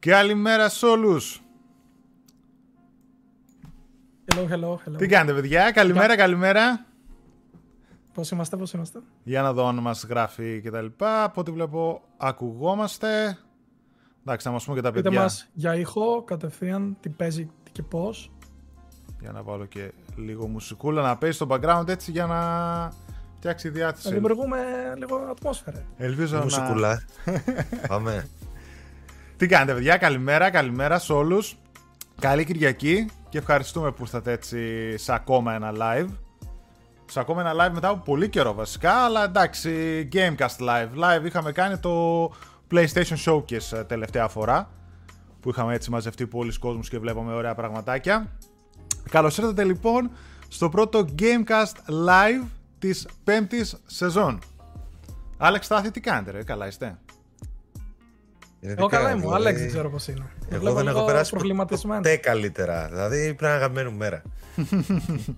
[0.00, 1.42] Καλημέρα σε όλους.
[4.34, 4.96] Hello, hello, hello.
[4.98, 6.86] Τι κάνετε παιδιά, καλημέρα, καλημέρα.
[8.14, 11.24] Πώς είμαστε, πώς είμαστε; Για να δω αν μας γράφει και τα λοιπά.
[11.24, 13.38] Από ό,τι βλέπω ακουγόμαστε.
[14.20, 15.20] Εντάξει, να μας πούμε και τα Πείτε παιδιά.
[15.20, 18.32] μας για ήχο, κατευθείαν, τι παίζει και πώς.
[19.20, 22.40] Για να βάλω και λίγο μουσικούλα να παίζει στο background έτσι για να
[23.36, 24.12] φτιάξει η Να διάθεση.
[24.14, 24.58] δημιουργούμε
[24.96, 25.84] λίγο ατμόσφαιρα.
[25.96, 26.42] Ελπίζω να...
[26.42, 27.02] Μουσικούλα.
[27.88, 28.28] Πάμε.
[29.40, 31.56] Τι κάνετε παιδιά, καλημέρα, καλημέρα σε όλους.
[32.20, 36.08] Καλή Κυριακή και ευχαριστούμε που ήρθατε έτσι σε ακόμα ένα live.
[37.04, 40.88] Σε ακόμα ένα live μετά από πολύ καιρό βασικά, αλλά εντάξει, Gamecast live.
[40.98, 42.24] Live είχαμε κάνει το
[42.70, 44.70] PlayStation Showcase ε, τελευταία φορά,
[45.40, 48.32] που είχαμε έτσι μαζευτεί πολλοί κόσμος και βλέπαμε ωραία πραγματάκια.
[49.10, 50.10] Καλώς ήρθατε λοιπόν
[50.48, 52.46] στο πρώτο Gamecast live
[52.78, 54.38] της πέμπτης σεζόν.
[55.36, 56.98] Άλεξ Στάθη, τι κάνετε ρε, καλά είστε;
[58.62, 60.18] Εγώ καλά είμαι, ο Άλεξ δεν ξέρω πώς είναι.
[60.40, 61.96] Το Εγώ βλέπω δεν έχω λίγο περάσει προβληματισμένο.
[62.00, 62.88] ποτέ καλύτερα.
[62.88, 64.22] Δηλαδή πρέπει να είναι αγαπημένη μου μέρα.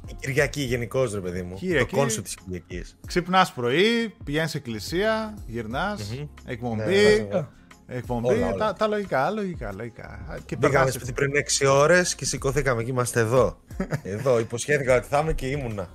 [0.06, 1.54] η Κυριακή γενικώς, ρε παιδί μου.
[1.54, 1.90] Κυριακή.
[1.90, 2.84] Το concept τη Κυριακή.
[3.06, 6.26] Ξυπνάς πρωί, πηγαίνεις εκκλησία, γυρνάς, Μμμ.
[6.46, 7.38] εκπομπή, Ναι,
[7.86, 8.56] Ε, εκπομπή, Όλα, όλα.
[8.56, 10.20] Τα, τα λογικά, λογικά, λογικά.
[10.46, 13.60] Και Πήγαμε περνάς σπίτι πριν 6 ώρες και σηκωθήκαμε και είμαστε εδώ.
[14.02, 14.38] εδώ.
[14.38, 15.88] Υποσχέθηκα ότι θα είμαι και ήμουνα.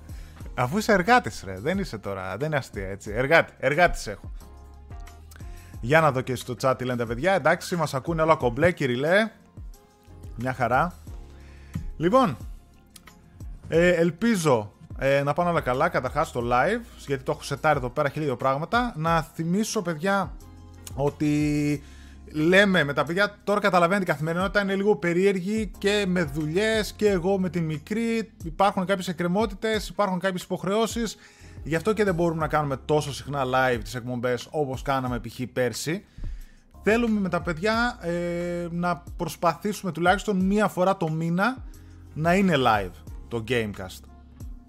[0.55, 3.11] Αφού είσαι εργάτης ρε, δεν είσαι τώρα, δεν είναι αστεία έτσι.
[3.15, 4.31] Εργάτη, εργάτης έχω.
[5.87, 7.33] Για να δω και στο chat τι λένε τα παιδιά.
[7.33, 9.29] Εντάξει, μας ακούνε όλα κομπλέ, κυριλέ.
[10.35, 10.93] Μια χαρά.
[11.97, 12.37] Λοιπόν,
[13.67, 17.89] ε, ελπίζω ε, να πάνε όλα καλά καταρχάς στο live, γιατί το έχω σετάρει εδώ
[17.89, 18.93] πέρα χίλια δύο πράγματα.
[18.95, 20.33] Να θυμίσω, παιδιά,
[20.95, 21.83] ότι
[22.31, 27.09] λέμε με τα παιδιά, τώρα καταλαβαίνετε η καθημερινότητα είναι λίγο περίεργη και με δουλειές και
[27.09, 28.31] εγώ με την μικρή.
[28.43, 31.17] Υπάρχουν κάποιες εκκρεμότητες, υπάρχουν κάποιες υποχρεώσεις.
[31.63, 35.41] Γι' αυτό και δεν μπορούμε να κάνουμε τόσο συχνά live τις εκπομπές όπως κάναμε π.χ.
[35.53, 36.05] πέρσι.
[36.83, 41.63] Θέλουμε με τα παιδιά ε, να προσπαθήσουμε τουλάχιστον μία φορά το μήνα
[42.13, 42.91] να είναι live
[43.27, 44.07] το Gamecast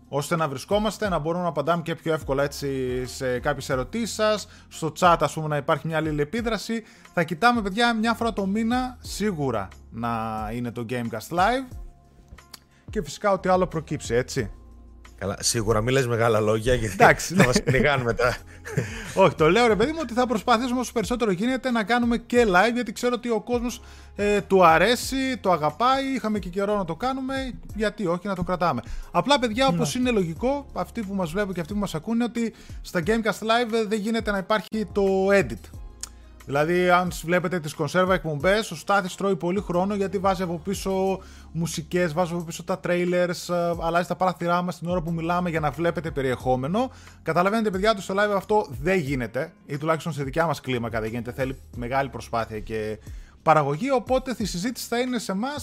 [0.09, 4.49] ώστε να βρισκόμαστε, να μπορούμε να απαντάμε και πιο εύκολα έτσι σε κάποιες ερωτήσεις σας,
[4.68, 6.83] στο chat ας πούμε να υπάρχει μια αλληλεπίδραση.
[7.12, 10.11] Θα κοιτάμε παιδιά μια φορά το μήνα σίγουρα να
[10.52, 11.76] είναι το Gamecast Live
[12.90, 14.50] και φυσικά ό,τι άλλο προκύψει έτσι.
[15.18, 17.46] Καλά, σίγουρα μην λες μεγάλα λόγια γιατί Εντάξει, θα ναι.
[17.46, 18.37] μας κυνηγάνε μετά.
[19.14, 22.44] Όχι, το λέω ρε παιδί μου ότι θα προσπαθήσουμε όσο περισσότερο γίνεται να κάνουμε και
[22.46, 23.82] live γιατί ξέρω ότι ο κόσμος
[24.16, 28.42] ε, του αρέσει, το αγαπάει, είχαμε και καιρό να το κάνουμε, γιατί όχι να το
[28.42, 28.82] κρατάμε.
[29.10, 32.54] Απλά παιδιά όπως είναι λογικό, αυτοί που μας βλέπουν και αυτοί που μας ακούνε ότι
[32.80, 35.78] στα Gamecast Live ε, δεν γίνεται να υπάρχει το edit.
[36.48, 41.20] Δηλαδή, αν βλέπετε τις κονσέρβα εκπομπές, ο Στάθης τρώει πολύ χρόνο γιατί βάζει από πίσω
[41.52, 45.50] μουσικές, βάζει από πίσω τα trailers, ε, αλλάζει τα παράθυρά μας την ώρα που μιλάμε
[45.50, 46.90] για να βλέπετε περιεχόμενο.
[47.22, 51.10] Καταλαβαίνετε, παιδιά, ότι στο live αυτό δεν γίνεται, ή τουλάχιστον σε δικιά μας κλίμακα δεν
[51.10, 51.32] γίνεται.
[51.32, 52.98] Θέλει μεγάλη προσπάθεια και
[53.42, 53.90] παραγωγή.
[53.90, 55.54] Οπότε η συζήτηση θα είναι σε εμά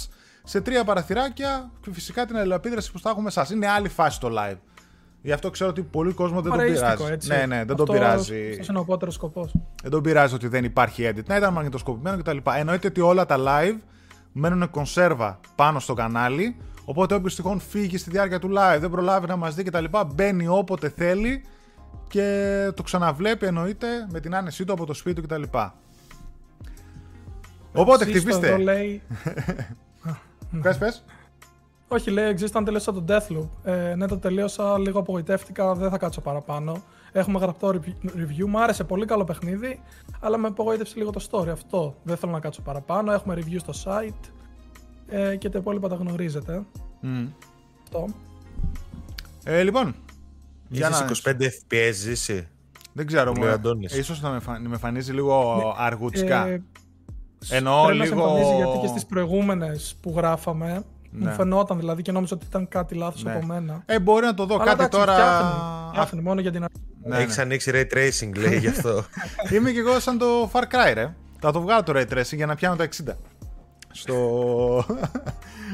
[0.43, 3.47] σε τρία παραθυράκια και φυσικά την αλληλεπίδραση που θα έχουμε εσά.
[3.51, 4.57] Είναι άλλη φάση το live.
[5.25, 7.11] Γι' αυτό ξέρω ότι πολλοί κόσμο δεν τον παρεΐστικο, πειράζει.
[7.13, 7.29] έτσι.
[7.29, 8.47] Ναι, ναι, δεν τον Αυτό- πειράζει.
[8.51, 9.51] αυτός είναι ο απότερος σκοπός.
[9.81, 11.25] Δεν τον πειράζει ότι δεν υπάρχει edit.
[11.25, 12.37] Να ήταν μαγνητοσκοπημένο κτλ.
[12.57, 13.75] Εννοείται ότι όλα τα live
[14.31, 16.57] μένουν κονσέρβα πάνω στο κανάλι.
[16.85, 19.85] Οπότε όποιος τυχόν φύγει στη διάρκεια του live, δεν προλάβει να μας δει κτλ.
[20.15, 21.43] Μπαίνει όποτε θέλει
[22.09, 25.43] και το ξαναβλέπει εννοείται με την άνεσή του από το σπίτι του κτλ.
[27.73, 28.47] Οπότε Σύστο χτυπήστε.
[28.47, 29.01] εδώ λέει...
[30.61, 31.03] Πες, πες.
[31.95, 33.47] Όχι, λέει εξής, όταν τελείωσα το Deathloop.
[33.71, 36.81] Ε, ναι, το τελείωσα, λίγο απογοητεύτηκα, δεν θα κάτσω παραπάνω.
[37.11, 39.79] Έχουμε γραπτό review- review, μου άρεσε πολύ καλό παιχνίδι,
[40.19, 41.47] αλλά με απογοήτευσε λίγο το story.
[41.47, 43.11] Αυτό δεν θέλω να κάτσω παραπάνω.
[43.11, 44.29] Έχουμε review στο site
[45.07, 46.63] ε, και τα υπόλοιπα τα γνωρίζετε.
[47.01, 47.25] Μμ.
[47.83, 48.05] Αυτό.
[49.43, 49.95] Ε, λοιπόν.
[50.69, 52.47] για Είσαι να- 25 FPS ζήσει.
[52.93, 53.31] Δεν ξέρω.
[53.33, 53.97] Λέει ο μου, Αντώνης.
[53.97, 56.47] ίσως να με, φα- να με φανίζει λίγο αργουτσικά.
[56.47, 56.63] Ε,
[57.49, 60.83] Εννοώ πρέπει να σε λίγο- εμφανίζει γιατί και στις προηγούμενες που γράφαμε
[61.17, 61.29] Ναι.
[61.29, 63.31] μου φαινόταν δηλαδή και νόμιζα ότι ήταν κάτι λάθος Ναι.
[63.35, 63.83] από μένα.
[63.85, 65.13] Ε, μπορεί να το δω Αλλά κάτι εντάξει, τώρα.
[65.13, 66.81] φτιάχνει, φτιάχνει μόνο για την αρχή.
[67.03, 67.41] Ναι, Έχεις ναι.
[67.43, 69.03] ανοίξει ray tracing, λέει γι' αυτό.
[69.53, 71.15] Είμαι και εγώ σαν το Far Cry, ρε.
[71.39, 73.13] Θα το βγάλω το Ray Tracing για να πιάνω τα 60.
[73.91, 74.15] Στο.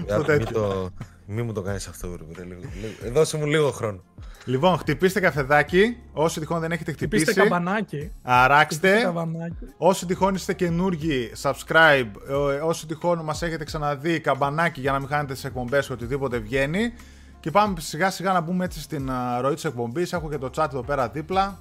[0.07, 0.89] στο μην, τέτοιο.
[1.31, 3.13] Το, μη μου το κάνεις αυτό, βρε, βρε, λίγο, λίγο.
[3.13, 4.00] Δώσε μου λίγο χρόνο.
[4.45, 5.97] Λοιπόν, χτυπήστε καφεδάκι.
[6.13, 7.23] Όσοι τυχόν δεν έχετε χτυπήσει.
[7.23, 7.97] Χτυπήστε καμπανάκι.
[7.97, 9.01] Χτυπήστε Αράξτε.
[9.01, 9.65] καμπανάκι.
[9.77, 12.11] Όσοι τυχόν είστε καινούργοι, subscribe.
[12.29, 16.38] Ε, Όσοι τυχόν μας έχετε ξαναδεί, καμπανάκι για να μην χάνετε τις εκπομπές και οτιδήποτε
[16.38, 16.93] βγαίνει.
[17.39, 20.13] Και πάμε σιγά σιγά να μπούμε έτσι στην α, ροή της εκπομπής.
[20.13, 21.57] Έχω και το chat εδώ πέρα δίπλα.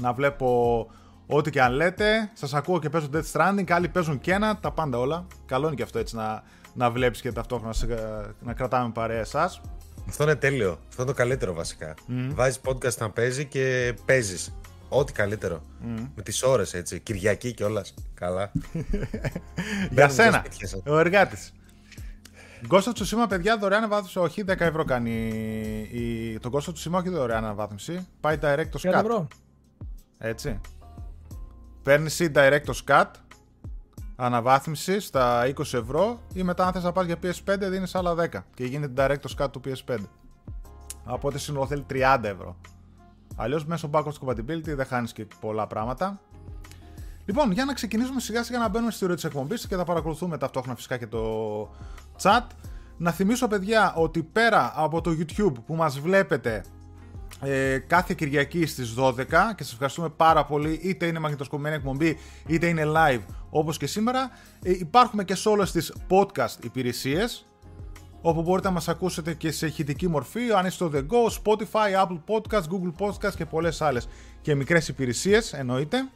[0.00, 0.78] Να βλέπω
[1.26, 2.30] ό,τι και αν λέτε.
[2.32, 3.70] Σας ακούω και παίζω Death Stranding.
[3.70, 5.26] Άλλοι παίζουν και ένα, τα πάντα όλα.
[5.46, 6.42] Καλό είναι και αυτό έτσι να,
[6.76, 9.60] να βλέπεις και ταυτόχρονα σε- να κρατάμε παρέα εσάς.
[10.08, 10.78] Αυτό είναι τέλειο.
[10.88, 11.94] Αυτό είναι το καλύτερο βασικά.
[12.34, 14.54] Βάζεις podcast να παίζει και παίζεις.
[14.88, 15.62] Ό,τι καλύτερο.
[16.16, 17.00] Με τις ώρες έτσι.
[17.00, 17.94] Κυριακή κιόλας.
[18.14, 18.50] Καλά.
[18.72, 20.80] Για Μπαίνουμε σένα, στα σπίτια σας.
[20.86, 21.52] ο εργάτης.
[22.70, 24.18] Ghost of Tsushima, παιδιά, δωρεάν αναβάθμιση.
[24.18, 25.10] Όχι, 10 ευρώ κάνει.
[25.92, 26.38] Η...
[26.38, 28.06] Το Ghost of Tsushima, όχι δωρεάν αναβάθμιση.
[28.20, 29.00] Πάει direct το 30 scat.
[29.00, 29.28] ευρώ.
[30.18, 30.60] Έτσι.
[31.82, 33.04] Παίρνεις ή direct το scat.
[34.16, 36.20] Αναβάθμισης στα 20 ευρώ.
[36.34, 38.44] Ή μετά, αν θες να πας για PS5, δίνεις άλλα 10.
[38.54, 39.98] Και γίνεται direct το scat του PS5.
[41.04, 42.56] Οπότε σύνολο θέλει 30 ευρώ.
[43.36, 46.20] Αλλιώς μέσω backwards compatibility δεν χάνεις και πολλά πράγματα.
[47.24, 50.38] Λοιπόν, για να ξεκινήσουμε σιγά σιγά να μπαίνουμε στη ροή της εκπομπής και θα παρακολουθούμε
[50.38, 51.22] ταυτόχρονα φυσικά και το
[52.22, 52.42] chat.
[52.96, 56.64] Να θυμίσω, παιδιά, ότι πέρα από το YouTube που μας βλέπετε
[57.40, 59.14] ε, κάθε Κυριακή στις 12
[59.56, 64.30] και σας ευχαριστούμε πάρα πολύ είτε είναι μαγνητοσκοπημένη εκπομπή είτε είναι live όπως και σήμερα.
[64.62, 67.46] Ε, υπάρχουμε και σε όλες τις podcast υπηρεσίες
[68.20, 72.04] όπου μπορείτε να μας ακούσετε και σε ηχητική μορφή αν είστε στο The Go, Spotify,
[72.04, 74.08] Apple Podcast, Google Podcast και πολλές άλλες.
[74.40, 76.08] Και μικρές υπηρεσίες εννοείται.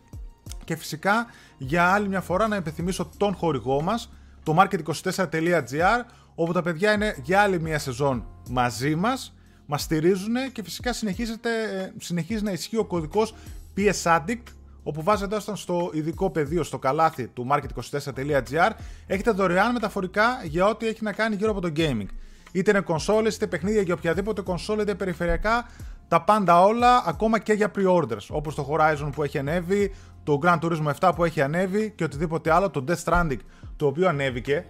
[0.64, 1.26] Και φυσικά
[1.58, 4.10] για άλλη μια φορά να υπενθυμίσω τον χορηγό μας
[4.42, 9.34] το market24.gr όπου τα παιδιά είναι για άλλη μια σεζόν μαζί μας
[9.70, 13.34] μας στηρίζουν και φυσικά συνεχίζεται, ε, συνεχίζει να ισχύει ο κωδικός
[13.76, 14.42] PS Addict
[14.82, 18.70] όπου βάζετε όταν στο ειδικό πεδίο στο καλάθι του market24.gr
[19.06, 22.06] έχετε δωρεάν μεταφορικά για ό,τι έχει να κάνει γύρω από το gaming.
[22.52, 25.68] Είτε είναι κονσόλες, είτε παιχνίδια για οποιαδήποτε κονσόλα, είτε περιφερειακά,
[26.08, 30.58] τα πάντα όλα, ακόμα και για pre-orders, όπως το Horizon που έχει ανέβει, το Gran
[30.58, 33.38] Turismo 7 που έχει ανέβει και οτιδήποτε άλλο, το Death Stranding
[33.76, 34.66] το οποίο ανέβηκε.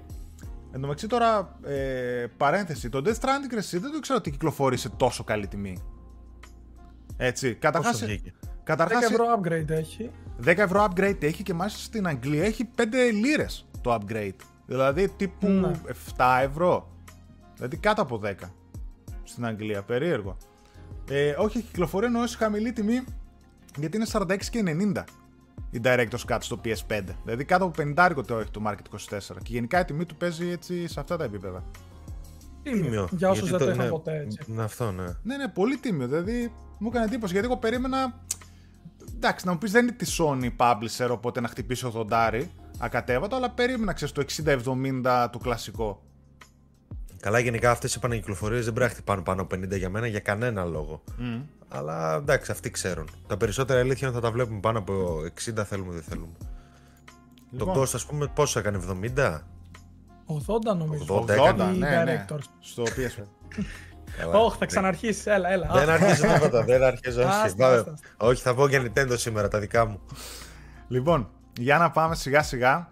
[0.73, 4.77] Εν τω μεταξύ τώρα, ε, παρένθεση, το Death Stranding εσύ δεν το ξέρω ότι κυκλοφορεί
[4.77, 5.83] σε τόσο καλή τιμή.
[7.17, 10.11] Έτσι, καταρχάς, Πόσο βγήκε; 10 καταρχάς ευρώ upgrade έχει.
[10.45, 14.37] 10 ευρώ upgrade έχει και μάλιστα στην Αγγλία έχει 5 λίρες το upgrade.
[14.67, 15.71] Δηλαδή τύπου Ναι.
[16.17, 16.91] 7 ευρώ.
[17.55, 18.35] Δηλαδή κάτω από 10
[19.23, 19.83] στην Αγγλία.
[19.83, 20.37] Περίεργο.
[21.11, 23.05] Ε, όχι, έχει κυκλοφορεί ενώ σε χαμηλή τιμή
[23.77, 24.63] γιατί είναι 46 και
[24.95, 25.05] 90
[25.71, 27.03] η Director's Cut στο PS5.
[27.25, 29.19] Δηλαδή κάτω από 50 το έχει το Market 24.
[29.43, 31.65] Και γενικά η τιμή του παίζει έτσι σε αυτά τα επίπεδα.
[32.63, 33.09] Τίμιο.
[33.11, 34.39] Για όσους Γιατί δεν το είχαν ναι, ποτέ έτσι.
[34.47, 35.05] Ναι, αυτό, ναι.
[35.23, 36.07] Ναι, ναι, πολύ τίμιο.
[36.07, 38.21] Δηλαδή μου έκανε εντύπωση γιατί εγώ περίμενα.
[39.15, 42.43] Εντάξει, να μου πεις δεν είναι τη Sony publisher, οπότε να χτυπήσει 80
[42.79, 44.25] ακατέβατο, αλλά περίμενα ξέρεις, το
[45.05, 46.03] 60-70 του κλασικό.
[47.21, 50.21] Καλά, γενικά αυτές οι επανακυκλοφορίε δεν πρέπει να χτυπάνε πάνω από 50 για μένα για
[50.21, 51.03] κανένα λόγο.
[51.69, 53.09] Αλλά εντάξει, αυτοί ξέρουν.
[53.27, 55.21] Τα περισσότερα αλήθεια είναι ότι θα τα βλέπουμε πάνω από
[55.59, 56.33] 60 θέλουμε δεν θέλουμε.
[57.51, 57.75] Λοιπόν.
[57.75, 58.81] Το Ghost, ας πούμε, πόσο έκανε,
[59.17, 59.41] 70?
[60.27, 61.05] 80 νομίζω.
[61.09, 61.63] 80 80, έκανε.
[61.75, 62.27] Οι ναι, ναι.
[62.29, 62.45] directors.
[62.61, 63.23] Στο PS5.
[64.19, 64.39] Καλά.
[64.39, 65.31] Όχι, θα ξαναρχίσει.
[65.31, 65.67] Έλα, έλα.
[65.73, 67.21] Δεν αρχίζω τίποτα, δεν αρχίζω.
[67.21, 67.31] όχι.
[67.31, 67.77] Άστα, Πάμε.
[67.77, 67.95] άστα.
[68.17, 70.01] Όχι, θα πω για Nintendo σήμερα, τα δικά μου.
[70.89, 72.89] λοιπόν, για να πάμε σιγά σιγά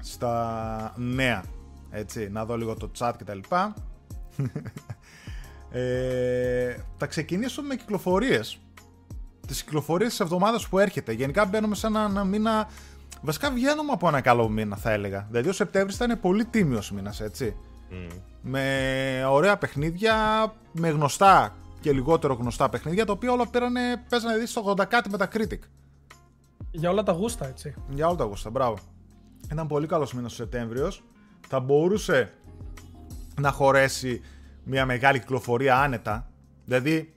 [0.00, 1.42] στα νέα.
[1.90, 3.74] Έτσι, να δω λίγο το chat και τα λοιπά.
[5.70, 8.58] ε, θα ξεκινήσω με κυκλοφορίες.
[9.46, 11.12] Τις κυκλοφορίες της εβδομάδας που έρχεται.
[11.12, 12.68] Γενικά μπαίνουμε σε ένα μήνα...
[13.22, 15.26] Βασικά βγαίνουμε από ένα καλό μήνα θα έλεγα.
[15.30, 17.56] Δηλαδή ο Σεπτέμβρης ήταν πολύ τίμιος μήνας, έτσι.
[18.42, 20.14] Με ωραία παιχνίδια,
[20.72, 25.10] με γνωστά και λιγότερο γνωστά παιχνίδια, τα οποία όλα πήρανε, παίζανε δεις στο 80 κάτι
[25.10, 25.58] με τα Critic.
[26.70, 27.74] Για όλα τα γούστα, έτσι.
[27.88, 28.78] Για όλα τα γούστα, μπράβο.
[29.52, 31.02] Ήταν πολύ καλός μήνας ο Σεπτέμβριος.
[31.48, 32.32] Θα μπορούσε
[33.40, 34.20] να χωρέσει
[34.64, 36.30] μια μεγάλη κυκλοφορία άνετα.
[36.64, 37.14] Δηλαδή,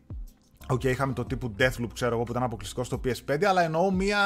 [0.67, 4.19] οκ, είχαμε το τύπου Deathloop, ξέρω εγώ, που ήταν αποκλειστικό στο PS5, αλλά εννοώ μια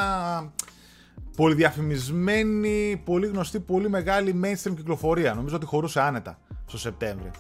[1.36, 5.34] πολυδιαφημισμένη, πολύ γνωστή, πολύ μεγάλη mainstream κυκλοφορία.
[5.34, 7.32] Νομίζω ότι χωρούσε άνετα στο Σεπτέμβριο.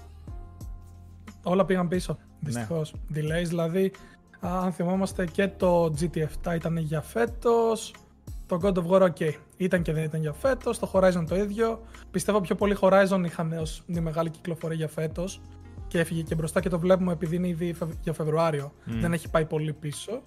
[1.43, 2.17] Όλα πήγαν πίσω.
[2.39, 2.93] Δυστυχώς.
[3.13, 3.91] Delays δηλαδή.
[4.39, 7.93] α, Αν θυμόμαστε και το GT7 ήταν για φέτος.
[8.45, 9.33] Το God of War, ok.
[9.57, 10.79] Ήταν και δεν ήταν για φέτος.
[10.79, 11.81] Το Horizon το ίδιο.
[12.11, 15.41] Πιστεύω πιο πολύ Horizon είχαν ω μια μεγάλη κυκλοφορία για φέτος.
[15.87, 18.71] Και έφυγε και μπροστά και το βλέπουμε επειδή είναι ήδη Φευ- για Φεβρουάριο.
[18.85, 20.21] Δεν έχει πάει πολύ πίσω.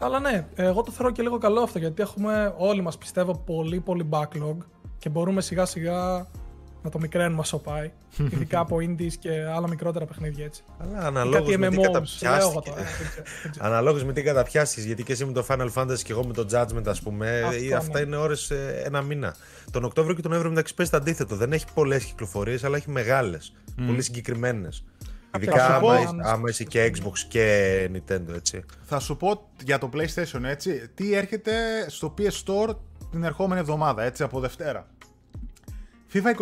[0.00, 3.80] Αλλά ναι, εγώ το θεωρώ και λίγο καλό αυτό γιατί έχουμε όλοι μας πιστεύω πολύ
[3.80, 4.56] πολύ backlog
[4.98, 6.26] και μπορούμε σιγά σιγά
[6.84, 7.90] να το μικραίνουμε όσο πάει.
[8.32, 10.62] Ειδικά από indies και άλλα μικρότερα παιχνίδια έτσι.
[10.78, 12.70] Αλλά αναλόγως Κάτι με τι MMOs, λέω εγώ καταπιάστηκε.
[12.70, 12.82] τώρα.
[12.82, 13.66] δεν ξέρω, δεν ξέρω.
[13.66, 16.46] Αναλόγως με τι καταπιάστηκε, γιατί και εσύ με το Final Fantasy και εγώ με το
[16.52, 18.04] Judgment, ας πούμε, Αυτό, ε, αυτά ναι.
[18.06, 18.50] είναι ώρες
[18.84, 19.34] ένα μήνα.
[19.70, 21.36] Τον Οκτώβριο και τον Νοέμβριο μεταξύ παίζει το αντίθετο.
[21.36, 23.52] Δεν έχει πολλές κυκλοφορίες, αλλά έχει μεγάλες.
[23.86, 24.84] Πολύ συγκεκριμένες.
[25.36, 28.64] Ειδικά σου πω- άμα, είσαι- άμα είσαι και Xbox και Nintendo, έτσι.
[28.84, 31.52] Θα σου πω για το PlayStation έτσι, τι έρχεται
[31.86, 32.74] στο PS Store
[33.10, 34.86] την ερχόμενη εβδομάδα, έτσι, από Δευτέρα.
[36.14, 36.34] FIFA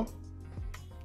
[0.00, 0.04] 22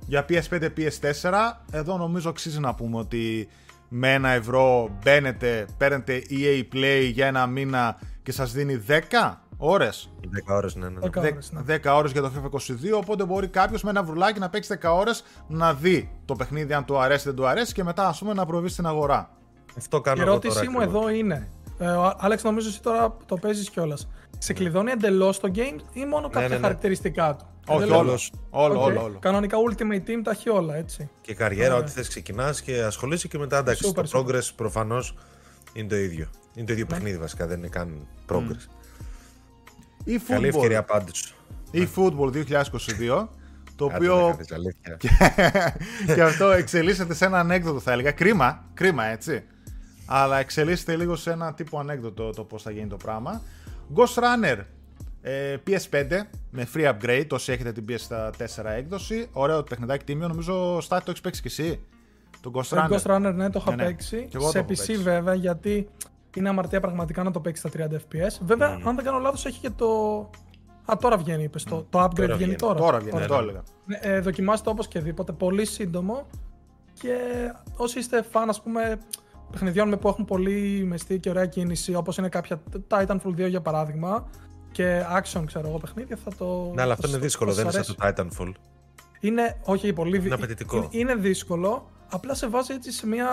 [0.08, 1.34] για PS5, PS4.
[1.72, 3.48] Εδώ νομίζω αξίζει να πούμε ότι
[3.90, 10.14] με ένα ευρώ μπαίνετε, παίρνετε EA Play για ένα μήνα και σας δίνει 10 ώρες.
[10.50, 11.00] 10 ώρες, ναι, ναι.
[11.00, 11.08] ναι.
[11.08, 11.76] 10 ώρες, ναι.
[11.76, 14.90] 10 ώρες για το FIFA 22, οπότε μπορεί κάποιος με ένα βρουλάκι να παίξει 10
[14.92, 18.34] ώρες να δει το παιχνίδι αν του αρέσει δεν του αρέσει και μετά ας πούμε
[18.34, 19.30] να προβεί στην αγορά.
[19.78, 21.02] Αυτό κάνω Η εγώ ερώτησή τώρα μου ακριβώς.
[21.04, 24.08] εδώ είναι, Ε, ο Άλεξ, νομίζω εσύ τώρα το παίζεις κιόλας.
[24.38, 26.62] Σε κλειδώνει εντελώς το game ή μόνο κάποια ναι, ναι.
[26.62, 28.32] χαρακτηριστικά του; Όχι, Εντελώς.
[28.50, 28.66] όλο.
[28.66, 28.84] Όλος, Οκ.
[28.84, 29.18] όλο, όλο.
[29.20, 31.10] Κανονικά Ultimate Team τα έχει όλα, έτσι.
[31.22, 31.86] Και καριέρα, Ωραία.
[31.86, 33.84] ό,τι θες ξεκινάς και ασχολείσαι και μετά εντάξει.
[33.84, 34.36] Σούπερ, το σούπερ.
[34.36, 35.16] progress προφανώς
[35.74, 36.28] είναι το ίδιο.
[36.56, 38.68] Είναι το ίδιο παιχνίδι βασικά, δεν είναι καν progress.
[40.04, 41.34] Η Καλή football, ευκαιρία πάντως.
[41.72, 43.28] eFootball 2022,
[43.76, 44.98] το Άντε, οποίο να κάνεις αλήθεια.
[46.16, 48.12] και αυτό εξελίσσεται σε ένα ανέκδοτο θα έλεγα.
[48.12, 49.44] Κρίμα, κρίμα έτσι.
[50.06, 53.42] Αλλά εξελίσσεται λίγο σε ένα τύπο ανέκδοτο το πώς θα γίνει το πράγμα.
[53.96, 54.58] Ghost Runner
[55.28, 56.06] ε, PS5
[56.52, 59.28] με free upgrade, όσοι έχετε την PS4 έκδοση.
[59.32, 61.80] Ωραίο το παιχνιδάκι τίμιο, νομίζω Στάθη το έχεις παίξει κι εσύ;
[62.42, 62.92] Το Ghost Το Runner.
[62.98, 63.90] Ghost Runner, ναι, το είχα Ναι, ναι.
[63.90, 64.26] παίξει.
[64.30, 64.96] Κι εγώ το Σε έχω PC παίξει.
[64.98, 65.88] βέβαια, γιατί
[66.36, 68.38] είναι αμαρτία πραγματικά να το παίξεις στα 30 FPS.
[68.42, 70.20] Βέβαια, αν δεν κάνω λάθος, έχει και το.
[70.86, 71.64] Α, τώρα βγαίνει, είπες.
[71.64, 72.56] Το, το upgrade Τώρα βγαίνει βγαίνει.
[72.56, 72.80] τώρα.
[72.80, 73.42] Τώρα βγαίνει, Ναι, το ναι.
[73.42, 73.64] έλεγα.
[73.86, 76.28] Ναι, ε, δοκιμάστε όπως και δίποτε, πολύ σύντομο
[76.94, 77.16] και
[77.78, 78.98] όσοι είστε φαν ας πούμε
[79.52, 83.62] παιχνιδιών με που έχουν πολύ μεστή και ωραία κίνηση όπως είναι κάποια Titanfall 2 για
[83.62, 84.30] παράδειγμα
[84.76, 87.56] και action ξέρω εγώ παιχνίδια θα το Ναι, αλλά θα αυτό είναι σας- δύσκολο, θα
[87.56, 88.52] δεν είναι σας σαν το Titanfall.
[89.20, 90.78] είναι, όχι, πολύ δι- Είναι απαιτητικό.
[90.78, 91.90] Είναι, είναι δύσκολο.
[92.10, 93.28] Απλά σε βάζει έτσι σε μια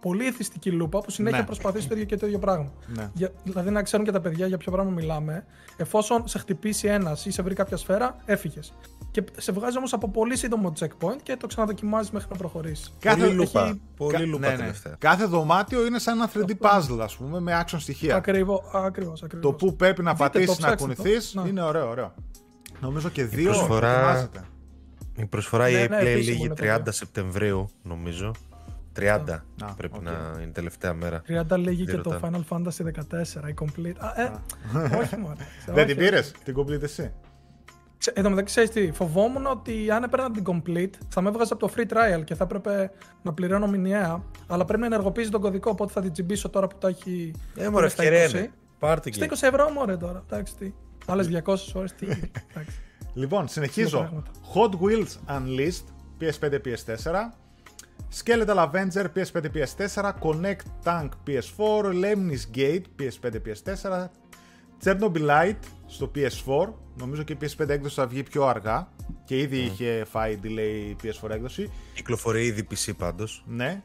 [0.00, 1.44] πολύ εθιστική λούπα που συνέχεια Ναι.
[1.44, 2.72] προσπαθείς το ίδιο και το ίδιο πράγμα.
[2.86, 3.10] Ναι.
[3.14, 5.44] Για, δηλαδή να ξέρουν και τα παιδιά για ποιο πράγμα μιλάμε.
[5.76, 8.72] Εφόσον σε χτυπήσει ένας ή σε βρει κάποια σφαίρα, έφυγες.
[9.22, 12.90] Και σε βγάζει όμως από πολύ σύντομο checkpoint και το ξαναδοκιμάζει μέχρι να προχωρήσει.
[12.98, 13.64] Κάθε- Πολύ λούπα.
[13.64, 14.56] έχει- Πολύ Κα- λούπα ναι, ναι.
[14.56, 14.94] τελευταία.
[14.98, 18.16] Κάθε δωμάτιο είναι σαν ένα 3D puzzle, ας πούμε, με action στοιχεία.
[18.16, 19.54] Ακριβώ, ακριβώς, Το ακριβώς.
[19.58, 20.94] που πρέπει να Δείτε το, πατήσεις να ψάξτε το.
[21.02, 21.48] κουνηθείς Ναι.
[21.48, 22.14] είναι ωραίο, ωραίο.
[22.80, 24.40] Νομίζω και δύο προσφορά- ετοιμάζεται.
[25.16, 28.30] Η προσφορά Ναι, EA ναι, Play επίσημο λήγει είναι 30 το Σεπτεμβρίου, νομίζω.
[28.92, 30.02] 30 Α, πρέπει οκ.
[30.02, 31.22] να είναι η τελευταία μέρα.
[31.26, 32.38] 30 λέγει Δεν και το ρωτάνε.
[32.50, 33.96] Final Fantasy 14, η complete.
[33.98, 34.32] Α, ε,
[34.98, 35.36] όχι μόνο.
[35.66, 37.12] Δεν την πήρες, την complete εσύ.
[37.98, 41.52] Ξε- Εν τω μεταξύ, ξέρεις τι, φοβόμουν ότι αν έπαιρνα την complete θα με έβγαζε
[41.52, 42.90] από το free trial και θα έπρεπε
[43.22, 44.22] να πληρώνω μηνιαία.
[44.46, 47.32] Αλλά πρέπει να ενεργοποιήσει τον κωδικό, οπότε θα την τσιμπήσω τώρα που το έχει.
[47.56, 48.30] Ε, μωρέ, στα ευκαιρία 20.
[48.34, 48.52] είναι.
[48.78, 49.34] Πάρτε Στα και.
[49.40, 50.22] 20 ευρώ μωρέ τώρα.
[50.30, 50.72] Εντάξει τι.
[51.06, 52.06] Άλλες 200 ώρες τι.
[52.50, 52.78] Εντάξει.
[53.14, 53.98] Λοιπόν, συνεχίζω.
[53.98, 54.30] πράγματα.
[54.54, 55.84] Hot Wheels Unleashed,
[56.20, 57.14] PS5, PS4.
[58.24, 60.12] Skeletal Avenger, PS5, PS4.
[60.22, 61.84] Connect Tank, PS4.
[61.84, 64.06] Lemnis Gate, PS5, PS4.
[64.84, 66.68] Chernobylite στο PS4.
[66.98, 68.88] Νομίζω και η PS5 έκδοση θα βγει πιο αργά.
[69.24, 71.70] Και ήδη είχε φάει delay η PS4 έκδοση.
[71.94, 73.44] Κυκλοφορεί ήδη PC πάντως.
[73.46, 73.82] Ναι.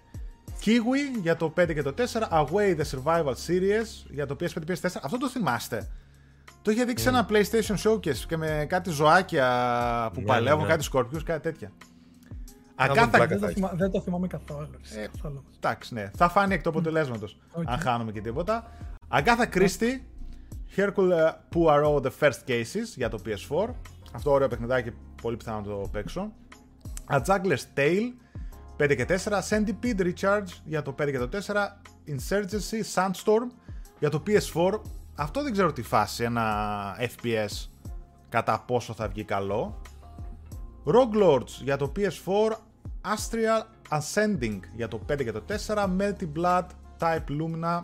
[0.66, 2.04] KeyWe για το 5 και το 4.
[2.32, 4.90] Away the Survival Series για το PS5 PS4.
[5.04, 5.90] Αυτό το θυμάστε.
[6.62, 10.68] Το είχε δείξει σε ένα PlayStation Showcase και με κάτι ζωάκια που Ναι, παλεύουν, ναι.
[10.68, 11.72] κάτι σκορπιούς, κάτι τέτοια.
[11.78, 11.86] δουν
[12.76, 13.10] Αγκάθα.
[13.10, 13.26] πλάκα.
[13.28, 13.56] δεν, το έχεις.
[13.56, 14.70] θυμά- δεν το θυμάμαι καθόλου.
[14.96, 15.44] Ε, καθόλου.
[15.56, 16.12] Εντάξει, ναι.
[16.18, 17.38] Θα φανεί εκ του αποτελέσματος.
[17.52, 17.64] Οκ.
[17.70, 18.72] Αν χάνουμε και τίποτα.
[19.08, 20.00] Αγκάθα Christie.
[20.76, 23.70] Hercule Poirot The First Cases για το PS4.
[24.14, 26.32] Αυτό ωραίο παιχνιδάκι, πολύ πιθανό να το παίξω.
[27.10, 28.14] A Juggler's Tale
[28.78, 29.42] 5 και 4.
[29.50, 31.54] Centipede Recharge για το 5 και το 4.
[32.08, 33.48] Insurgency Sandstorm
[34.00, 34.80] για το PS4.
[35.16, 37.68] Αυτό δεν ξέρω τι φάση, ένα FPS
[38.30, 39.82] κατά πόσο θα βγει καλό.
[40.86, 42.52] Rogue Lords για το PS4,
[43.02, 46.66] Astral Ascending για το 5 και το 4, Melty Blood,
[47.00, 47.80] Type Lumina,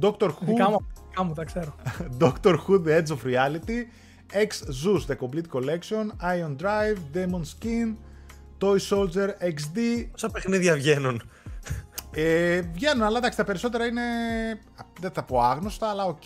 [0.00, 1.74] Doctor Δικά Who, μου, δικά μου τα ξέρω.
[2.20, 3.84] Doctor Who The Edge of Reality,
[4.32, 7.94] Exzeus The Complete Collection, Ion Drive, Demon Skin,
[8.60, 10.06] Toy Soldier XD.
[10.14, 11.22] Όσα παιχνίδια βγαίνουν.
[12.12, 14.02] Ε, βγαίνουν, αλλά εντάξει, τα περισσότερα είναι.
[15.00, 16.22] Δεν θα πω άγνωστα, αλλά οκ.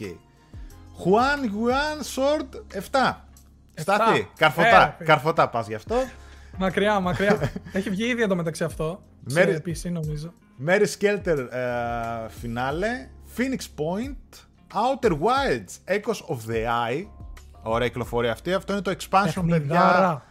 [1.04, 3.12] Xuan Yuan Sword 7.
[3.74, 5.96] Στάθη, καρφωτά, Ε, καρφωτά πας γι' αυτό.
[6.58, 7.52] μακριά, μακριά.
[7.72, 9.02] Έχει βγει ήδη εντωμεταξύ αυτό.
[9.32, 10.34] Μέρη- Σε PC νομίζω.
[10.66, 14.38] Mary Skelter ε, φινάλε, Phoenix Point,
[14.74, 17.06] Outer Wilds, Echoes of the Eye.
[17.62, 18.52] Ωραία κυκλοφορία αυτή.
[18.52, 19.58] Αυτό είναι το expansion, παιδιά.
[19.58, 20.24] Παιχνιδάρα.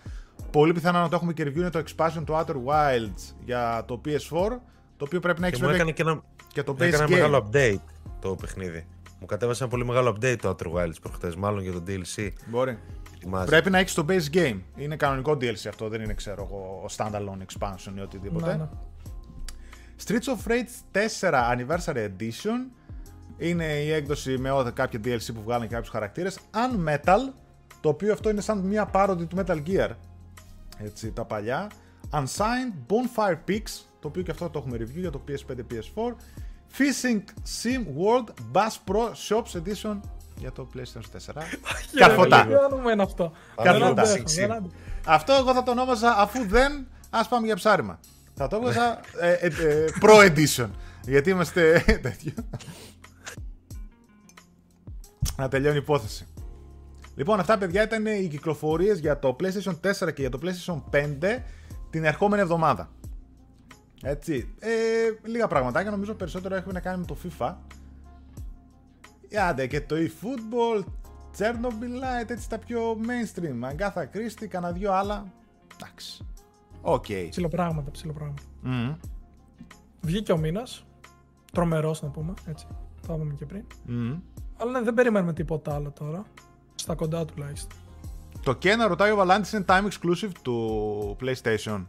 [0.51, 1.55] Πολύ πιθανό να το έχουμε και review.
[1.55, 4.59] Είναι το expansion του Outer Wilds για το PS4.
[4.97, 6.99] Το οποίο πρέπει να Και έχεις μου βέβαια έκανε και ένα, και το έκανε base
[6.99, 7.09] ένα game.
[7.09, 7.81] μεγάλο update
[8.19, 8.87] το παιχνίδι.
[9.19, 12.29] Μου κατέβασε ένα πολύ μεγάλο update το Outer Wilds προχτές, μάλλον για το DLC.
[12.45, 12.79] Μπορεί.
[13.15, 13.49] Ετοιμάζεις.
[13.49, 14.59] Πρέπει να έχεις το base game.
[14.75, 18.45] Είναι κανονικό DLC αυτό, δεν είναι ξέρω εγώ standalone expansion ή οτιδήποτε.
[18.45, 18.69] Ναι, ναι.
[20.05, 22.78] Streets of Rage 4 Anniversary Edition
[23.39, 26.39] είναι η έκδοση με ό, κάποια DLC που βγάλανε και κάποιους χαρακτήρες.
[26.53, 27.33] Unmetal,
[27.81, 29.89] το οποίο αυτό είναι σαν μια πάροδη του Metal Gear.
[30.77, 31.67] Έτσι, τα παλιά.
[32.11, 36.13] Unsigned, Bonfire Peaks, το οποίο και αυτό το έχουμε review για το PS5, PS4.
[36.77, 37.21] Fishing
[37.63, 39.99] Sim World Bass Pro Shops Edition
[40.35, 41.41] για το PlayStation 4.
[41.95, 42.45] Καρφωτά.
[42.45, 43.31] Τι όνομα είναι αυτό.
[43.55, 43.93] Καρφωτά.
[43.93, 44.35] Δεν αντέχω, Sim.
[44.35, 44.73] δεν αντέχω.
[45.05, 47.99] Αυτό εγώ θα το ονόμαζα αφού δεν, ας πάμε για ψάριμα.
[48.33, 50.69] Θα το έβγαζα ε, ε, ε, Pro Edition.
[51.01, 52.33] Γιατί είμαστε τέτοιο.
[55.39, 56.27] Να τελειώνει η υπόθεση.
[57.15, 59.73] Λοιπόν, αυτά παιδιά ήταν οι κυκλοφορίες για το PlayStation
[60.07, 61.41] 4 και για το PlayStation 5
[61.89, 62.89] την ερχόμενη εβδομάδα.
[64.03, 64.55] Έτσι.
[64.59, 64.69] Ε,
[65.23, 67.55] λίγα πραγματάκια νομίζω περισσότερο έχουμε να κάνει με το FIFA.
[69.49, 70.83] Άντε και το eFootball,
[71.37, 73.59] Chernobyl Light, έτσι τα πιο mainstream.
[73.61, 75.31] Αγκάθα Κρίστη, κανένα δυο άλλα.
[75.75, 76.25] Εντάξει.
[76.81, 77.05] Οκ.
[77.07, 77.27] Okay.
[77.29, 78.41] Ψιλοπράγματα, ψιλοπράγματα.
[78.65, 78.95] Mm.
[80.01, 80.85] Βγήκε ο μήνας.
[81.51, 82.33] Τρομερός να πούμε.
[82.45, 82.67] Έτσι.
[83.07, 83.63] Το είπαμε και πριν.
[83.87, 84.19] Mm.
[84.61, 86.23] Αλλά ναι, δεν περιμένουμε τίποτα άλλο τώρα.
[86.75, 87.77] Στα κοντά τουλάχιστον.
[88.43, 91.85] Το Kena ρωτάει ο Βαλάντης είναι time exclusive του PlayStation;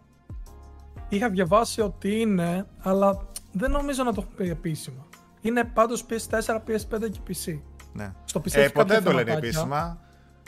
[1.08, 5.06] Είχα διαβάσει ότι είναι, αλλά δεν νομίζω να το έχουν πει επίσημα.
[5.40, 7.58] Είναι πάντως PS4, PS5 και PC.
[7.92, 8.12] Ναι.
[8.24, 9.48] Στο PC Ε, έχει ποτέ κάποια δεν το λένε θεματάκια.
[9.48, 9.98] επίσημα.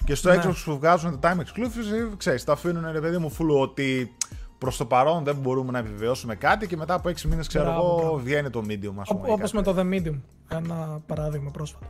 [0.04, 0.40] Και στο Ναι.
[0.44, 4.16] Xbox που βγάζουν το time exclusive, ξέρεις, το αφήνουν ρε παιδί μου φουλου ότι
[4.62, 7.80] προς το παρόν δεν μπορούμε να επιβεβαιώσουμε κάτι και μετά από 6 μήνες ξέρω Μπράβο,
[7.88, 8.16] εγώ μπράβο.
[8.18, 9.28] βγαίνει το medium ας πούμε.
[9.28, 10.18] ή Όπως κάτι με το The Medium.
[10.48, 11.86] Ένα παράδειγμα πρόσφατα.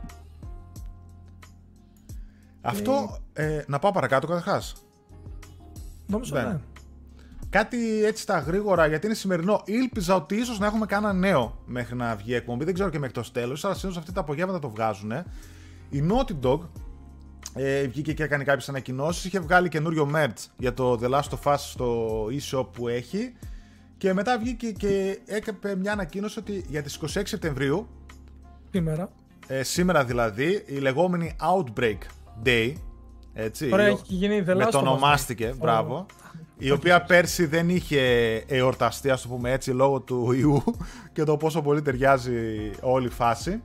[2.61, 4.73] Αυτό, ε, να πάω παρακάτω καταρχάς.
[6.07, 6.41] Νομίζω Ναι.
[6.43, 6.59] ναι.
[7.49, 9.61] Κάτι έτσι στα γρήγορα, γιατί είναι σημερινό.
[9.65, 12.65] Ήλπιζα ότι ίσως να έχουμε κανένα νέο μέχρι να βγει η εκπομπή.
[12.65, 15.11] Δεν ξέρω και μέχρι το τέλος, αλλά συνήθως αυτή τα απογεύματα το βγάζουν.
[15.89, 16.59] Η Naughty Dog
[17.55, 19.25] ε, βγήκε και έκανε κάποιες ανακοινώσεις.
[19.25, 23.33] Είχε βγάλει καινούριο merch για το The Last of Us στο e-shop που έχει.
[23.97, 27.87] Και μετά βγήκε και έκανε μια ανακοίνωση ότι για τις 26 Σεπτεμβρίου,
[28.71, 29.09] Σήμερα.
[29.47, 31.97] ε, σήμερα δηλαδή, η λεγόμενη Outbreak
[32.45, 32.73] Day,
[33.33, 34.87] έτσι, Τώρα η- έχει γίνει The με Last το of Us Day.
[34.87, 36.05] ονομάστηκε, μπράβο.
[36.57, 38.01] Η οποία πέρσι δεν είχε
[38.47, 40.63] εορταστεί, ας το πούμε έτσι, λόγω του ιού
[41.13, 43.61] και το πόσο πολύ ταιριάζει όλη η φάση.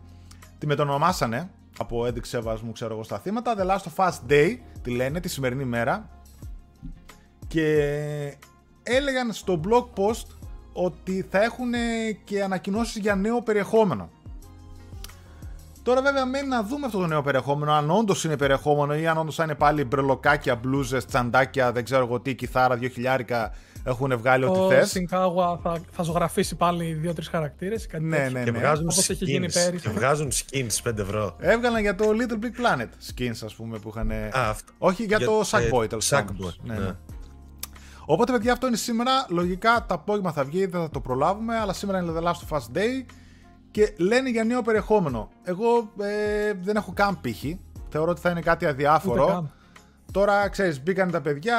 [0.58, 3.54] Τη μετονομάσανε από ένδειξη σεβασμού, ξέρω εγώ, στα θύματα.
[3.58, 6.10] The Last of Us Day, τη λένε, τη σημερινή μέρα.
[7.46, 7.64] Και
[8.82, 10.26] έλεγαν στο blog post
[10.72, 11.72] ότι θα έχουν
[12.24, 14.10] και ανακοινώσεις για νέο περιεχόμενο.
[15.88, 19.18] Τώρα βέβαια μένει να δούμε αυτό το νέο περιεχόμενο, αν όντως είναι περιεχόμενο ή αν
[19.18, 24.18] όντως θα είναι πάλι μπρελοκάκια, μπλούζες, τσαντάκια, δεν ξέρω εγώ τι, κιθάρα, δύο χιλιάρικα έχουν
[24.18, 24.90] βγάλει ό,τι Ο θες.
[24.90, 27.88] Σινκάγουα θα, θα ζωγραφίσει πάλι δύο-τρεις χαρακτήρες.
[28.00, 28.58] Ναι, ναι, Και ναι.
[28.58, 29.52] βγάζουν Όπως έχει γίνει skins.
[29.52, 29.88] πέρυσι.
[29.88, 31.36] Και βγάζουν skins 5 ευρώ.
[31.38, 34.10] Έβγαλαν για το Little Big Planet skins, ας πούμε, που είχαν.
[34.10, 34.72] Α, αυτό.
[34.78, 36.54] Όχι για, το Sackboy, τέλος Sackboy, πάντων.
[36.62, 36.80] Ναι, ναι.
[36.80, 36.96] ναι.
[38.04, 39.26] Οπότε, παιδιά, αυτό είναι σήμερα.
[39.28, 42.56] Λογικά το απόγευμα θα βγει, δεν θα το προλάβουμε, αλλά σήμερα είναι The Last of
[42.56, 43.04] Us Day
[43.70, 45.28] και λένε για νέο περιεχόμενο.
[45.42, 47.60] Εγώ ε, δεν έχω καν πύχη.
[47.88, 49.26] Θεωρώ ότι θα είναι κάτι Ούτε αδιάφορο.
[49.26, 49.52] καν.
[50.12, 51.56] Τώρα, ξέρεις, μπήκαν τα παιδιά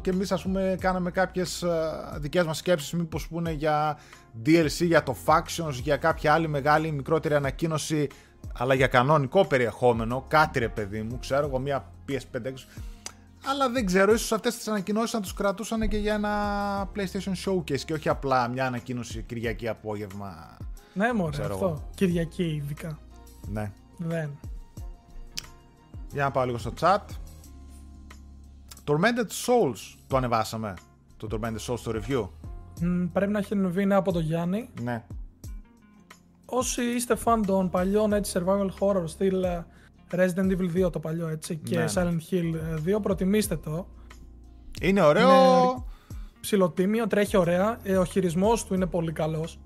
[0.00, 1.68] και εμείς ας πούμε κάναμε κάποιες ε,
[2.18, 3.98] δικές μας σκέψεις μήπως πούνε για
[4.46, 8.08] DLC, για το Factions, για κάποια άλλη μεγάλη μικρότερη ανακοίνωση
[8.52, 12.66] αλλά για κανονικό περιεχόμενο, κάτι ρε παιδί μου, ξέρω εγώ, μια PS5 έξω.
[13.44, 17.80] Αλλά δεν ξέρω, ίσως αυτές τις ανακοινώσεις να τους κρατούσαν και για ένα PlayStation Showcase
[17.80, 20.56] και όχι απλά μια ανακοίνωση Κυριακή απόγευμα.
[20.98, 21.66] Ναι, μωρέ, Ξέρω αυτό.
[21.66, 21.88] εγώ.
[21.94, 22.98] Κυριακή ειδικά.
[23.48, 23.72] Ναι.
[23.96, 24.38] Δεν.
[26.12, 26.98] Για να πάω λίγο στο chat.
[28.84, 30.74] Tormented Souls το ανεβάσαμε.
[31.16, 32.28] Το Tormented Souls στο review.
[32.80, 34.70] Μ, πρέπει να έχει ανεβεί είναι από το Γιάννη.
[34.82, 35.04] Ναι.
[36.46, 39.66] Όσοι είστε fan των παλιών έτσι, survival horror στυλ ε,
[40.10, 41.90] Resident Evil 2 το παλιό έτσι και Ναι, ναι.
[41.94, 42.54] Silent Hill
[42.88, 43.86] ε, 2 προτιμήστε το.
[44.80, 45.28] Είναι ωραίο.
[45.30, 45.82] Είναι
[46.40, 47.78] Ψιλοτίμιο, τρέχει ωραία.
[47.82, 49.58] Ε, ο χειρισμός του είναι πολύ καλός.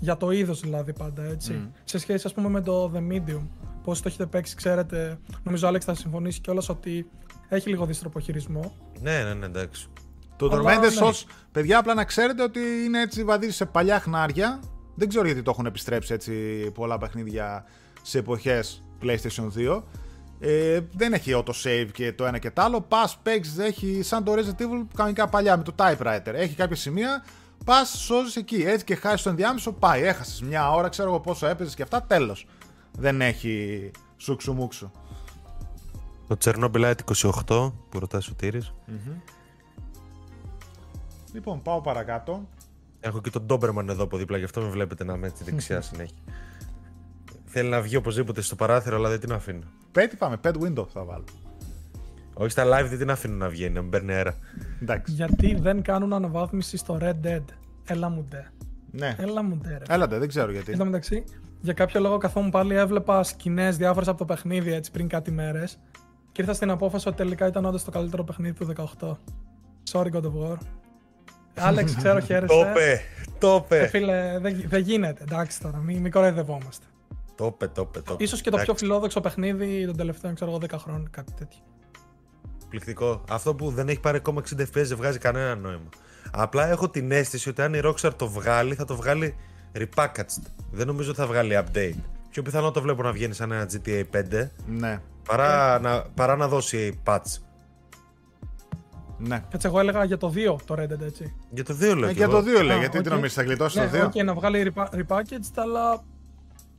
[0.00, 1.70] Για το είδος δηλαδή πάντα έτσι.
[1.84, 3.42] Σε σχέση ας πούμε με το The Medium.
[3.82, 5.18] Πώς το έχετε παίξει ξέρετε.
[5.42, 7.10] Νομίζω ο Άλεξ θα συμφωνήσει κιόλας ότι
[7.48, 8.74] έχει λίγο δύστροπο χειρισμό.
[9.00, 9.86] Ναι, ναι, ναι, εντάξει.
[10.36, 11.08] Το Αλλά, Tormented ναι.
[11.08, 14.60] Souls, παιδιά, απλά να ξέρετε ότι είναι έτσι βαδίζει σε παλιά χνάρια.
[14.94, 16.32] Δεν ξέρω γιατί το έχουν επιστρέψει έτσι
[16.74, 17.64] πολλά παιχνίδια
[18.02, 19.82] σε εποχές PlayStation 2.
[20.40, 22.80] Ε, δεν έχει auto-save και το ένα και το άλλο.
[22.80, 26.32] Πα, παίξει, έχει σαν το Resident Evil κανονικά παλιά με το typewriter.
[26.32, 27.24] Έχει κάποια σημεία,
[27.64, 28.62] πας, σώζεις εκεί.
[28.62, 30.02] Έτσι και χάσεις το ενδιάμεσο, πάει.
[30.02, 32.46] Έχασες μια ώρα, ξέρω εγώ πόσο έπαιζες και αυτά, τέλος.
[32.98, 34.90] Δεν έχει σουξουμούξου.
[36.28, 36.94] Το Chernobyl Light
[37.46, 38.74] 28 που ρωτάει ο Σωτήρης.
[41.32, 42.48] Λοιπόν, πάω παρακάτω.
[43.00, 45.80] Έχω και τον Doberman εδώ από δίπλα, γι' αυτό με βλέπετε να είμαι έτσι δεξιά
[45.80, 46.16] συνέχεια.
[47.44, 49.66] Θέλει να βγει οπωσδήποτε στο παράθυρο, αλλά δεν την αφήνω.
[49.92, 51.24] Πέτει πάμε, pet window θα βάλω.
[52.34, 54.34] Όχι στα live δεν την αφήνω να βγαίνει, να μην παίρνει αέρα.
[54.82, 55.12] Εντάξει.
[55.12, 57.42] Γιατί δεν κάνουν αναβάθμιση στο Red Dead.
[57.84, 58.50] Έλα μου ντε.
[58.90, 59.16] Ναι.
[59.18, 59.94] Έλα μου ντε ρε.
[59.94, 60.72] Έλατε, δεν ξέρω γιατί.
[60.72, 61.24] Εν τω μεταξύ,
[61.60, 65.78] για κάποιο λόγο καθόμουν πάλι έβλεπα σκηνές διάφορες από το παιχνίδι έτσι πριν κάτι μέρες.
[66.32, 69.16] Και ήρθα στην απόφαση ότι τελικά ήταν όντως το καλύτερο παιχνίδι του 18.
[69.92, 70.56] Sorry God of War.
[71.54, 72.54] Άλεξ, ξέρω Το χαίρεσαι.
[72.60, 73.00] είπε,
[73.38, 73.86] το Ε, είπε.
[73.86, 75.22] φίλε, δεν δεν γίνεται.
[75.22, 76.84] Εντάξει τώρα, μην, μην κοροϊδευόμαστε.
[77.34, 78.00] Το είπε, το είπε.
[78.00, 78.22] το είπε.
[78.24, 81.60] Ίσως και το πιο Εντάξει, φιλόδοξο παιχνίδι των τελευταίων, ξέρω εγώ, 10 χρόνων, κάτι τέτοιο.
[82.76, 83.20] Εκπληκτικό.
[83.30, 85.88] Αυτό που δεν έχει πάρει ακόμα 60 FPS δεν βγάζει κανένα νόημα.
[86.32, 89.34] Απλά έχω την αίσθηση ότι αν η Rockstar το βγάλει, θα το βγάλει
[89.74, 90.42] repackaged.
[90.70, 91.94] Δεν νομίζω ότι θα βγάλει update.
[92.30, 96.48] Πιο πιθανό το βλέπω να βγαίνει σαν ένα GTA 5 Ναι, παρά, να, παρά να
[96.48, 97.38] δώσει patch.
[99.18, 99.42] ναι.
[99.50, 101.34] Κάτσε, εγώ έλεγα για το 2 το Red Dead, έτσι.
[101.50, 102.04] Για το 2 λέω.
[102.08, 102.42] Ε, κι για εγώ.
[102.42, 103.02] το 2 λέει, Α, γιατί οκ.
[103.04, 104.04] τι νομίζεις, θα γλιτώσει Ναι, το 2.
[104.04, 106.02] οκ, να βγάλει repa- repackaged, αλλά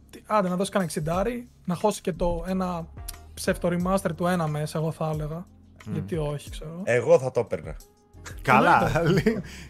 [0.09, 2.87] τι- άντε να δώσει κανένα 60, να χώσει και το ένα
[3.33, 5.45] ψεύτο remaster του ένα μέσα, εγώ θα έλεγα.
[5.93, 6.81] Γιατί όχι, ξέρω.
[6.83, 7.75] Εγώ θα το έπαιρνα.
[8.41, 8.91] Καλά.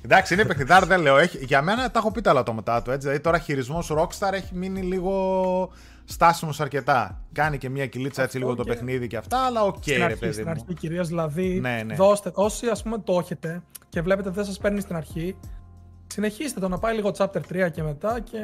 [0.02, 1.18] Εντάξει, είναι παιχνιδάρα, δεν λέω.
[1.18, 2.90] Έχει, για μένα τα έχω πει τα ελαττώματά του.
[2.92, 3.02] Έτσι.
[3.02, 5.70] Δηλαδή τώρα χειρισμός Rockstar έχει μείνει λίγο
[6.06, 7.22] στάσιμος αρκετά.
[7.32, 9.98] Κάνει και μια κυλίτσα έτσι Αυτό λίγο το και- παιχνίδι και αυτά, αλλά οκ, στην
[9.98, 10.52] ρε αρχή, παιδί στην μου.
[10.52, 11.96] αρχή κυρίως, δηλαδή, Ναι, ναι.
[11.96, 15.36] δώστε, όσοι ας πούμε το έχετε και βλέπετε δεν σας παίρνει στην αρχή,
[16.08, 18.38] συνεχίστε το να πάει λίγο chapter 3 και μετά και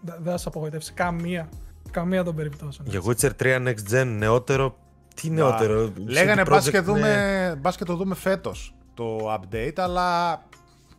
[0.00, 1.48] δε- δεν σας απογοητεύσει καμία,
[1.90, 2.88] καμία των περιπτώσεων.
[2.88, 4.76] Για Witcher 3 Next Gen νεότερο.
[5.14, 5.92] Τι νεότερο.
[6.06, 6.80] Λέγανε CD μπα Projekt, και, ναι.
[6.80, 10.42] δούμε, μπας και το δούμε φέτος το update, αλλά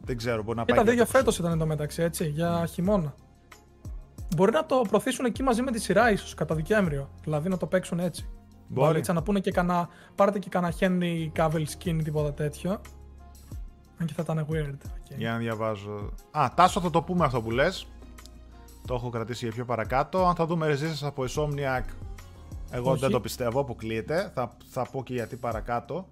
[0.01, 0.77] δεν ξέρω, μπορεί να πάει.
[0.77, 1.17] Ήταν και δύο για αυτό.
[1.17, 3.13] φέτος ήταν το μεταξύ, έτσι, για χειμώνα.
[4.35, 7.09] Μπορεί να το προωθήσουν εκεί μαζί με τη σειρά ίσως, κατά Δεκέμβριο.
[7.23, 8.29] Δηλαδή να το παίξουν έτσι.
[8.67, 8.87] Μπορεί.
[8.87, 12.81] Βαλίτσα, να πούνε και κανένα, πάρετε και κανένα Henry Cavill skin ή τίποτα τέτοιο.
[13.97, 14.73] Αν και θα ήταν weird.
[14.73, 15.17] οκ.
[15.17, 16.13] Για να διαβάζω.
[16.31, 17.87] Α, Τάσο θα το πούμε αυτό που λες.
[18.87, 20.25] Το έχω κρατήσει για πιο παρακάτω.
[20.25, 21.83] Αν θα δούμε Resistance από Insomniac,
[22.71, 22.99] εγώ Όχι.
[22.99, 24.31] δεν το πιστεύω, αποκλείεται.
[24.33, 26.07] Θα, θα πω και γιατί παρακάτω.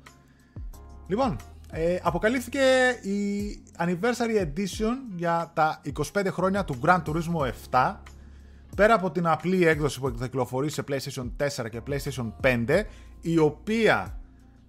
[1.07, 1.35] Λοιπόν,
[1.71, 2.59] ε, αποκαλύφθηκε
[3.01, 3.19] η
[3.77, 5.81] Anniversary Edition για τα
[6.13, 7.95] 25 χρόνια του Gran Turismo 7.
[8.75, 11.31] Πέρα από την απλή έκδοση που θα κυκλοφορήσει σε PlayStation
[11.63, 12.83] 4 και PlayStation 5,
[13.21, 14.17] η οποία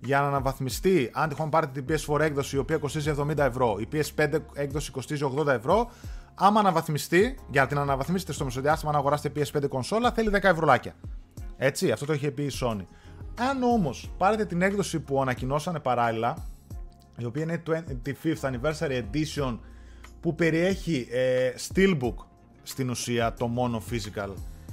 [0.05, 3.89] για να αναβαθμιστεί, αν τυχόν πάρετε την PS4 έκδοση η οποία κοστίζει 70 ευρώ, η
[3.93, 5.91] PS5 έκδοση κοστίζει 80 ευρώ,
[6.35, 10.95] άμα αναβαθμιστεί, για να την αναβαθμίσετε στο μεσοδιάστημα, αν αγοράσετε PS5 κονσόλα, θέλει 10 ευρωλάκια.
[11.57, 12.87] Έτσι, αυτό το είχε πει η Sony.
[13.39, 16.47] Αν όμως πάρετε την έκδοση που ανακοινώσανε παράλληλα,
[17.19, 17.63] η οποία είναι
[18.05, 19.59] η 25th Anniversary Edition,
[20.21, 22.15] που περιέχει ε, Steelbook
[22.63, 24.31] στην ουσία το μόνο physical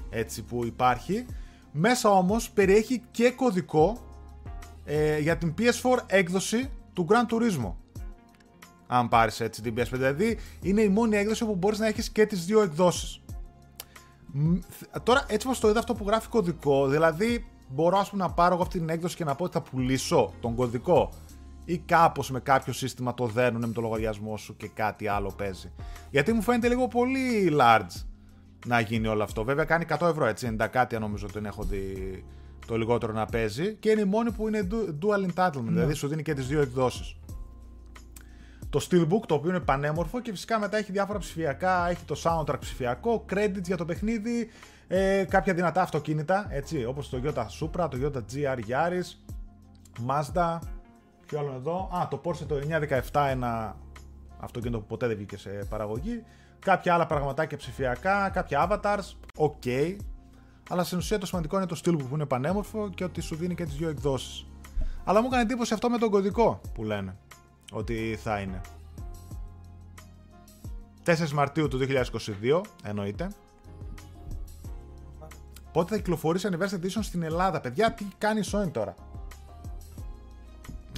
[0.09, 1.25] έτσι που υπάρχει,
[1.71, 3.97] μέσα όμως περιέχει και κωδικό
[4.85, 7.73] ε, για την PS4 έκδοση του Gran Turismo.
[8.87, 9.87] Αν πάρεις έτσι την PS5.
[9.91, 13.20] Δηλαδή είναι η μόνη έκδοση που μπορείς να έχεις και τις δύο εκδόσεις.
[14.31, 18.23] Μ, θ- Τώρα έτσι πως το είδα αυτό που γράφει κωδικό, δηλαδή μπορώ ας πούμε
[18.23, 21.09] να πάρω εγώ αυτή την έκδοση και να πω ότι θα πουλήσω τον κωδικό
[21.65, 25.71] ή κάπως με κάποιο σύστημα το δένουν με το λογαριασμό σου και κάτι άλλο παίζει.
[26.11, 28.03] Γιατί μου φαίνεται λίγο πολύ large
[28.65, 29.43] να γίνει όλο αυτό.
[29.43, 32.23] Βέβαια κάνει 100 ευρώ έτσι, 90 κάτι αν νομίζω ότι έχω δει
[32.67, 36.07] το λιγότερο να παίζει και είναι η μόνη που είναι du- dual entitlement, δηλαδή σου
[36.07, 37.15] δίνει και τις δύο εκδόσεις.
[38.71, 42.59] Το Steelbook το οποίο είναι πανέμορφο και φυσικά μετά έχει διάφορα ψηφιακά, έχει το soundtrack
[42.59, 44.49] ψηφιακό, credits για το παιχνίδι,
[44.87, 49.33] ε, κάποια δυνατά αυτοκίνητα, έτσι, όπως το Toyota Supra, το Toyota GR Yaris,
[50.07, 50.59] Mazda,
[51.25, 52.55] ποιο άλλο εδώ, α, το Porsche το
[53.11, 53.75] 917, ένα
[54.39, 56.23] αυτοκίνητο που ποτέ δεν βγήκε σε παραγωγή,
[56.59, 59.95] κάποια άλλα πραγματάκια ψηφιακά, κάποια avatars, ok,
[60.69, 63.55] αλλά στην ουσία το σημαντικό είναι το Steelbook που είναι πανέμορφο και ότι σου δίνει
[63.55, 64.45] και τις δύο εκδόσεις.
[65.03, 67.17] Αλλά μου έκανε εντύπωση αυτό με τον κωδικό που λένε
[67.71, 68.61] ότι θα είναι.
[71.05, 73.27] 4 Μαρτίου του 2022, εννοείται.
[75.71, 78.95] Πότε θα κυκλοφορήσει Anniversary Edition στην Ελλάδα, παιδιά, τι κάνει η Sony τώρα;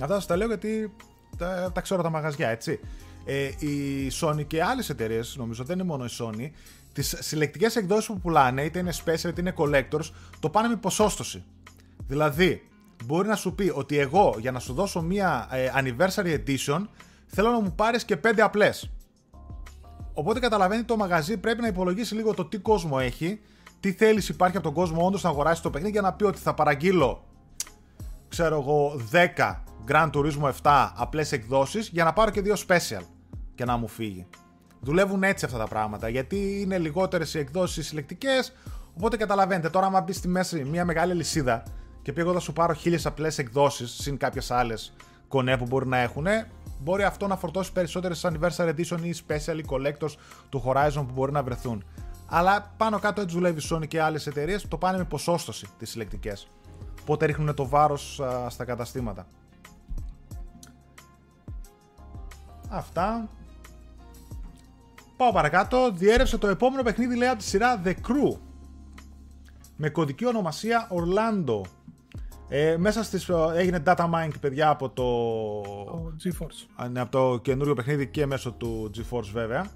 [0.01, 0.93] Αυτά σας τα λέω γιατί
[1.37, 2.79] τα, τα ξέρω τα μαγαζιά, έτσι.
[3.25, 6.49] Ε, η Sony και άλλες εταιρείες, νομίζω δεν είναι μόνο η Sony,
[6.93, 10.09] τις συλλεκτικές εκδόσεις που πουλάνε, είτε είναι special είτε είναι collectors,
[10.39, 11.43] το πάνε με ποσόστοση.
[12.07, 12.67] Δηλαδή,
[13.05, 16.87] μπορεί να σου πει ότι εγώ για να σου δώσω μία ε, anniversary edition
[17.25, 18.91] θέλω να μου πάρεις και πέντε απλές.
[20.13, 23.39] Οπότε καταλαβαίνει το μαγαζί πρέπει να υπολογίσει λίγο το τι κόσμο έχει,
[23.79, 26.39] τι θέληση υπάρχει από τον κόσμο όντως να αγοράσεις το παιχνίδι για να πει ότι
[26.39, 27.23] θα παραγγείλω,
[28.27, 29.01] ξέρω εγώ,
[29.35, 29.55] 10
[29.87, 33.01] Grand Turismo 7 απλές εκδόσεις για να πάρω και δύο special
[33.55, 34.27] και να μου φύγει.
[34.79, 38.53] Δουλεύουν έτσι αυτά τα πράγματα γιατί είναι λιγότερες οι εκδόσεις συλλεκτικές
[38.97, 41.63] οπότε καταλαβαίνετε τώρα άμα μπεις στη μέση μια μεγάλη λυσίδα
[42.03, 44.93] και πει εγώ θα σου πάρω χίλιες απλές εκδόσεις συν κάποιες άλλες
[45.27, 46.27] κονέ που μπορεί να έχουν
[46.79, 50.13] μπορεί αυτό να φορτώσει περισσότερες anniversary edition ή special ή collectors
[50.49, 51.83] του Horizon που μπορεί να βρεθούν.
[52.27, 55.67] Αλλά πάνω κάτω έτσι δουλεύει η Sony και άλλες εταιρείες που το πάνε με ποσόστοση
[55.77, 56.47] τις συλλεκτικές.
[57.01, 59.27] Οπότε ρίχνουν το βάρος α, στα καταστήματα.
[62.69, 63.27] Αυτά.
[65.17, 65.91] Πάω παρακάτω.
[65.91, 68.37] Διέρευσε το επόμενο παιχνίδι λέει από τη σειρά The Crew.
[69.75, 71.61] Με κωδική ονομασία Orlando.
[72.55, 75.03] Ε, μέσα στις, ε, έγινε data mining παιδιά από το,
[75.85, 76.83] Το GeForce.
[76.83, 79.71] Α, ναι, από το καινούριο παιχνίδι και μέσω του GeForce βέβαια.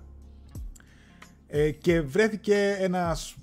[1.47, 3.35] Ε, και βρέθηκε ένας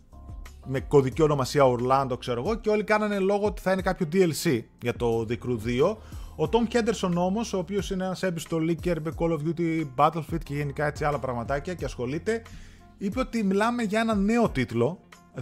[0.67, 4.63] με κωδική ονομασία Orlando ξέρω εγώ και όλοι κάνανε λόγο ότι θα είναι κάποιο DLC
[4.83, 5.97] για το The Crew 2.
[6.37, 10.43] Ο Tom Henderson όμως, ο οποίος είναι ένας έμπιστο leaker με Call of Duty Battlefield
[10.45, 12.43] και γενικά έτσι άλλα πραγματάκια και ασχολείται,
[12.99, 15.01] είπε ότι μιλάμε για ένα νέο τίτλο,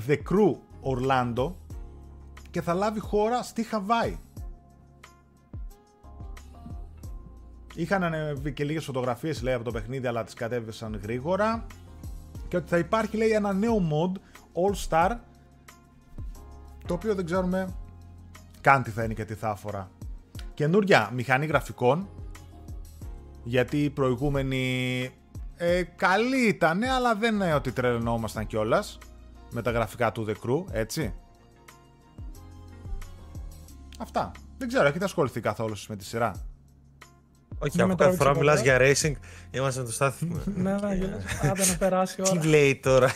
[0.08, 1.52] The Crew Orlando,
[2.52, 4.18] και θα λάβει χώρα στη Χαβάη.
[7.74, 11.66] Είχαν ανεβεί και λίγες φωτογραφίες λέει από το παιχνίδι αλλά τις κατέβησαν γρήγορα
[12.48, 14.12] και ότι θα υπάρχει λέει ένα νέο mod
[14.52, 15.16] All Star
[16.86, 17.74] το οποίο δεν ξέρουμε
[18.60, 19.90] καν τι θα είναι και τι θα αφορά.
[20.54, 22.08] Καινούρια μηχανή γραφικών,
[23.44, 25.10] γιατί η προηγούμενη
[25.56, 28.98] ε, καλή ήταν, αλλά δεν είναι ότι τρελνόμασταν κιόλας
[29.50, 31.14] με τα γραφικά του The Crew, έτσι.
[34.02, 34.30] Αυτά.
[34.58, 36.32] Δεν ξέρω, έχετε ασχοληθεί καθόλου με τη σειρά;
[37.58, 38.92] Όχι, Δεν αφού με κάθε φορά τράβηξε μιλάς ποτέ.
[38.94, 40.24] για racing, είμαστε με το στάθι.
[40.56, 41.24] ναι, ναι, γελάς.
[41.42, 42.46] άντε να περάσει η Τι ώρα.
[42.46, 43.10] λέει τώρα;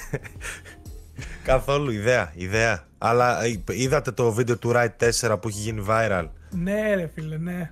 [1.45, 2.85] Καθόλου ιδέα, ιδέα.
[2.99, 7.37] Αλλά ε, είδατε το βίντεο του Ride 4 που έχει γίνει viral; Ναι, ρε φίλε,
[7.37, 7.71] ναι.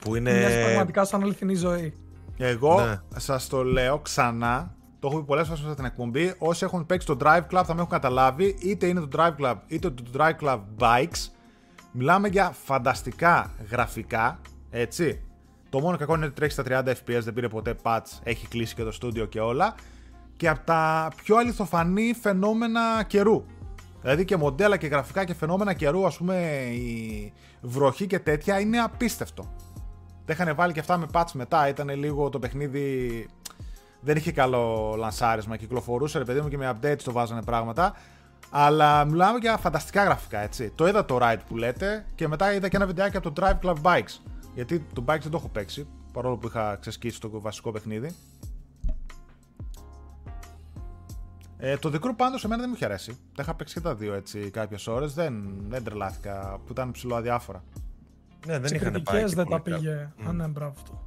[0.00, 0.64] Που Μοιάζει είναι.
[0.64, 1.94] πραγματικά σαν αληθινή ζωή.
[2.38, 3.00] Εγώ Ναι.
[3.16, 7.06] σας το λέω ξανά, το έχω πει πολλές φορές μέσα στην εκπομπή, όσοι έχουν παίξει
[7.06, 10.36] το Drive Club θα με έχουν καταλάβει, είτε είναι το Drive Club είτε το Drive
[10.46, 11.28] Club Bikes.
[11.92, 15.22] Μιλάμε για φανταστικά γραφικά, έτσι.
[15.68, 18.74] Το μόνο κακό είναι ότι τρέχει στα 30 FPS, δεν πήρε ποτέ patch, έχει κλείσει
[18.74, 19.74] και το στούντιο και όλα.
[20.36, 23.44] Και από τα πιο αληθοφανή φαινόμενα καιρού.
[24.00, 26.36] Δηλαδή και μοντέλα και γραφικά και φαινόμενα καιρού, ας πούμε
[26.72, 29.54] η βροχή και τέτοια είναι απίστευτο.
[30.24, 31.68] Τα είχαν βάλει και αυτά με patch μετά.
[31.68, 33.28] Ήταν λίγο το παιχνίδι.
[34.00, 35.56] Δεν είχε καλό λανσάρισμα.
[35.56, 37.94] Κυκλοφορούσε ρε παιδί μου και με updates το βάζανε πράγματα.
[38.54, 40.72] Αλλά μιλάμε για φανταστικά γραφικά έτσι.
[40.74, 43.66] Το είδα το ride που λέτε και μετά είδα και ένα βιντεάκι από το Drive
[43.66, 44.20] Club Bikes.
[44.54, 45.86] Γιατί το Bikes δεν το έχω παίξει.
[46.12, 48.14] Παρόλο που είχα ξεσκίσει το βασικό παιχνίδι.
[51.58, 53.16] Ε, το The Crew πάντως εμένα δεν μου είχε αρέσει.
[53.34, 55.14] Τα είχα παίξει και τα δύο έτσι κάποιες ώρες.
[55.14, 57.64] Δεν, δεν τρελάθηκα που ήταν ψηλό αδιάφορα.
[58.46, 59.02] Ναι, δεν Σε είχαν πάει.
[59.02, 60.10] κριτικές και δεν τα πολύ καλά.
[60.16, 60.28] πήγε.
[60.28, 61.06] Α, ναι, μπράβο αυτό.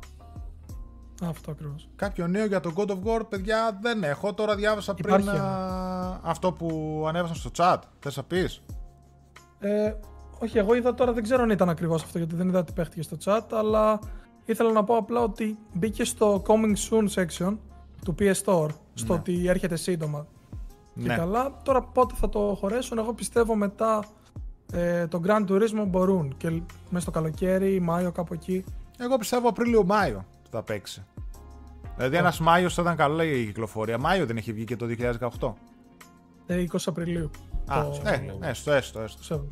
[1.23, 1.89] Αυτό ακριβώς.
[1.95, 4.33] Κάποιο νέο για το God of War, παιδιά, δεν έχω.
[4.33, 7.77] Τώρα διάβασα πριν Υπάρχει α, αυτό που ανέβασαν στο chat.
[7.99, 8.61] Θες να πεις;
[9.59, 9.93] Ε,
[10.39, 13.01] όχι, εγώ είδα τώρα, δεν ξέρω αν ήταν ακριβώς αυτό γιατί δεν είδα τι παίχτηκε
[13.01, 13.99] στο chat, αλλά
[14.45, 17.57] ήθελα να πω απλά ότι μπήκε στο Coming Soon section
[18.05, 19.19] του PS Store, στο Ναι.
[19.19, 20.27] ότι έρχεται σύντομα.
[20.95, 21.15] Και Ναι.
[21.15, 24.03] καλά, τώρα πότε θα το χωρέσουν, εγώ πιστεύω μετά
[24.73, 26.49] ε, το Grand Turismo μπορούν και
[26.89, 28.63] μέσα στο καλοκαίρι, Μάιο, κάπου εκεί.
[28.97, 30.25] Εγώ πιστεύω Απρίλιο-Μάιο
[30.55, 31.05] θα παίξει.
[31.97, 33.97] Δηλαδή, ένας Μάιος θα ήταν καλή η κυκλοφορία.
[33.97, 35.53] Μάιο δεν έχει βγει και το 2018.
[36.47, 37.29] Ε, 20 Απριλίου.
[37.65, 39.23] Α, το- ε, έστω, έστω, έστω.
[39.23, 39.47] Σέβομαι.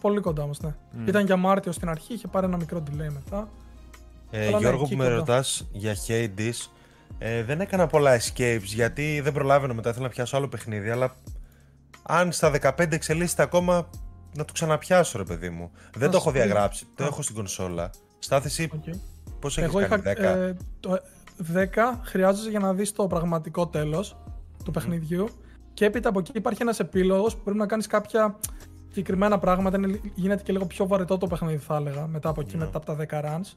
[0.00, 0.74] Πολύ κοντά μας, ναι.
[1.06, 3.48] Ήταν για Μάρτιο στην αρχή, είχε πάρει ένα μικρό delay μετά.
[4.30, 5.16] Ε, Αλλά ναι, Γιώργο, εκεί που με κοντά.
[5.16, 6.52] ρωτάς για Hades,
[7.18, 9.92] ε, δεν έκανα πολλά escapes γιατί δεν προλάβαινα μετά.
[9.92, 10.90] Θέλω να πιάσω άλλο παιχνίδι.
[10.90, 11.14] Αλλά
[12.02, 13.88] αν στα 15 εξελίσσεται ακόμα,
[14.36, 15.70] να το ξαναπιάσω, ρε παιδί μου.
[15.92, 16.38] Δεν Να το έχω σου πει.
[16.38, 16.86] διαγράψει.
[16.94, 17.06] Το Α.
[17.06, 17.90] έχω στην κονσόλα.
[18.18, 18.94] Στάθηση, Okay.
[19.40, 20.38] Πώς έχεις Εγώ κάνει, είχα 10.
[20.38, 20.98] ε, το
[21.54, 24.16] 10 χρειάζεσαι για να δεις το πραγματικό τέλος
[24.64, 25.28] του παιχνιδιού
[25.74, 28.38] και έπειτα από εκεί υπάρχει ένας επίλογος που πρέπει να κάνεις κάποια
[28.88, 29.76] συγκεκριμένα πράγματα.
[29.76, 32.86] Είναι, γίνεται και λίγο πιο βαρετό το παιχνίδι θα έλεγα μετά από εκεί, μετά από
[32.86, 33.56] τα 10 runs.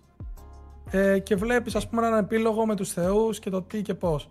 [0.92, 4.30] Ε, και βλέπεις ας πούμε έναν επίλογο με τους θεούς και το τι και πώς.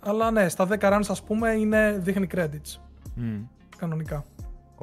[0.00, 2.80] Αλλά ναι, στα 10 runs ας πούμε είναι, δείχνει credits.
[3.14, 3.42] Μμ.
[3.76, 4.24] Κανονικά.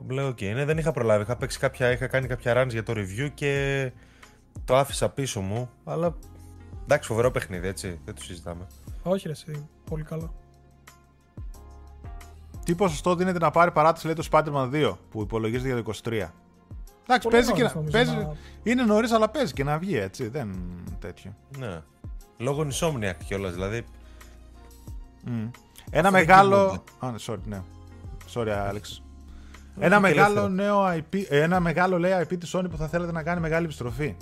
[0.10, 1.22] Λέω, οκ, ναι, δεν είχα προλάβει.
[1.22, 3.92] Είχα, παίξει κάποια, είχα κάνει κάποια runs για το review και
[4.66, 5.70] το άφησα πίσω μου.
[5.86, 6.16] Αλλά
[6.84, 8.00] εντάξει, φοβερό παιχνίδι, έτσι.
[8.06, 8.68] Δεν το συζητάμε.
[9.04, 10.34] Όχι ρε συ, πολύ καλό.
[12.66, 16.12] Τι ποσοστό δίνετε να πάρει παράταση, λέει το Spider-Man 2, που υπολογίζεται για το 23.
[17.10, 17.80] Εντάξει, Πολύ παίζει και νωρίς, να.
[17.82, 18.34] νομίζω, Παίζει, να-
[18.64, 20.28] Είναι νωρίς, αλλά παίζει και να βγει έτσι.
[20.28, 20.56] Δεν
[21.00, 21.36] τέτοιο.
[21.58, 21.82] Ναι.
[22.38, 23.86] Λόγω Insomniac κιόλας, δηλαδή.
[25.26, 25.32] Μμ.
[25.90, 26.56] Ένα δεν μεγάλο.
[26.56, 26.82] κοιμούνται.
[27.00, 27.62] Α, ναι, sorry, ναι.
[28.34, 29.02] Sorry, Alex.
[29.80, 30.48] Ένα μεγάλο ελεύθερο.
[30.48, 33.66] νέο IP, ε, ένα μεγάλο λέει IP της Sony που θα θέλετε να κάνει μεγάλη
[33.66, 34.16] επιστροφή.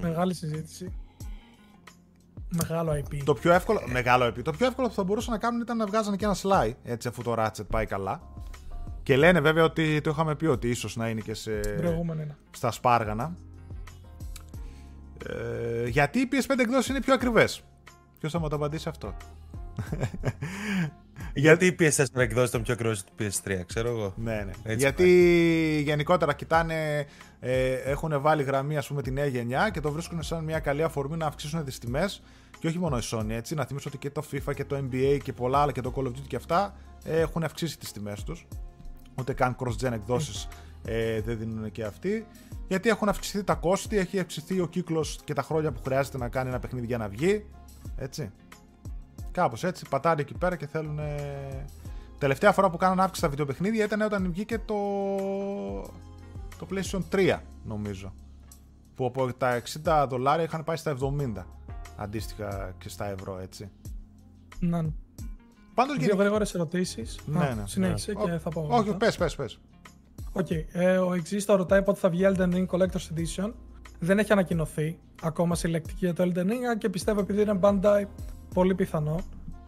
[0.00, 0.92] Μεγάλη συζήτηση.
[2.48, 3.16] Μεγάλο IP.
[3.24, 5.86] Το πιο εύκολο, μεγάλο IP, το πιο εύκολο που θα μπορούσαν να κάνουν ήταν να
[5.86, 8.20] βγάζανε και ένα Sly, έτσι αφού το Ratchet πάει καλά.
[9.02, 12.36] Και λένε βέβαια ότι το είχαμε πει ότι ίσως να είναι και σε, Προηγούμενο είναι.
[12.50, 13.34] στα σπάργανα.
[15.26, 17.62] Ε, γιατί οι PS5 εκδόσεις είναι πιο ακριβές;
[18.18, 19.14] Ποιος θα μου το απαντήσει αυτό;
[21.34, 24.14] Γιατί οι PS4 εκδόσει ήταν πιο ακριβώ του PS3, ξέρω εγώ.
[24.16, 24.50] Ναι, ναι.
[24.62, 27.06] Έτσι Γιατί γενικότερα κοιτάνε,
[27.40, 30.82] ε, έχουν βάλει γραμμή ας πούμε τη νέα γενιά και το βρίσκουν σαν μια καλή
[30.82, 32.22] αφορμή να αυξήσουν τις τιμές
[32.58, 35.18] και όχι μόνο η Sony έτσι, να θυμίσω ότι και το FIFA και το NBA
[35.22, 36.74] και πολλά άλλα και το Call of Duty και αυτά
[37.04, 38.46] ε, έχουν αυξήσει τις τιμές τους.
[39.18, 40.48] Ούτε καν cross-gen εκδόσεις
[40.84, 42.26] ε, δεν δίνουν και αυτοί.
[42.68, 46.28] Γιατί έχουν αυξηθεί τα κόστη, έχει αυξηθεί ο κύκλος και τα χρόνια που χρειάζεται να
[46.28, 47.46] κάνει ένα παιχνίδι για να βγει.
[47.96, 48.30] Έτσι.
[49.32, 50.98] Κάπως έτσι, πατάνε εκεί πέρα και θέλουν.
[52.18, 54.74] Τελευταία φορά που κάνανε αύξηση στα βιντεοπαιχνίδια ήταν όταν βγήκε το.
[56.58, 58.12] το PlayStation 3, νομίζω.
[58.94, 61.32] Που από τα 60 δολάρια είχαν πάει στα 70.
[61.96, 63.70] Αντίστοιχα και στα ευρώ, έτσι.
[64.60, 64.80] Ναι.
[65.74, 67.18] Πάντως Δύο γρήγορες ερωτήσεις.
[67.26, 67.62] Ναι, ναι.
[67.64, 68.24] Συνέχισε Ναι.
[68.24, 68.66] και θα πω.
[68.70, 68.96] Όχι, μετά.
[68.96, 69.60] πες, πες, πες.
[70.32, 70.50] Οκ.
[70.72, 73.52] Ε, ο Εξίστα ρωτάει πότε θα βγει Elden Ring Collector's Edition.
[73.98, 78.04] Δεν έχει ανακοινωθεί ακόμα συλλεκτική για το Elden Ring και πιστεύω επειδή είναι Bandai
[78.54, 79.20] πολύ πιθανό.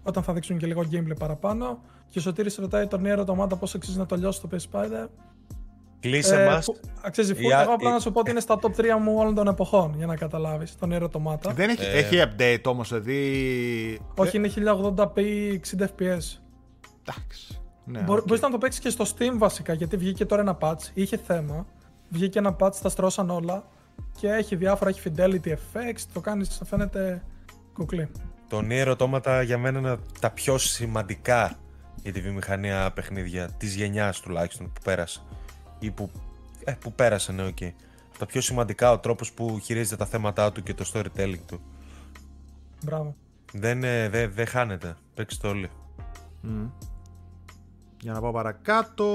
[0.05, 1.78] όταν θα δείξουν και λίγο gameplay παραπάνω.
[2.09, 5.09] Και ο Σωτήρης ρωτάει το Nier Automata πώς αξίζει να το λιώσει στο PS5.
[6.01, 6.64] Κλείσε Ε, μας.
[6.66, 7.41] που- Αξίζει full.
[7.41, 9.47] Η- Εγώ απλά η- να σου πω ότι είναι στα top 3 μου όλων των
[9.47, 11.53] εποχών, για να καταλάβεις, το Nier Automata.
[11.55, 11.99] Δεν έχει, Ε.
[11.99, 14.01] έχει update όμως, δηλαδή...
[14.16, 15.20] Όχι, είναι 1080p
[15.53, 16.41] 60 fps.
[17.05, 17.61] Εντάξει.
[17.85, 18.26] Ναι, Μπορεί, οκ.
[18.26, 21.66] Μπορείς να το παίξεις και στο Steam βασικά, γιατί βγήκε τώρα ένα patch, είχε θέμα.
[22.09, 23.64] Βγήκε ένα patch, τα στρώσαν όλα
[24.20, 27.22] και έχει διάφορα, έχει fidelity effects, το κάνεις, φαίνεται
[27.74, 28.09] κουκλί.
[28.53, 31.59] Το Nier Automata για μένα είναι από τα πιο σημαντικά
[32.03, 35.20] για τη βιομηχανία παιχνίδια της γενιάς τουλάχιστον που πέρασε.
[35.78, 36.11] Ή που,
[36.64, 37.59] ε, που πέρασε, ναι, οκ.
[38.09, 41.61] Από Τα πιο σημαντικά ο τρόπος που χειρίζεται τα θέματά του και το storytelling του.
[42.84, 43.16] Μπράβο.
[43.53, 44.96] Δεν, ε, δεν, δεν χάνεται.
[45.14, 45.70] Παίξτε όλοι.
[46.40, 46.64] Μμ.
[48.00, 49.07] Για να πάω παρακάτω.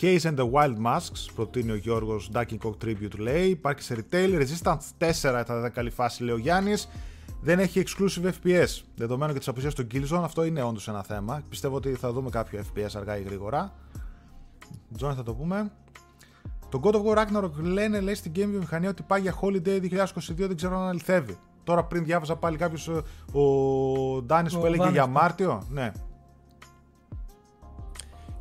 [0.00, 3.48] Case and the Wild Masks, προτείνει ο Γιώργος Ducking Cock Tribute λέει.
[3.48, 4.42] Υπάρχει σε retail.
[4.42, 5.10] Resistance 4
[5.46, 6.88] θα δεν καλή φάση λέει ο Γιάννης.
[7.44, 8.68] Δεν έχει exclusive FPS.
[8.96, 11.42] Δεδομένου και της απουσίας του Killzone, αυτό είναι όντως ένα θέμα.
[11.48, 13.72] Πιστεύω ότι θα δούμε κάποιο FPS αργά ή γρήγορα.
[14.96, 15.72] Τζόνι θα το πούμε.
[16.68, 20.06] Το God of War Ragnarok λένε λέει στην game βιομηχανία ότι πάει για Holiday 2022,
[20.36, 21.36] δεν ξέρω αν αληθεύει.
[21.64, 22.88] Τώρα πριν διάβαζα πάλι κάποιος
[23.32, 23.42] ο
[24.22, 25.12] Ντάνης Ο που έλεγε Δάνης, για ναι.
[25.12, 25.62] Μάρτιο.
[25.70, 25.92] Ναι,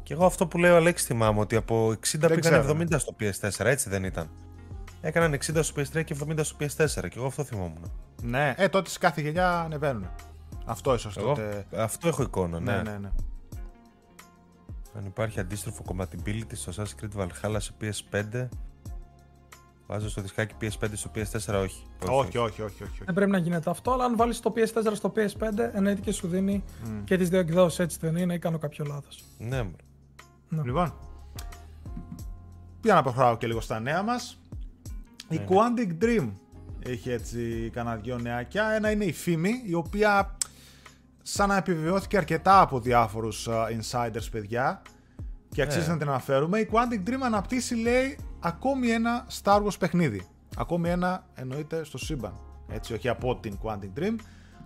[0.03, 3.15] Και εγώ αυτό που λέει ο Αλέξη θυμάμαι ότι από 60 πήγαν ξέρω, 70 στο
[3.19, 4.29] PS4, έτσι δεν ήταν.
[5.01, 7.91] Έκαναν 60 στο PS3 και 70 στο PS4 και εγώ αυτό θυμόμουν.
[8.21, 10.09] Ναι, ε, τότε σε κάθε γενιά ανεβαίνουν.
[10.65, 11.65] Αυτό ίσως Εγώ τότε.
[11.75, 12.75] αυτό έχω εικόνα, ναι.
[12.75, 13.09] Ναι, ναι, ναι.
[14.97, 18.47] Αν υπάρχει αντίστροφο compatibility στο Assassin's Creed Valhalla σε PS5,
[19.87, 21.83] βάζω στο δισκάκι PS5 στο PS4, όχι.
[22.09, 22.61] Όχι, όχι, όχι.
[22.61, 23.03] όχι, όχι.
[23.05, 26.27] Δεν πρέπει να γίνεται αυτό, αλλά αν βάλεις το PS4 στο PS5, εννοείται και σου
[26.27, 26.63] δίνει
[27.03, 29.23] και τις δύο εκδόσεις, έτσι δεν είναι, ή κάνω κάποιο λάθος.
[29.37, 29.63] Ναι,
[30.49, 30.65] μωρέ.
[30.65, 30.93] Λοιπόν.
[32.83, 34.40] Για να προχωράω και λίγο στα νέα μας.
[35.31, 36.29] Η Ναι, Quantic Dream
[36.85, 38.69] έχει έτσι κανένα δυο νεάκια.
[38.69, 40.37] Ένα είναι η φήμη, η οποία
[41.21, 44.81] σαν να επιβεβαιώθηκε αρκετά από διάφορους α, insiders παιδιά
[45.49, 45.91] και αξίζει Ναι.
[45.93, 46.59] να την αναφέρουμε.
[46.59, 50.21] Η Quantic Dream αναπτύσσει λέει ακόμη ένα Star Wars παιχνίδι.
[50.57, 52.39] Ακόμη ένα εννοείται στο σύμπαν.
[52.69, 54.15] Έτσι, όχι από την Quantic Dream.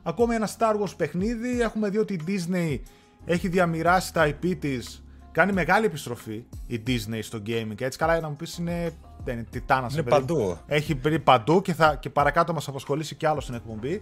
[0.04, 1.62] Ακόμη ένα Star Wars παιχνίδι.
[1.62, 2.80] Έχουμε δει ότι η Disney
[3.26, 5.04] έχει διαμοιράσει τα IP της.
[5.36, 7.82] Κάνει μεγάλη επιστροφή η Disney στο gaming.
[7.82, 8.92] Έτσι, καλά να μου πεις είναι,
[9.24, 9.94] δεν είναι τιτάνας.
[9.94, 10.16] Είναι παιδί.
[10.16, 10.58] παντού.
[10.68, 14.02] Έχει μπει παντού και, θα, και παρακάτω μας απασχολήσει κι άλλο στην εκπομπή.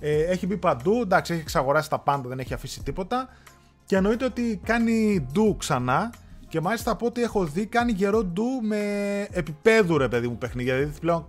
[0.00, 3.28] Ε, έχει μπει παντού, εντάξει, έχει εξαγοράσει τα πάντα, δεν έχει αφήσει τίποτα.
[3.84, 6.12] Και εννοείται ότι κάνει ντου ξανά.
[6.48, 8.80] Και μάλιστα από ό,τι έχω δει, κάνει γερό ντου με
[9.30, 10.74] επίπεδου ρε παιδί μου παιχνίδια.
[10.74, 11.26] Δηλαδή πλέον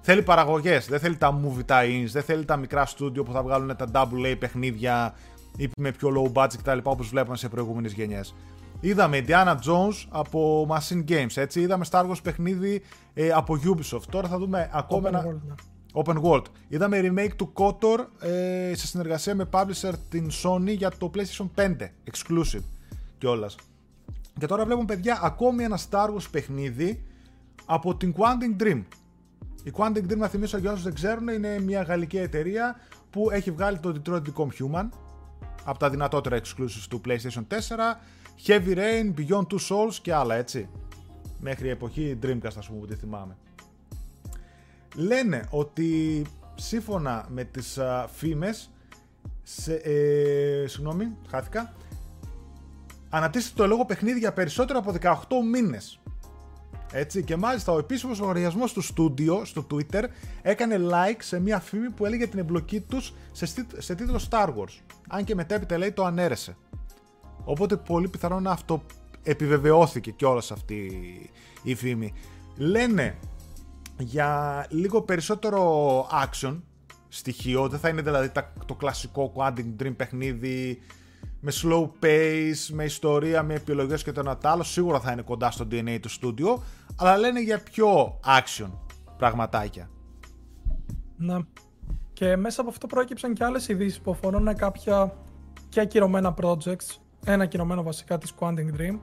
[0.00, 3.76] θέλει παραγωγές, δεν θέλει τα movie tie-ins, δεν θέλει τα μικρά στούντιο που θα βγάλουν
[3.76, 5.14] τα double A παιχνίδια
[5.56, 6.78] ή με πιο low budget κτλ.
[6.82, 8.34] όπως βλέπαμε σε προηγούμενες γενιές.
[8.84, 11.60] Είδαμε Indiana Jones από Machine Games, έτσι.
[11.60, 12.82] Είδαμε Star Wars παιχνίδι
[13.14, 14.02] ε, από Ubisoft.
[14.10, 15.24] Τώρα θα δούμε ακόμα Open ένα.
[15.26, 15.54] world, ναι.
[15.92, 16.44] Open World.
[16.68, 21.76] Είδαμε remake του KOTOR ε, σε συνεργασία με publisher την Sony για το PlayStation 5.
[22.10, 22.62] Exclusive
[23.18, 23.56] κιόλας.
[24.38, 27.04] Και τώρα βλέπουμε παιδιά ακόμη ένα Star Wars παιχνίδι
[27.64, 28.82] από την Quantic Dream.
[29.64, 32.76] Η Quantic Dream, να θυμίσω για όσους δεν ξέρουν, είναι μια γαλλική εταιρεία
[33.10, 34.88] που έχει βγάλει το Detroit Become Human
[35.64, 37.56] από τα δυνατότερα exclusives του PlayStation 4,
[38.46, 40.68] Heavy Rain, Beyond Two Souls και άλλα έτσι.
[41.40, 43.36] Μέχρι η εποχή Dreamcast ας πούμε που τη θυμάμαι.
[44.94, 46.22] Λένε ότι
[46.54, 48.70] σύμφωνα με τις α, φήμες,
[49.42, 51.74] σε, ε, συγγνώμη, χάθηκα,
[53.10, 55.14] αναπτύσσεται το λόγο παιχνίδι για περισσότερο από 18
[55.52, 56.00] μήνες.
[56.92, 60.04] Έτσι, και μάλιστα ο επίσημος λογαριασμός του στούντιο στο Twitter
[60.42, 64.46] έκανε like σε μια φήμη που έλεγε την εμπλοκή τους σε, στή- σε τίτλο Star
[64.46, 64.80] Wars.
[65.08, 66.56] Αν και μετέπειτα λέει το ανέρεσε.
[67.44, 68.82] Οπότε πολύ πιθανόν αυτό
[69.22, 70.90] επιβεβαιώθηκε κιόλας αυτή
[71.62, 72.12] η φήμη.
[72.56, 73.18] Λένε
[73.98, 76.60] για λίγο περισσότερο action
[77.08, 80.80] στοιχείο, δεν θα είναι δηλαδή τα- το κλασικό Quantum Dream παιχνίδι
[81.40, 85.22] με slow pace, με ιστορία, με επιλογές και το ένα τ' άλλο, σίγουρα θα είναι
[85.22, 86.62] κοντά στο DNA του studio,
[86.96, 88.70] αλλά λένε για πιο action
[89.16, 89.90] πραγματάκια.
[91.16, 91.36] Ναι.
[92.12, 95.16] Και μέσα από αυτό προέκυψαν και άλλες ειδήσεις που αφορούν κάποια
[95.68, 96.96] και ακυρωμένα projects.
[97.26, 98.98] Ένα ακυρωμένο βασικά της Quantum Dream,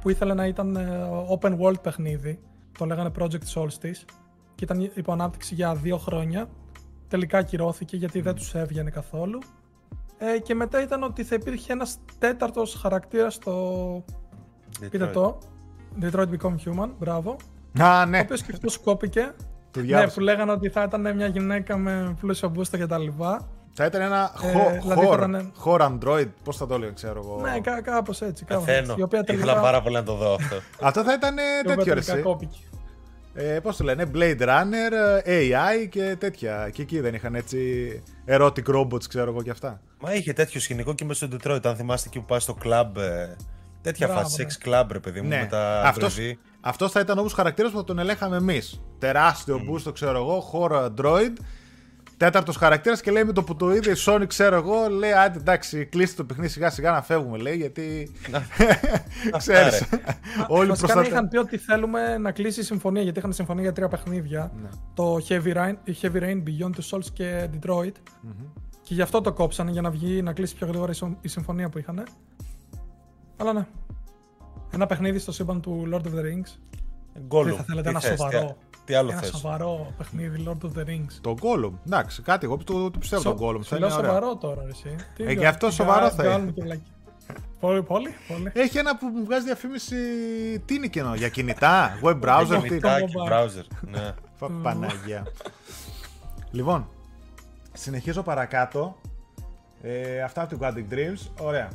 [0.00, 1.08] που ήθελε να ήταν ε,
[1.40, 2.38] open world παιχνίδι.
[2.78, 4.04] Το λέγανε Project Solstice.
[4.54, 6.48] Και ήταν υπό ανάπτυξη για δύο χρόνια.
[7.08, 9.38] Τελικά ακυρώθηκε γιατί δεν τους έβγαινε καθόλου.
[10.18, 14.04] Ε, και μετά ήταν ότι θα υπήρχε ένας τέταρτος χαρακτήρας στο...
[14.80, 15.12] Πείτε Detroit.
[15.12, 15.38] το.
[16.00, 17.36] Detroit Become Human, μπράβο.
[17.80, 19.34] Α, Ο ναι, οποίος και αυτός κόπηκε.
[19.70, 20.14] το Ναι, διάβασα.
[20.14, 23.48] που λέγανε ότι θα ήταν μια γυναίκα με πλούσιο μπούστα και τα λοιπά.
[23.76, 26.92] Θα ήταν ένα Ε, χο- δηλαδή θα horror, ήταν- horror android, πώς θα το λέω,
[26.92, 27.40] ξέρω εγώ.
[27.40, 28.44] Ναι, κά, κάπως έτσι.
[28.44, 28.80] Κάπως έτσι.
[28.80, 28.94] Πεθαίνω.
[28.98, 30.56] Η οποία Ήθελα τελικά, πάρα πολύ να το δω αυτό.
[30.88, 32.22] Αυτό θα ήταν ε, η οποία τέτοιο ρε τελικά εσύ.
[32.22, 32.58] κόπηκε.
[33.34, 36.70] ε, πώς το λένε, Blade Runner, ε, AI και τέτοια.
[36.72, 37.58] Και εκεί δεν είχαν έτσι
[38.28, 39.80] erotic robots, ξέρω εγώ και αυτά.
[40.00, 41.66] Μα είχε τέτοιο σκηνικό και μέσα στο Detroit.
[41.66, 42.96] Αν θυμάστε εκεί που πάει στο club.
[42.96, 43.34] Ε,
[43.82, 44.48] τέτοια Μπράβο, φάση, ναι.
[44.48, 46.38] sex club, ρε παιδί μου, με τα αυτός, βρεβί.
[46.60, 48.80] αυτός θα ήταν όμως χαρακτήρας που θα τον ελέγχαμε εμείς.
[48.98, 49.70] Τεράστιο Mm.
[49.88, 51.32] boost, ξέρω εγώ, χώρο Android.
[52.24, 55.38] Τέταρτος χαρακτήρας και λέει με το που το είδε η Sony, ξέρω εγώ, λέει άντε
[55.38, 58.12] εντάξει, κλείστε το παιχνίδι σιγά σιγά να φεύγουμε, λέει, γιατί.
[59.36, 59.84] Ξέρεις,
[60.48, 61.06] όλοι Βασικά προστατε...
[61.08, 64.52] είχαν πει ότι θέλουμε να κλείσει η συμφωνία γιατί είχαν συμφωνία για τρία παιχνίδια.
[64.62, 64.68] Ναι.
[64.94, 67.92] Το Heavy Rain, Heavy Rain, Beyond Two Souls και Detroit.
[68.82, 71.28] Και γι' αυτό το κόψανε για να βγει να κλείσει πιο γρήγορα η συμ- η
[71.28, 72.02] συμφωνία που είχαν.
[73.36, 73.66] Αλλά ναι.
[74.70, 76.58] Ένα παιχνίδι στο σύμπαν του Lord of the Rings.
[77.28, 77.44] Gollum.
[77.44, 78.56] Τι θα θέλετε, Τι ένα θες, σοβαρό.
[78.84, 81.12] Τι, τι άλλο ένα θες; σοβαρό παιχνίδι Lord of the Rings.
[81.20, 81.72] Το Gollum.
[81.86, 83.58] Εντάξει, κάτι εγώ το, το πιστεύω τον Gollum.
[83.64, 84.10] Σου Θα λέω είναι ωραίο.
[84.12, 84.94] σοβαρό τώρα, εσύ.
[85.16, 86.52] Τι Ε, λέω, και αυτό τι σοβαρό κα- θα κάνουμε είναι.
[86.52, 86.80] και βλακ-
[87.60, 88.50] Πολύ, πολύ, πολύ.
[88.52, 89.96] Έχει ένα που μου βγάζει διαφήμιση.
[90.64, 92.68] Τι είναι κενό, για κινητά, web browser, τι.
[92.68, 93.32] Κινητάκι, mobile.
[93.32, 93.64] browser.
[93.80, 94.12] ναι.
[94.38, 95.26] Πα- Παναγία.
[96.50, 96.88] λοιπόν,
[97.72, 98.96] συνεχίζω παρακάτω.
[99.82, 101.30] Ε, αυτά από την Quantic Dreams.
[101.40, 101.68] Ωραία.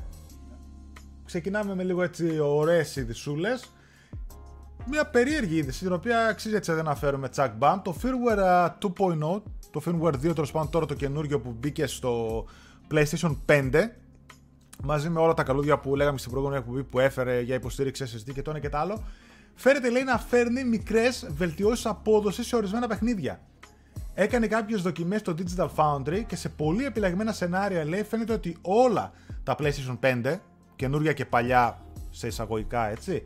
[1.26, 3.72] Ξεκινάμε με λίγο έτσι ωραίες ειδησούλες.
[4.86, 7.82] Μια περίεργη είδηση, την οποία αξίζει έτσι να αναφέρουμε τσακ μπαμ.
[7.82, 12.46] Το firmware α, 2.0, το firmware 2 τέλος πάντων τώρα το καινούργιο που μπήκε στο
[12.92, 13.72] PlayStation 5,
[14.84, 18.34] μαζί με όλα τα καλούδια που λέγαμε στην προηγούμενη εκπομπή που έφερε για υποστήριξη SSD
[18.34, 19.04] και το ένα και το άλλο,
[19.56, 23.40] φέρεται λέει να φέρνει μικρές βελτιώσεις απόδοσης σε ορισμένα παιχνίδια.
[24.14, 29.12] Έκανε κάποιες δοκιμές στο Digital Foundry και σε πολύ επιλεγμένα σενάρια λέει φαίνεται ότι όλα
[29.44, 30.36] τα PlayStation 5,
[30.76, 33.24] καινούργια και παλιά σε εισαγωγικά έτσι,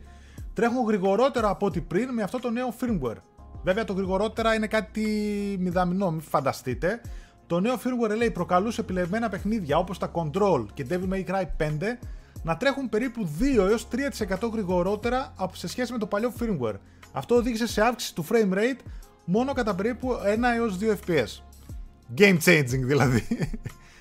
[0.54, 3.16] τρέχουν γρηγορότερα από ό,τι πριν με αυτό το νέο firmware.
[3.62, 5.06] Βέβαια το γρηγορότερα είναι κάτι
[5.60, 7.00] μηδαμινό, μην φανταστείτε.
[7.46, 11.68] Το νέο firmware λέει προκαλούσε επιλεγμένα παιχνίδια όπως τα Control και Devil May Cry 5
[12.42, 13.88] να τρέχουν περίπου 2 έως
[14.38, 16.78] 3% γρηγορότερα από σε σχέση με το παλιό firmware.
[17.12, 18.80] Αυτό οδήγησε σε αύξηση του frame rate
[19.24, 20.16] μόνο κατά περίπου 1
[20.56, 21.42] έως 2 fps.
[22.18, 23.26] Game changing δηλαδή.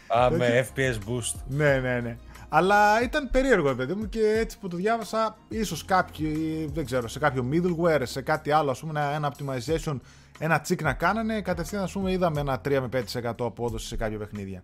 [0.07, 1.35] Α, με FPS boost.
[1.47, 2.17] ναι, ναι, ναι.
[2.55, 7.07] Αλλά ήταν περίεργο, ρε παιδί μου, και έτσι που το διάβασα, ίσως κάποιοι, δεν ξέρω,
[7.07, 9.99] σε κάποιο middleware, σε κάτι άλλο, ας πούμε, ένα, ένα optimization,
[10.39, 14.17] ένα τσικ να κάνανε, κατευθείαν, ας πούμε, είδαμε ένα 3 με 5% απόδοση σε κάποια
[14.17, 14.63] παιχνίδια.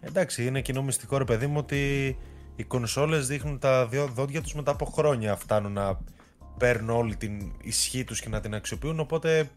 [0.00, 2.16] Εντάξει, είναι κοινό μυστικό ρε παιδί μου ότι
[2.56, 5.98] οι κονσόλες δείχνουν τα δύο δόντια τους μετά από χρόνια φτάνουν να
[6.58, 9.50] παίρνουν όλη την ισχύ τους και να την αξιοποιούν οπότε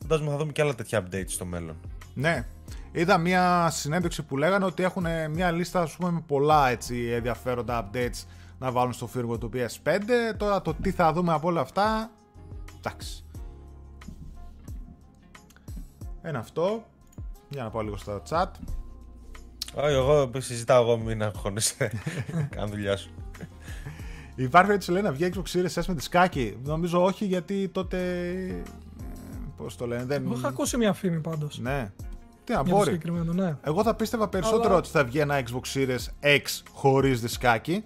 [0.00, 1.76] φαντάζομαι θα δούμε και άλλα τέτοια updates στο μέλλον.
[2.14, 2.46] Ναι.
[2.92, 7.90] Είδα μια συνέντευξη που λέγανε ότι έχουν μια λίστα ας πούμε, με πολλά έτσι, ενδιαφέροντα
[7.92, 8.24] updates
[8.58, 10.00] να βάλουν στο firmware του PS5.
[10.36, 12.10] Τώρα το τι θα δούμε από όλα αυτά.
[12.78, 13.24] Εντάξει.
[16.22, 16.84] Ένα αυτό.
[17.48, 18.46] Για να πάω λίγο στο chat.
[19.74, 21.90] Όχι, εγώ συζητάω εγώ, μην αγχώνεσαι.
[22.56, 23.10] Κάνε δουλειά σου.
[24.34, 26.58] Υπάρχει έτσι λέει να βγει Xbox Series S με δισκάκι.
[26.64, 27.98] Νομίζω όχι γιατί τότε.
[28.48, 28.62] ε,
[29.56, 30.24] Πώς το λένε, δεν.
[30.24, 31.58] Εγώ είχα ακούσει μια φήμη πάντως.
[31.58, 31.90] Ναι.
[32.46, 32.90] Τι να Για το μπορεί.
[32.90, 33.56] συγκεκριμένο, ναι.
[33.62, 36.42] Εγώ θα πίστευα περισσότερο Αλλά- ότι θα βγει ένα Xbox Series X
[36.72, 37.84] χωρίς δισκάκι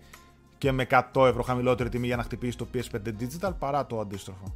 [0.58, 4.54] και με 100 ευρώ χαμηλότερη τιμή για να χτυπήσει το PS5 Digital παρά το αντίστροφο.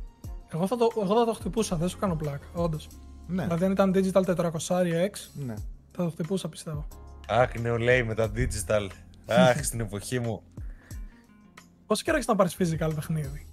[0.49, 2.47] Εγώ θα το, εγώ θα το χτυπούσα, δεν σου κάνω πλάκα.
[2.55, 2.89] Όντως.
[3.27, 4.51] Ναι, Δηλαδή, αν ήταν digital 400
[5.11, 5.55] X, ναι.
[5.93, 6.87] θα το χτυπούσα πιστεύω.
[7.29, 8.87] Αχ, νεολαίοι με τα digital.
[9.27, 10.43] Αχ, στην εποχή μου.
[11.87, 13.47] Πόσο καιρό έχει να πάρεις physical παιχνίδι;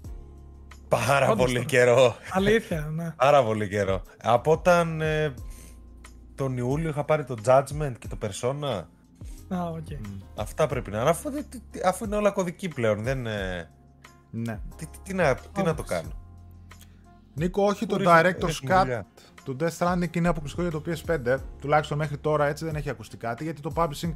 [0.88, 1.66] Πάρα Όντως πολύ τώρα.
[1.66, 2.16] καιρό.
[2.32, 3.14] Αλήθεια, ναι.
[3.18, 4.02] Πάρα πολύ καιρό.
[4.22, 5.34] Από όταν ε,
[6.42, 8.84] τον Ιούλιο είχα πάρει το Judgment και το Persona.
[9.56, 9.86] Α, οκ.
[10.36, 11.10] Αυτά πρέπει να είναι.
[11.10, 13.04] Αφού, δεν- τι- τι- αφού είναι όλα κωδικοί πλέον.
[13.04, 13.70] Δεν, ε,
[14.32, 14.60] ναι.
[14.76, 15.88] τι, τι, τι να, τι να το Όντως.
[15.88, 16.10] κάνω.
[17.36, 19.06] Νίκο, όχι το Ρίχνουμε- Director's ρίχνουμε Cut δουλειά.
[19.44, 21.38] του Death Stranding είναι αποκλειστικό για το PS5.
[21.60, 24.14] Τουλάχιστον μέχρι τώρα έτσι δεν έχει ακουστεί κάτι γιατί το publishing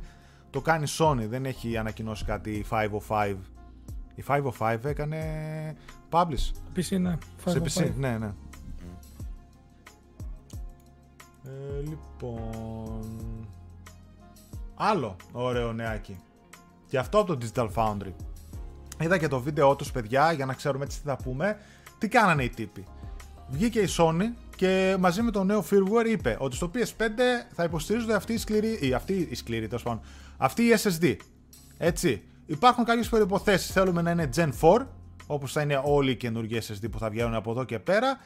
[0.50, 1.26] το κάνει Sony.
[1.30, 3.36] Δεν έχει ανακοινώσει κάτι 505.
[4.16, 5.20] Η 505 έκανε
[6.10, 7.18] publish PC, ναι.
[7.46, 7.86] σε 505.
[7.86, 7.92] PC.
[7.98, 8.34] Ναι, ναι.
[11.46, 13.36] Ε, λοιπόν.
[14.76, 16.20] Άλλο ωραίο νεάκι.
[16.88, 18.14] Και αυτό από το Digital Foundry.
[19.00, 21.58] Είδα και το βίντεο τους παιδιά για να ξέρουμε έτσι τι θα πούμε.
[21.98, 22.84] Τι κάνανε οι τύποι.
[23.48, 24.24] Βγήκε η Sony
[24.56, 27.02] και μαζί με το νέο firmware είπε ότι στο PS5
[27.54, 30.02] θα υποστηρίζονται αυτή η σκληρή, ή αυτή η σκληρή τέλος πάντων,
[30.38, 31.16] αυτή η SSD.
[31.78, 32.24] Έτσι.
[32.46, 33.72] Υπάρχουν κάποιες προϋποθέσεις.
[33.72, 34.86] Θέλουμε να είναι Gen 4,
[35.28, 38.18] όπως θα είναι όλοι οι καινούργιοι SSD που θα βγαίνουν από εδώ και πέρα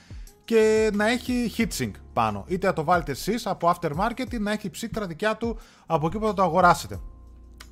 [0.49, 2.43] και να έχει heatsink πάνω.
[2.47, 6.17] Είτε να το βάλετε εσείς από aftermarket ή να έχει ψύκτρα δικιά του από εκεί
[6.17, 6.99] που θα το αγοράσετε.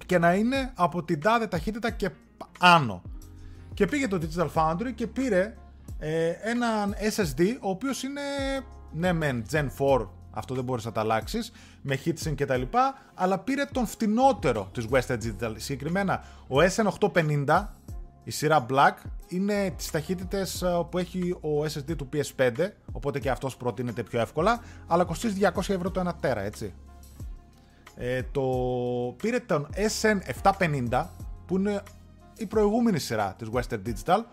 [0.05, 2.09] Και να είναι από την τάδε ταχύτητα και
[2.59, 3.01] άνω.
[3.73, 5.57] Και πήγε το Digital Foundry και πήρε
[5.99, 8.21] ε, έναν SSD ο οποίος είναι
[8.91, 11.51] ναι μεν Gen 4 αυτό δεν μπορείς να τα αλλάξεις
[11.81, 17.65] με heatsink και τα λοιπά αλλά πήρε τον φτηνότερο της Western Digital συγκεκριμένα ο SN850
[18.27, 18.93] η σειρά Black
[19.27, 22.51] είναι τις ταχύτητες ε, που έχει ο SSD του PS5,
[22.91, 26.73] οπότε και αυτός προτείνεται πιο εύκολα, αλλά κοστίζει 200 ευρώ το 1 τέρα, έτσι.
[27.95, 28.41] Ε, το
[29.17, 29.67] πήρε τον
[30.01, 31.05] SN750,
[31.45, 31.83] που είναι
[32.37, 34.23] η προηγούμενη σειρά της Western Digital,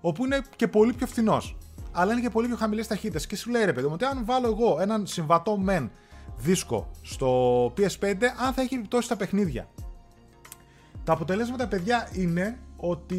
[0.00, 1.56] όπου είναι και πολύ πιο φθηνός.
[1.92, 3.26] Αλλά είναι και πολύ πιο χαμηλές ταχύτητες.
[3.26, 5.90] Και σου λέει ρε παιδί μου, ότι αν βάλω εγώ έναν συμβατό μεν
[6.36, 8.14] δίσκο στο PS5,
[8.46, 9.68] αν θα έχει επιπτώσει στα παιχνίδια.
[11.04, 13.16] Τα αποτελέσματα, παιδιά, είναι ότι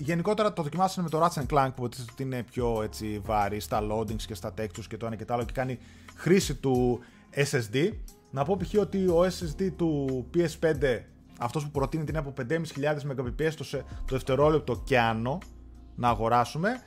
[0.00, 4.22] γενικότερα το δοκιμάσανε με το Ratchet Clank που ότι είναι πιο έτσι, βάρη στα loadings
[4.22, 5.78] και στα textures και το ένα και το άλλο και κάνει
[6.14, 7.00] χρήση του
[7.34, 7.90] SSD.
[8.30, 8.80] Να πω π.χ.
[8.80, 11.00] ότι ο SSD του PS5,
[11.38, 12.62] αυτός που προτείνει την από 5.500
[13.16, 15.38] Mbps το, το δευτερόλεπτο και άνω,
[15.94, 16.82] να αγοράσουμε,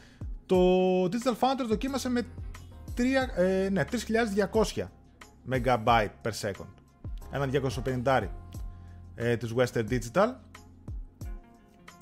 [0.46, 0.58] το
[1.04, 2.28] Digital Foundry δοκίμασε με
[2.98, 3.02] 3,
[3.36, 3.86] ε, ναι,
[4.74, 4.84] 3200
[5.50, 6.70] MB per second.
[7.32, 7.50] Ένα
[8.04, 8.28] 250
[9.16, 10.45] ε, της Western Digital.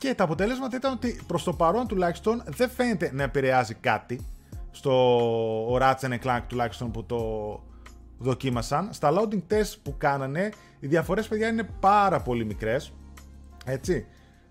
[0.04, 4.20] Και τα αποτέλεσματα ήταν ότι προς το παρόν τουλάχιστον δεν φαίνεται να επηρεάζει κάτι
[4.72, 7.20] στο Ratchet Clank τουλάχιστον που το
[8.18, 8.90] δοκίμασαν.
[8.92, 10.50] Στα loading test που κάνανε
[10.80, 12.94] οι διαφορές παιδιά είναι πάρα πολύ μικρές.
[13.66, 14.06] Έτσι.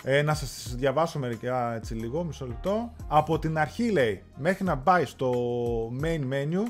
[0.04, 2.92] Ε, να σας διαβάσω μερικά έτσι λίγο, μισό λεπτό.
[3.08, 5.32] Από την αρχή λέει, μέχρι να πάει στο
[6.02, 6.62] main menu,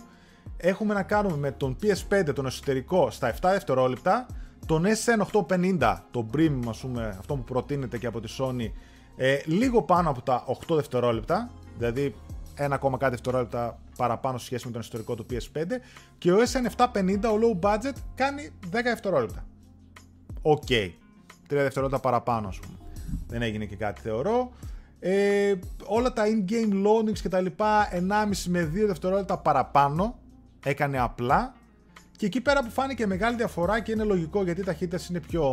[0.57, 4.27] έχουμε να κάνουμε με τον PS5 τον εσωτερικό στα 7 δευτερόλεπτα,
[4.67, 8.71] τον SN850, το premium ας πούμε, αυτό που προτείνεται και από τη Sony,
[9.17, 12.15] ε, λίγο πάνω από τα 8 δευτερόλεπτα, δηλαδή
[12.57, 15.65] 1, κάτι δευτερόλεπτα παραπάνω σε σχέση με τον εσωτερικό του PS5
[16.19, 19.45] και ο SN750, ο low budget, κάνει 10 δευτερόλεπτα.
[20.43, 20.63] Οκ.
[20.69, 20.91] Okay.
[21.53, 22.79] 3 δευτερόλεπτα παραπάνω ας πούμε.
[23.29, 24.53] Δεν έγινε και κάτι θεωρώ.
[24.99, 25.55] Ε,
[25.85, 27.99] όλα τα in-game loadings και τα λοιπά 1,5
[28.49, 30.19] με 2 δευτερόλεπτα παραπάνω
[30.65, 31.55] έκανε απλά
[32.23, 35.45] και εκεί πέρα που φάνηκε μεγάλη διαφορά και είναι λογικό γιατί οι ταχύτητες είναι πιο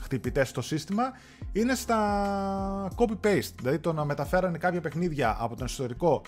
[0.00, 1.12] χτυπητές στο σύστημα
[1.52, 3.52] είναι στα copy-paste.
[3.56, 6.22] Δηλαδή το να μεταφέρανε κάποια παιχνίδια από τον ιστορικό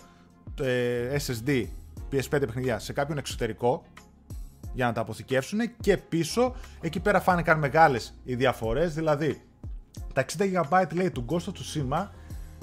[0.61, 1.65] ε, SSD
[2.13, 3.83] PS5 παιχνιδιά σε κάποιον εξωτερικό
[4.73, 8.95] για να τα αποθηκεύσουν και πίσω εκεί πέρα φάνηκαν μεγάλες οι διαφορές.
[8.95, 9.43] Δηλαδή
[10.13, 12.09] τα 60 GB λέει του Ghost of Tsushima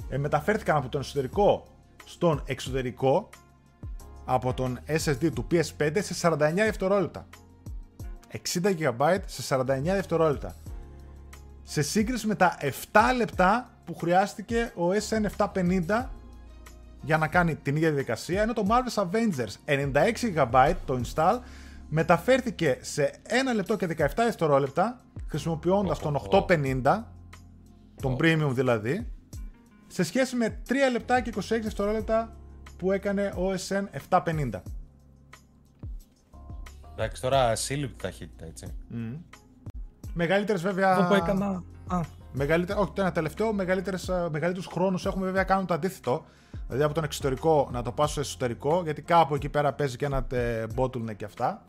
[0.08, 1.66] ε, μεταφέρθηκαν από τον εσωτερικό
[2.04, 3.28] στον εξωτερικό
[4.24, 7.26] από τον SSD του PS5 σε 49 δευτερόλεπτα.
[8.32, 8.38] 60
[8.78, 10.54] GB σε 49 δευτερόλεπτα.
[11.62, 12.66] Σε σύγκριση με τα 7
[13.16, 16.06] λεπτά που χρειάστηκε ο SN750
[17.00, 21.38] για να κάνει την ίδια διαδικασία, ενώ το Marvel's Avengers 96 GB το install
[21.88, 27.02] μεταφέρθηκε σε 1 λεπτό και 17 δευτερόλεπτα χρησιμοποιώντας τον 850
[28.02, 29.06] τον premium δηλαδή,
[29.86, 32.36] σε σχέση με 3 λεπτά και 26 δευτερόλεπτα
[32.76, 34.50] που έκανε ο SN 750.
[36.92, 38.66] Εντάξει, τώρα σύλληπτη ταχύτητα, έτσι.
[38.90, 39.18] Mm.
[40.12, 40.90] Μεγαλύτερες βέβαια.
[40.90, 41.62] Αυτό που έκανα.
[41.86, 42.00] Α.
[42.32, 46.24] Μεγαλύτερα, όχι, το ένα τελευταίο, μεγαλύτερους χρόνους έχουμε βέβαια κάνουν το αντίθετο.
[46.66, 50.04] Δηλαδή από τον εξωτερικό να το πάω στο εσωτερικό, γιατί κάπου εκεί πέρα παίζει και
[50.04, 50.26] ένα
[50.74, 51.66] bottleneck και αυτά.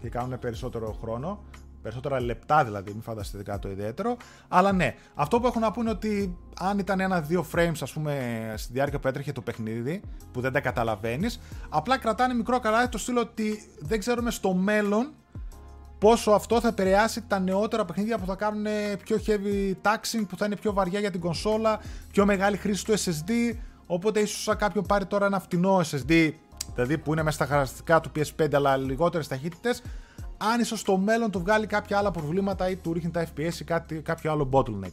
[0.00, 1.44] Και κάνουν περισσότερο χρόνο.
[1.84, 4.16] Περισσότερα λεπτά δηλαδή, μην φανταστείτε κάτι το ιδιαίτερο.
[4.48, 8.72] Αλλά ναι, αυτό που έχω να πούνε ότι αν ήταν ένα-δύο frames, ας πούμε, στη
[8.72, 13.20] διάρκεια που έτρεχε το παιχνίδι, που δεν τα καταλαβαίνεις, απλά κρατάνε μικρό καλάθι το στείλω
[13.20, 15.12] ότι δεν ξέρουμε στο μέλλον
[15.98, 18.66] πόσο αυτό θα επηρεάσει τα νεότερα παιχνίδια που θα κάνουν
[19.04, 21.80] πιο heavy taxing, που θα είναι πιο βαριά για την κονσόλα,
[22.12, 23.56] πιο μεγάλη χρήση του SSD.
[23.86, 26.30] Οπότε ίσως αν κάποιον πάρει τώρα ένα φτηνό SSD,
[26.74, 29.82] δηλαδή που είναι μέσα στα χαρακτηριστικά του PS5 αλλά λιγότερες ταχύτητες,
[30.36, 33.64] αν ίσως στο μέλλον του βγάλει κάποια άλλα προβλήματα ή του ρίχνει τα FPS ή
[33.64, 34.92] κάτι, κάποιο άλλο bottleneck.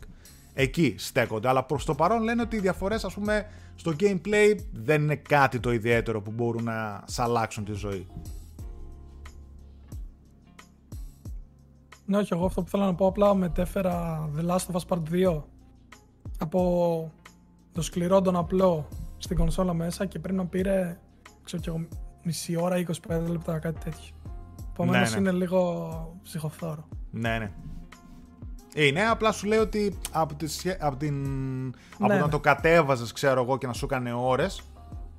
[0.54, 1.48] Εκεί στέκονται.
[1.48, 5.60] Αλλά προς το παρόν λένε ότι οι διαφορές, ας πούμε, στο gameplay δεν είναι κάτι
[5.60, 8.08] το ιδιαίτερο που μπορούν να σ' αλλάξουν τη ζωή.
[12.06, 15.02] Ναι, όχι, εγώ αυτό που θέλω να πω απλά μετέφερα The Last of Us Part
[15.12, 15.42] 2
[16.38, 17.12] από
[17.72, 18.88] το σκληρό τον απλό
[19.18, 21.00] στην κονσόλα μέσα και πριν να πήρε
[21.44, 21.88] ξέρω και εγώ,
[22.24, 24.21] μισή ώρα, 25 λεπτά, κάτι τέτοιο.
[24.84, 25.30] Επομένως ναι, ναι.
[25.30, 26.88] είναι λίγο ψυχοφθόρο.
[27.12, 27.52] Ναι, ναι.
[28.74, 30.48] Είναι, απλά σου λέει ότι από, τη,
[30.80, 31.16] από, την,
[32.00, 34.62] από ναι, να το κατέβαζες, ξέρω εγώ, και να σου έκανε ώρες.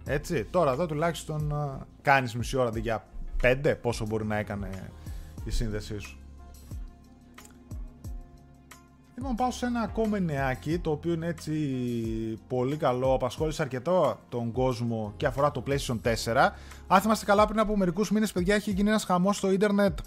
[0.05, 1.55] Έτσι, τώρα εδώ τουλάχιστον
[2.03, 3.05] κάνεις μισή ώρα αντί για
[3.43, 4.91] πέντε, πόσο μπορεί να έκανε
[5.45, 6.22] η σύνδεσή σου.
[9.15, 11.53] Λοιπόν, πάω σε ένα ακόμα νεάκι, το οποίο είναι έτσι
[12.49, 16.51] πολύ καλό, απασχόλησε αρκετό τον κόσμο και αφορά το PlayStation 4.
[16.87, 19.99] Αν θυμάστε καλά, πριν από μερικούς μήνες, παιδιά, έχει γίνει ένας χαμός στο ίντερνετ.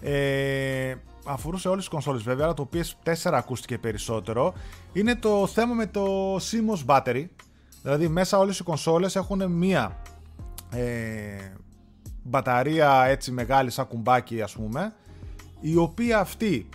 [0.00, 4.54] Ε, αφορούσε όλες τις κονσόλες βέβαια, αλλά το PS4 ακούστηκε περισσότερο.
[4.92, 7.24] Είναι το θέμα με το CMOS battery.
[7.82, 10.02] Δηλαδή, μέσα όλες οι κονσόλες έχουν μία
[10.70, 11.52] ε,
[12.22, 14.92] μπαταρία έτσι μεγάλη σαν κουμπάκι ας πούμε,
[15.60, 16.68] η οποία αυτή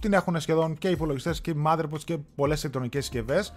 [0.00, 3.52] την έχουν σχεδόν και υπολογιστές και motherboards και πολλές ηλεκτρονικές συσκευές.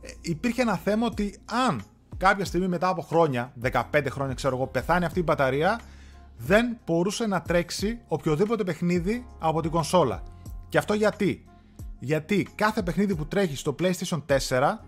[0.00, 1.82] Ε, υπήρχε ένα θέμα ότι αν
[2.16, 5.80] κάποια στιγμή μετά από χρόνια, 15 χρόνια ξέρω εγώ, πεθάνει αυτή η μπαταρία,
[6.36, 10.22] δεν μπορούσε να τρέξει οποιοδήποτε παιχνίδι από την κονσόλα.
[10.68, 11.44] Και αυτό γιατί;
[11.98, 14.78] Γιατί κάθε παιχνίδι που τρέχει στο PlayStation 4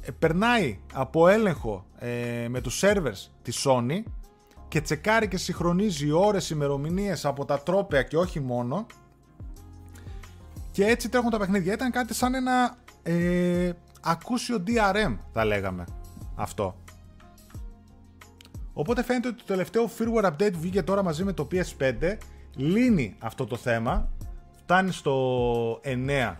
[0.00, 4.02] ε, περνάει από έλεγχο ε, με τους servers της Sony
[4.68, 8.86] και τσεκάρει και συγχρονίζει ώρες, ημερομηνίες από τα τρόπια και όχι μόνο
[10.74, 11.72] και έτσι τρέχουν τα παιχνίδια.
[11.72, 15.84] Ήταν κάτι σαν ένα ε, ακούσιο DRM θα λέγαμε
[16.34, 16.76] αυτό.
[18.72, 22.16] Οπότε φαίνεται ότι το τελευταίο firmware update που βγήκε τώρα μαζί με το PS5
[22.56, 24.08] λύνει αυτό το θέμα.
[24.62, 26.34] Φτάνει στο 9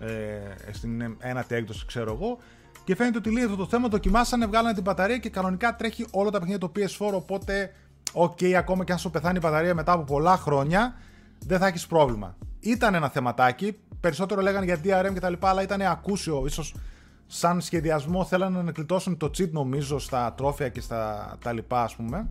[0.00, 2.38] ε, στην ένατη έκδοση ξέρω εγώ
[2.84, 3.88] και φαίνεται ότι λύνει αυτό το θέμα.
[3.88, 7.72] Δοκιμάσανε, βγάλανε την μπαταρία και κανονικά τρέχει όλα τα παιχνίδια το PS4 οπότε
[8.12, 10.94] οκ ακόμα και αν σου πεθάνει η μπαταρία μετά από πολλά χρόνια
[11.46, 12.36] δεν θα έχεις πρόβλημα.
[12.60, 16.74] Ήταν ένα θεματάκι, περισσότερο λέγανε για DRM κτλ αλλά ήταν ακούσιο ίσως
[17.26, 21.96] σαν σχεδιασμό θέλανε να γλιτώσουν το cheat νομίζω στα τρόφι και στα τα λοιπά ας
[21.96, 22.30] πούμε,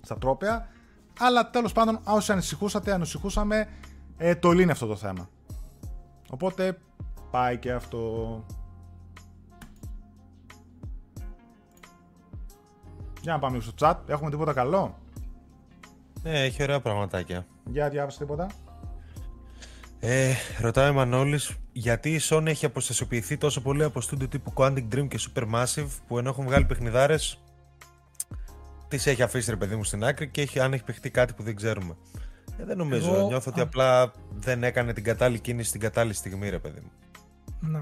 [0.00, 0.68] στα trophies.
[1.18, 3.68] Αλλά τέλος πάντων όσοι ανησυχούσατε, ανησυχούσαμε,
[4.16, 5.28] ε, το λύνει αυτό το θέμα.
[6.30, 6.78] Οπότε
[7.30, 8.44] πάει και αυτό.
[13.20, 13.94] Για να πάμε στο chat.
[14.06, 14.98] Έχουμε τίποτα καλό;
[16.22, 17.46] Ναι, έχει ωραία πραγματάκια.
[17.70, 18.46] Για διάβασε τίποτα;
[20.00, 24.84] Ε, ρωτάει ο Μανώλης γιατί η Sony έχει αποστασιοποιηθεί τόσο πολύ από στούντιο τύπου Quantic
[24.94, 27.40] Dream και Supermassive που ενώ έχουν βγάλει παιχνιδάρες
[28.88, 31.42] τις έχει αφήσει ρε παιδί μου στην άκρη και έχει, αν έχει παιχτεί κάτι που
[31.42, 31.96] δεν ξέρουμε.
[32.58, 33.14] Ε, δεν νομίζω.
[33.14, 33.26] Εγώ...
[33.26, 36.90] Νιώθω ότι απλά δεν έκανε την κατάλληλη κίνηση στην κατάλληλη στιγμή ρε παιδί μου.
[37.70, 37.78] Ναι.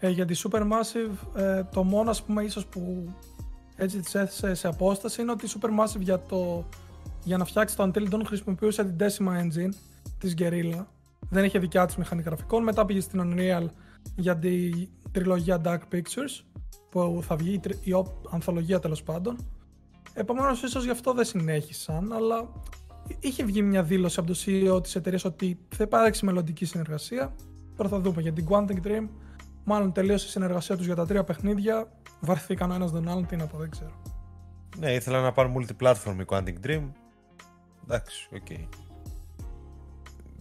[0.00, 3.14] Ε, για τη Supermassive ε, το μόνο ας πούμε ίσως που
[3.76, 6.68] έτσι τις έθεσε σε απόσταση είναι ότι η Supermassive για, το,
[7.24, 9.74] για να φτιάξει το Until Dawn χρησιμοποιούσε την Decima Engine
[10.18, 10.84] της Guerrilla
[11.34, 12.62] δεν είχε δικιά της μηχανή γραφικών.
[12.62, 13.66] Μετά πήγε στην Unreal
[14.16, 16.60] για την τριλογία Dark Pictures
[16.90, 17.92] που θα βγει η
[18.30, 19.36] ανθολογία τέλος πάντων.
[20.14, 22.48] Επομένως, ίσως γι' αυτό δεν συνέχισαν, αλλά
[23.20, 27.34] είχε βγει μια δήλωση από το CEO της εταιρείας ότι θα υπάρξει μελλοντική συνεργασία.
[27.76, 29.08] Τώρα θα δούμε για την Quantic Dream.
[29.64, 31.92] Μάλλον τελείωσε η συνεργασία τους για τα τρία παιχνίδια.
[32.20, 34.02] Βαρεθήκαν ο ένας τον άλλον, τι να πω, δεν ξέρω.
[34.78, 36.82] Ναι, ήθελα να πάρουν multiplatform η Quantic Dream.
[37.84, 38.46] Εντάξει, οκ.
[38.48, 38.68] Okay.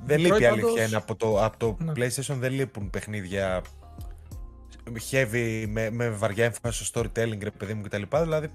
[0.05, 1.91] Δεν λείπει αλήθεια είναι από το, από το ναι.
[1.95, 3.61] PlayStation δεν λείπουν παιχνίδια
[5.11, 8.01] heavy με, με βαριά έμφαση στο storytelling ρε παιδί μου κτλ.
[8.21, 8.51] Δηλαδή,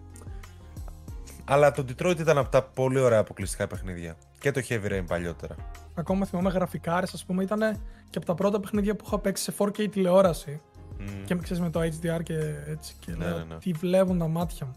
[1.45, 4.17] αλλά το Detroit ήταν από τα πολύ ωραία αποκλειστικά παιχνίδια.
[4.39, 5.55] Και το Heavy Rain παλιότερα.
[5.95, 7.61] Ακόμα θυμάμαι γραφικάρες, ας πούμε, ήταν
[8.11, 10.61] και από τα πρώτα παιχνίδια που είχα παίξει σε 4K τηλεόραση.
[11.01, 11.05] Mm.
[11.25, 12.95] Και με ξέρεις με το HDR και έτσι.
[12.99, 13.59] Και ναι, λέω, ναι, ναι.
[13.59, 14.75] τι βλέπουν τα μάτια μου.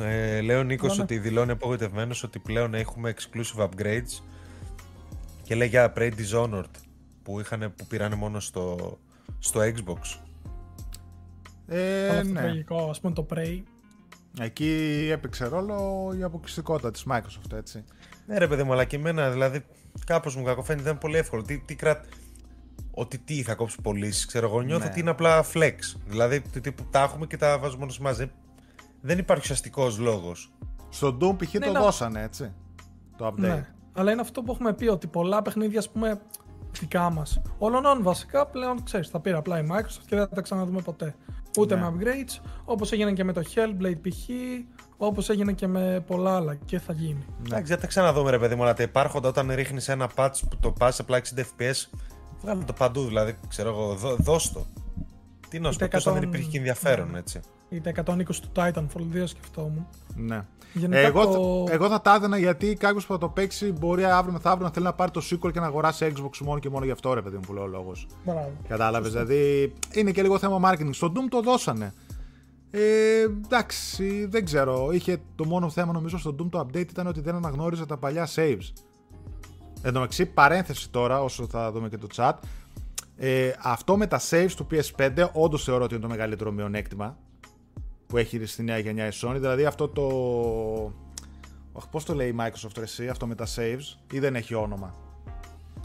[0.00, 4.22] Ε, λέω ο Νίκος ότι δηλώνει απογοητευμένος ότι πλέον έχουμε exclusive upgrades
[5.42, 6.70] και λέει για Prey Dishonored
[7.22, 8.98] που, είχαν, που πήρανε μόνο στο,
[9.38, 10.18] στο Xbox.
[11.66, 12.40] Ε, ναι.
[12.40, 13.62] τραγικό, ας πούμε το Prey.
[14.40, 17.84] Εκεί έπαιξε ρόλο η αποκλειστικότητα της Microsoft, έτσι.
[18.26, 19.64] Ναι ρε παιδί μου, αλλά και εμένα, δηλαδή,
[20.06, 21.42] κάπως μου κακοφαίνεται, ήταν πολύ εύκολο.
[21.42, 22.04] Τι, τι κρατ...
[22.94, 24.60] Ότι τι θα κόψει πωλήσεις, ξέρω εγώ.
[24.60, 24.90] Νιώθω ναι.
[24.90, 25.74] ότι είναι απλά flex.
[26.06, 28.30] Δηλαδή, τύπου τα έχουμε και τα βάζουμε μόνο μαζί.
[29.02, 30.52] Δεν υπάρχει ουσιαστικός λόγος.
[30.88, 31.54] Στο Doom π.χ.
[31.54, 32.52] Ναι, το δώσανε, έτσι.
[33.16, 33.36] Το update.
[33.36, 36.20] Ναι αλλά είναι αυτό που έχουμε πει ότι πολλά παιχνίδια, ας πούμε,
[36.72, 37.42] δικά μας.
[37.58, 41.14] Όλων βασικά πλέον ξέρεις, θα πήρε απλά η Microsoft και δεν θα τα ξαναδούμε ποτέ.
[41.58, 41.80] Ούτε ναι.
[41.80, 44.28] με upgrades, όπως έγινε και με το Hellblade π.χ.,
[44.96, 47.24] όπως έγινε και με πολλά άλλα και θα γίνει.
[47.38, 47.46] Ναι.
[47.46, 50.56] Εντάξει, δεν τα ξαναδούμε, ρε παιδί μου, αλλά τα υπάρχοντα όταν ρίχνεις ένα patch που
[50.60, 51.98] το πας απλά 60 FPS,
[52.40, 54.66] βγάλε το παντού, δηλαδή, ξέρω εγώ, δώ, δώσ' το.
[55.48, 57.20] Τι να σου πω, δεν υπήρχε ενδιαφέρον, ναι.
[57.76, 57.90] Έτσι.
[57.90, 59.86] Είτε 120 του Titanfall 2 σκεφτόμουν.
[60.16, 60.44] Ναι.
[60.90, 61.66] εγώ, το...
[61.72, 64.84] εγώ θα τα έδινα γιατί κάποιος που θα το παίξει μπορεί αύριο μεθαύριο να θέλει
[64.84, 67.36] να πάρει το sequel και να αγοράσει Xbox μόνο και μόνο γι' αυτό ρε παιδί
[67.36, 68.06] μου που λέω λόγος.
[68.68, 69.12] Κατάλαβες.
[69.12, 70.90] Δηλαδή είναι και λίγο θέμα marketing.
[70.90, 71.92] Στο Doom το δώσανε.
[72.70, 74.88] Ε, εντάξει, δεν ξέρω.
[74.92, 78.28] Είχε το μόνο θέμα νομίζω στο Doom το update ήταν ότι δεν αναγνώριζε τα παλιά
[78.34, 78.72] saves.
[79.84, 82.32] Εν τω μεταξύ, παρένθεση τώρα, όσο θα δούμε και το chat.
[83.16, 87.16] Ε, αυτό με τα saves του PS5 όντως θεωρώ ότι είναι το μεγαλύτερο μειονέκτημα
[88.12, 89.34] που έχει στη νέα γενιά η Sony.
[89.34, 90.02] Δηλαδή αυτό το.
[91.90, 94.94] Πώς το λέει η Microsoft εσύ, αυτό με τα saves, ή δεν έχει όνομα;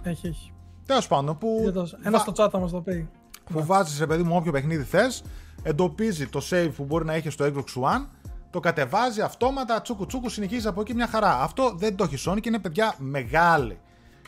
[0.04, 0.52] Έχει, έχει.
[0.86, 1.38] Τέλος πάντων.
[1.38, 1.74] Που...
[2.04, 3.10] Ένα στο chat θα μας το πει.
[3.52, 5.24] Που βάζεις σε παιδί μου όποιο παιχνίδι θες,
[5.64, 8.06] εντοπίζει το save που μπορεί να έχει στο Xbox One,
[8.50, 11.42] το κατεβάζει αυτόματα, τσούκου τσούκου, συνεχίζει από εκεί μια χαρά.
[11.42, 13.80] Αυτό δεν το έχει Sony και είναι παιδιά μεγάλη.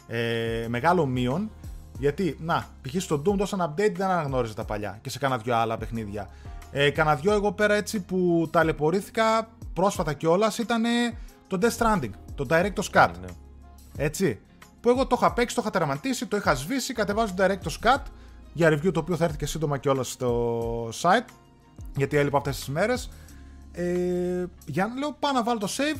[0.08, 1.52] Ε, μεγάλο μείον.
[2.00, 3.02] Γιατί, να, π.χ.
[3.02, 6.30] στο Doom δώσαν update δεν αναγνώριζε τα παλιά και σε κάνα δυο άλλα παιχνίδια.
[6.72, 10.84] Ε, Κανα δυο εγώ πέρα έτσι που ταλαιπωρήθηκα πρόσφατα κιόλας ήταν
[11.48, 13.10] το Death Stranding, το Director's Cut.
[13.22, 13.28] Ναι.
[13.98, 14.40] Έτσι.
[14.82, 18.02] που εγώ το είχα παίξει, το είχα τερματίσει, το είχα σβήσει, κατεβάζω Director's Cut
[18.54, 21.26] για review το οποίο θα έρθει και σύντομα κιόλας στο site
[21.96, 23.10] γιατί έλειπα αυτές τις μέρες
[23.72, 26.00] ε, για να λέω πάω να βάλω το save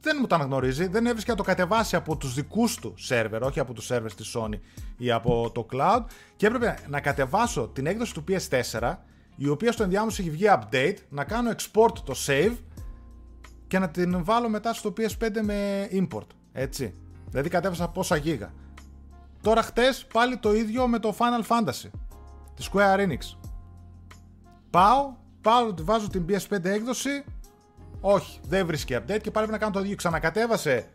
[0.00, 3.60] δεν μου το αναγνωρίζει, δεν έβρισκε να το κατεβάσει από τους δικούς του σερβερ, όχι
[3.60, 4.58] από τους σερβερ της Sony
[4.96, 6.04] ή από το cloud
[6.36, 8.94] και έπρεπε να κατεβάσω την έκδοση του PS4
[9.38, 12.56] η οποία στο ενδιάμεσο έχει βγει update, να κάνω export το save
[13.66, 16.94] και να την βάλω μετά στο PS5 με import, έτσι.
[17.30, 18.52] Δηλαδή κατέβασα πόσα γίγα.
[19.42, 21.90] Τώρα χτες πάλι το ίδιο με το Final Fantasy
[22.54, 23.36] τη Square Enix.
[24.70, 27.24] Πάω, πάω, βάζω την PS5 έκδοση,
[28.00, 29.96] όχι, δεν βρίσκει update και πάλι να κάνω το ίδιο.
[29.96, 30.88] Ξανακατέβασε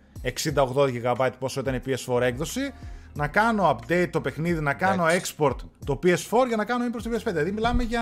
[0.55, 2.73] 68 GB πόσο ήταν η PS4 έκδοση,
[3.13, 5.55] να κάνω update το παιχνίδι, να κάνω export
[5.85, 7.23] το PS4 για να κάνω import στο PS5.
[7.23, 8.01] Δηλαδή μιλάμε για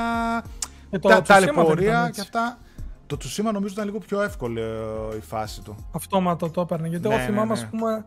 [0.90, 2.22] Ε, το τα Tsushima ταλαιπωρία δεν ήταν και έτσι.
[2.22, 2.58] αυτά.
[3.08, 5.76] Το Tsushima νομίζω ήταν λίγο πιο εύκολη ε, η φάση του.
[5.92, 6.88] Αυτόματο το έπαιρνε.
[6.88, 7.60] Γιατί Ναι, εγώ ναι, θυμάμαι, ναι.
[7.60, 8.06] ας πούμε,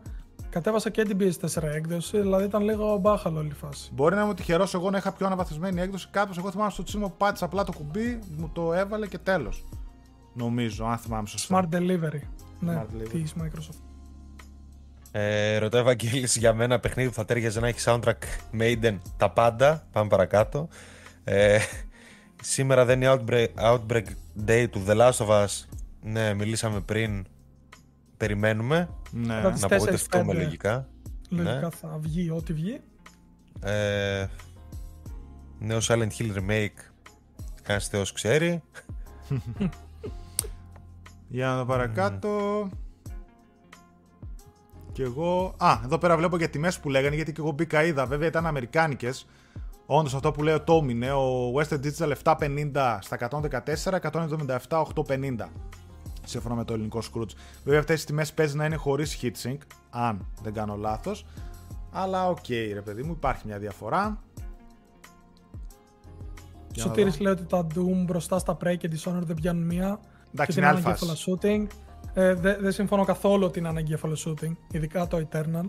[0.49, 3.89] κατέβασα και την PS4 έκδοση, δηλαδή ήταν λίγο μπάχαλο όλη η φάση.
[3.93, 6.07] Μπορεί να είμαι τυχερός εγώ να είχα πιο αναβαθμισμένη έκδοση.
[6.11, 9.65] Κάποιος, εγώ θυμάμαι στο Tsushima που πάτησα απλά το κουμπί, μου το έβαλε και τέλος.
[10.33, 11.67] Νομίζω, αν θυμάμαι σωστά.
[11.71, 12.19] Smart Delivery.
[12.59, 13.09] Ναι, Smart delivery.
[13.11, 13.79] της Microsoft.
[15.17, 18.17] Ε, ρωτάει ο Ευαγγέλης για μένα παιχνίδι που θα τέριαζε να έχει soundtrack
[18.59, 19.87] Maiden τα πάντα.
[19.91, 20.67] Πάμε παρακάτω.
[21.23, 21.59] Ε,
[22.43, 24.05] σήμερα δεν είναι Outbreak, Outbreak
[24.47, 25.65] Day του The Last of Us.
[26.01, 27.25] Ναι, μιλήσαμε πριν.
[28.17, 28.89] Περιμένουμε.
[29.11, 29.33] Ναι.
[29.33, 30.35] Κατά Να τις απογοητευτούμε 4-5.
[30.35, 30.87] λογικά.
[31.29, 31.69] Λογικά Ναι.
[31.69, 32.81] θα βγει ό,τι βγει.
[33.63, 34.25] Ε,
[35.59, 36.79] νέο Silent Hill Remake.
[37.61, 38.61] Κανείς θεός ξέρει.
[41.27, 42.69] Για να δω παρακάτω.
[44.95, 45.53] Και εγώ.
[45.57, 48.05] Α, εδώ πέρα βλέπω για τιμές που λέγανε, γιατί και εγώ μπήκα είδα.
[48.05, 49.25] Βέβαια ήταν αμερικάνικες.
[49.85, 55.49] Όντως αυτό που λέει ο Τόμι είναι ο Western Digital 750 στα 114, 177, 850.
[56.23, 57.29] Σύμφωνα με το ελληνικό Scrooge.
[57.63, 59.57] Βέβαια αυτές τις τιμές παίζει να είναι χωρίς heatsink,
[59.89, 61.25] αν δεν κάνω λάθος.
[61.91, 64.23] Αλλά οκ, ρε παιδί μου, υπάρχει μια διαφορά.
[66.71, 67.23] Για να Σωτήρης δω.
[67.23, 69.99] λέει ότι τα Doom μπροστά στα Prey και Dishonored δεν πιάνουν μία.
[70.33, 71.05] Εντάξει, και είναι την άλλη φάση.
[71.05, 71.67] ανεγκέφαλο shooting.
[72.17, 75.65] Ε, δεν δεν συμφωνώ καθόλου ότι είναι ανεγκέφαλο shooting, ειδικά το Eternal.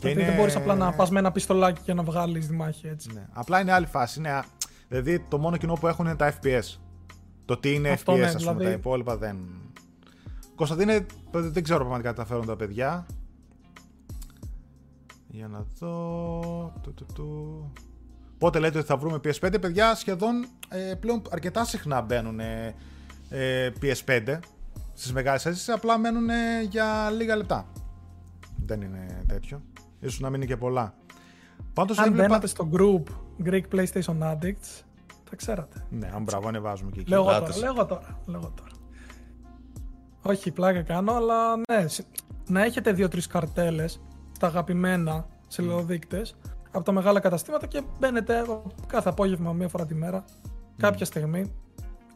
[0.00, 2.86] Γιατί είναι- δεν μπορείς απλά να πας με ένα πιστολάκι και να βγάλεις τη μάχη
[2.86, 3.10] έτσι.
[3.14, 3.26] Ναι.
[3.32, 4.18] Απλά είναι άλλη φάση.
[4.18, 4.44] Είναι, α-
[4.88, 6.78] δηλαδή το μόνο κοινό που έχουν είναι τα FPS.
[7.44, 9.36] Το τι είναι Αυτό FPS, ναι, ας πούμε, δηλαδή- τα υπόλοιπα δεν.
[10.54, 13.06] Κωνσταντίνε, δεν ξέρω πραγματικά τι θα φέρουν τα παιδιά.
[15.28, 16.72] Για να δω.
[16.82, 17.72] Του, του, του.
[18.38, 22.74] Πότε λέτε ότι θα βρούμε PS5, παιδιά, σχεδόν ε, πλέον αρκετά συχνά μπαίνουν ε,
[23.28, 24.38] ε, PS5
[24.94, 27.66] στις μεγάλες αίσθησεις, απλά μένουν ε, για λίγα λεπτά.
[28.66, 29.62] Δεν είναι τέτοιο.
[30.00, 30.94] Ίσως να μείνει και πολλά.
[31.74, 32.26] Πάντως Αν έβλεπα...
[32.26, 33.02] μπαίνατε στο group
[33.44, 34.82] Greek PlayStation Addicts,
[35.30, 35.84] τα ξέρατε.
[35.90, 37.10] Ναι, αν μπράβο, ανεβάζουμε και εκεί.
[37.10, 37.60] Λέω εγώ τώρα, Λάτος.
[37.60, 38.70] λέω εγώ τώρα, λέω εγώ τώρα.
[40.22, 42.06] Όχι, πλάκα κάνω, αλλά ναι, συ-
[42.48, 44.00] να έχετε δύο-τρεις καρτέλες
[44.38, 45.86] τα αγαπημένα σελίδα
[46.70, 48.44] από τα μεγάλα καταστήματα και μπαίνετε
[48.86, 50.24] κάθε απόγευμα μία φορά τη μέρα,
[50.76, 51.52] κάποια στιγμή.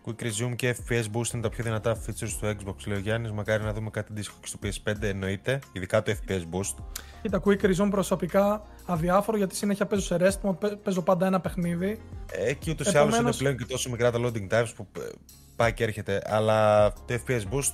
[0.08, 3.32] Quick Resume και FPS Boost είναι τα πιο δυνατά features του Xbox, λέει ο Γιάννης.
[3.32, 4.58] Μακάρι να δούμε κάτι αντίστοιχο και στο
[4.92, 5.58] PS5, εννοείται.
[5.72, 6.74] Ειδικά το FPS Boost.
[7.22, 11.40] Κοίτα, Quick Resume προσωπικά αδιάφορο γιατί συνέχεια παίζω σε rest mode, παι- παίζω πάντα ένα
[11.40, 12.00] παιχνίδι.
[12.32, 14.86] Ε, και ούτως ή άλλως είναι Επομένως- πλέον και τόσο μικρά τα loading times που
[14.96, 15.00] ε,
[15.56, 16.22] πάει και έρχεται.
[16.26, 17.72] Αλλά το FPS Boost,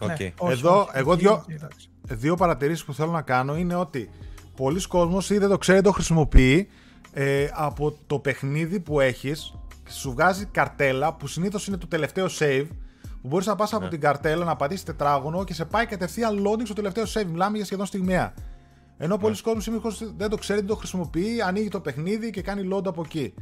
[0.00, 0.08] οκ.
[0.08, 1.88] Ναι, όχι, Εδώ, όχι, εγώ εκεί, δυο- εντάξει.
[2.04, 4.10] δύο παρατηρήσεις που θέλω να κάνω είναι ότι
[4.56, 6.68] πολλοί κόσμος ή δεν το ξέρει, δεν το χρησιμοποιεί
[7.12, 9.54] ε, από το παιχνίδι που έχεις
[9.92, 12.66] σου βγάζει καρτέλα που συνήθως είναι το τελευταίο save
[13.22, 16.64] που μπορείς να πας από την καρτέλα να πατήσεις τετράγωνο και σε πάει κατευθείαν loading
[16.64, 17.26] στο τελευταίο save.
[17.30, 18.34] Μιλάμε για σχεδόν στιγμιαία.
[18.96, 19.82] Ενώ πολλοί κόσμος σήμερα
[20.16, 23.34] δεν το ξέρει, δεν το χρησιμοποιεί, ανοίγει το παιχνίδι και κάνει load από εκεί.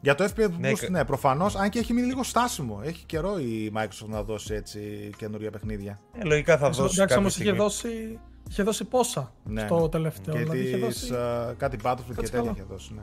[0.00, 2.80] Για το FPS Ναι, Boost, κα- ναι, προφανώς, αν και έχει μείνει λίγο στάσιμο.
[2.84, 6.00] Έχει καιρό η Microsoft να δώσει έτσι καινούργια παιχνίδια.
[6.18, 7.58] Ε, λογικά θα δώσει Εντάξει, κάποια όμως είχε στιγμή.
[7.58, 8.18] δώσει,
[8.50, 9.60] είχε δώσει πόσα Ναι.
[9.60, 10.34] στο τελευταίο.
[10.34, 11.14] Και δηλαδή είχε τις, δώσει...
[11.14, 12.50] α, κάτι Battlefield και Κάτσε τέτοια καλά.
[12.50, 13.02] είχε δώσει, ναι.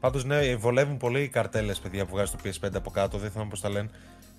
[0.00, 3.18] Πάντως ναι, βολεύουν πολύ οι καρτέλες, παιδιά, που βγάζει το PS5 από κάτω.
[3.18, 3.88] Δεν θυμάμαι πώς τα λένε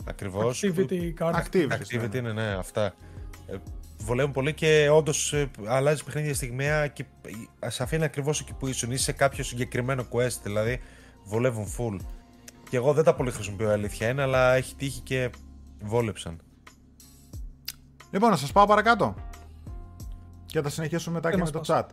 [0.06, 0.64] ακριβώς.
[0.66, 1.34] Activity card.
[1.34, 2.18] Activities, Activity ναι.
[2.18, 2.94] είναι, ναι, αυτά.
[3.48, 3.56] Ε,
[3.98, 5.34] βολεύουν πολύ και όντως
[5.68, 7.06] αλλάζει παιχνίδια στιγμιαία και
[7.60, 8.92] ε, σε αφήνει ακριβώς εκεί που ήσουν.
[8.92, 10.82] Είσαι σε κάποιο συγκεκριμένο quest, δηλαδή
[11.24, 12.00] βολεύουν full.
[12.70, 15.30] Και εγώ δεν τα πολύ χρησιμοποιώ, η αλήθεια είναι, αλλά έχει τύχει και
[15.84, 16.42] βόλεψαν.
[18.12, 19.16] Λοιπόν, να σας πάω παρακάτω.
[20.46, 21.86] Και θα συνεχίσουμε μετά Δεν και με μας το chat.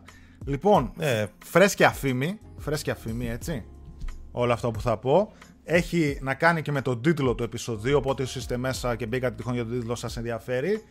[0.45, 3.65] Λοιπόν, Ναι, φρέσκια φήμη, φρέσκια φήμη έτσι,
[4.31, 5.31] όλο αυτό που θα πω.
[5.63, 9.35] Έχει να κάνει και με τον τίτλο του επεισοδίου, οπότε όσοι είστε μέσα και μπήκατε
[9.35, 10.83] τυχόν για τον τίτλο σας ενδιαφέρει.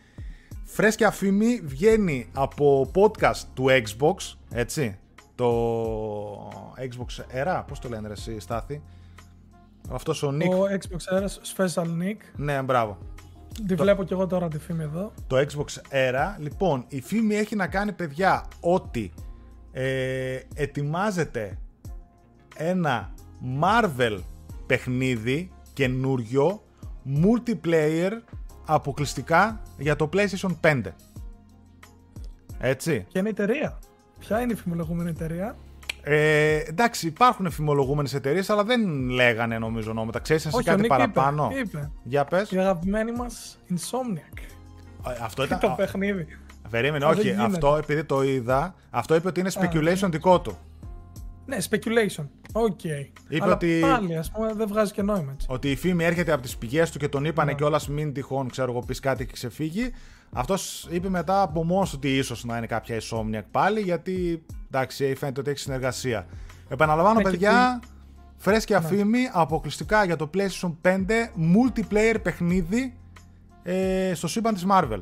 [0.63, 4.97] Φρέσκια φήμη βγαίνει από podcast του Xbox, έτσι,
[5.35, 5.49] το
[6.77, 8.81] Xbox Era, πώς το λένε ρε εσύ Στάθη;
[9.91, 12.17] Αυτός ο Nick Το Xbox Air Special Nick.
[12.35, 12.97] Ναι, μπράβο.
[13.67, 15.13] Τη βλέπω κι εγώ τώρα τη φήμη εδώ.
[15.27, 16.35] το Xbox Era.
[16.39, 19.11] Λοιπόν, η φήμη έχει να κάνει, παιδιά, ότι
[19.71, 21.57] ε, ετοιμάζεται
[22.55, 23.13] ένα
[23.61, 24.19] Marvel
[24.65, 26.61] παιχνίδι καινούριο
[27.21, 28.11] multiplayer
[28.65, 30.81] αποκλειστικά για το PlayStation 5.
[32.59, 33.05] Έτσι.
[33.09, 33.79] Και είναι η εταιρεία.
[34.19, 35.55] Ποια είναι η φημολογούμενη εταιρεία;
[36.01, 40.19] Ε, εντάξει, υπάρχουν φημολογούμενες εταιρείες, αλλά δεν λέγανε νομίζω ονόματα.
[40.19, 41.91] Ξέρεις εσύ Όχι, ο κάτι Νίκ παραπάνω; Είπε, είπε.
[42.03, 42.51] Για πες.
[42.51, 44.39] Η αγαπημένη μας Insomniac.
[45.21, 45.59] Αυτό ήταν.
[45.59, 46.27] το α, παιχνίδι.
[46.69, 47.21] Περίμενε, Α, όχι.
[47.21, 47.43] δεν γίνεται.
[47.53, 50.57] Αυτό επειδή το είδα, αυτό είπε ότι είναι speculation δικό του.
[51.45, 52.25] Ναι, speculation.
[52.53, 52.83] Οκ.
[52.83, 55.47] Είπε Αλλά ότι- πάλι, ας πούμε, δεν βγάζει και νόημα έτσι.
[55.49, 57.57] Ότι η φήμη έρχεται από τις πηγές του και τον είπανε Ναι.
[57.57, 59.91] κιόλας μην τυχόν, ξέρω εγώ, πεις κάτι και ξεφύγει.
[60.31, 65.15] Αυτός είπε μετά από μόνος του ότι ίσως να είναι κάποια Insomniac πάλι, γιατί εντάξει,
[65.15, 66.25] φαίνεται ότι έχει συνεργασία.
[66.69, 67.79] Επαναλαμβάνω, Ναι, και παιδιά,
[68.37, 72.93] φρέσκια φήμη αποκλειστικά για το PlayStation 5 multiplayer παιχνίδι
[73.63, 74.99] ε, στο σύμπαν της Marvel.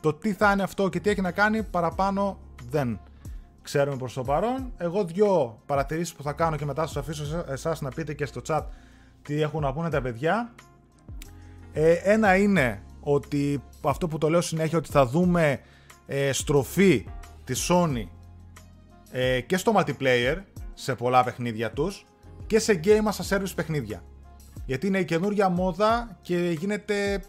[0.00, 2.38] Το τι θα είναι αυτό και τι έχει να κάνει παραπάνω
[2.70, 3.00] δεν
[3.62, 4.72] ξέρουμε προς το παρόν.
[4.76, 8.26] Εγώ δύο παρατηρήσεις που θα κάνω και μετά σας αφήσω εσά- εσάς να πείτε και
[8.26, 8.62] στο chat
[9.22, 10.54] τι έχουν να πούνε τα παιδιά.
[11.72, 15.60] Ε, ένα είναι ότι αυτό που το λέω συνέχεια ότι θα δούμε
[16.06, 17.06] ε, στροφή
[17.44, 18.04] της Sony
[19.10, 20.36] ε, και στο multiplayer
[20.74, 22.06] σε πολλά παιχνίδια τους
[22.46, 24.02] και σε game as a service παιχνίδια.
[24.66, 27.22] Γιατί είναι η καινούργια μόδα και γίνεται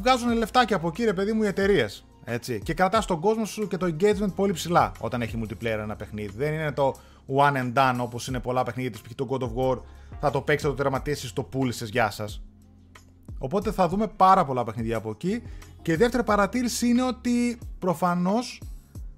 [0.00, 2.04] βγάζουν λεφτάκια από εκεί, ρε παιδί μου, οι εταιρείες.
[2.24, 2.60] Έτσι.
[2.64, 6.32] Και κρατάς τον κόσμο σου και το engagement πολύ ψηλά όταν έχει multiplayer ένα παιχνίδι.
[6.36, 6.94] Δεν είναι το
[7.26, 9.14] one and done όπως είναι πολλά παιχνίδια της π.χ.
[9.14, 9.78] το God of War.
[10.20, 12.42] Θα το παίξεις, θα το τερματίσεις, το πούλησες, γεια σας.
[13.38, 15.42] Οπότε θα δούμε πάρα πολλά παιχνίδια από εκεί.
[15.82, 18.62] Και η δεύτερη παρατήρηση είναι ότι προφανώς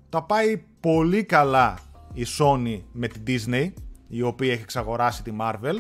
[0.09, 1.79] τα πάει πολύ καλά
[2.13, 3.73] η Sony με την Disney,
[4.09, 5.79] η οποία έχει εξαγοράσει τη Marvel.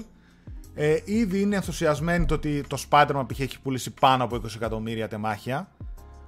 [0.75, 3.41] Ε, ήδη είναι ενθουσιασμένοι το ότι το Spider-Man π.χ.
[3.41, 5.69] έχει πουλήσει πάνω από 20 εκατομμύρια τεμάχια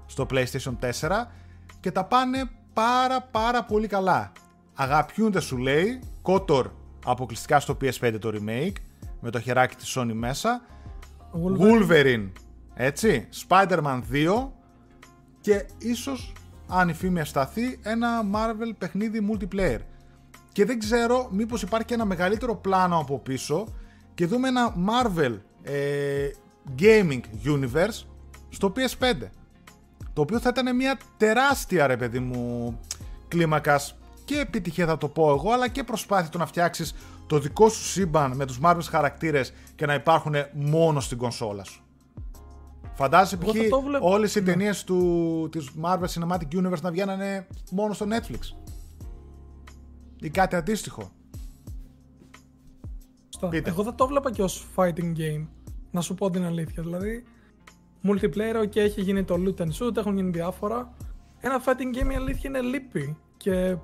[0.06, 1.10] στο PlayStation 4
[1.80, 4.32] και τα πάνε πάρα πάρα πολύ καλά.
[4.74, 6.64] Αγαπιούνται σου λέει, Kotor
[7.04, 8.76] αποκλειστικά στο PS5 το remake
[9.20, 10.62] με το χεράκι της Sony μέσα,
[11.58, 12.30] Wolverine,
[12.74, 14.48] έτσι, Spider-Man 2
[15.40, 16.32] και ίσως
[16.68, 19.78] αν η φήμη ευσταθεί ένα Marvel παιχνίδι multiplayer.
[20.52, 23.66] Και δεν ξέρω μήπως υπάρχει και ένα μεγαλύτερο πλάνο από πίσω
[24.14, 26.28] και δούμε ένα Marvel ε,
[26.78, 28.04] Gaming Universe
[28.48, 29.14] στο PS5.
[30.12, 32.78] Το οποίο θα ήταν μια τεράστια ρε παιδί μου
[33.28, 36.94] κλίμακας και επιτυχία θα το πω εγώ αλλά και προσπάθεια το να φτιάξεις
[37.26, 41.82] το δικό σου σύμπαν με τους Marvel χαρακτήρες και να υπάρχουν μόνο στην κονσόλα σου.
[42.94, 43.58] Φαντάζεσαι Εγώ π.χ.
[43.62, 44.08] θα το βλέπω.
[44.10, 44.46] όλες οι Ναι.
[44.46, 48.56] ταινίες του, της Marvel Cinematic Universe να βγαίνανε μόνο στο Netflix.
[50.20, 51.12] Ή κάτι αντίστοιχο.
[53.44, 53.58] Σωστά.
[53.58, 53.70] Πείτε.
[53.70, 55.46] Εγώ δεν το βλέπα και ως fighting game.
[55.90, 56.82] Να σου πω την αλήθεια.
[56.82, 57.24] Δηλαδή,
[58.04, 60.92] multiplayer, ok, έχει γίνει το loot and shoot, έχουν γίνει διάφορα.
[61.40, 63.16] Ένα fighting game η αλήθεια είναι λείπει.
[63.36, 63.76] Και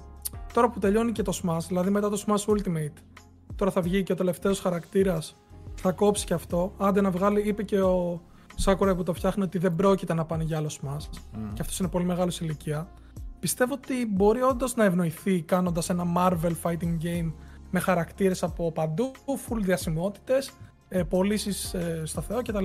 [0.52, 3.02] τώρα που τελειώνει και το Smash, δηλαδή μετά το Smash Ultimate,
[3.56, 5.36] τώρα θα βγει και ο τελευταίος χαρακτήρας,
[5.74, 6.74] θα κόψει και αυτό.
[6.78, 8.22] Άντε να βγάλει, είπε και ο
[8.64, 11.18] Sakurai που το φτιάχνει ότι δεν πρόκειται να πάνε για άλλο Smash.
[11.52, 12.88] Και αυτός είναι πολύ μεγάλος σε ηλικία.
[13.40, 17.32] Πιστεύω ότι μπορεί όντως να ευνοηθεί κάνοντας ένα Marvel fighting game
[17.71, 20.51] με χαρακτήρες από παντού, full διασημότητες,
[20.89, 22.64] ε, πωλήσεις ε, στο Θεό κτλ.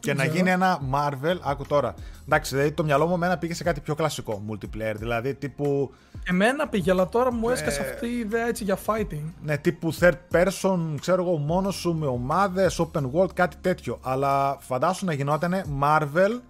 [0.00, 0.36] Και να ξέρω.
[0.36, 1.94] γίνει ένα Marvel, άκου τώρα.
[2.24, 4.94] Εντάξει, δηλαδή το μυαλό μου εμένα πήγε σε κάτι πιο κλασικό multiplayer.
[4.96, 5.94] Δηλαδή τύπου,
[6.24, 7.52] Εμένα πήγε, αλλά τώρα μου Ε.
[7.52, 9.22] έσκασε αυτή η ιδέα έτσι για fighting.
[9.42, 13.98] ναι, τύπου third person, ξέρω εγώ, μόνος σου με ομάδες, open world, κάτι τέτοιο.
[14.02, 16.40] Αλλά φαντάσου να γινόταν Marvel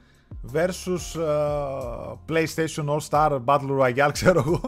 [0.52, 4.60] versus ε, PlayStation All Star Battle Royale, ξέρω εγώ.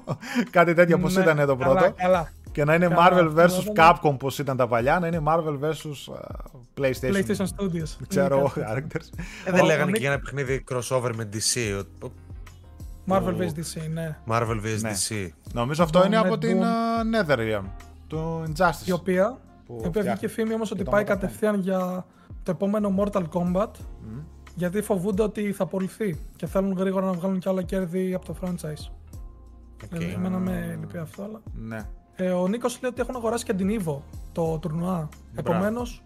[0.51, 1.95] κάτι τέτοιο όπως Ναι, ήταν το καλά, πρώτο.
[1.97, 2.31] Καλά.
[2.53, 3.65] Και να είναι Καλά, Marvel αυτό vs.
[3.71, 5.75] ήταν- Capcom πώ ήταν τα παλιά, να είναι Marvel vs.
[6.15, 7.15] ε, PlayStation.
[7.15, 7.97] PlayStation Studios.
[8.09, 9.19] Ξέρω εγώ, Είναι κάτι characters.
[9.45, 11.83] Ε, δεν Ο- λέγανε ο και Nick- για ένα παιχνίδι crossover με DC.
[12.03, 12.11] ο- ο-
[13.09, 13.59] Marvel ο- vs.
[13.59, 14.17] DC, ναι.
[14.29, 14.81] Marvel vs.
[14.81, 14.91] Ναι.
[15.09, 15.29] DC.
[15.53, 16.63] Νομίζω αυτό Το είναι από Mad την Boom.
[16.63, 17.65] uh, Netherrealm.
[18.07, 18.87] Το Injustice.
[18.87, 20.11] Η οποία, Που η οποία φτιάχνει.
[20.11, 22.07] βγήκε φήμη όμως ότι το πάει Mortal κατευθείαν για
[22.43, 23.71] το επόμενο Mortal Kombat.
[24.55, 28.37] Γιατί φοβούνται ότι θα απολυθεί και θέλουν γρήγορα να βγάλουν και άλλα κέρδη από το
[28.41, 28.91] franchise.
[29.85, 30.01] Οκ.
[30.01, 31.43] Ε, Εμένα με λυπεί αυτό, αλλά.
[31.55, 31.89] Ναι.
[32.15, 33.97] Ε, ο Νίκος λέει ότι έχουν αγοράσει και την Evo
[34.33, 35.09] το τουρνουά.
[35.35, 36.03] Επομένως,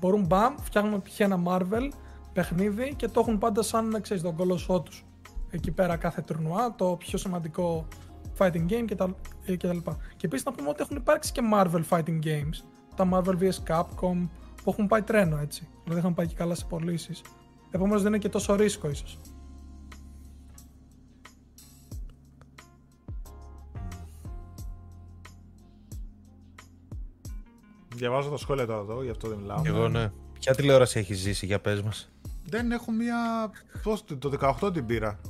[0.00, 1.20] μπορούν μπαμ, φτιάχνουν π.χ.
[1.20, 1.88] ένα Marvel
[2.32, 5.04] παιχνίδι και το έχουν πάντα σαν ξέρεις, τον κολοσσό τους.
[5.50, 7.86] Εκεί πέρα κάθε τουρνουά, το πιο σημαντικό
[8.38, 9.96] fighting game και τα, ε, και τα λοιπά.
[10.16, 12.64] Και επίσης να πούμε ότι έχουν υπάρξει και Marvel fighting games.
[12.96, 14.28] Τα Marvel vs Capcom
[14.62, 15.68] που έχουν πάει τρένο έτσι.
[15.82, 17.22] Δηλαδή είχαν πάει και καλά σε πωλήσεις.
[17.70, 19.18] Επομένως δεν είναι και τόσο ρίσκο ίσως.
[27.94, 29.62] Διαβάζω τα σχόλια τώρα εδώ, γι' αυτό δεν μιλάω.
[29.64, 30.12] Εγώ ναι.
[30.38, 32.10] Ποια τηλεόραση έχει ζήσει, για πες μας;
[32.44, 33.50] Δεν έχω μία.
[33.82, 35.20] Πώς, το 18 την πήρα.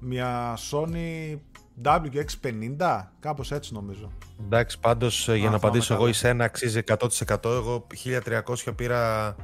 [0.00, 1.38] Μία Sony
[1.84, 4.12] WX50, κάπως έτσι νομίζω.
[4.44, 6.14] Εντάξει, πάντως για να πάμε απαντήσω εγώ, καλά.
[6.14, 7.44] η Σένα αξίζει 100%.
[7.44, 9.34] Εγώ 1300 πήρα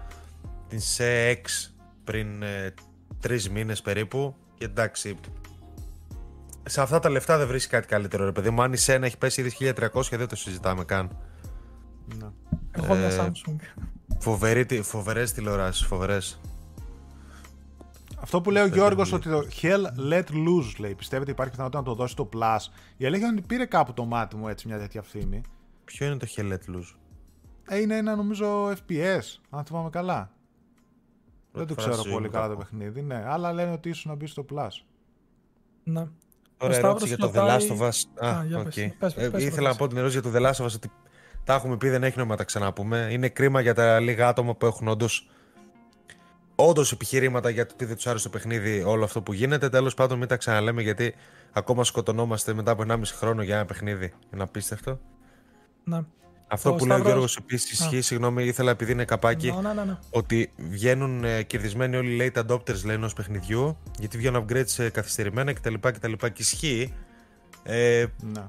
[0.69, 1.74] την CX
[2.05, 2.75] πριν ε,
[3.21, 4.35] τρεις μήνες περίπου.
[4.55, 5.17] Και εντάξει,
[6.67, 8.63] σε αυτά τα λεφτά δεν βρίσκει κάτι καλύτερο, ρε παιδί μου.
[8.63, 11.17] Αν η Σένα έχει πέσει ήδη 1300 δεν το συζητάμε καν.
[12.19, 12.27] Ναι.
[12.71, 13.57] Έχω μια Ε, Samsung.
[14.19, 16.41] Φοβερή, τι- φοβερές τηλεοράσεις, φοβερές.
[18.21, 20.95] Αυτό που λέει ο Δεν Γιώργος είναι ότι το Hell Let Loose λέει.
[20.95, 22.59] Πιστεύετε υπάρχει πιθανότητα να το δώσει το Plus;
[22.97, 25.41] Η αλήθεια είναι ότι πήρε κάπου το μάτι μου έτσι μια τέτοια φήμη.
[25.85, 26.95] Ποιο είναι το Hell Let Loose?
[27.69, 30.33] Ε, είναι ένα νομίζω FPS, αν θυμάμαι καλά.
[31.55, 32.67] Δεν το φορά ξέρω στη ζωή πολύ μου καλά τα το ακούω.
[32.79, 33.25] παιχνίδι, ναι.
[33.27, 34.69] Αλλά λένε ότι ίσως να μπει στο Plus.
[35.85, 36.07] Ναι.
[36.57, 38.27] Τώρα Ο ερώτηση για το The Σταύρος Last of Us.
[38.29, 38.65] Α, Α, για οκ.
[38.65, 38.75] πες.
[38.99, 39.77] Πες, πες, Ε, πες, ήθελα να πες.
[39.79, 40.91] πω την ερώτηση για το The Last of Us ότι
[41.45, 43.09] τα έχουμε πει, δεν έχει νόημα να τα ξαναπούμε.
[43.11, 45.29] Είναι κρίμα για τα λίγα άτομα που έχουν όντως
[46.57, 49.69] όντως επιχειρήματα για το τι δεν τους άρεσε το παιχνίδι, όλο αυτό που γίνεται.
[49.69, 51.15] Τέλος πάντων, μην τα ξαναλέμε γιατί
[51.53, 54.13] ακόμα σκοτωνόμαστε μετά από 1,5 χρόνο για ένα παιχνίδι.
[54.35, 55.01] Είναι απίστευτο.
[55.85, 56.01] Ναι.
[56.55, 59.51] Αυτό Ο που λέει ο Σταύρος- Γιώργος επίσης ισχύει, συγγνώμη, ήθελα επειδή είναι καπάκι.
[59.53, 59.97] Ναι, ναι, ναι, ναι.
[60.11, 64.89] Ότι βγαίνουν ε, κερδισμένοι όλοι οι late adopters λένε ενός παιχνιδιού, γιατί βγαίνουν upgrades ε,
[64.89, 65.75] καθυστερημένα κτλ.
[65.81, 66.13] κτλ.
[66.13, 66.95] Και ισχύει.
[67.63, 68.43] Ε, Ναι.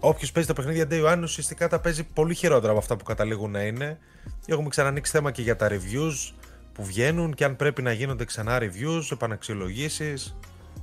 [0.00, 3.50] Όποιος παίζει τα παιχνίδια day one ουσιαστικά τα παίζει πολύ χειρότερα από αυτά που καταλήγουν
[3.50, 3.98] να είναι.
[4.46, 6.32] Και έχουμε ξανανοίξει θέμα και για τα reviews
[6.72, 10.36] που βγαίνουν και αν πρέπει να γίνονται ξανά reviews, επαναξιολογήσεις.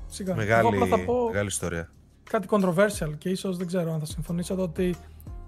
[0.08, 0.32] Σιγά.
[0.32, 1.90] Εγώ Μεγάλη, απλά θα πω μεγάλη ιστορία.
[2.30, 4.96] κάτι controversial και ίσως δεν ξέρω αν θα συμφωνήσετε ότι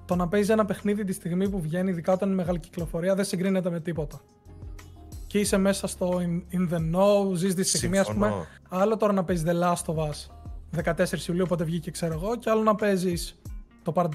[0.05, 3.25] το να παίζει ένα παιχνίδι τη στιγμή που βγαίνει, ειδικά όταν είναι μεγάλη κυκλοφορία, δεν
[3.25, 4.21] συγκρίνεται με τίποτα.
[5.27, 8.25] Και είσαι μέσα στο in, in the know, ζεις τη στιγμή, ας πούμε.
[8.25, 8.45] Συμφωνώ.
[8.69, 10.27] Άλλο τώρα να παίζει The Last of Us
[10.95, 13.41] 14 Ιουλίου, όποτε βγήκε, ξέρω εγώ, και άλλο να παίζεις
[13.83, 14.09] το Part 2,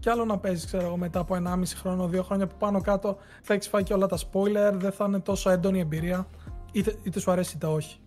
[0.00, 3.16] και άλλο να παίζεις, ξέρω εγώ, μετά από 1,5 χρόνο, 2 χρόνια που πάνω κάτω
[3.42, 6.26] θα έχεις φάει και όλα τα spoiler, δεν θα είναι τόσο έντονη η εμπειρία,
[6.72, 7.98] είτε, είτε σου αρέσει είτε όχι.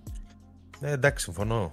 [0.80, 1.72] Ναι, εντάξει, συμφωνώ.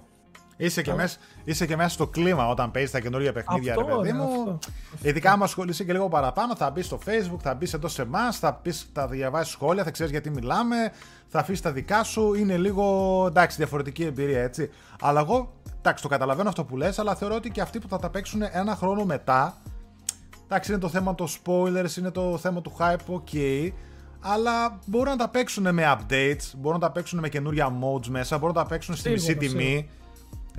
[0.61, 3.95] Είσαι και, μέσα, είσαι και μέσα στο κλίμα όταν παίζεις τα καινούργια παιχνίδια, Αυτό, ρε
[3.95, 4.23] παιδί ρε, μου.
[4.23, 4.59] αυτό.
[5.01, 8.37] Ειδικά άμα ασχολείσαι και λίγο παραπάνω, θα μπεις στο Facebook, θα μπεις εδώ σε εμάς,
[8.37, 10.75] θα, πεις, θα διαβάσεις σχόλια, θα ξέρεις γιατί μιλάμε,
[11.27, 12.33] θα αφήσεις τα δικά σου.
[12.33, 14.69] Είναι λίγο εντάξει, διαφορετική εμπειρία έτσι.
[15.01, 17.97] Αλλά εγώ, εντάξει, το καταλαβαίνω αυτό που λες, αλλά θεωρώ ότι και αυτοί που θα
[17.99, 19.57] τα παίξουν ένα χρόνο μετά.
[20.43, 23.69] Εντάξει, είναι το θέμα των spoilers, είναι το θέμα του hype, ok.
[24.19, 28.37] Αλλά μπορούν να τα παίξουν με updates, μπορούν να τα παίξουν με καινούρια modes μέσα,
[28.37, 29.89] μπορούν να τα παίξουν στη μισή Σίγουρα, τιμή.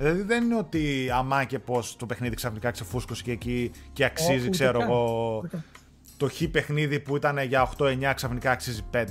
[0.01, 4.39] Δηλαδή δεν είναι ότι αμά και πώς το παιχνίδι ξαφνικά ξεφούσκωσε και εκεί και αξίζει,
[4.41, 4.89] ούτε ξέρω καν.
[4.89, 5.63] εγώ, Ούτε καν.
[6.17, 9.05] το χ παιχνίδι που ήταν για 8-9 ξαφνικά αξίζει 5.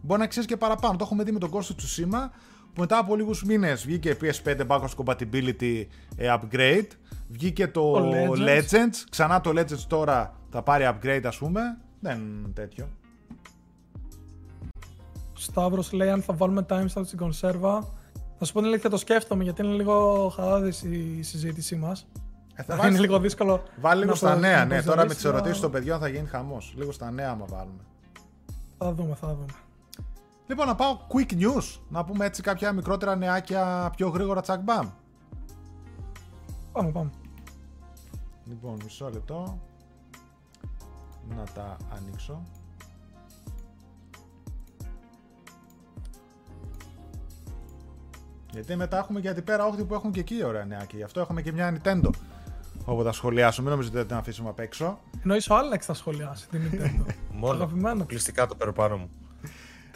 [0.00, 0.96] Μπορεί να αξίζει και παραπάνω.
[0.96, 2.30] Το έχουμε δει με τον Ghost of Tsushima
[2.72, 5.84] που μετά από λίγους μήνες βγήκε PS5 backwards compatibility
[6.16, 6.86] ε, upgrade.
[7.28, 8.48] Βγήκε το, Το Legends.
[8.48, 9.04] Legends.
[9.10, 11.60] Ξανά το Legends τώρα θα πάρει upgrade ας πούμε.
[12.00, 12.88] Δεν είναι τέτοιο.
[15.34, 17.88] Σταύρος λέει αν θα βάλουμε timestamp στην κονσέρβα.
[18.38, 22.06] Θα σου πω την αλήθεια, το σκέφτομαι γιατί είναι λίγο χαλάδης η συζήτησή μας.
[22.54, 23.62] Ε, θα είναι βάλεις- λίγο δύσκολο.
[23.80, 24.78] Βάλει λίγο να στα το- νέα, να ναι.
[24.82, 26.74] το Τώρα με τι ζαλίσει, ερωτήσει να- των παιδιών θα γίνει χαμός.
[26.76, 27.82] Λίγο στα νέα, άμα βάλουμε.
[28.78, 29.44] Θα δούμε, θα δούμε.
[30.46, 31.78] Λοιπόν, να πάω quick news.
[31.88, 34.88] Να πούμε έτσι κάποια μικρότερα νεάκια πιο γρήγορα τσακ μπαμ.
[36.72, 37.10] Πάμε, πάμε.
[38.44, 39.58] Λοιπόν, μισό λεπτό.
[41.36, 42.42] Να τα ανοίξω.
[48.52, 50.98] Γιατί μετά έχουμε και την πέρα όχθη που έχουν και εκεί ωραία νεάκια.
[50.98, 52.10] Γι' αυτό έχουμε και μια Nintendo.
[52.84, 53.68] Όπου θα σχολιάσουμε.
[53.68, 55.00] Μην νομίζετε ότι την αφήσουμε απ' έξω.
[55.22, 57.12] Εννοείς ο Άλεξ θα σχολιάσει την Nintendo.
[57.40, 57.54] Μόνο.
[57.54, 57.92] Αγαπημένος.
[57.92, 59.10] Αποκλειστικά το παίρνω πάνω μου.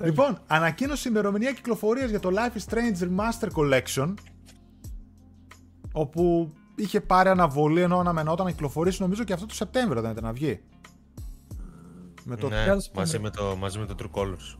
[0.00, 4.14] Λοιπόν, ανακοίνωσε ημερομηνία κυκλοφορίας για το Life is Strange Remaster Collection.
[5.92, 10.24] Όπου είχε πάρει αναβολή ενώ αναμενόταν να κυκλοφορήσει νομίζω και αυτό το Σεπτέμβριο δεν ήταν
[10.24, 10.60] να βγει.
[12.24, 12.48] Με το...
[12.48, 13.22] Ναι, Χρειάζεσαι μαζί πολύ.
[13.22, 14.56] με, το, μαζί με το True Colors.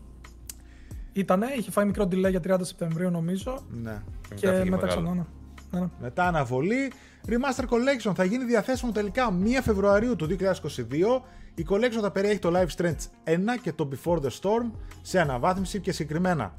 [1.13, 3.59] Ήτανε, είχε φάει μικρό delay για 30 Σεπτεμβρίου νομίζω.
[3.71, 4.03] Ναι.
[4.35, 4.87] Και φύγει μετά μεγάλο.
[4.87, 5.15] ξανά.
[5.15, 5.25] ναι.
[5.73, 5.89] Ναι, ναι.
[6.01, 6.93] Μετά αναβολή.
[7.27, 11.23] Remaster Collection θα γίνει διαθέσιμο τελικά 1 Φεβρουαρίου του 2022.
[11.55, 14.71] Η Collection θα περιέχει το Life is Strange 1 και το Before the Storm
[15.03, 16.55] σε αναβάθμιση και συγκεκριμένα.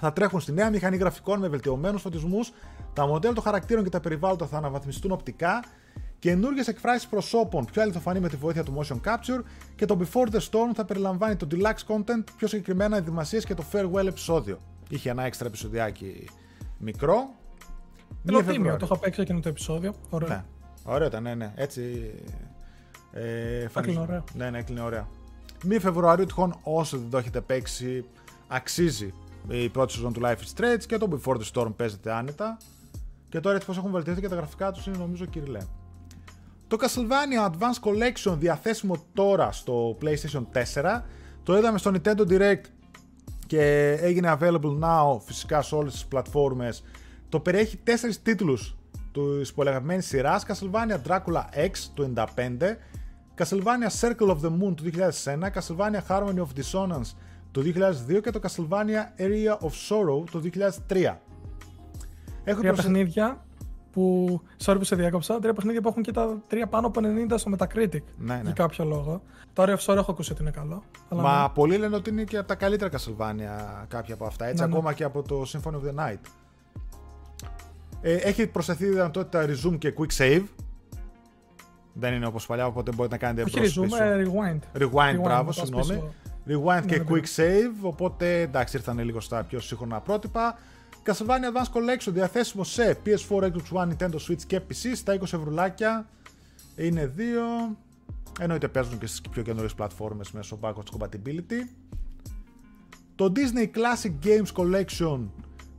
[0.00, 2.52] Θα τρέχουν στη νέα μηχανή γραφικών με βελτιωμένους φωτισμούς,
[2.92, 5.64] τα μοντέλα των χαρακτήρων και τα περιβάλλοντα θα αναβαθμιστούν οπτικά,
[6.24, 9.42] καινούργιες εκφράσεις προσώπων πιο αληθοφανή με τη βοήθεια του motion capture
[9.76, 13.64] και το Before the Storm θα περιλαμβάνει το deluxe content, πιο συγκεκριμένα ετοιμασίες και το
[13.72, 14.58] farewell επεισόδιο.
[14.88, 16.28] Είχε ένα έξτρα επεισοδιάκι
[16.78, 17.34] μικρό.
[18.24, 18.76] Θέλω 1 τίμιο, Φεβρουαρίου.
[18.78, 19.94] το είχα παίξει εκείνο το επεισόδιο.
[20.10, 20.28] Ωραίο.
[20.28, 20.44] Ναι.
[20.84, 21.52] Ωραίο ήταν, ναι, ναι.
[21.54, 22.10] Έτσι.
[23.12, 24.24] Ε, Έκλεινε ωραία.
[24.34, 25.08] Ναι, ναι, έκλεινε ωραία.
[25.68, 28.04] 1 Φεβρουαρίου τυχόν όσο δεν το έχετε παίξει,
[28.48, 29.14] αξίζει
[29.48, 32.56] η πρώτη σεζόν του Life is Strange και το Before the Storm παίζεται άνετα.
[33.28, 35.60] Και τώρα έτσι πως έχουν βελτιωθεί και τα γραφικά τους είναι νομίζω κυριλέ.
[36.76, 40.44] Το Castlevania Advance Collection διαθέσιμο τώρα στο PlayStation
[40.74, 41.02] 4.
[41.42, 42.60] Το είδαμε στο Nintendo Direct
[43.46, 46.84] και έγινε available now φυσικά σε όλες τις πλατφόρμες.
[47.28, 48.76] Το περιέχει τέσσερις τίτλους
[49.12, 52.76] του υπολεγαμένης σειράς Castlevania Dracula X του 95,
[53.38, 57.14] Castlevania Circle of the Moon του 2001, Castlevania Harmony of Dissonance
[57.50, 60.42] του 2002 και το Castlevania Area of Sorrow του
[60.88, 61.16] 2003.
[62.44, 63.43] Έχω τρία παιχνίδια
[63.94, 67.00] που, sorry που σε διάκοψα, τρία παιχνίδια που έχουν και τα τρία πάνω από
[67.30, 68.02] 90 στο Metacritic.
[68.16, 68.40] Ναι, ναι.
[68.42, 69.22] Για κάποιο λόγο.
[69.52, 70.82] Το Area of Sorrow έχω ακούσει ότι είναι καλό.
[71.08, 71.48] Αλλά Μα ναι.
[71.54, 74.74] πολλοί λένε ότι είναι και από τα καλύτερα Castlevania κάποια από αυτά, έτσι, ναι, ναι.
[74.76, 76.20] ακόμα και από το Symphony of the Night.
[78.00, 80.44] Ε, έχει προσθεθεί δυνατότητα resume και quick save.
[81.92, 84.80] Δεν είναι όπως παλιά, οπότε μπορείτε να κάνετε Όχι resume, ε, rewind.
[84.82, 86.02] Rewind, rewind μπράβο, συγγνώμη.
[86.48, 90.58] Rewind και ναι, quick save, οπότε εντάξει ήρθαν λίγο στα πιο σύγχρονα πρότυπα.
[91.06, 96.08] Castlevania Advance Collection διαθέσιμο σε PS4, Xbox One, Nintendo Switch και PC στα 20 ευρουλάκια.
[96.76, 97.42] Είναι δύο.
[98.40, 101.68] Εννοείται παίζουν και στις πιο καινούριες πλατφόρμες μέσω backwards compatibility.
[103.14, 105.28] Το Disney Classic Games Collection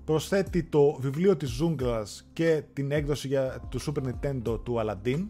[0.06, 5.28] προσθέτει το βιβλίο της ζούγκλας και την έκδοση για το Super Nintendo του Aladdin.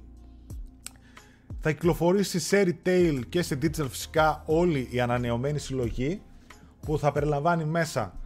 [1.59, 6.21] Θα κυκλοφορήσει σε retail και σε digital φυσικά όλη η ανανεωμένη συλλογή
[6.79, 8.19] που θα περιλαμβάνει μέσα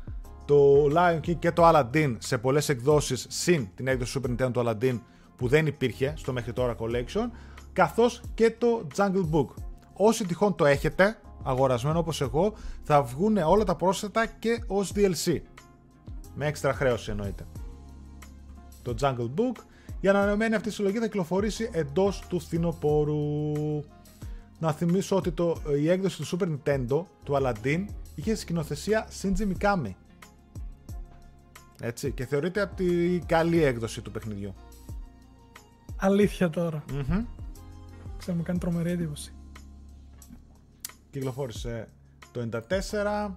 [0.49, 4.63] το Lion King και το Aladdin σε πολλές εκδόσεις συν την έκδοση Super Nintendo του
[4.65, 4.99] Aladdin
[5.35, 7.29] που δεν υπήρχε στο μέχρι τώρα collection
[7.73, 9.47] καθώς και το Jungle Book.
[9.93, 12.53] Όσοι τυχόν το έχετε αγορασμένο όπως εγώ
[12.83, 15.41] θα βγουν όλα τα πρόσθετα και ως DLC.
[16.35, 17.45] Με έξτρα χρέωση εννοείται.
[18.81, 19.63] Το Jungle Book.
[19.99, 23.53] Η ανανεωμένη αυτή συλλογή θα κυκλοφορήσει εντός του φθινοπόρου.
[24.59, 27.85] Να θυμίσω ότι το, η έκδοση του Super Nintendo του Aladdin
[28.15, 29.93] είχε σκηνοθεσία Shinji Mikami.
[31.81, 34.53] Έτσι, και θεωρείται από τη καλή έκδοση του παιχνιδιού.
[35.97, 36.83] Αλήθεια τώρα.
[36.89, 37.25] Mm-hmm.
[38.17, 39.33] Ξέρω, μου κάνει τρομερή εντύπωση.
[41.11, 41.87] Κυκλοφόρησε
[42.31, 43.31] το 94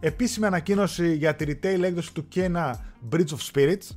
[0.00, 2.72] επίσημη ανακοίνωση για τη retail έκδοση του Kena
[3.10, 3.96] Bridge of Spirits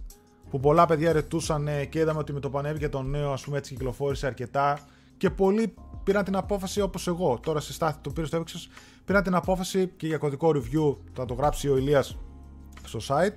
[0.50, 3.74] που πολλά παιδιά ρετούσαν και είδαμε ότι με το πανέβηκε το νέο ας πούμε έτσι
[3.74, 4.80] κυκλοφόρησε αρκετά
[5.18, 5.74] και πολλοί
[6.04, 8.70] πήραν την απόφαση όπως εγώ τώρα στη στάθη του πήρες στο έπαιξες
[9.06, 12.18] πήραν την απόφαση και για κωδικό review θα το γράψει ο Ηλίας
[12.84, 13.36] στο site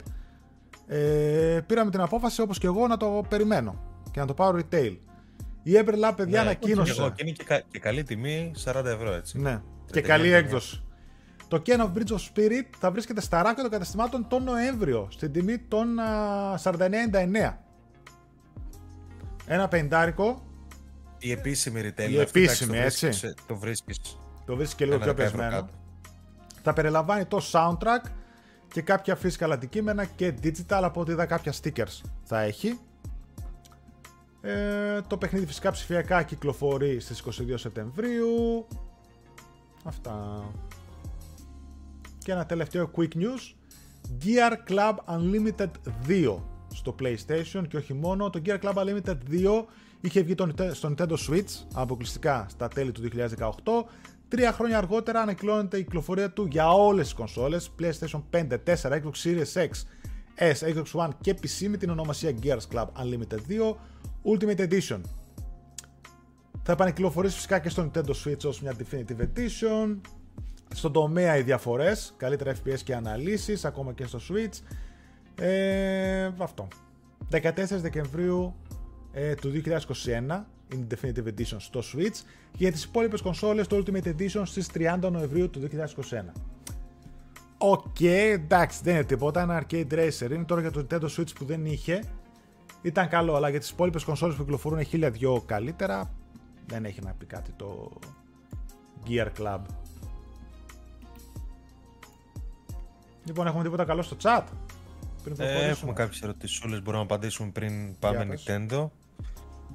[0.92, 4.96] ε, πήραμε την απόφαση όπως και εγώ να το περιμένω και να το πάρω retail
[5.62, 9.40] η Everlab παιδιά ναι, ανακοίνωσε και, και είναι και, και καλή τιμή 40 ευρώ έτσι
[9.40, 10.82] ναι και καλή έκδοση
[11.50, 15.32] το Ken of Bridge of Spirit θα βρίσκεται στα ράκια των καταστημάτων τον Νοέμβριο, στην
[15.32, 15.88] τιμή των
[16.62, 17.54] 49,99.
[19.46, 20.46] Ένα πεντάρικο.
[21.18, 22.10] Η επίσημη retail.
[22.10, 23.34] Η επίσημη, έτσι.
[23.46, 23.98] το βρίσκεις.
[24.46, 25.68] Το βρίσκεις και λίγο πιο πεσμένο.
[26.62, 28.10] Θα περιλαμβάνει το soundtrack
[28.72, 32.78] και κάποια physical αντικείμενα και digital από ό,τι είδα κάποια stickers θα έχει.
[34.40, 38.66] Ε, το παιχνίδι φυσικά ψηφιακά κυκλοφορεί στις 22 Σεπτεμβρίου.
[39.84, 40.44] Αυτά.
[42.18, 43.54] Και ένα τελευταίο quick news.
[44.24, 45.70] Gear Club Unlimited
[46.08, 46.36] 2
[46.74, 48.30] στο PlayStation και όχι μόνο.
[48.30, 49.64] Το Gear Club Unlimited 2
[50.00, 50.34] είχε βγει
[50.72, 53.50] στο Nintendo Switch αποκλειστικά στα τέλη του 2018.
[54.30, 59.12] Τρία χρόνια αργότερα ανακοινώνεται η κυκλοφορία του για όλες τις κονσόλες PlayStation 5, 4, Xbox
[59.24, 59.70] Series X,
[60.34, 63.74] S, Xbox One και PC με την ονομασία Gears Club Unlimited 2
[64.24, 65.00] Ultimate Edition.
[66.62, 69.96] Θα επανεκκυλοφορήσει φυσικά και στο Nintendo Switch ως μια Definitive Edition
[70.74, 74.58] στον τομέα οι διαφορές, καλύτερα FPS και αναλύσεις, ακόμα και στο Switch.
[75.44, 76.68] Ε, αυτό.
[77.30, 78.54] 14 Δεκεμβρίου
[79.12, 82.16] ε, του 2021 είναι Definitive Edition στο Switch
[82.50, 86.32] και για τις υπόλοιπες κονσόλες το Ultimate Edition στις 30 Νοεμβρίου του 2021.
[87.58, 90.30] Οκ, okay, εντάξει, δεν είναι τίποτα, ένα arcade racer.
[90.30, 92.04] Είναι τώρα για το Nintendo Switch που δεν είχε.
[92.82, 96.14] Ήταν καλό, αλλά για τις υπόλοιπες κονσόλες που κυκλοφορούν χίλια δυο καλύτερα,
[96.66, 97.90] δεν έχει να πει κάτι το
[99.08, 99.60] Gear Club.
[103.24, 104.42] Λοιπόν, έχουμε τίποτα καλό στο chat;
[105.22, 108.88] Πριν ε, έχουμε κάποιες ερωτήσεις μπορούμε να απαντήσουμε πριν πάμε Nintendo.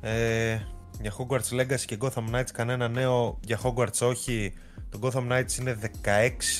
[0.02, 0.60] Ε,
[1.02, 3.40] για Hogwarts Legacy και Gotham Knights κανένα νέο.
[3.44, 4.54] Για Hogwarts όχι.
[4.90, 5.78] Το Gotham Knights είναι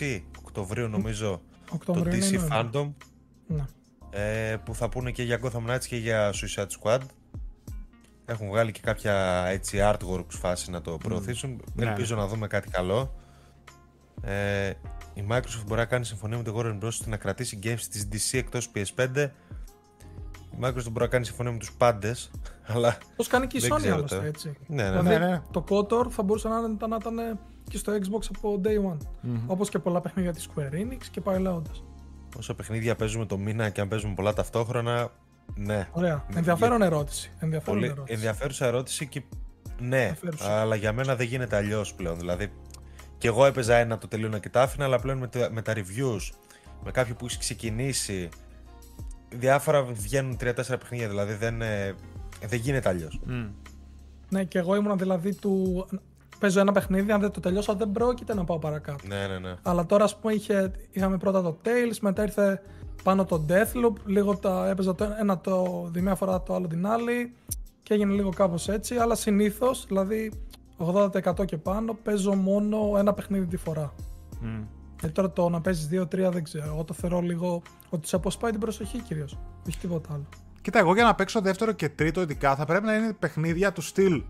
[0.02, 1.42] 16 Οκτωβρίου νομίζω.
[1.70, 2.94] Οκτωβρίου το DC Fandom.
[3.48, 3.66] Ναι.
[4.10, 7.00] Ε, που θα πούνε και για Gotham Knights και για Suicide Squad.
[8.26, 11.62] Έχουν βγάλει και κάποια έτσι artworks φάση να το προωθήσουν.
[11.62, 11.82] Mm.
[11.82, 13.16] Ελπίζω να δούμε κάτι καλό.
[14.22, 14.70] Ε,
[15.14, 16.88] η Microsoft μπορεί να κάνει συμφωνία με την Warner Bros.
[16.88, 19.30] ώστε να κρατήσει games της DC εκτός PS5.
[20.52, 22.32] Η Microsoft μπορεί να κάνει συμφωνία με τους πάντες.
[22.68, 22.98] Αλλά.
[23.16, 24.58] Πώ κάνει και η Sony άλλωστε έτσι.
[24.68, 25.42] Ναι, ναι, δηλαδή, ναι, ναι.
[25.52, 27.40] Το KOTOR θα μπορούσε να ήταν, να ήταν
[27.70, 28.98] και στο Xbox από day one.
[28.98, 29.40] Mm-hmm.
[29.48, 31.72] Όπως και πολλά παιχνίδια της Square Enix και πάει λέγοντα.
[32.38, 35.10] Όσα παιχνίδια παίζουμε το μήνα και αν παίζουμε πολλά ταυτόχρονα,
[35.56, 35.88] ναι.
[35.92, 36.26] Ωραία.
[36.32, 36.38] Ναι.
[36.38, 37.32] Ενδιαφέρον ερώτηση.
[37.40, 37.92] Ενδιαφέρον Πολύ...
[37.92, 38.14] ερώτηση.
[38.14, 39.22] Ενδιαφέρουσα ερώτηση και
[39.80, 40.60] Ναι, Αφαίρουσα.
[40.60, 42.18] αλλά για μένα δεν γίνεται αλλιώς πλέον.
[42.20, 42.52] Δηλαδή,
[43.18, 45.74] και εγώ έπαιζα ένα το τελείωνα και τα άφηνα, αλλά πλέον με, τα- με τα
[45.76, 46.30] reviews,
[46.84, 48.30] με κάποιο που έχεις ξεκινήσει,
[49.30, 51.08] διάφορα βγαίνουν 3-4 παιχνίδια.
[51.08, 51.96] Δηλαδή δεν, ε,
[52.48, 53.20] δεν γίνεται αλλιώς.
[54.30, 55.86] Ναι, και εγώ ήμουν δηλαδή του.
[56.40, 59.08] Παίζω ένα παιχνίδι, αν δεν το τελειώσω, δεν πρόκειται να πάω παρακάτω.
[59.08, 59.56] Ναι, ναι, ναι.
[59.62, 62.62] Αλλά τώρα, ας πούμε, είχε, είχαμε πρώτα το Tales, μετά ήρθε
[63.04, 63.94] πάνω το Deathloop.
[64.06, 67.34] Λίγο τα έπαιζα το ένα το, τη μία φορά, το άλλο την άλλη.
[67.84, 68.96] Και έγινε λίγο κάπως έτσι.
[68.96, 70.32] Αλλά συνήθως, δηλαδή
[70.78, 73.94] 80% και πάνω, παίζω μόνο ένα παιχνίδι τη φορά.
[75.04, 76.66] Ε, τώρα το να παίζεις 2-3 δεν ξέρω.
[76.66, 79.38] Εγώ το θεωρώ λίγο ότι σε αποσπάει την προσοχή κυρίως.
[79.68, 80.26] Όχι τίποτα άλλο.
[80.66, 83.82] Κοίτα, εγώ για να παίξω δεύτερο και τρίτο ειδικά θα πρέπει να είναι παιχνίδια του
[83.82, 84.24] στυλ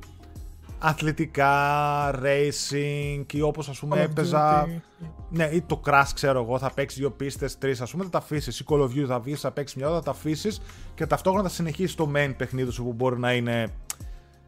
[0.79, 4.65] αθλητικά, racing ή όπως ας πούμε Call of έπαιζα...
[4.65, 4.81] Duty.
[5.29, 8.17] Ναι, ή το Crash ξέρω εγώ, θα παίξεις δύο πίστες, τρεις ας πούμε, θα τα
[8.17, 8.59] αφήσεις.
[8.59, 10.61] Ή Call of Duty θα βγεις, θα παίξεις μια ώρα, θα τα αφήσεις
[10.95, 13.67] και ταυτόχρονα θα συνεχίσεις το main παιχνίδι σου που μπορεί να είναι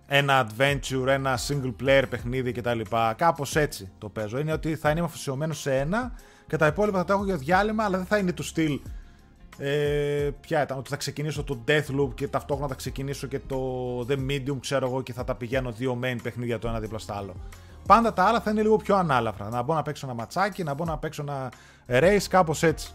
[0.08, 2.80] ένα adventure, ένα single player παιχνίδι κτλ.
[3.16, 4.40] Κάπως έτσι το παίζω.
[4.40, 6.12] Είναι ότι θα είμαι αφοσιωμένος σε ένα
[6.48, 8.80] και τα υπόλοιπα θα τα έχω για διάλειμμα, αλλά δεν θα είναι του στυλ.
[9.58, 13.58] Ε, ποια ήταν, ότι θα ξεκινήσω το Deathloop και ταυτόχρονα θα ξεκινήσω και το
[14.10, 17.14] The Medium, ξέρω εγώ, και θα τα πηγαίνω δύο main παιχνίδια το ένα δίπλα στο
[17.14, 17.36] άλλο.
[17.88, 19.50] Πάντα τα άλλα θα είναι λίγο πιο ανάλαφρα.
[19.50, 21.52] Να μπω να παίξω ένα ματσάκι, να μπω να παίξω ένα
[21.88, 22.92] race, κάπως έτσι.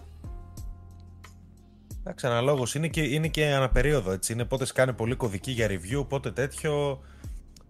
[2.01, 2.75] Εντάξει, αναλόγως.
[2.75, 4.33] Είναι και, είναι και αναπερίοδο έτσι.
[4.33, 7.01] Είναι πότε σκάνε πολύ κωδική για review, πότε τέτοιο.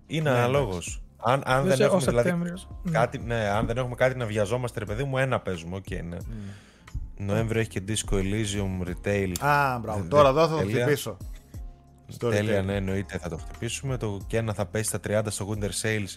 [0.06, 1.02] Είναι Ναι, αναλόγως.
[1.24, 2.68] Αν, αν, δεν Λες, ο έχουμε, δηλαδή, Σεπτέμβριος.
[2.82, 2.90] Ναι.
[2.90, 5.76] κάτι, ναι, αν δεν έχουμε κάτι να βιαζόμαστε, ρε παιδί μου, ένα παίζουμε.
[5.76, 6.16] Οκ, ναι.
[7.26, 9.32] Νοέμβριο έχει και Disco Elysium Retail.
[9.40, 10.00] Α, μπράβο.
[10.02, 10.82] Δε- Τώρα εδώ θα το τέλεια.
[10.84, 11.16] χτυπήσω.
[12.06, 12.64] Στο Τέλεια, retail.
[12.64, 13.96] ναι, εννοείται θα το χτυπήσουμε.
[13.96, 16.16] Το Kena θα πέσει στα 30 στο Winter Sales.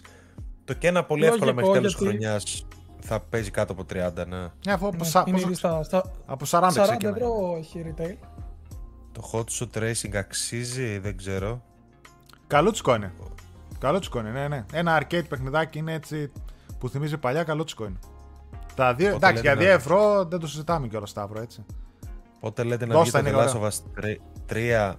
[0.64, 2.66] Το Kena πολύ εύκολα Λογικό, μέχρι τέλος γιατί- χρονιάς
[3.00, 4.38] θα παίζει κάτω από 30, ναι.
[4.66, 7.12] Ναι, αφού από, Ναι, σα- είναι πόσο- ήδη στα, στα από 40, 40 ξεκινάει.
[7.14, 8.16] ευρώ έχει retail.
[9.12, 11.62] Το Hot Shot Racing αξίζει, δεν ξέρω.
[12.46, 13.12] Καλούτσικο είναι.
[13.78, 14.64] Καλούτσικο είναι, ναι, ναι.
[14.72, 16.32] Ένα arcade παιχνιδάκι είναι έτσι
[16.78, 17.98] που θυμίζει παλιά, καλούτσικο είναι.
[18.76, 21.64] Τα δύο, Πότε εντάξει, λέτε για να- 2 ευρώ δεν το συζητάμε κιόλα Σταύρο, έτσι.
[22.40, 23.80] Πότε λέτε να Δώσ' βγει τα, το είναι The Last of Us
[24.46, 24.94] 3.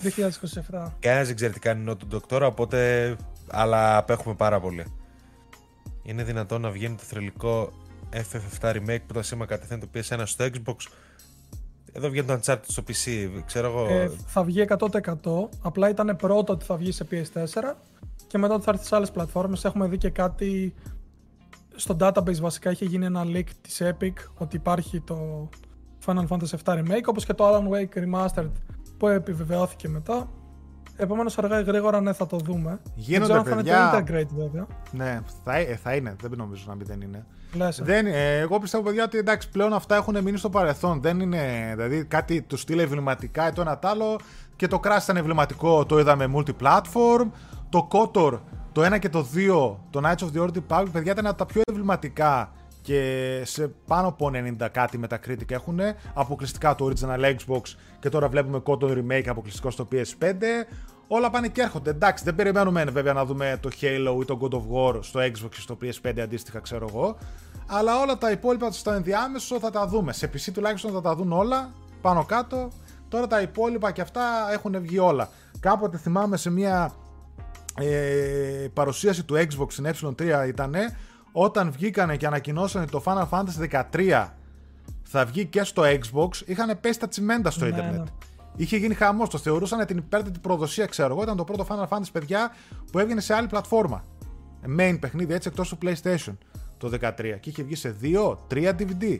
[0.00, 0.92] 2027.
[1.00, 3.16] Κανένα δεν ξέρει τι κάνει ο του Doctor, οπότε.
[3.50, 4.84] Αλλά απέχουμε πάρα πολύ.
[6.02, 7.72] Είναι δυνατόν να βγαίνει το θρελικό
[8.12, 10.74] FF7 Remake που τα σήμα κατευθείαν το PS1 στο Xbox.
[11.92, 13.28] Εδώ βγαίνει το Uncharted στο PC.
[13.46, 13.86] Ξέρω εγώ.
[13.94, 15.48] Ε, θα βγει 100%.
[15.62, 17.74] Απλά ήταν πρώτο ότι θα βγει σε PS4
[18.26, 19.64] και μετά ότι θα έρθει σε άλλες πλατφόρμες.
[19.64, 20.74] Έχουμε δει και κάτι
[21.76, 25.48] στο database βασικά είχε γίνει ένα leak της Epic ότι υπάρχει το
[26.06, 28.50] Final Fantasy VII Remake όπως και το Alan Wake Remastered
[28.98, 30.28] που επιβεβαιώθηκε μετά.
[30.96, 32.80] Επομένως αργά ή γρήγορα ναι θα το δούμε.
[32.94, 33.90] Γίνονται, δεν ξέρω αν παιδιά.
[33.90, 34.66] θα είναι το Integrate βέβαια.
[34.90, 37.26] Ναι, θα, ε, θα είναι, δεν νομίζω να μην δεν είναι.
[37.54, 37.84] Λες, ε.
[37.84, 41.00] Δεν, ε, εγώ πιστεύω, παιδιά, ότι εντάξει, πλέον αυτά έχουν μείνει στο παρελθόν.
[41.00, 44.18] Δεν είναι, δηλαδή, κάτι του στείλε εμβληματικά ή το ένα τ' άλλο.
[44.56, 47.26] Και το Crash ήταν εμβληματικό, το είδαμε multi-platform.
[47.68, 48.38] Το KOTOR,
[48.76, 51.46] το 1 και το 2, το Knights of the Old Republic, παιδιά, ήταν από τα
[51.46, 54.30] πιο εμβληματικά και σε πάνω από
[54.60, 55.80] 90 κάτι Metacritic έχουν
[56.14, 57.60] αποκλειστικά το original Xbox
[58.00, 60.32] και τώρα βλέπουμε KOTOR Remake αποκλειστικό στο PS5
[61.08, 61.90] όλα πάνε και έρχονται.
[61.90, 65.50] Εντάξει δεν περιμένουμε βέβαια να δούμε το Halo ή το God of War στο Xbox
[65.50, 67.16] και στο PS5 αντίστοιχα ξέρω εγώ.
[67.66, 70.12] Αλλά όλα τα υπόλοιπα στο ενδιάμεσο θα τα δούμε.
[70.12, 72.68] Σε PC τουλάχιστον θα τα δουν όλα πάνω κάτω.
[73.08, 74.22] Τώρα τα υπόλοιπα και αυτά
[74.52, 75.28] έχουν βγει όλα.
[75.60, 76.92] Κάποτε θυμάμαι σε μια
[77.80, 80.74] ε, παρουσίαση του Xbox στην ε3 ήταν
[81.32, 84.28] όταν βγήκανε και ανακοινώσανε το Final Fantasy 13
[85.02, 87.98] θα βγει και στο Xbox, είχαν πέσει τα τσιμέντα στο Ναι, ίντερνετ.
[87.98, 88.04] ναι.
[88.56, 91.22] Είχε γίνει χαμός, το θεωρούσαν την υπέρτατη προδοσία, ξέρω εγώ.
[91.22, 92.54] Ήταν το πρώτο Final Fantasy, παιδιά,
[92.92, 94.04] που έβγαινε σε άλλη πλατφόρμα.
[94.78, 96.36] Main παιχνίδι, έτσι εκτός του PlayStation
[96.78, 97.38] το 13.
[97.40, 98.08] Και είχε βγει σε 2-3
[98.48, 99.18] DVD.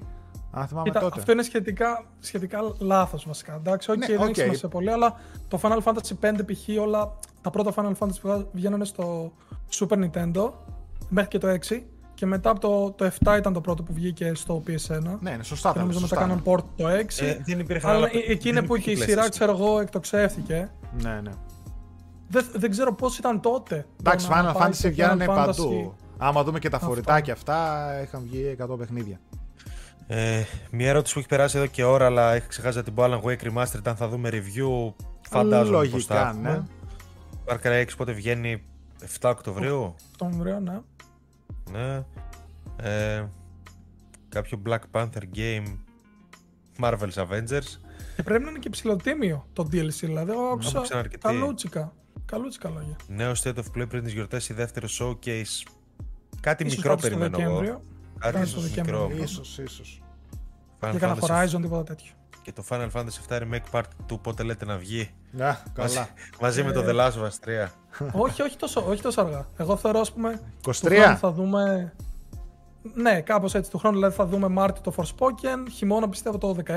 [0.51, 1.19] Αν θυμάμαι Κοίτα, τότε.
[1.21, 3.55] αυτό είναι σχετικά, σχετικά λάθος βασικά.
[3.55, 4.29] Εντάξει, όχι, Ναι, δεν οκ.
[4.29, 6.81] έχει σημασία πολύ, αλλά το Final Fantasy 5 π.χ.
[6.83, 9.33] όλα τα πρώτα Final Fantasy που βγαίνανε στο
[9.79, 10.51] Super Nintendo
[11.09, 11.81] μέχρι και το 6
[12.15, 15.01] και μετά από το, το 7 ήταν το πρώτο που βγήκε στο PS1.
[15.21, 15.69] Ναι, είναι σωστά.
[15.69, 16.17] Και τα νομίζω λες, μετά σωστά.
[16.17, 17.25] κάναν port το 6.
[17.27, 19.31] Ε, δεν υπήρχαν αλλά άλλα- ε- εκεί είναι δεν που και η υπήρχε σειρά, PlayStation.
[19.31, 20.71] ξέρω εγώ, εκτοξεύτηκε.
[21.03, 21.31] Ναι, ναι.
[22.29, 23.77] Δεν, δεν ξέρω πώς ήταν τότε.
[23.77, 25.95] το Εντάξει, να Final πάει Fantasy στο βγαίνανε Final παντού.
[26.19, 26.89] Άμα δούμε και τα Αυτό.
[26.89, 29.21] φορητά και αυτά, είχαν βγει 100 παιχνίδια.
[30.07, 33.05] Ε, μια ερώτηση που έχει περάσει εδώ και ώρα, αλλά έχει ξεχάσει να την πω.
[33.05, 34.93] Alan Wake Remastered, αν θα δούμε review,
[35.31, 36.51] φαντάζομαι πως θα Λογικά, έχουμε.
[36.51, 36.63] ναι.
[37.47, 38.63] Far Cry 6 πότε βγαίνει
[39.21, 40.81] 7 Οκτωβρίου; Οκτώβριο, ναι.
[41.71, 42.05] Ναι.
[42.77, 43.25] Ε,
[44.29, 45.77] κάποιο Black Panther game
[46.81, 47.79] Marvel's Avengers.
[48.17, 50.31] Και πρέπει να είναι και ψηλοτίμιο το DLC, δηλαδή.
[50.33, 51.23] Εγώ άκουσα Άκουσα αρκετή.
[51.23, 51.93] καλούτσικα.
[52.25, 52.97] Καλούτσικα λόγια.
[53.09, 55.63] Νέο State of Play πριν τις γιορτές, η δεύτερο showcase.
[56.41, 57.51] Κάτι Ίσως μικρό κάτι στο περιμένω εγώ.
[57.59, 57.83] Δεκέμβριο.
[58.19, 59.09] Κάτι Κάτι στο ίσως Δεκέμβριο.
[59.09, 59.23] μικρό.
[59.23, 60.03] Ίσως, ίσως.
[60.81, 62.13] Final Για κανένα Fantasy Horizon, τίποτα τέτοιο.
[62.43, 66.09] Και το Final Fantasy VII Remake Part 2 πότε λέτε να βγει; Να, καλά.
[66.41, 68.11] Μαζί με το Ε, The Last of Us 3.
[68.13, 69.47] όχι, όχι τόσο, όχι τόσο αργά.
[69.57, 70.73] Εγώ θεωρώ, ας πούμε, 23.
[70.81, 71.93] του χρόνου θα δούμε...
[72.95, 73.71] Ναι, κάπως έτσι.
[73.71, 76.71] Του χρόνου δηλαδή θα δούμε Μάρτι το Forspoken, χειμώνα πιστεύω το 16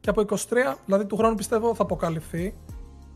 [0.00, 0.36] και από 23,
[0.84, 2.54] δηλαδή του χρόνου πιστεύω θα αποκαλυφθεί.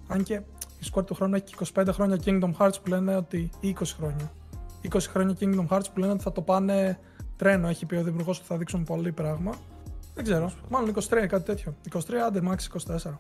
[0.08, 0.34] Αν και
[0.80, 3.50] η Square του χρόνου έχει και 25 χρόνια Kingdom Hearts που λένε ότι...
[3.60, 4.32] ή 20 χρόνια.
[4.92, 6.98] 20 χρόνια Kingdom Hearts που λένε ότι θα το πάνε
[7.36, 7.68] τρένο.
[7.68, 9.54] Έχει πει ο Δημιουργός ότι θα δείξουν πολύ πράγμα.
[10.14, 10.52] Δεν ξέρω.
[10.68, 11.74] Μάλλον 23 κάτι τέτοιο.
[11.92, 12.56] 23, άντε, max
[12.96, 13.12] 24.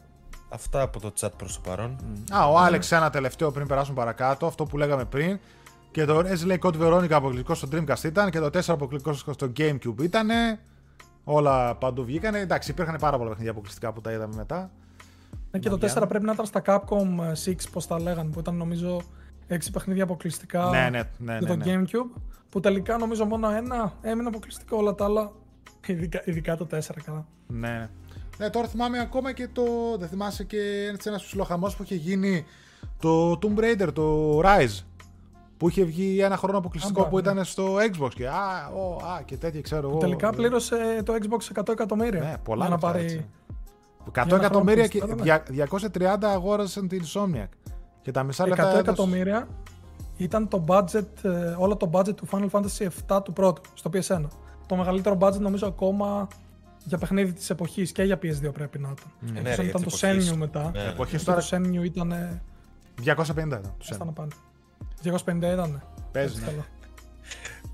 [0.48, 1.96] Αυτά από το chat προς το παρόν.
[2.32, 5.38] Α, ο Άλεξ ένα τελευταίο πριν περάσουμε παρακάτω, αυτό που λέγαμε πριν.
[5.90, 10.02] Και το Resident Code Veronica αποκλειστικός στο Dreamcast ήταν και το 4 αποκλειστικός στο GameCube
[10.02, 10.28] ήταν.
[11.24, 12.38] Όλα παντού βγήκανε.
[12.38, 14.70] Εντάξει, υπήρχαν πάρα πολλά παιχνίδια αποκλειστικά που τα είδαμε μετά.
[15.50, 18.56] Ναι, και το 4 πρέπει να ήταν στα Capcom 6, πώς τα λέγανε, που ήταν
[18.56, 19.00] νομίζω
[19.48, 21.80] 6 παιχνίδια αποκλειστικά Ναι, ναι, ναι, για ναι, το ναι.
[21.82, 22.20] GameCube.
[22.48, 25.32] Που τελικά νομίζω μόνο ένα έμεινε αποκλειστικό, όλα τα άλλα.
[25.86, 27.26] Ειδικά, ειδικά το 4 καλά.
[27.46, 27.88] Ναι,
[28.38, 28.44] ναι.
[28.44, 29.62] Ναι, τώρα θυμάμαι ακόμα και το.
[29.98, 30.58] Δεν θυμάσαι και
[31.04, 32.44] ένα ψηλοχαμό που είχε γίνει
[33.00, 34.82] το Tomb Raider, το Rise.
[35.56, 37.20] Που είχε βγει ένα χρόνο αποκλειστικό Α, που ναι.
[37.20, 39.98] ήταν στο Xbox και α, ο, α, και τέτοια ξέρω εγώ.
[39.98, 42.20] Τελικά πλήρωσε το Xbox 100 εκατομμύρια.
[42.20, 43.04] Ναι, πολλά για να λεφτά, πάρει.
[43.04, 43.26] έτσι.
[44.08, 47.48] 100 ένα χρόνο εκατομμύρια και αποκλειστικά, 230 αγόρασαν την Insomniac.
[48.02, 49.48] Και τα μισά 100 λεφτά έδωσε- εκατομμύρια
[50.16, 54.24] ήταν το budget, ε, όλο το budget του Final Fantasy 7 του πρώτου στο PS1.
[54.66, 56.28] Το μεγαλύτερο budget νομίζω ακόμα
[56.88, 59.12] για παιχνίδι της εποχής και για PS2 πρέπει να ήταν.
[59.36, 60.30] Ε, Εκτός ναι, αν ρε, ήταν για το της εποχής.
[60.32, 60.70] Senju μετά.
[60.74, 60.88] Ναι, ναι.
[60.88, 62.12] Εποχής Και τώρα το Senju ήταν.
[62.12, 62.42] ε,
[63.04, 63.62] 250 ήταν.
[63.62, 64.06] του Άστα Senna.
[64.06, 64.30] να πάνε.
[65.02, 65.82] 250 ήταν.
[66.12, 66.46] Παίζει, ναι.
[66.46, 66.66] Καλά.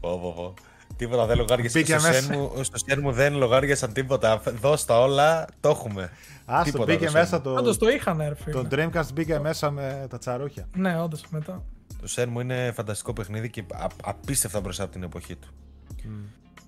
[0.00, 0.54] Πω, πω, πω.
[0.96, 1.80] Τίποτα δεν λογάριασαν.
[1.82, 2.28] Μπήκε στο, μέσα.
[2.34, 4.42] Shenmue- στο Shenmue δεν λογάριασαν τίποτα.
[4.60, 6.10] Δώσ' τα όλα, το έχουμε.
[6.44, 7.42] Άστο, Τίποτα μπήκε το μέσα Shenmue.
[7.42, 8.50] το, Όντως το είχαν έρθει.
[8.52, 10.68] το Dreamcast μπήκε μέσα με τα τσαρούχια.
[10.76, 11.62] Ναι, όντως μετά.
[12.00, 15.48] Το Shenmue είναι φανταστικό παιχνίδι και α- απίστευτα μπροστά από την εποχή του.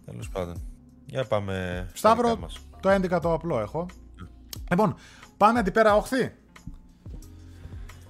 [0.05, 0.63] Τέλος πάντων.
[1.07, 1.87] Για πάμε.
[1.89, 2.59] στα Σταύρο, δικά μας.
[2.81, 3.87] το 11 το απλό έχω.
[4.71, 4.95] Λοιπόν,
[5.37, 6.33] πάμε την πέρα όχθη.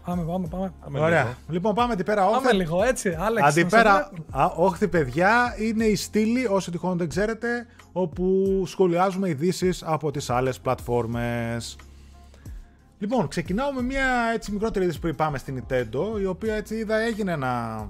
[0.05, 0.73] Πάμε, πάμε, πάμε.
[0.81, 1.23] Πάμε Ωραία.
[1.23, 1.35] λίγο.
[1.49, 2.43] Λοιπόν, πάμε την πέρα όχθη.
[2.43, 3.47] Πάμε λίγο έτσι, Άλεξ.
[3.49, 4.39] Αντιπέρα, να σε βλέπω.
[4.39, 10.31] α, όχθη παιδιά, είναι η στήλη, όσοι τυχόν δεν ξέρετε, όπου σχολιάζουμε ειδήσεις από τις
[10.31, 11.77] άλλες πλατφόρμες.
[12.99, 16.97] Λοιπόν, ξεκινάω με μια έτσι μικρότερη είδηση που είπαμε στην Nintendo, η οποία έτσι είδα
[16.99, 17.85] έγινε ένα,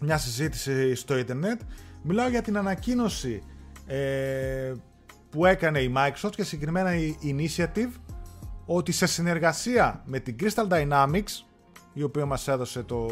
[0.00, 1.60] μια συζήτηση στο ίντερνετ.
[2.02, 3.42] Μιλάω για την ανακοίνωση
[3.88, 4.74] ε,
[5.30, 7.90] που έκανε η Microsoft και συγκεκριμένα η Initiative
[8.66, 11.44] ότι σε συνεργασία με την Crystal Dynamics
[11.92, 13.08] η οποία μας έδωσε το,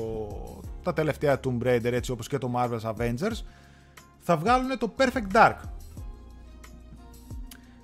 [0.83, 3.41] τα τελευταία Tomb Raider έτσι όπως και το Marvel's Avengers
[4.19, 5.57] θα βγάλουν το Perfect Dark.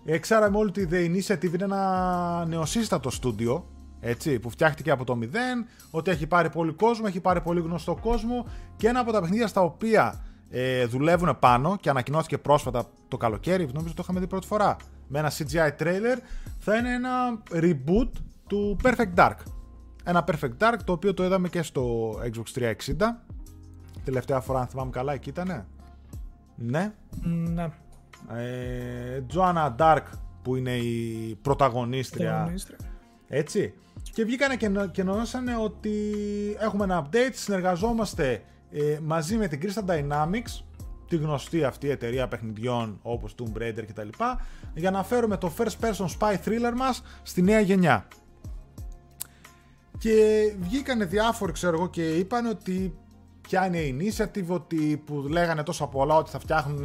[0.04, 3.66] Ε, Ξέραμε όλοι ότι The Initiative είναι ένα νεοσύστατο στούντιο
[4.00, 7.98] έτσι, που φτιάχτηκε από το μηδέν, ότι έχει πάρει πολύ κόσμο, έχει πάρει πολύ γνωστό
[8.00, 8.46] κόσμο
[8.76, 10.24] και ένα από τα παιχνίδια στα οποία
[10.54, 14.76] ε, δουλεύουν πάνω και ανακοινώθηκε πρόσφατα το καλοκαίρι, νομίζω το είχαμε δει πρώτη φορά,
[15.08, 16.18] με ένα CGI trailer,
[16.58, 18.08] θα είναι ένα reboot
[18.46, 19.34] του Perfect Dark.
[20.04, 22.72] Ένα Perfect Dark το οποίο το είδαμε και στο Xbox 360.
[24.04, 25.66] Τελευταία φορά, αν θυμάμαι καλά, εκεί ήτανε.
[26.56, 26.92] Ναι.
[27.22, 27.68] Ναι,
[28.36, 30.02] Ε, Joanna Dark
[30.42, 32.78] που είναι η πρωταγωνίστρια Τελωνίστρια.
[33.28, 33.74] έτσι.
[34.12, 35.92] Και βγήκανε και, νο- και εννοούσανε ότι
[36.60, 38.42] έχουμε ένα update, συνεργαζόμαστε
[38.72, 40.62] ε, μαζί με την Crystal Dynamics,
[41.08, 44.08] τη γνωστή αυτή εταιρεία παιχνιδιών όπως Tomb Raider κτλ.
[44.74, 48.06] για να φέρουμε το first person spy thriller μας στη νέα γενιά.
[49.98, 52.94] Και βγήκανε διάφοροι, ξέρω εγώ, και είπαν ότι
[53.40, 56.84] ποια είναι η initiative, ότι που λέγανε τόσα πολλά ότι θα φτιάχνουν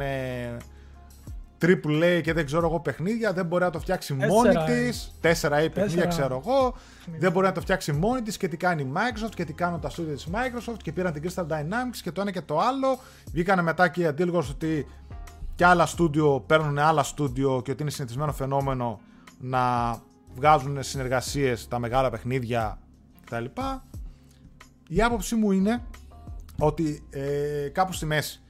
[1.60, 4.88] AAA και δεν ξέρω εγώ παιχνίδια, δεν μπορεί να το φτιάξει Τέσσερα μόνη είναι.
[4.88, 5.12] της.
[5.22, 6.06] 4A παιχνίδια Τέσσερα.
[6.06, 6.74] ξέρω εγώ.
[7.18, 9.80] Δεν μπορεί να το φτιάξει μόνη της και τι κάνει η Microsoft και τι κάνουν
[9.80, 12.98] τα studio της Microsoft και πήραν την Crystal Dynamics και το ένα και το άλλο.
[13.32, 14.86] Βγήκανε μετά και οι αντίλογος ότι
[15.54, 19.00] και άλλα στούντιο παίρνουν άλλα στούντιο και ότι είναι συνηθισμένο φαινόμενο
[19.40, 19.94] να
[20.34, 22.78] βγάζουν συνεργασίες τα μεγάλα παιχνίδια
[23.24, 23.44] κτλ.
[24.88, 25.82] Η άποψή μου είναι
[26.58, 28.42] ότι ε, κάπου στη μέση.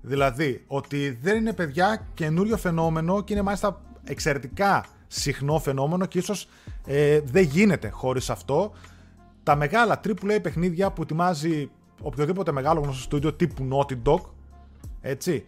[0.00, 6.48] Δηλαδή, ότι δεν είναι παιδιά καινούριο φαινόμενο και είναι μάλιστα εξαιρετικά συχνό φαινόμενο και ίσως
[6.86, 8.72] ε, δεν γίνεται χωρίς αυτό.
[9.42, 11.70] Τα μεγάλα AAA παιχνίδια που ετοιμάζει
[12.02, 14.20] οποιοδήποτε μεγάλο γνωστό στούντιο τύπου Naughty Dog,
[15.00, 15.46] έτσι,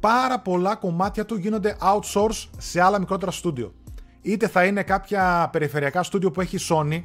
[0.00, 3.74] πάρα πολλά κομμάτια του γίνονται outsource σε άλλα μικρότερα στούντιο.
[4.22, 7.02] Είτε θα είναι κάποια περιφερειακά στούντιο που έχει η Sony,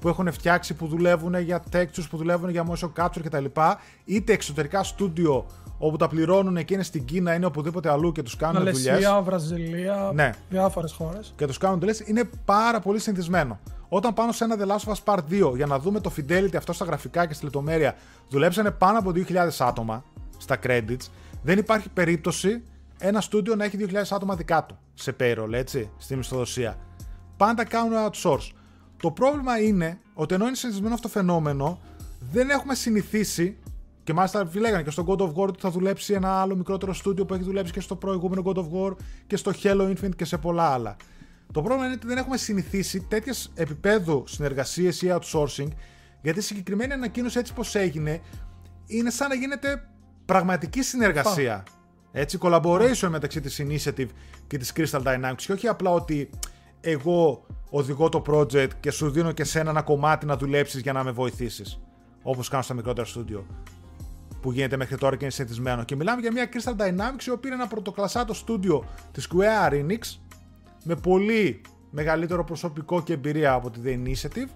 [0.00, 3.44] που έχουν φτιάξει, που δουλεύουν για textures, που δουλεύουν για motion capture κτλ.
[4.04, 5.46] Είτε εξωτερικά στούντιο
[5.78, 8.86] όπου τα πληρώνουν και είναι στην Κίνα, είναι οπουδήποτε αλλού και τους κάνουν δουλειές.
[8.86, 10.30] Μαλαισία, Βραζιλία, Ναι.
[10.50, 11.32] διάφορες χώρες.
[11.36, 13.58] Και τους κάνουν δουλειές, είναι πάρα πολύ συνηθισμένο.
[13.88, 16.56] Όταν πάνω σε ένα The Last of Us Part 2 για να δούμε το fidelity
[16.56, 17.94] αυτό στα γραφικά και στη λεπτομέρεια
[18.28, 20.04] δουλέψανε πάνω από 2.000 άτομα
[20.36, 21.06] στα credits,
[21.42, 22.62] δεν υπάρχει περίπτωση
[22.98, 24.78] ένα στούντιο να έχει 2.000 άτομα δικά του.
[24.94, 26.76] σε payroll, έτσι, στη μισθοδοσία.
[27.36, 28.50] Πάντα κάνουν outsource.
[29.02, 31.78] Το πρόβλημα είναι ότι ενώ είναι συνηθισμένο αυτό το φαινόμενο,
[32.32, 33.56] δεν έχουμε συνηθίσει
[34.06, 37.24] και μάλιστα λέγανε και στο God of War ότι θα δουλέψει ένα άλλο μικρότερο στούντιο
[37.24, 38.96] που έχει δουλέψει και στο προηγούμενο God of War
[39.26, 40.96] και στο Halo Infinite και σε πολλά άλλα.
[41.52, 45.68] Το πρόβλημα είναι ότι δεν έχουμε συνηθίσει τέτοιες επίπεδου συνεργασίες ή outsourcing,
[46.22, 48.20] γιατί η συγκεκριμένη ανακοίνωση έτσι πώ έγινε,
[48.86, 49.88] είναι σαν να γίνεται
[50.24, 51.64] πραγματική συνεργασία.
[52.12, 54.08] Έτσι, collaboration μεταξύ της Initiative
[54.46, 56.30] και της Crystal Dynamics και όχι απλά ότι
[56.80, 61.04] εγώ οδηγώ το project και σου δίνω και σένα ένα κομμάτι να δουλέψεις για να
[61.04, 61.80] με βοηθήσεις.
[62.22, 63.46] Όπως κάνω στα μικρότερα στούντιο
[64.46, 65.84] που γίνεται μέχρι τώρα και είναι συνηθισμένο.
[65.84, 70.18] Και μιλάμε για μια Crystal Dynamics η οποία είναι ένα πρωτοκλασσάτο στούντιο της Square Enix
[70.84, 71.60] με πολύ
[71.90, 74.48] μεγαλύτερο προσωπικό και εμπειρία από τη The Initiative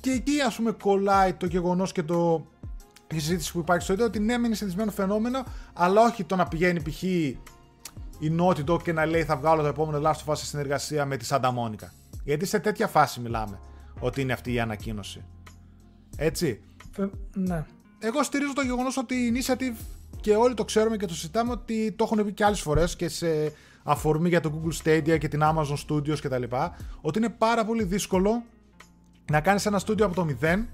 [0.00, 2.46] και εκεί ας πούμε κολλάει το γεγονός και το
[3.10, 6.48] η συζήτηση που υπάρχει στο ίντερνετ ότι ναι, είναι συνηθισμένο φαινόμενο, αλλά όχι το να
[6.48, 7.02] πηγαίνει π.χ.
[7.02, 7.38] η
[8.38, 11.16] Naughty Dog και να λέει θα βγάλω το επόμενο Last of Us σε συνεργασία με
[11.16, 11.88] τη Santa Monica.
[12.24, 13.58] Γιατί σε τέτοια φάση μιλάμε
[14.00, 15.24] ότι είναι αυτή η ανακοίνωση.
[16.16, 16.60] Έτσι.
[16.98, 17.64] Ε, ναι.
[17.98, 19.76] Εγώ στηρίζω το γεγονός ότι η Initiative
[20.20, 23.08] και όλοι το ξέρουμε και το συζητάμε ότι το έχουν πει και άλλες φορές και
[23.08, 23.52] σε
[23.82, 26.42] αφορμή για το Google Stadia και την Amazon Studios κτλ.
[27.00, 28.44] Ότι είναι πάρα πολύ δύσκολο
[29.30, 30.68] να κάνεις ένα στούντιο από το μηδέν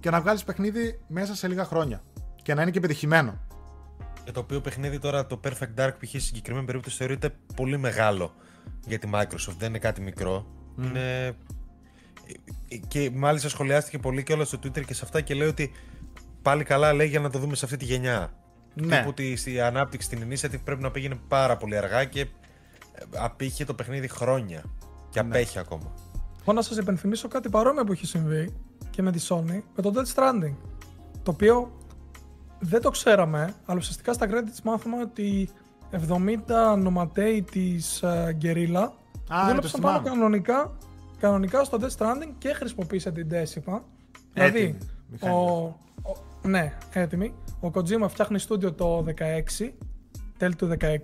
[0.00, 2.02] και να βγάλεις παιχνίδι μέσα σε λίγα χρόνια.
[2.42, 3.38] Και να είναι και πετυχημένο.
[4.24, 6.10] Για το οποίο παιχνίδι τώρα το Perfect Dark π.χ.
[6.10, 8.34] σε συγκεκριμένη περίπτωση θεωρείται πολύ μεγάλο
[8.86, 9.54] για τη Microsoft.
[9.58, 10.46] Δεν είναι κάτι μικρό.
[10.82, 11.36] Είναι...
[12.88, 15.72] Και μάλιστα σχολιάστηκε πολύ και όλα στο Twitter και σε αυτά και λέει ότι
[16.42, 18.32] πάλι καλά λέει για να το δούμε σε αυτή τη γενιά.
[18.74, 18.96] Ναι.
[18.96, 22.26] Τύπου ότι η ανάπτυξη στην Initiative πρέπει να πήγαινε πάρα πολύ αργά και ε,
[23.16, 24.62] απήχε το παιχνίδι χρόνια.
[25.10, 25.28] Και ναι.
[25.28, 25.94] απέχει ακόμα.
[26.40, 28.54] Έχω να σας υπενθυμίσω κάτι παρόμοιο που έχει συμβεί
[28.90, 30.54] και με τη Sony με το Dead Stranding.
[31.22, 31.72] Το οποίο
[32.58, 35.48] δεν το ξέραμε, αλλά ουσιαστικά στα credits μάθαμε ότι
[35.90, 38.88] 70 νοματέοι της uh, Guerrilla
[39.46, 40.76] δούλεψαν πάνω κανονικά,
[41.18, 43.80] κανονικά στο Death Stranding και χρησιμοποίησε την Decima.
[44.32, 44.78] Δηλαδή,
[45.20, 47.34] ο, ο, ναι, έτοιμη.
[47.60, 49.04] Ο Kojima φτιάχνει στούντιο το
[49.58, 49.72] 16,
[50.38, 50.96] τέλη του 16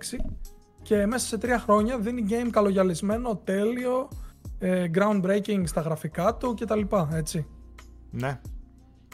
[0.81, 4.07] και μέσα σε τρία χρόνια δίνει game καλογιαλισμένο, τέλειο,
[4.59, 6.81] ε, groundbreaking στα γραφικά του κτλ.
[7.13, 7.47] Έτσι.
[8.11, 8.39] Ναι.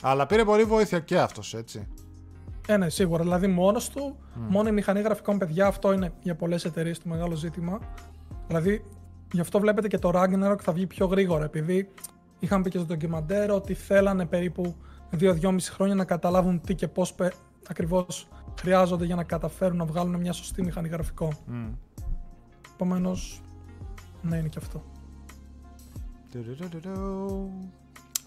[0.01, 1.87] Αλλά πήρε πολύ βοήθεια και αυτός, έτσι.
[2.67, 3.23] Ε, ναι, σίγουρα.
[3.23, 4.39] Δηλαδή μόνος του, mm.
[4.49, 7.79] μόνο η μηχανή γραφικών παιδιά, αυτό είναι για πολλές εταιρείες το μεγάλο ζήτημα.
[8.47, 8.83] Δηλαδή,
[9.31, 11.43] γι' αυτό βλέπετε και το Ragnarok θα βγει πιο γρήγορα.
[11.43, 11.89] Επειδή
[12.39, 14.75] είχαμε πει και στο ντοκιμαντέρ ότι θέλανε περίπου
[15.19, 17.31] 2-2,5 χρόνια να καταλάβουν τι και πώς πε...
[17.67, 18.27] ακριβώς
[18.59, 21.37] χρειάζονται για να καταφέρουν να βγάλουν μια σωστή μηχανή γραφικών.
[21.51, 21.73] Mm.
[22.73, 23.41] Επομένως,
[24.21, 24.83] ναι, είναι και αυτό.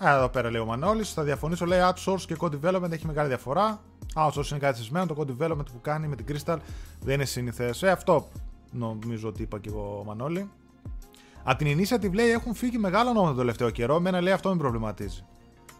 [0.00, 1.12] Εδώ πέρα λέει ο Μανώλης.
[1.12, 3.80] Θα διαφωνήσω, λέει outsource και code development έχει μεγάλη διαφορά.
[4.14, 6.56] Outsource είναι κάτι θεσμένο, το code development που κάνει με την Crystal
[7.00, 7.74] δεν είναι συνηθέ.
[7.80, 8.28] Ε, αυτό
[8.70, 10.50] νομίζω ότι είπα και εγώ ο Μανώλη.
[11.42, 13.96] Από την Initiative λέει έχουν φύγει μεγάλα ονόματα το τελευταίο καιρό.
[13.96, 15.24] Εμένα λέει αυτό με προβληματίζει.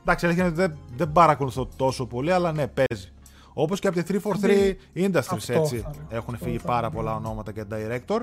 [0.07, 3.13] Εντάξει, αλήθεια δεν, δεν παρακολουθώ τόσο πολύ, αλλά ναι, παίζει.
[3.53, 8.21] Όπως και από τη 343 Industries έτσι έχουν φύγει πάρα πολλά ονόματα και director.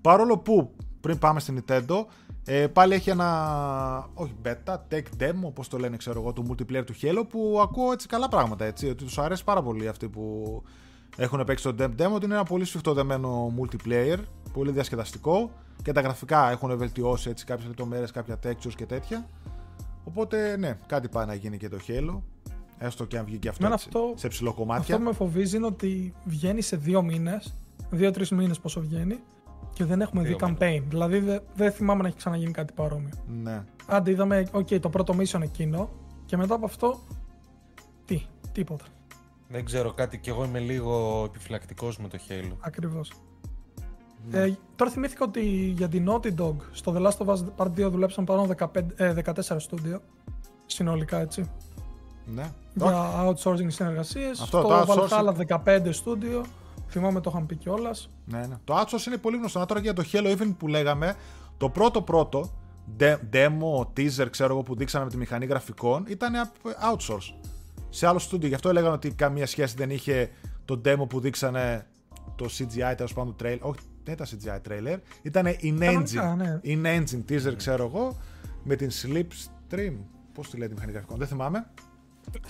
[0.00, 0.70] Παρόλο που
[1.00, 2.04] πριν πάμε στην Nintendo,
[2.44, 6.84] ε, πάλι έχει ένα, όχι beta, tech demo, όπως το λένε ξέρω εγώ, του multiplayer
[6.86, 10.62] του Halo, που ακούω έτσι καλά πράγματα, έτσι, ότι τους αρέσει πάρα πολύ αυτοί που
[11.16, 14.18] έχουν παίξει το demo, ότι είναι ένα πολύ σφιχτοδεμένο multiplayer,
[14.52, 15.50] πολύ διασκεδαστικό
[15.82, 19.26] και τα γραφικά έχουν βελτιώσει έτσι κάποιες λεπτομέρειες, κάποια textures και τέτοια.
[20.04, 22.20] Οπότε ναι, κάτι πάει να γίνει και το Halo.
[22.78, 24.80] Έστω και αν βγει και αυτό, έτσι, αυτό σε ψηλό κομμάτι.
[24.80, 27.54] Αυτό που με φοβίζει είναι ότι βγαίνει σε δύο μήνες,
[27.90, 29.18] δύο-τρεις μήνες πόσο βγαίνει,
[29.72, 30.82] και δεν έχουμε δει campaign.
[30.88, 33.12] Δηλαδή δεν δε θυμάμαι να έχει ξαναγίνει κάτι παρόμοιο.
[33.42, 33.64] Ναι.
[33.86, 35.90] Άντε είδαμε, OK, το πρώτο mission εκείνο
[36.26, 37.00] και μετά από αυτό.
[38.04, 38.84] Τι, τίποτα.
[39.48, 42.56] Δεν ξέρω κάτι και εγώ είμαι λίγο επιφυλακτικός με το Halo.
[42.60, 43.12] Ακριβώς.
[44.30, 44.38] Ναι.
[44.38, 45.40] Ε, τώρα θυμήθηκα ότι
[45.76, 49.14] για την Naughty Dog στο The Last of Us Part 2 δουλέψαν πάνω 15, ε,
[49.24, 50.00] 14 στούντιο.
[50.66, 51.50] Συνολικά έτσι.
[52.26, 52.52] Ναι.
[52.74, 54.40] Για outsourcing συνεργασίες.
[54.40, 55.34] Αυτό το Valhalla
[55.64, 56.44] 15 στούντιο.
[56.88, 58.10] Θυμάμαι το είχαν πει κιόλας.
[58.24, 58.56] Ναι, ναι.
[58.64, 59.66] Το outsource είναι πολύ γνωστό.
[59.66, 61.14] Τώρα για το Halo Infinite που λέγαμε,
[61.56, 62.50] το πρώτο πρώτο
[63.32, 66.32] demo, teaser, ξέρω εγώ, που δείξαμε με τη μηχανή γραφικών ήταν
[66.92, 67.34] outsource.
[67.90, 68.46] Σε άλλο studio.
[68.46, 70.30] Γι' αυτό έλεγαν ότι καμία σχέση δεν είχε
[70.64, 71.86] το demo που δείξανε
[72.36, 73.58] το CGI τέλος πάντων trailer.
[73.60, 74.98] Όχι, δεν ήταν CGI trailer.
[75.22, 76.36] Ήταν in engine.
[76.36, 76.60] Ναι.
[76.64, 78.16] In engine teaser, ξέρω εγώ,
[78.62, 79.96] με την Slipstream.
[80.32, 81.70] Πώς τη λέει τη μηχανή γραφικών, δεν θυμάμαι.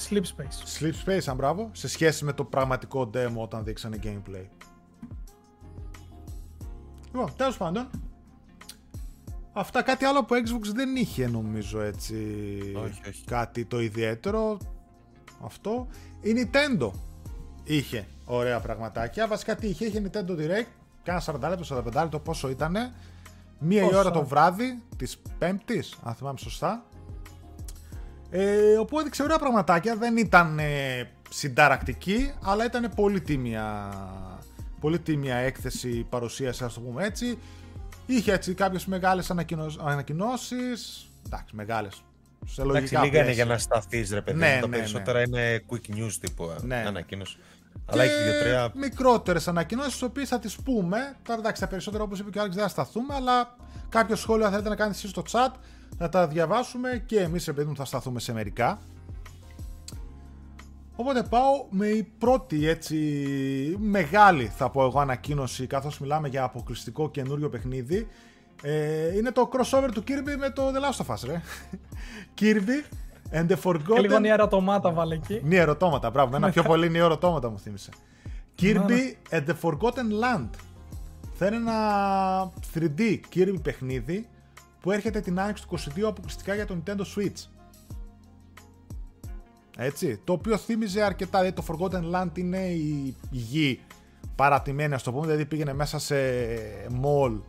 [0.08, 0.78] Sleep Space.
[0.78, 4.46] Sleep Space, αν μπράβο, σε σχέση με το πραγματικό demo όταν δείξανε gameplay.
[7.12, 7.90] Λοιπόν, τέλος πάντων.
[9.52, 12.14] Αυτά κάτι άλλο που Xbox δεν είχε νομίζω έτσι.
[12.84, 13.24] Όχι, όχι.
[13.24, 14.58] Κάτι το ιδιαίτερο.
[15.44, 15.86] Αυτό.
[16.20, 16.90] Η Nintendo
[17.64, 19.28] είχε ωραία πραγματάκια.
[19.28, 20.66] Βασικά τι είχε, είχε Nintendo Direct
[21.04, 22.76] κάνα 40 λεπτό, 45 λεπτό πόσο ήταν.
[23.58, 26.84] Μία η Πόσα; ώρα το βράδυ της Πέμπτης, αν θυμάμαι σωστά.
[28.30, 29.96] Ε, όπου έδειξε ωραία πραγματάκια.
[29.96, 33.92] Δεν ήταν ε, συνταρακτική, αλλά ήταν πολύ τίμια,
[34.80, 37.38] πολύ τίμια έκθεση παρουσίαση, ας το πούμε έτσι.
[38.06, 39.30] Είχε έτσι κάποιες μεγάλες
[39.84, 41.10] ανακοινώσεις.
[41.26, 42.04] Εντάξει, μεγάλες.
[42.46, 43.44] Σε Εντάξει, λογικά λίγα είναι πλαίσια.
[43.44, 44.38] για να σταθείς, ρε παιδί.
[44.38, 44.60] Ναι, μου.
[44.60, 46.84] Τα ναι, περισσότερα είναι quick news τύπου ε, Ναι.
[46.86, 47.38] ανακοίνωση.
[47.86, 48.72] Αλλά έχει δύο-τρία.
[48.74, 51.16] μικρότερες ανακοινώσεις, τις οποίες θα τις πούμε.
[51.22, 53.56] Τώρα εντάξει, τα περισσότερα όπως είπε και ο Άλεξ δεν θα σταθούμε, αλλά
[53.88, 55.52] κάποιο σχόλιο αν θέλετε να κάνετε εσείς στο chat,
[55.98, 58.78] να τα διαβάσουμε και εμείς, επειδή μου θα σταθούμε σε μερικά.
[60.96, 62.96] Οπότε πάω με η πρώτη έτσι
[63.78, 68.08] μεγάλη θα πω εγώ ανακοίνωση καθώς μιλάμε για αποκλειστικό καινούριο παιχνίδι
[68.62, 71.40] ε, είναι το crossover του Kirby με το The Last of Us ρε
[72.40, 72.84] Kirby
[73.34, 73.56] and the
[73.94, 75.40] Και λίγο Forgotten νιέρα ατομάτα βάλε εκεί.
[75.44, 76.36] Νι ερωτώματα, μπράβο.
[76.36, 77.90] Ένα πιο πολύ νι ερωτώματα μου θύμισε.
[78.60, 80.48] Kirby Ναι, and the Forgotten Land.
[81.34, 84.28] Θα είναι ένα 3D Kirby παιχνίδι
[84.80, 87.48] που έρχεται την άνοιξη του 22 αποκλειστικά για το Nintendo Switch.
[89.76, 93.80] Έτσι, το οποίο θύμιζε αρκετά, δηλαδή το Forgotten Land είναι η γη
[94.34, 96.16] παρατημένη, ας το πούμε, δηλαδή πήγαινε μέσα σε
[97.02, 97.40] mall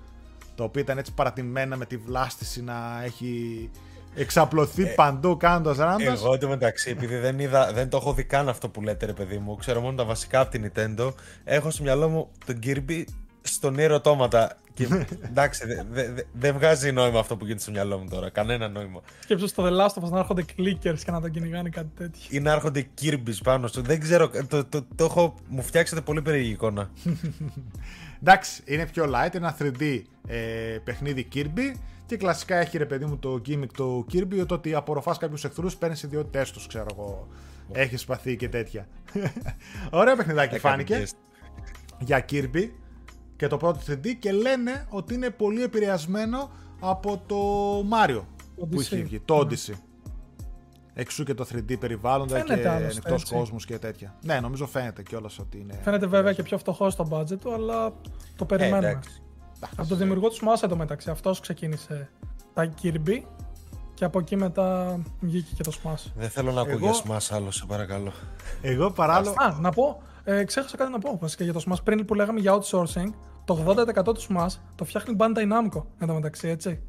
[0.55, 3.69] το οποίο ήταν έτσι παρατημένα με τη βλάστηση να έχει
[4.15, 6.21] εξαπλωθεί παντού κάνοντας ράντας.
[6.23, 9.37] Εγώ εντωμεταξύ, επειδή δεν, είδα, δεν το έχω δει καν αυτό που λέτε, ρε παιδί
[9.37, 11.13] μου, ξέρω μόνο τα βασικά από την Nintendo,
[11.43, 13.03] έχω στο μυαλό μου τον Kirby
[13.41, 14.57] στον ερωτώματα.
[14.73, 14.87] Και
[15.29, 18.29] εντάξει, δεν δε, δε- δεν βγάζει νόημα αυτό που γίνεται στο μυαλό μου τώρα.
[18.29, 19.01] Κανένα νόημα.
[19.19, 22.21] Σκέψου στο The Last of Us να έρχονται clickers και να τον κυνηγάνε κάτι τέτοιο.
[22.29, 23.81] Ή να έρχονται Kirby's πάνω στο.
[23.81, 24.29] Δεν ξέρω.
[24.47, 26.89] Το, το, το έχω, μου φτιάξετε πολύ περίεργη εικόνα.
[28.21, 30.37] Εντάξει, είναι πιο light, είναι ένα 3D ε,
[30.83, 35.17] παιχνίδι Kirby και κλασικά έχει ρε παιδί μου το gimmick του Kirby το ότι απορροφάς
[35.17, 37.27] κάποιους εχθρούς, παίρνεις ιδιότητές τους, ξέρω εγώ.
[37.71, 38.87] Έχεις σπαθεί και τέτοια.
[39.91, 41.15] Ωραίο παιχνιδάκι Έκανε φάνηκε guest.
[41.99, 42.69] για Kirby
[43.35, 47.35] και το πρώτο 3D και λένε ότι είναι πολύ επηρεασμένο από το
[47.79, 48.21] Mario
[48.55, 48.79] που Odyssey.
[48.79, 49.73] είχε βγει, το Odyssey.
[50.97, 53.33] Εξού και το 3D περιβάλλοντα Φαίνεται και άλλωστε, ανοιχτός έτσι.
[53.35, 54.15] κόσμος και τέτοια.
[54.23, 55.79] Ναι, νομίζω φαίνεται κιόλας ότι είναι.
[55.83, 57.89] Φαίνεται βέβαια και πιο φτωχός στο budget του, αλλά
[58.35, 58.89] το Ε, περιμένουμε.
[58.89, 59.21] εντάξει.
[59.75, 61.09] Από το δημιουργό τους Smash εντωμεταξύ.
[61.09, 62.09] Αυτός ξεκίνησε
[62.53, 63.21] τα Kirby
[63.93, 66.11] και από εκεί μετά βγήκε και το Smash.
[66.15, 68.11] Δεν θέλω να ακούω Εγώ- για Smash άλλο, σε παρακαλώ.
[68.61, 69.33] Εγώ παράλληλα.
[69.37, 71.83] Α, να πω, ε, ξέχασα κάτι να πω βασικά για το Smash.
[71.83, 73.09] Πριν που λέγαμε για outsourcing,
[73.45, 76.79] το 80% του Smash το φτιάχνει η Bandai Namco εντωμεταξύ, έτσι.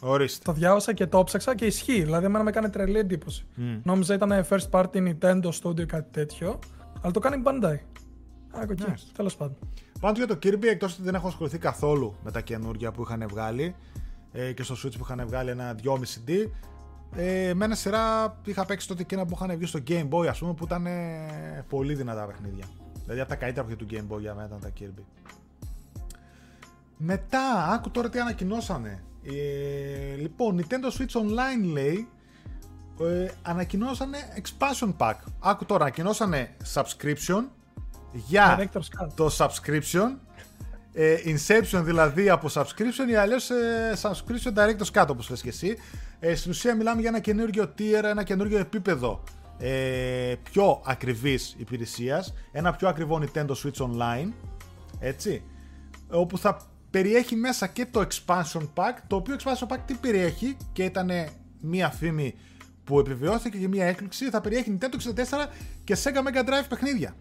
[0.00, 0.42] Ορίστε.
[0.44, 2.02] Το διάβασα και το ψάξα και ισχύει.
[2.02, 3.46] Δηλαδή, εμένα με έκανε τρελή εντύπωση.
[3.82, 6.58] Νόμιζα ήταν first party Nintendo Studio ή κάτι τέτοιο,
[7.02, 7.74] αλλά το κάνει η Bandai.
[8.56, 8.84] Α, από εκεί.
[8.86, 9.02] Nice.
[9.16, 9.56] Τέλος πάντων.
[10.00, 13.24] Πάντως για το Kirby, εκτός ότι δεν έχω ασχοληθεί καθόλου με τα καινούργια που είχαν
[13.28, 13.74] βγάλει
[14.32, 16.48] ε, και στο Switch που είχαν βγάλει ένα 2,5D,
[17.16, 20.26] ε, με ένα σειρά είχα παίξει τότε και ένα που είχαν βγει στο Game Boy,
[20.26, 22.64] ας πούμε, που ήταν ε, πολύ δυνατά παιχνίδια.
[23.02, 25.02] Δηλαδή από τα καλύτερα που είχε του Game Boy για μένα ήταν τα Kirby.
[26.96, 29.02] Μετά, άκου τώρα τι ανακοινώσανε.
[29.22, 32.08] Ε, λοιπόν, Nintendo Switch Online λέει
[33.00, 35.14] ε, ανακοινώσανε expansion pack.
[35.40, 37.44] Άκου τώρα, ανακοινώσανε subscription
[38.12, 39.08] για Director's Cut.
[39.14, 40.16] το subscription.
[40.92, 45.76] Ε, Inception δηλαδή από subscription ή αλλιώς ε, subscription director's cut όπως λες και εσύ.
[46.20, 49.22] Ε, στην ουσία μιλάμε για ένα καινούργιο tier, ένα καινούργιο επίπεδο
[49.58, 54.32] ε, πιο ακριβής υπηρεσίας, ένα πιο ακριβό Nintendo Switch Online,
[54.98, 55.42] έτσι,
[56.10, 56.60] όπου θα
[56.90, 61.10] περιέχει μέσα και το expansion pack, το οποίο expansion pack τι περιέχει και ήταν
[61.60, 62.34] μία φήμη
[62.84, 65.46] που επιβιώθηκε και μία έκπληξη, θα περιέχει Nintendo 64
[65.84, 67.14] και Sega Mega Drive παιχνίδια.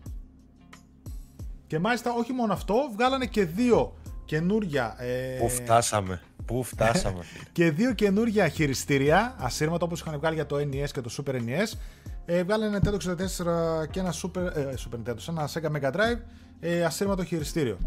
[1.68, 3.94] Και μάλιστα όχι μόνο αυτό, βγάλανε και δύο
[4.26, 4.95] καινούρια.
[4.98, 6.22] Ε, Πού φτάσαμε.
[6.45, 7.19] Πού φτάσαμε.
[7.52, 11.77] και δύο καινούρια χειριστήρια, ασύρματα όπως είχαν βγάλει για το NES και το Super NES.
[12.26, 16.19] Ε, βγάλανε Nintendo 64 και ένα Super, ε, Super Nintendo, ένα Sega Mega Drive
[16.60, 17.77] ε, ασύρματο χειριστήριο.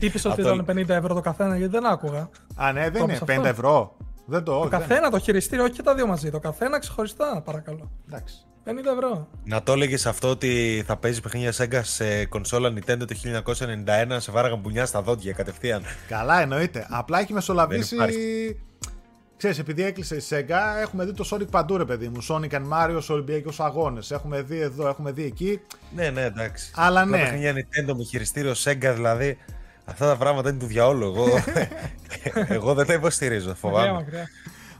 [0.00, 2.28] Είπες ότι Αυτό- ήταν 50 ευρώ το καθένα, γιατί δεν άκουγα.
[2.54, 3.96] Α, ναι, δεν Το είναι είπες 50 αυτό; ευρώ.
[4.26, 6.30] Δεν το, Το όχι, δεν- καθένα το χειριστήριο, όχι και τα δύο μαζί.
[6.30, 7.90] Το καθένα ξεχωριστά, παρακαλώ.
[8.06, 8.46] Εντάξει.
[8.70, 9.28] 50 ευρώ.
[9.44, 13.16] να το έλεγες αυτό ότι θα παίζει παιχνίδια Sega σε κονσόλα Nintendo το
[13.54, 15.82] 1991, σε βάραγαν μπουνιά στα δόντια κατευθείαν.
[16.08, 16.86] Καλά, εννοείται.
[16.90, 17.96] Απλά έχει μεσολαβήσει.
[17.96, 18.56] Δεν
[19.36, 22.24] Ξέρεις, επειδή έκλεισε η Sega, έχουμε δει το Sonic παντού, ρε παιδί μου.
[22.28, 24.10] Sonic and Mario σε Ολυμπιακού αγώνες.
[24.10, 25.60] Έχουμε δει εδώ, έχουμε δει εκεί.
[25.94, 26.70] ναι, ναι, εντάξει.
[26.74, 27.22] Αλλά Απλά ναι.
[27.22, 29.38] παιχνίδια Nintendo με χειριστήριο Sega δηλαδή.
[29.84, 31.04] Αυτά τα πράγματα είναι του διαόλου.
[31.04, 31.26] Εγώ,
[32.56, 33.92] εγώ δεν τα υποστηρίζω, Μακριά, φοβάμαι.
[33.92, 34.28] μακριά.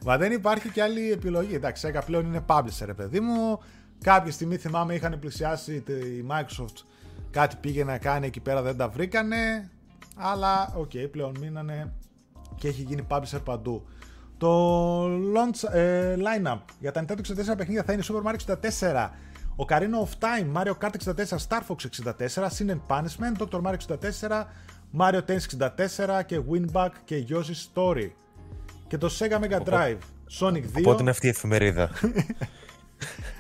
[0.05, 1.55] Μα δεν υπάρχει και άλλη επιλογή.
[1.55, 3.61] Εντάξει, Sega πλέον είναι publisher, ρε παιδί μου.
[4.03, 5.95] Κάποια στιγμή θυμάμαι είχαν πλησιάσει τη
[6.29, 6.85] Microsoft.
[7.31, 9.71] Κάτι πήγε να κάνει εκεί πέρα, δεν τα βρήκανε.
[10.17, 11.93] Αλλά οκ, πλέον μείνανε
[12.55, 13.87] και έχει γίνει publisher παντού.
[14.39, 19.09] Το launch ε, lineup για τα Nintendo 64 παιχνίδια θα είναι Super Mario 64,
[19.57, 23.61] Ocarina of Time, Mario Kart 64, Star Fox 64, Sin and Punishment, Dr.
[23.61, 23.77] Mario
[24.29, 24.45] 64,
[24.99, 28.11] Mario Tennis 64 και Winback και Yoshi's Story.
[28.87, 29.99] Και το Sega Mega Drive,
[30.41, 31.91] Sonic 2, Οπότε είναι αυτή η εφημερίδα.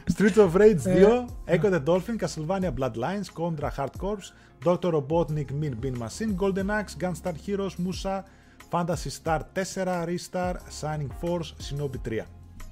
[0.08, 4.32] Streets of Rage 2, Echo the Dolphin, Castlevania Bloodlines, Contra Hard Corps,
[4.64, 4.90] Dr.
[4.92, 8.24] Robotnik Min Bean Machine, Golden Axe, Gunstar Heroes, Musa,
[8.70, 12.26] Fantasy Star 4, Ristar, Shining Force, Shinobi 3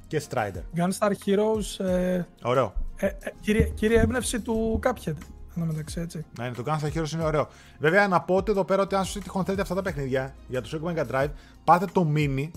[0.07, 0.63] και Strider.
[0.77, 2.73] Gunstar Heroes, ε, Ωραίο.
[2.97, 5.15] ε, ε, κύριε, κύριε έμπνευση του Cuphead.
[5.59, 6.25] Εν τω μεταξύ, έτσι.
[6.39, 7.49] Να είναι το Gunstar Heroes είναι ωραίο.
[7.79, 10.61] Βέβαια να πω ότι εδώ πέρα ότι αν σου τυχόν θέλετε αυτά τα παιχνίδια για
[10.63, 11.31] το Sega Mega Drive,
[11.65, 12.51] πάτε το Mini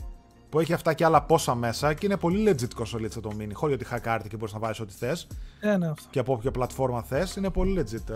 [0.50, 3.52] που έχει αυτά και άλλα πόσα μέσα και είναι πολύ legit κονσολίτσα το Mini.
[3.54, 5.28] Χωρίς ότι χακάρτε και μπορείς να βάλει ό,τι θες
[5.60, 6.08] Ε, ναι, αυτό.
[6.10, 7.36] και από όποια πλατφόρμα θες.
[7.36, 8.10] Είναι πολύ legit.
[8.10, 8.16] ε,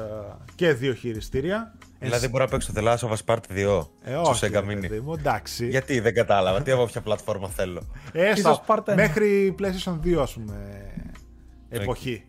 [0.55, 1.75] Και δύο χειριστήρια.
[1.99, 4.51] δηλαδή μπορώ να παίξω το The Last of Us Part 2 Ε, στο όχι, Sega
[4.51, 4.79] ρε Mini.
[4.81, 5.67] παιδί μου, εντάξει.
[5.69, 7.81] Γιατί δεν κατάλαβα, τι από όποια πλατφόρμα θέλω.
[8.11, 8.95] Ε, Ίσως στα- Part ένα.
[8.95, 10.55] μέχρι PlayStation 2, ας πούμε,
[11.69, 12.23] εποχή.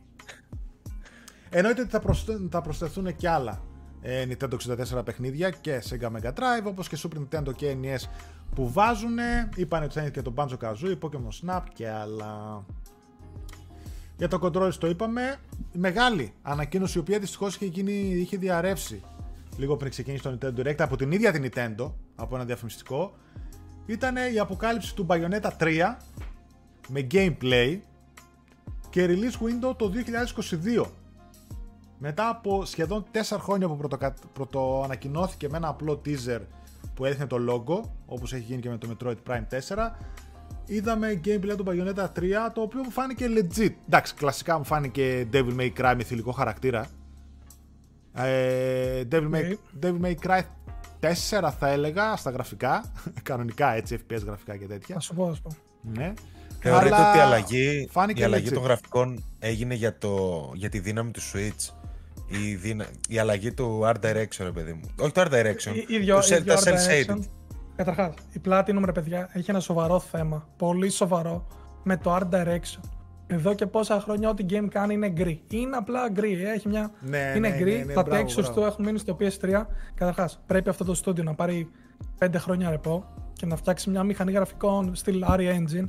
[1.50, 3.62] Εννοείται ότι θα, προσθε- θα προσθεθούν και άλλα
[4.02, 4.56] ε, Nintendo
[4.98, 8.02] 64 παιχνίδια και Sega Mega Drive, όπως και Super Nintendo και NES
[8.54, 9.16] που βάζουν.
[9.56, 12.64] Είπανε ότι θα είναι και το Banjo Kazooie, Pokemon Snap και άλλα.
[14.16, 15.36] Για το controller το είπαμε.
[15.72, 19.02] Η μεγάλη ανακοίνωση η οποία δυστυχώς είχε, γίνει, είχε διαρρεύσει
[19.56, 23.14] λίγο πριν ξεκινήσει το Nintendo Direct από την ίδια την Nintendo, από ένα διαφημιστικό,
[23.86, 25.96] ήταν η αποκάλυψη του Bayonetta 3
[26.88, 27.78] με gameplay
[28.90, 29.92] και release window το
[30.84, 30.86] 2022.
[31.98, 34.14] Μετά από σχεδόν 4 χρόνια που πρωτοκα...
[34.32, 36.40] πρωτοανακοινώθηκε με ένα απλό teaser
[36.94, 39.90] που έδειχνε το logo, όπως έχει γίνει και με το Metroid Prime 4,
[40.66, 42.22] είδαμε gameplay του Bayonetta 3,
[42.54, 43.70] το οποίο μου φάνηκε legit.
[43.86, 46.86] Εντάξει, κλασικά μου φάνηκε Devil May Cry με θηλυκό χαρακτήρα.
[48.14, 49.50] Ε, Devil, May, Ναι.
[49.82, 50.40] Devil May Cry
[51.00, 52.92] 4 θα έλεγα στα γραφικά,
[53.22, 54.94] κανονικά έτσι, FPS γραφικά και τέτοια.
[54.94, 55.50] Να σου πω, να σου πω.
[55.82, 56.12] Ναι.
[56.60, 58.52] Θεωρείτε Αλλά ότι η αλλαγή, φάνηκε η αλλαγή legit.
[58.52, 61.72] των γραφικών έγινε για, το, για τη δύναμη του Switch;
[62.26, 64.80] Η, δίνα, η αλλαγή του Art Direction, ρε παιδί μου.
[65.00, 65.74] Όχι το Art Direction.
[65.88, 67.10] Ί- ίδιο- το cel, ίδιο τα art cel shaded.
[67.14, 67.18] direction.
[67.76, 70.48] Καταρχάς, η Platinum, ρε παιδιά, έχει ένα σοβαρό θέμα.
[70.56, 71.46] Πολύ σοβαρό
[71.82, 72.80] με το Art Direction.
[73.26, 75.42] Εδώ και πόσα χρόνια ό,τι game κάνει είναι γκρι.
[75.50, 76.44] Είναι απλά γκρι.
[76.44, 76.90] Έχει μια...
[77.00, 77.76] Ναι, είναι ναι, γκρι.
[77.78, 78.52] ναι, ναι, τα μπράβο, textures μπράβο.
[78.60, 79.62] του έχουν μείνει στο PS3.
[79.94, 81.70] Καταρχάς, πρέπει αυτό το studio να πάρει
[82.18, 85.88] 5 χρόνια ρεπό και να φτιάξει μια μηχανή γραφικών στυλ RE Engine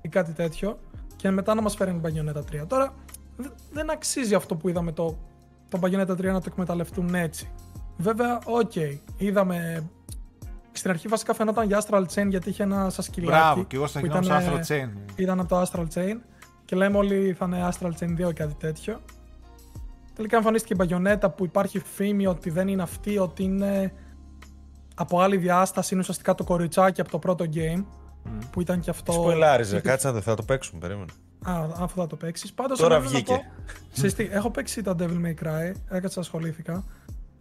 [0.00, 0.78] ή κάτι τέτοιο.
[1.16, 2.66] Και μετά να μας φέρει την Bayonetta 3.
[2.66, 2.94] Τώρα
[3.36, 5.18] δε- δεν αξίζει αυτό που είδαμε το,
[5.78, 7.48] το Bayonetta 3 να το εκμεταλλευτούν έτσι.
[7.96, 8.72] Βέβαια, οκ.
[9.16, 9.88] Είδαμε.
[10.72, 13.30] Στην αρχή βασικά φαινόταν για Astral Chain γιατί είχε ένα σαν σκυλάκι.
[13.38, 14.88] Μπράβο, και εγώ στα που κοινό ήταν, Astral ε, Chain.
[15.16, 16.16] Ήταν από το Astral Chain
[16.64, 19.00] και λέμε όλοι θα είναι Astral Chain 2 ή κάτι τέτοιο.
[20.14, 23.92] Τελικά εμφανίστηκε η Bayonetta που υπάρχει φήμη ότι δεν είναι αυτή, ότι είναι
[24.94, 27.84] από άλλη διάσταση, είναι ουσιαστικά το κοριτσάκι από το πρώτο game.
[28.50, 29.12] Που ήταν και αυτό.
[29.12, 31.12] Σποιλάριζε, Είχε- κάτσε να το, θα το παίξουμε, περίμενε.
[31.44, 32.52] Α, αφού θα το παίξεις.
[32.52, 32.78] Πάντως.
[32.78, 33.40] Τώρα βγήκε.
[33.92, 36.84] Ξέρεις τι, έχω παίξει τα Devil May Cry, έκατσα ασχολήθηκα.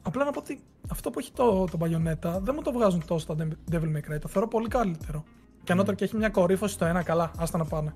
[0.01, 0.59] Απλά να πω ότι
[0.89, 4.19] αυτό που έχει το, το Bayonetta δεν μου το βγάζουν τόσο τα Devil May Cry.
[4.21, 5.23] Το θεωρώ πολύ καλύτερο.
[5.63, 7.31] Και ανώτερο και έχει μια κορύφωση στο ένα καλά.
[7.38, 7.93] Άστα να πάνε.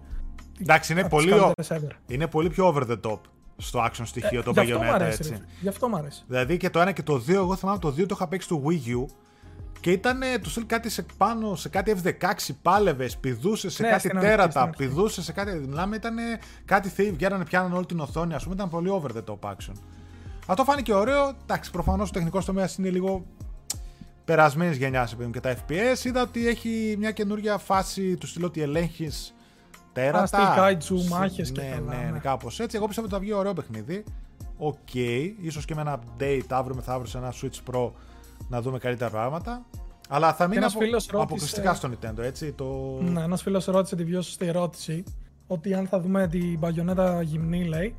[0.61, 2.13] Εντάξει, είναι Από τις πολύ, ο- καλύτερες ever.
[2.13, 3.19] είναι πολύ πιο over the top
[3.57, 5.17] στο action στοιχείο το Γι' αυτό μου Bayonetta, αρέσει.
[5.19, 5.31] έτσι.
[5.31, 5.45] ρε.
[5.61, 6.23] Γι' αυτό μου αρέσει.
[6.27, 8.61] Δηλαδή και το ένα και το δύο, εγώ θυμάμαι το δύο το είχα παίξει στο
[8.65, 9.05] Wii U
[9.82, 13.99] και ήταν του στυλ κάτι σε πάνω, σε κάτι F16, πάλευες, πηδούσες σε Ναι, κάτι
[13.99, 14.76] στην αρχή, στην τέρατα, αρχή.
[14.78, 15.52] πηδούσες σε κάτι.
[15.52, 16.16] Μιλάμε, ήταν
[16.66, 19.72] κάτι θεοί, βγαίνανε, πιάνανε όλη την οθόνη, ας πούμε, ήταν πολύ over the top action.
[20.48, 21.34] Αυτό φάνηκε ωραίο.
[21.44, 23.26] Εντάξει, προφανώς ο τεχνικός τομέας είναι λίγο
[24.26, 26.04] περασμένης γενιάς και τα FPS.
[26.06, 29.36] Είδα ότι έχει μια καινούργια φάση του στυλ ότι ελέγχεις
[29.94, 30.26] τέρατα.
[30.26, 32.20] στυλ kaiju, σε- μάχες και ναι, καλά, ναι, ναι, ναι.
[32.20, 32.78] κάπως έτσι.
[32.78, 34.04] Εγώ πιστεύω ότι θα βγει ωραίο παιχνίδι.
[34.58, 34.94] Οκ,
[35.41, 37.91] ίσως και με ένα update αύριο μεθαύριο σε ένα Switch Pro
[38.49, 39.65] να δούμε καλύτερα πράγματα.
[40.09, 40.84] Αλλά θα μείνει ένας απο...
[40.84, 42.51] φίλος ρώτησε- αποκλειστικά στο Nintendo, έτσι.
[42.51, 42.97] Το...
[43.01, 45.03] Ναι, ένας φίλος ρώτησε τη πιο σωστή ερώτηση.
[45.47, 47.95] Ότι αν θα δούμε την Bayonetta γυμνή, λέει.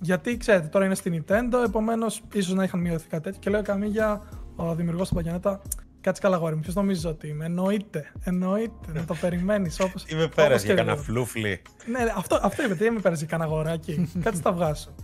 [0.00, 3.40] Γιατί ξέρετε, τώρα είναι στη Nintendo, επομένως ίσως να είχαν μειωθεί κάτι τέτοιο.
[3.40, 4.22] Και λέει ο Kamiya
[4.56, 5.56] ο δημιουργός του Bayonetta.
[6.00, 6.60] Κάτσε καλά, αγόρι μου.
[6.60, 8.12] Ποιος νομίζεις ότι είμαι; Εννοείται.
[8.24, 8.92] Εννοείται.
[8.92, 9.92] να το περιμένεις όπω.
[10.06, 11.62] Τι με πέρασες για κανένα φλούφλη.
[11.86, 12.74] Ναι, ναι, αυτό, αυτό είπε.
[12.74, 14.10] Τι με πέρασες για κανένα αγοράκι.
[14.22, 14.94] Κάτσε τα βγάσω.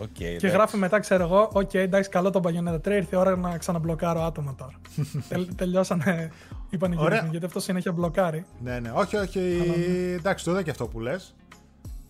[0.00, 0.48] Οκ, Και εντάξει.
[0.48, 4.22] γράφει μετά, ξέρω εγώ, οκ, εντάξει, καλό το Bayonetta 3, ήρθε η ώρα να ξαναμπλοκάρω
[4.22, 4.72] άτομα τώρα.
[5.28, 6.30] Τελ, τελειώσανε
[6.70, 7.28] οι πανηγυρισμοί, Ωραία.
[7.30, 8.44] γιατί αυτό συνέχεια μπλοκάρει.
[8.62, 9.40] Ναι, ναι, όχι, όχι.
[10.18, 11.34] Εντάξει, το είδα και αυτό που λες.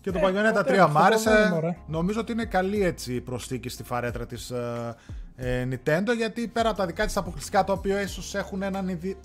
[0.01, 1.29] Και το Ε, Bayonetta 3 τέλος, μου άρεσε.
[1.29, 1.75] επόμενο, ωραία.
[1.87, 4.95] Νομίζω ότι είναι καλή έτσι προσθήκη στη φαρέτρα της ε,
[5.35, 9.17] ε, Nintendo γιατί πέρα από τα δικά της αποκλειστικά τα οποία ίσως έχουν έναν ιδι-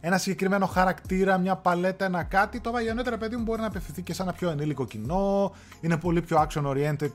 [0.00, 4.02] ένα συγκεκριμένο χαρακτήρα, μια παλέτα, ένα κάτι, το Bayonetta ρε παιδί μου μπορεί να απευθυνθεί
[4.02, 5.52] και σε ένα πιο ενήλικο κοινό.
[5.80, 7.10] Είναι πολύ πιο action oriented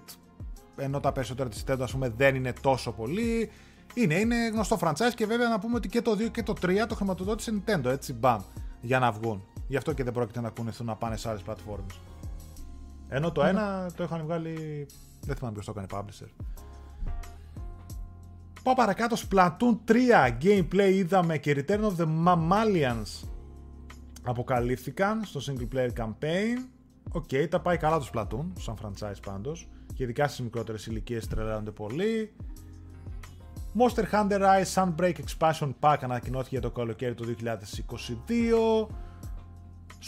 [0.76, 3.50] ενώ τα περισσότερα της Nintendo ας πούμε δεν είναι τόσο πολύ.
[3.94, 6.86] Είναι, είναι γνωστό franchise και βέβαια να πούμε ότι και το 2 και το 3
[6.88, 8.42] το χρηματοδότησε Nintendo, έτσι μπαμ,
[8.82, 9.44] για να βγουν.
[9.68, 12.00] Γι' αυτό και δεν πρόκειται να κουνηθούν να πάνε σε άλλες πλατφόρμες.
[13.08, 14.88] Ενώ το ένα το είχαν βγάλει.
[15.22, 16.30] Δεν θυμάμαι ποιος το έκανε publisher.
[18.64, 19.16] Πάω παρακάτω.
[19.30, 19.94] Splatoon 3
[20.42, 23.28] gameplay είδαμε και Return of the Mammalians
[24.24, 26.68] αποκαλύφθηκαν στο single player campaign.
[27.12, 29.68] OK, okay, τα πάει καλά το Splatoon, σαν franchise πάντως.
[29.94, 32.34] Και ειδικά στις μικρότερες ηλικίες τρελαίνονται πολύ.
[33.78, 38.88] Monster Hunter Rise Sunbreak Expansion Pack ανακοινώθηκε για το καλοκαίρι του 2022.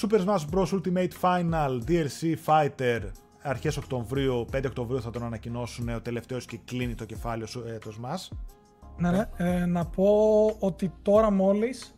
[0.02, 0.82] Super Smash Bros.
[0.82, 3.02] Ultimate Final DLC Fighter
[3.48, 7.94] αρχές Οκτωβρίου, 5 Οκτωβρίου θα τον ανακοινώσουν ο τελευταίος και κλείνει το κεφάλαιο ε, το
[8.02, 8.38] Smash.
[8.98, 9.30] Ναι, ναι.
[9.38, 10.06] Ε, να πω
[10.60, 11.96] ότι τώρα μόλις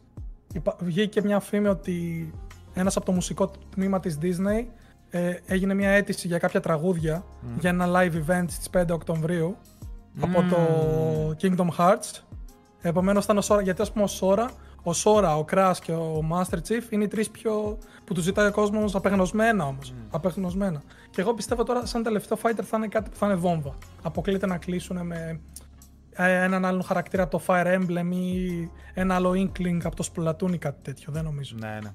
[0.80, 2.30] βγήκε μια φήμη ότι
[2.74, 4.66] ένας από το μουσικό τμήμα της Disney
[5.10, 7.24] ε, έγινε μια αίτηση για κάποια τραγούδια
[7.60, 9.58] για ένα live event στις 5 Οκτωβρίου
[10.20, 10.58] από το
[11.42, 12.24] Kingdom Hearts.
[12.82, 14.48] Επομένως ήταν ο Sora, γιατί ας πούμε ο Sora,
[14.84, 18.48] ο Sora, ο Crash και ο Master Chief είναι οι τρεις πιο που τους ζητάει
[18.48, 19.94] ο κόσμος απεγνωσμένα όμως.
[19.94, 20.08] Mm.
[20.10, 20.82] Απεγνωσμένα.
[21.10, 23.78] Και εγώ πιστεύω τώρα σαν τελευταίο fighter θα είναι κάτι που θα είναι βόμβα.
[24.02, 25.40] Αποκλείται να κλείσουν με
[26.12, 30.54] ε, έναν άλλον χαρακτήρα από το Fire Emblem ή ένα άλλο Inkling από το Splatoon
[30.54, 31.14] ή κάτι τέτοιο.
[31.14, 31.56] Δεν νομίζω.
[31.60, 31.90] Ναι, ναι.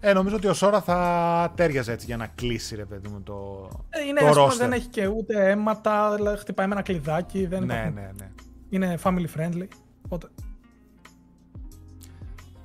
[0.00, 3.68] Ε, νομίζω ότι ο Σόρα θα τέριαζε έτσι για να κλείσει ρε παιδί μου το.
[3.90, 4.56] Ε, είναι το roster.
[4.58, 7.46] δεν έχει και ούτε αίματα, δηλαδή χτυπάει με ένα κλειδάκι.
[7.46, 8.30] Δεν ναι, ναι, ναι.
[8.68, 9.66] Είναι family friendly.
[10.04, 10.28] Οπότε...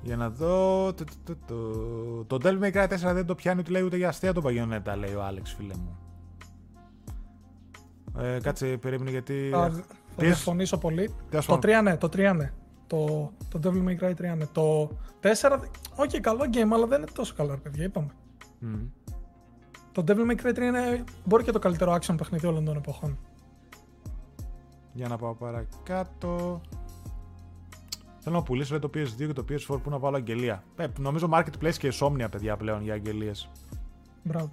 [0.02, 0.92] Για να δω.
[2.26, 4.96] Το Devil May Cry 4 δεν το πιάνει ούτε λέει ούτε για αστεία το παγιονέτα,
[4.96, 5.98] λέει ο Άλεξ, φίλε μου.
[8.18, 9.48] Ε, κάτσε, περίμενε γιατί.
[9.52, 9.84] Θα, θα
[10.16, 11.14] διαφωνήσω πολύ.
[11.46, 12.52] Το 3 ναι, το 3 ναι.
[12.88, 14.46] Το, το Devil May Cry 3 ναι.
[14.52, 14.90] Το
[15.22, 15.30] 4,
[15.96, 18.10] όχι okay, καλό game, αλλά δεν είναι τόσο καλό, παιδιά, είπαμε.
[18.62, 18.88] Mm.
[19.92, 23.18] Το Devil May Cry 3 είναι, μπορεί και το καλύτερο action παιχνίδι όλων των εποχών.
[24.92, 26.60] Για να πάω παρακάτω.
[28.18, 30.64] Θέλω να πουλήσω το PS2 και το PS4 που να βάλω αγγελία.
[30.76, 33.50] Ε, νομίζω Marketplace και Insomnia, παιδιά, πλέον για αγγελίες.
[34.22, 34.52] Μπράβο.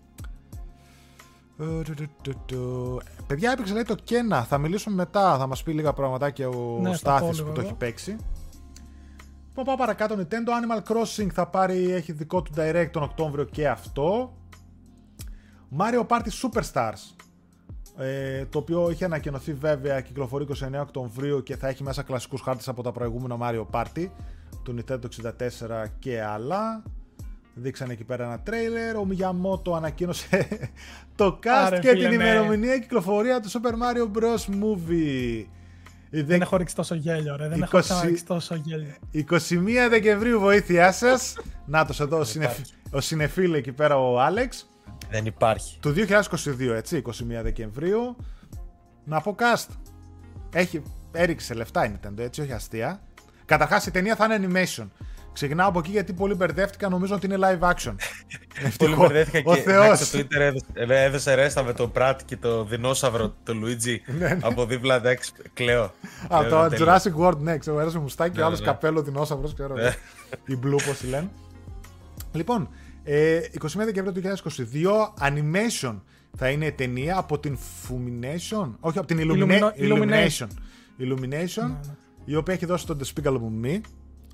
[3.28, 4.44] Παιδιά, έπαιξε λέει το Kena.
[4.48, 5.38] Θα μιλήσουμε μετά.
[5.38, 8.18] Θα μας πει λίγα πραγματάκια ο ναι, Στάθης που το έχει παίξει.
[9.48, 10.16] Λοιπόν, πάω παρακάτω.
[10.18, 14.34] Nintendo Animal Crossing θα πάρει, έχει δικό του direct τον Οκτώβριο και αυτό.
[15.78, 17.16] Mario Party Superstars.
[17.98, 22.68] Ε, το οποίο είχε ανακοινωθεί βέβαια κυκλοφορεί 29 Οκτωβρίου και θα έχει μέσα κλασικούς χάρτες
[22.68, 24.08] από τα προηγούμενα Mario Party
[24.64, 26.84] του Nintendo 64 και άλλα.
[27.58, 28.96] Δείξανε εκεί πέρα ένα τρέιλερ.
[28.96, 30.48] Ο Miyamoto ανακοίνωσε
[31.16, 32.14] το cast και την ναι.
[32.14, 34.64] ημερομηνία κυκλοφορία του Super Mario Bros.
[34.64, 35.46] Movie.
[36.10, 37.48] Δεν έχω ρίξει τόσο γέλιο, ρε.
[37.48, 37.74] Δεν 20...
[37.74, 38.94] έχω ρίξει τόσο γέλιο.
[39.14, 41.38] 21 Δεκεμβρίου, βοήθειά σας.
[41.66, 42.24] Να το εδώ
[42.92, 44.70] ο συνεφίλ εκεί πέρα ο Άλεξ.
[45.10, 45.80] Δεν υπάρχει.
[45.80, 47.12] Του 2022, έτσι, 21
[47.44, 48.16] Δεκεμβρίου.
[49.04, 49.68] Να πω cast.
[50.54, 53.02] Έχει, έριξε λεφτά η Nintendo, έτσι, όχι αστεία.
[53.46, 54.88] Καταρχάς η ταινία θα είναι animation.
[55.36, 56.90] Ξεκινάω από εκεί γιατί πολύ μπερδεύτηκα.
[56.90, 57.96] Νομίζω ότι είναι live action.
[58.78, 60.00] πολύ μπερδεύτηκα και Θεός.
[60.00, 63.98] στο Twitter έδωσε, έδωσε ρέστα με το Πρατ και το δεινόσαυρο, το Luigi.
[64.18, 64.38] Ναι, ναι.
[64.42, 65.84] από δίπλα, εντάξει, κλαίω.
[66.28, 69.76] Α, το Jurassic World, ναι, ξέρω, έδωσε μουστάκι, ο άλλος καπέλο δεινόσαυρος, ξέρω.
[70.46, 71.30] Η Blue, πώς λένε.
[72.32, 76.00] Λοιπόν, 21 ε, Δεκεμβρίου του 2022, animation
[76.38, 80.48] θα είναι ταινία από την Fumination, όχι από την Illumination.
[81.00, 81.76] Illumination,
[82.26, 83.80] η οποία έχει δώσει τον Despicable Me.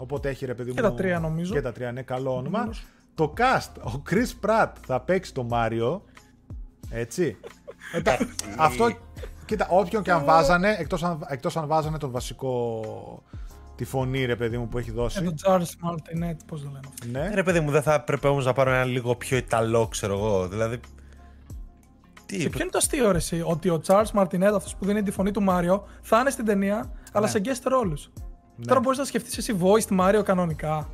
[0.02, 0.76] Οπότε έχει ρε παιδί μου.
[0.76, 1.53] Και τα τρία νομίζω.
[1.53, 2.69] Και τα τρία, ναι, καλό όνομα.
[3.15, 6.03] Το cast, ο Chris Pratt θα παίξει το Μάριο.
[6.90, 7.38] Έτσι.
[8.57, 8.90] αυτό,
[9.45, 12.84] κοίτα, όποιον και αν βάζανε, εκτός αν, εκτός αν βάζανε τον βασικό
[13.76, 15.19] τη φωνή, ρε παιδί μου, που έχει δώσει.
[15.19, 17.07] Ε, τον Charles Martinet, πώς το λένε αυτό.
[17.07, 17.28] Ναι.
[17.32, 20.14] Ε, ρε παιδί μου, δεν θα πρέπει όμως να πάρω ένα λίγο πιο Ιταλό, ξέρω
[20.14, 20.48] εγώ.
[20.48, 20.80] Δηλαδή.
[22.26, 22.38] Τι...
[22.38, 25.32] Και ποιο είναι το αστείο όρεση, ότι ο Charles Martinet, αυτός που δίνει τη φωνή
[25.32, 27.32] του Μάριο, θα είναι στην ταινία, αλλά ναι.
[27.32, 28.22] σε guest roles.
[28.62, 28.68] Ναι.
[28.68, 30.90] Τώρα μπορείς να σκεφτείς εσύ voiced Mario κανονικά.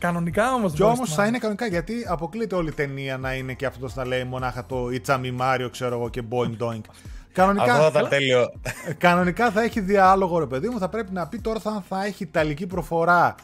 [0.00, 0.72] Κανονικά όμως.
[0.72, 4.06] Και όμως θα είναι κανονικά γιατί αποκλείται όλη η ταινία να είναι και αυτός να
[4.06, 6.80] λέει μονάχα το It's a me Mario, ξέρω εγώ και Boing Doing.
[7.32, 8.52] Κανονικά, Αυτό θα τέλειο.
[8.98, 10.78] κανονικά θα έχει διάλογο, ρε παιδί μου.
[10.78, 13.34] Θα πρέπει να πει τώρα θα, θα έχει ιταλική προφορά.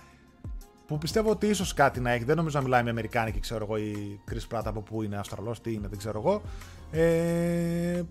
[0.87, 2.25] Που πιστεύω ότι ίσως κάτι να έχει.
[2.25, 5.61] Δεν νομίζω να μιλάει με Αμερικάνικη, ξέρω εγώ, η Chris Pratt από πού είναι, Αυστραλός,
[5.61, 6.43] τι είναι, δεν ξέρω εγώ.
[6.91, 8.03] Ε,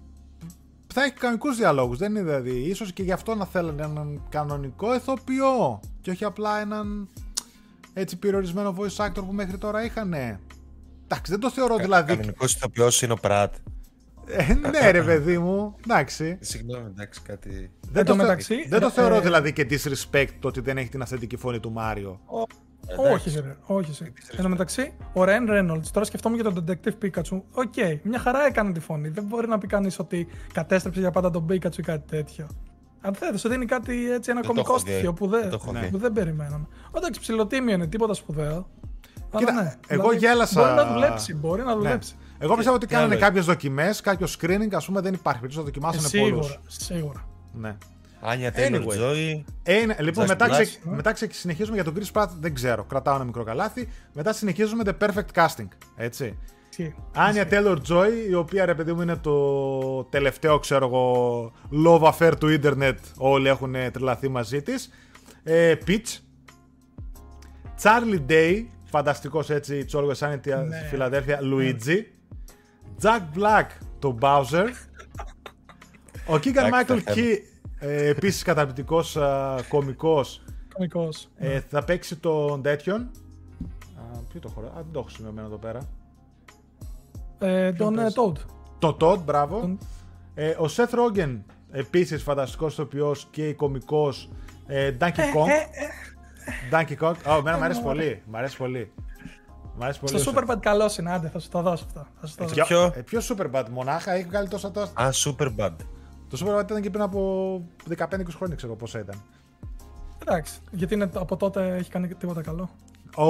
[0.93, 1.97] θα έχει κανονικούς διαλόγους.
[1.97, 2.51] Δεν είναι δηλαδή.
[2.51, 7.09] ίσως και γι' αυτό να θέλανε έναν κανονικό ηθοποιό και όχι απλά έναν
[7.93, 10.13] έτσι περιορισμένο voice actor που μέχρι τώρα είχαν.
[10.13, 12.15] Εντάξει, δεν το θεωρώ δηλαδή.
[12.15, 13.53] Κανονικός ηθοποιός είναι ο Πρατ.
[14.25, 15.75] Ε, ναι, ρε παιδί μου.
[15.83, 16.37] Εντάξει.
[16.41, 17.71] Συγγνώμη, εντάξει, κάτι.
[17.91, 21.01] Δεν, το, μεταξύ, δεν το θεωρώ ε, δηλαδή και disrespect το ότι δεν έχει την
[21.01, 22.19] αυθεντική φωνή του Μάριο.
[23.11, 24.03] Όχι, ρε, όχι.
[24.37, 27.41] Εν τω μεταξύ, ο Ryan Reynolds, τώρα σκεφτόμουν για τον Detective Pikachu.
[27.51, 29.09] OK, okay, μια χαρά έκανε τη φωνή.
[29.09, 32.47] Δεν μπορεί να πει κανείς ότι κατέστρεψε για πάντα τον Pikachu ή κάτι τέτοιο.
[33.01, 35.49] Αντιθέτως, δίνει κάτι έτσι, ένα κομικό στοιχείο που δεν,
[35.91, 36.67] που δεν περιμέναμε.
[36.97, 38.69] Εντάξει, ψιλοτίμιο είναι, τίποτα σπουδαίο.
[39.37, 40.61] Κοίτα, ναι, εγώ δηλαδή, γέλασα.
[40.61, 41.75] Μπορεί να δουλέψει, μπορεί να ναι.
[41.75, 42.15] δουλέψει.
[42.39, 45.57] Εγώ πιστεύω ότι ότι κάνανε άλλο κάποιες δοκιμές, κάποιο screening, ας πούμε δεν υπάρχει περίπτωση
[45.57, 46.45] να δοκιμάσουν πολλούς.
[46.45, 47.27] Σίγουρα, σίγουρα.
[47.53, 47.77] Ναι.
[48.25, 48.99] Anya Taylor Anyway.
[48.99, 49.43] Joy.
[49.63, 50.95] Ε, είναι- λοιπόν, Just μετά, ξε- Blast, ναι.
[50.95, 53.87] μετά ξε- συνεχίζουμε για τον Chris Pratt, δεν ξέρω, κρατάω ένα μικρό καλάθι.
[54.13, 56.37] Μετά συνεχίζουμε the perfect casting, έτσι.
[56.69, 56.95] Ισχύει.
[57.13, 61.51] Άνια Taylor Joy, η οποία ρε παιδί μου είναι το τελευταίο, ξέρω εγώ,
[61.85, 62.99] love affair του ίντερνετ.
[63.17, 64.89] Όλοι έχουν τρελαθεί μαζί της.
[65.43, 66.17] Ε, Peach.
[67.83, 70.87] Charlie Day, φανταστικός έτσι, It's Always Sunny στη Ναι.
[70.89, 71.97] Φιλαδέλφια, Luigi.
[73.01, 73.65] Jack Black,
[73.99, 74.67] το Bowser.
[76.27, 77.37] Ο Keegan Εντάξει, Michael θα Key,
[77.83, 80.41] ε, επίσης καταπληκτικός α, κωμικός,
[80.73, 81.27] Κωμικός.
[81.35, 83.01] ε, θα παίξει τον τέτοιον.
[83.95, 85.79] Α, ποιο το χωρά, α, δεν το έχω σημειωμένο εδώ πέρα.
[87.39, 88.33] Ε, τον ε, Toad.
[88.79, 89.59] Το Todd, μπράβο.
[89.59, 89.77] Τον-
[90.35, 91.39] Ε, ο Seth Rogen,
[91.71, 94.29] επίσης φανταστικός ηθοποιός και κωμικός.
[94.67, 95.47] Ε, Donkey Ε, Kong.
[96.71, 97.13] Donkey Kong.
[97.25, 98.21] Oh, εμένα μου αρέσει πολύ.
[98.25, 98.91] Μ' αρέσει πολύ.
[99.77, 100.19] Μ' αρέσει πολύ.
[100.19, 100.37] Στο ο Seth.
[100.37, 102.07] Superbad καλό είναι, άντε, θα σου τα δώσω αυτά.
[102.21, 102.55] Θα σου τα δώσω.
[102.55, 104.91] Ποιο, Ποιο; ε, ποιος Superbad, μονάχα, έχει βγάλει τόσα τόσα.
[104.95, 105.75] Α, Superbad.
[106.37, 107.61] Το Superbad ήταν και πριν από
[107.97, 108.05] 15-20
[108.35, 109.21] χρόνια, ξέρω πόσα ήταν.
[110.27, 112.69] Εντάξει, γιατί είναι, από τότε έχει κάνει τίποτα καλό.
[113.15, 113.25] Ω,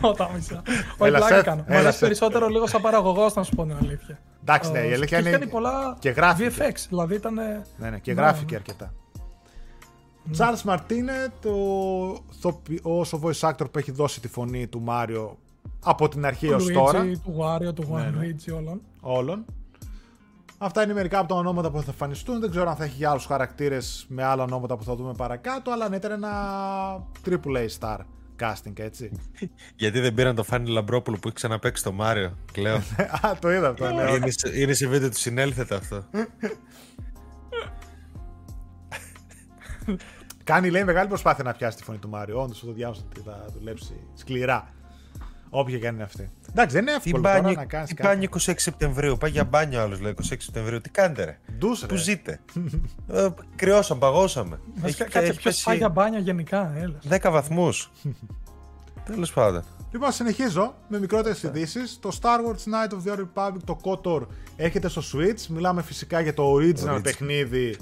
[0.00, 0.62] Όταν μισά.
[0.98, 1.56] Όχι, Έλα, πλάκα Seth, κάνω.
[1.60, 2.00] Μου έλα, αρέσει Seth.
[2.00, 4.18] περισσότερο λίγο σαν παραγωγός, να σου πω την αλήθεια.
[4.40, 5.38] Εντάξει, ναι, η Ε, αλήθεια και έχει είναι.
[5.38, 6.54] κάνει πολλά και γράφει και.
[6.58, 7.34] VFX, δηλαδή ήταν.
[7.34, 8.46] Ναι, ναι, και Ναι, γράφει ναι.
[8.46, 8.92] και αρκετά.
[10.38, 11.52] Charles Martinet, το
[12.36, 15.38] ηθοποιός, ο voice actor που έχει δώσει τη φωνή του Μάριο
[15.84, 17.02] από την αρχή Του έως Luigi, τώρα.
[17.24, 18.10] του Wario, του Ναι, ναι.
[18.20, 18.80] Luigi όλων.
[19.00, 19.44] όλων.
[20.64, 22.40] Αυτά είναι μερικά από τα ονόματα που θα εμφανιστούν.
[22.40, 25.70] Δεν ξέρω αν θα έχει και άλλους χαρακτήρες με άλλα ονόματα που θα δούμε παρακάτω,
[25.70, 26.30] αλλά ναι, ήταν ένα
[27.28, 27.98] AAA star
[28.40, 29.10] casting, έτσι.
[29.82, 32.36] Γιατί δεν πήραν το Φάνη Λαμπρόπουλο που έχει ξαναπέξει το Μάριο.
[32.52, 32.76] Κλαίω.
[33.26, 34.10] Α, το είδα αυτό, ναι.
[34.10, 36.04] είναι, σε, είναι σε βίντεο του συνέλθετε αυτό.
[40.44, 42.42] Κάνει, λέει, μεγάλη προσπάθεια να πιάσει τη φωνή του Μάριο.
[42.42, 44.68] Όντως, το διάβασα ότι θα δουλέψει σκληρά.
[45.54, 46.30] Όποια και αν είναι αυτή.
[46.50, 48.08] Εντάξει, δεν είναι Τι εύκολο τώρα μπάνιο, να κάνεις τι κάτι.
[48.08, 49.16] μπάνιο 26 Σεπτεμβρίου.
[49.16, 50.80] Πάει για μπάνιο άλλος λέει 26 Σεπτεμβρίου.
[50.80, 51.86] Τι κάνετε ρε; Ντους, ρε.
[51.86, 52.40] Πού ζείτε.
[53.12, 54.60] ε, κρυώσαμε, παγώσαμε.
[54.74, 56.98] Βασικά, Έχει- κάτσε έχει ποιος πέσει πάει για μπάνια γενικά, έλα.
[57.08, 57.90] 10 βαθμούς.
[59.10, 59.62] Τέλος πάντων.
[59.92, 61.98] Λοιπόν, συνεχίζω με μικρότερες ειδήσεις.
[62.00, 64.26] Το Star Wars Knight of the Old Republic, το KOTOR,
[64.56, 65.46] έρχεται στο Switch.
[65.48, 67.02] Μιλάμε φυσικά για το original Original.
[67.02, 67.76] παιχνίδι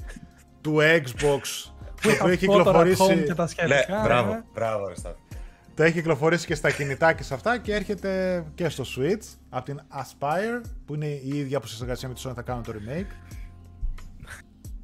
[0.61, 1.71] του Xbox.
[2.03, 4.01] Το οποίο έχει Photo at home κυκλοφορήσει, και τα Λέ, σχετικά.
[4.05, 4.45] μπράβο, ε.
[4.55, 5.19] μπράβο, ρε Σταύρο.
[5.81, 9.65] Το έχει κυκλοφορήσει και στα κινητά και σε αυτά και έρχεται και στο Switch από
[9.65, 12.73] την Aspire που είναι η ίδια που σε συνεργασία με τη Sony θα κάνουν το
[12.73, 13.39] remake.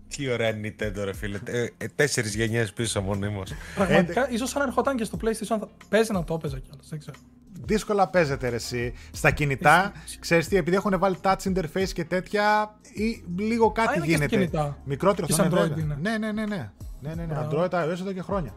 [0.08, 1.38] Τι ωραία είναι η Nintendo, ρε φίλε.
[1.44, 3.52] Ε, ε, Τέσσερις γενιές πίσω μονίμως.
[3.74, 6.88] Πραγματικά, ίσως αν ερχόταν και στο PlayStation θα παίζει να το έπαιζε κιόλας.
[6.88, 7.16] Δεν ξέρω.
[7.64, 8.92] Δύσκολα παίζεται ρε εσύ.
[9.12, 14.06] Στα κινητά, ξέρεις τι, επειδή έχουν βάλει touch interface και τέτοια, ή λίγο κάτι είναι
[14.06, 14.36] και στα γίνεται.
[14.36, 14.78] κινητά.
[14.84, 15.84] Μικρότερο Και θα σε είναι Android βέβαια.
[15.84, 15.98] είναι.
[16.00, 16.70] Ναι, ναι, ναι, ναι.
[17.00, 17.34] Ναι, ναι, ναι.
[17.34, 17.62] Μπράβο.
[17.62, 18.54] Android, iOS εδώ και χρόνια.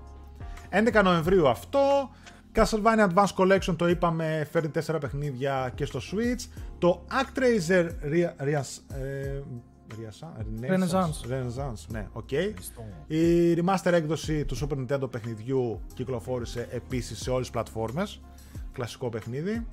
[0.71, 2.09] 11 Νοεμβρίου αυτό.
[2.63, 6.49] Castlevania Advance Collection το είπαμε, φέρνει 4 παιχνίδια και στο Switch.
[6.77, 9.41] Το Actraiser Ria- Rias- ε,
[9.91, 11.31] Riasa- Renaissance.
[11.31, 12.31] Renaissance, ναι, οκ.
[13.07, 18.21] Η remaster έκδοση του Super Nintendo παιχνιδιού κυκλοφόρησε επίσης σε όλες τις πλατφόρμες.
[18.71, 19.65] Κλασικό παιχνίδι.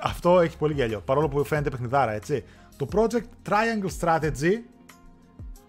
[0.00, 2.44] Αυτό έχει πολύ γέλιο, παρόλο που φαίνεται παιχνιδάρα, έτσι.
[2.76, 4.52] Το Project Triangle Strategy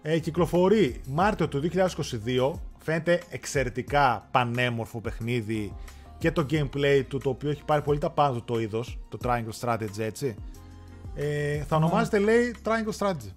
[0.02, 2.60] ε, κυκλοφορεί Μάρτιο του 2022.
[2.88, 5.74] Φαίνεται εξαιρετικά πανέμορφο παιχνίδι
[6.18, 9.18] και το gameplay του, το οποίο έχει πάρει πολύ τα πάνω του το είδος, το
[9.24, 10.34] Triangle Strategy, έτσι.
[11.14, 13.32] Ε, θα ονομάζεται, λέει, Triangle Strategy.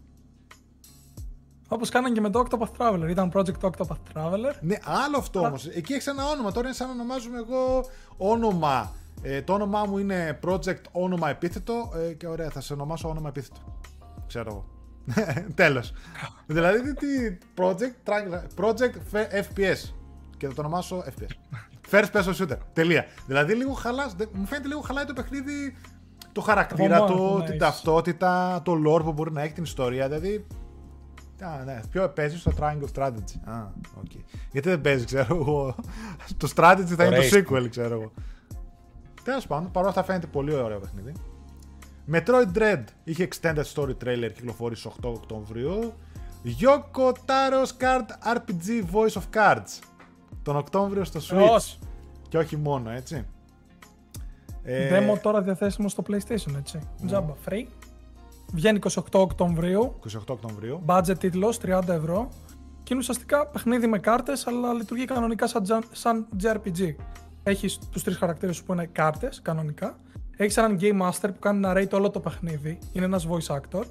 [1.68, 3.10] Όπως κάνανε και με το Octopath Traveler.
[3.10, 4.53] Ήταν Project Octopath Traveler.
[4.61, 5.68] Ναι, άλλο αυτό όμως.
[5.68, 6.52] Εκεί έχει ένα όνομα.
[6.52, 7.86] Τώρα είναι σαν να ονομάζουμε εγώ
[8.18, 8.94] όνομα.
[9.22, 13.30] Ε, το όνομά μου είναι project όνομα επίθετο ε, και ωραία, θα σε ονομάσω όνομα
[13.30, 13.60] επίθετο.
[14.28, 14.70] Ξέρω εγώ.
[15.56, 15.94] Τέλος.
[16.45, 17.07] δηλαδή τι
[17.57, 18.94] project, triangle- project
[19.32, 19.94] FPS.
[20.38, 21.60] Και θα το ονομάσω FPS.
[21.91, 22.57] First person shooter.
[22.73, 23.06] Τελεία.
[23.28, 25.76] Δηλαδή λίγο χαλά, δε- μου φαίνεται λίγο χαλάει το παιχνίδι
[26.32, 27.57] το χαρακτήρα μόνο του, που να την έχεις.
[27.60, 30.07] ταυτότητα, το lore που μπορεί να έχει την ιστορία.
[30.07, 30.45] Δηλαδή
[31.41, 31.80] Α, ναι.
[31.91, 33.36] Ποιο παίζεις στο Triangle Strategy.
[33.44, 33.68] Α,
[33.98, 34.11] οκ.
[34.52, 35.76] Γιατί δεν παίζεις, ξέρω εγώ.
[36.38, 37.38] το Strategy θα είναι το Race.
[37.48, 38.11] sequel, ξέρω εγώ.
[39.23, 41.11] Τέλος πάντων, παρόλα αυτά φαίνεται πολύ ωραίο παιχνίδι.
[42.11, 45.94] Metroid Dread είχε extended story trailer, κυκλοφόρησε 8 Οκτωβρίου.
[46.61, 49.80] Yoko Taro's Card RPG Voice of Cards.
[50.44, 51.49] Τον Οκτώβριο στο Switch.
[51.52, 51.80] Ως.
[52.30, 53.26] Και όχι μόνο, έτσι.
[54.64, 56.80] Ε, Demo τώρα διαθέσιμο στο PlayStation, έτσι.
[57.06, 57.65] Τζάμπα, free.
[58.53, 59.99] Βγαίνει 28 Οκτωβρίου.
[60.14, 60.82] 28 Οκτωβρίου.
[60.86, 62.30] Budget τίτλος 30 ευρώ.
[62.84, 66.95] Και είναι ουσιαστικά παιχνίδι με κάρτες, αλλά λειτουργεί κανονικά σαν, τζα- σαν JRPG.
[67.44, 69.99] Έχεις τους τρεις χαρακτήρες που είναι κάρτες, κανονικά.
[70.43, 72.80] Έχεις έναν Game Master που κάνει narrate όλο το παιχνίδι.
[72.91, 73.84] Είναι ένας voice actor.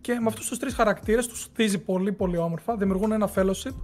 [0.00, 2.76] Και με αυτούς τους τρεις χαρακτήρες τους στήσει πολύ πολύ όμορφα.
[2.76, 3.74] Δημιουργούν ένα fellowship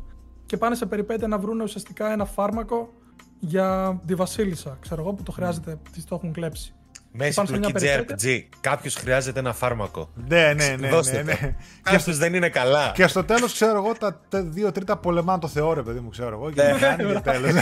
[0.46, 2.92] και πάνε σε περιπέτεια να βρουν ουσιαστικά ένα φάρμακο
[3.38, 4.76] για τη Βασίλισσα.
[4.80, 6.72] Ξέρω εγώ που το χρειάζεται, τη το έχουν κλέψει.
[7.12, 8.38] Μέση Πάνω σε μια τουρκή περιπέτεια.
[8.38, 8.56] JRPG.
[8.60, 10.10] Κάποιος χρειάζεται ένα φάρμακο.
[10.28, 10.88] Ναι, ναι, ναι.
[10.88, 11.38] Δώστε ναι, το.
[11.46, 11.56] ναι.
[11.82, 12.90] Κάποιος δεν είναι καλά.
[12.94, 16.08] Και στο τέλος, ξέρω εγώ, τα τε- δύο τρίτα πολεμάνε το Θεό, ρε παιδί μου,
[16.08, 16.50] ξέρω εγώ.
[16.50, 16.78] Και Ναι.
[16.78, 17.52] κάνει και τέλος.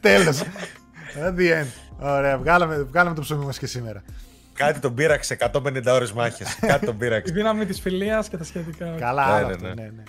[0.00, 0.42] Τέλος.
[1.14, 1.66] The end.
[1.98, 4.02] Ωραία, βγάλαμε, βγάλαμε το ψωμί μας και σήμερα.
[4.52, 6.54] Κάτι τον πείραξε 150 ώρες μάχες.
[6.66, 7.32] Κάτι τον Η πείραξε.
[7.32, 8.94] δύναμη της φιλίας και τα σχετικά.
[8.98, 9.74] Καλά, Ναι, άλλο ναι, αυτό, ναι.
[9.74, 10.02] ναι, ναι.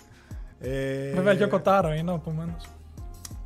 [0.60, 2.68] Ε, Βέβαια, και ο Κοτάρο είναι επομένως.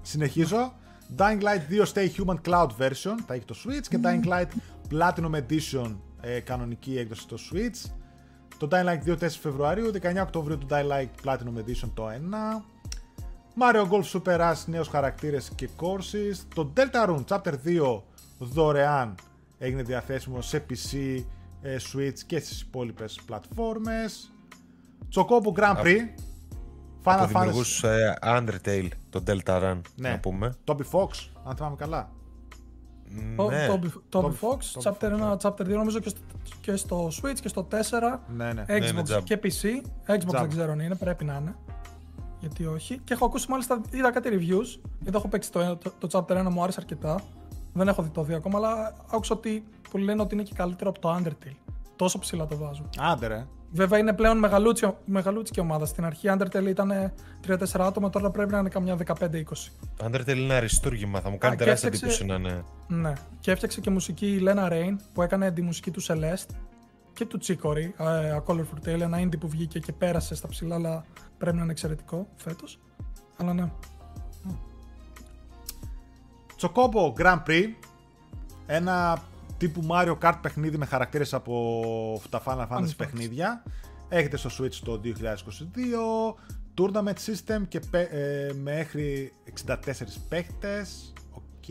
[0.02, 0.74] Συνεχίζω.
[1.18, 4.48] Dying Light 2 Stay Human Cloud version, θα έχει το Switch και Dying Light
[4.92, 7.92] Platinum Edition, ε, κανονική έκδοση στο Switch.
[8.58, 12.64] Το Dying Light 2 4 Φεβρουαρίου, 19 Οκτωβρίου το Dying Light Platinum Edition το 1.
[13.62, 16.36] Mario Golf Super Rush, νέους χαρακτήρες και courses.
[16.56, 18.02] Το Deltarune Chapter 2
[18.40, 19.16] δωρεάν
[19.58, 21.24] έγινε διαθέσιμο σε PC,
[21.62, 24.32] ε, Switch και στις υπόλοιπες πλατφόρμες.
[25.16, 25.98] Chocobo Grand Prix.
[27.04, 30.10] Final Από Fantasy δημιουργού ε, Undertale, το Delta Run, Ναι.
[30.10, 30.54] να πούμε.
[30.66, 31.10] Toby Fox,
[31.46, 32.10] αν θυμάμαι καλά.
[33.50, 33.68] Ναι.
[33.70, 36.20] Toby Toby- Fox, Toby chapter Fox, 1, chapter 2, νομίζω και στο,
[36.62, 38.20] και στο Switch και στο 4.
[38.36, 38.66] Ναι, ναι.
[38.76, 39.24] είναι Xbox jab.
[39.24, 39.66] και PC.
[40.12, 40.40] Xbox Jab.
[40.40, 41.56] δεν ξέρω αν είναι, πρέπει να είναι.
[42.40, 43.00] Γιατί όχι.
[43.04, 44.90] Και έχω ακούσει μάλιστα, είδα κάτι reviews.
[45.00, 47.20] Γιατί έχω παίξει το, το, το chapter 1, μου άρεσε αρκετά.
[47.74, 50.90] Δεν έχω δει το 2 ακόμα, αλλά άκουσα ότι που λένε ότι είναι και καλύτερο
[50.90, 51.56] από το Undertale.
[51.96, 52.90] Τόσο ψηλά το βάζουν.
[53.00, 53.46] Άντε ρε.
[53.72, 55.86] Βέβαια είναι πλέον μεγαλούτσικη, μεγαλούτσικη ομάδα.
[55.86, 57.12] Στην αρχή Undertale ήταν
[57.48, 59.18] 3-4 άτομα, τώρα πρέπει να είναι καμιά 15-20.
[59.96, 62.64] Το Undertale είναι ένα αριστούργημα, θα μου κάνει Α, και τεράστια έφτιαξε- εντύπωση να είναι.
[63.02, 63.14] Ναι.
[63.40, 66.56] Και έφτιαξε και μουσική η Lena Rain που έκανε τη μουσική του Celeste
[67.20, 70.76] και του Chicory, ε, A Colorful Tale, ένα indie που βγήκε και πέρασε στα ψηλά,
[70.76, 71.06] αλλά
[71.38, 72.80] πρέπει να είναι εξαιρετικό φέτος.
[73.38, 73.72] Αλλά ναι.
[76.62, 77.66] Chocobo Grand Prix.
[78.66, 79.22] Ένα
[79.58, 82.96] τύπου Mario Kart παιχνίδι με χαρακτήρες από τα Final Fantasy Fantasy.
[82.98, 83.64] παιχνίδια.
[84.10, 86.36] Έρχεται στο Switch το 2022.
[86.78, 91.14] Tournament System και πε- ε, μέχρι 64 παίχτες.
[91.32, 91.64] OK.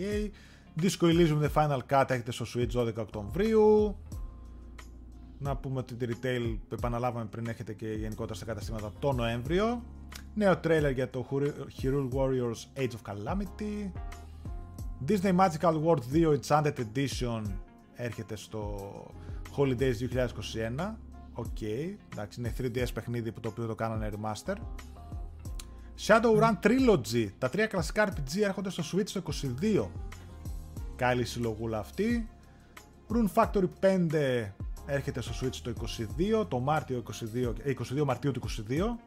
[0.80, 3.96] Disco Elysium The Final Cut έρχεται στο Switch 12 Οκτωβρίου.
[5.38, 9.82] Να πούμε ότι τη retail που επαναλάβαμε πριν έρχεται και γενικότερα στα καταστήματα το Νοέμβριο.
[10.34, 11.26] Νέο τρέιλερ για το
[11.82, 13.90] Hyrule Warriors Age of Calamity.
[15.08, 17.42] Disney Magical World 2 Enchanted Edition
[17.94, 18.76] έρχεται στο
[19.56, 19.94] Holidays
[20.78, 20.94] 2021.
[21.32, 21.60] Οκ,
[22.12, 24.54] εντάξει, είναι 3DS παιχνίδι που το οποίο το κάνανε remaster.
[26.06, 29.22] Shadowrun Trilogy, τα τρία κλασικά RPG έρχονται στο Switch το
[29.62, 29.86] 22.
[30.96, 32.28] Καλή συλλογούλα αυτή.
[33.08, 34.52] Rune Factory 5
[34.88, 35.72] έρχεται στο Switch το
[36.40, 37.02] 22, το Μάρτιο
[37.34, 38.98] 22, ε, 22 Μαρτίου του 22.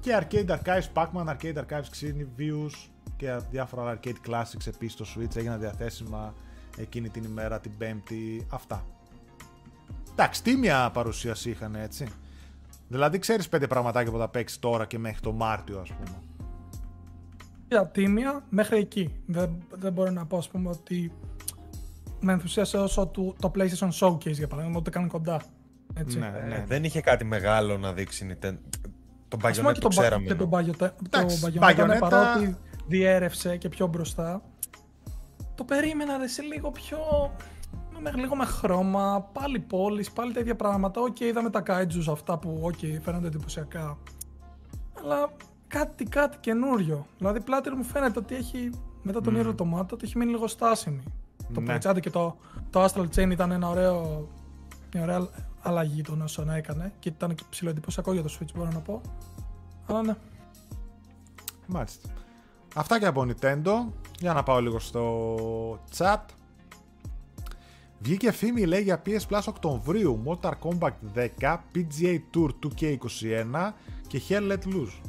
[0.00, 5.36] Και Arcade Archives, Pac-Man, Arcade Archives, Xevious και διάφορα άλλα Arcade Classics επίσης στο Switch
[5.36, 6.34] έγιναν διαθέσιμα
[6.76, 8.86] εκείνη την ημέρα, την Πέμπτη, αυτά.
[10.10, 12.06] Εντάξει, τίμια παρουσίαση είχαν έτσι.
[12.88, 16.22] Δηλαδή ξέρεις πέντε πραγματάκια που θα παίξεις τώρα και μέχρι το Μάρτιο ας πούμε.
[17.68, 19.14] Για τίμια μέχρι εκεί.
[19.26, 21.12] Δεν, δεν μπορώ να πω, ας πούμε, ότι
[22.20, 25.40] με ενθουσίασε όσο του, το PlayStation Showcase για παράδειγμα, ούτε καν κοντά.
[25.94, 26.18] Έτσι.
[26.18, 26.64] Ναι, Ε, ναι.
[26.66, 28.56] Δεν είχε κάτι μεγάλο να δείξει η Nintendo.
[29.28, 30.26] Τον Ας πούμε Bayonetta και το τον, Ba- ξέραμε.
[30.26, 30.72] και τον ενώ.
[30.72, 34.42] Bayonetta, Εντάξει, το Bayonetta, ναι, Bayonetta- παρότι διέρευσε και πιο μπροστά.
[35.54, 36.98] Το περίμενα ρε, σε λίγο πιο...
[38.00, 41.00] Με, λίγο με χρώμα, πάλι πόλεις, πάλι τα ίδια πράγματα.
[41.00, 43.98] Οκ, είδαμε τα kaijus αυτά που οκ, φαίνονται εντυπωσιακά.
[45.02, 45.32] Αλλά
[45.66, 47.06] κάτι, κάτι καινούριο.
[47.18, 48.70] Δηλαδή Platinum μου φαίνεται ότι έχει,
[49.02, 49.48] μετά τον mm.
[49.48, 51.02] Automata, ότι έχει μείνει λίγο στάσιμη.
[51.54, 51.78] Το Ναι.
[51.92, 52.00] ναι.
[52.00, 52.36] και το,
[52.70, 54.28] το Astral Chain ήταν ένα ωραίο,
[54.94, 55.28] μια ωραία
[55.62, 59.00] αλλαγή των όσων έκανε και ήταν και ψηλό εντυπωσιακό για το Switch μπορώ να πω.
[59.86, 60.14] Αλλά ναι.
[61.66, 62.08] Μάλιστα.
[62.74, 63.72] Αυτά και από Nintendo.
[64.18, 66.20] Για να πάω λίγο στο chat.
[67.98, 70.92] Βγήκε φήμη λέει για PS Plus Οκτωβρίου, Mortal Kombat
[71.40, 73.72] 10, PGA Tour 2K21
[74.06, 75.07] και Hell Let Loose.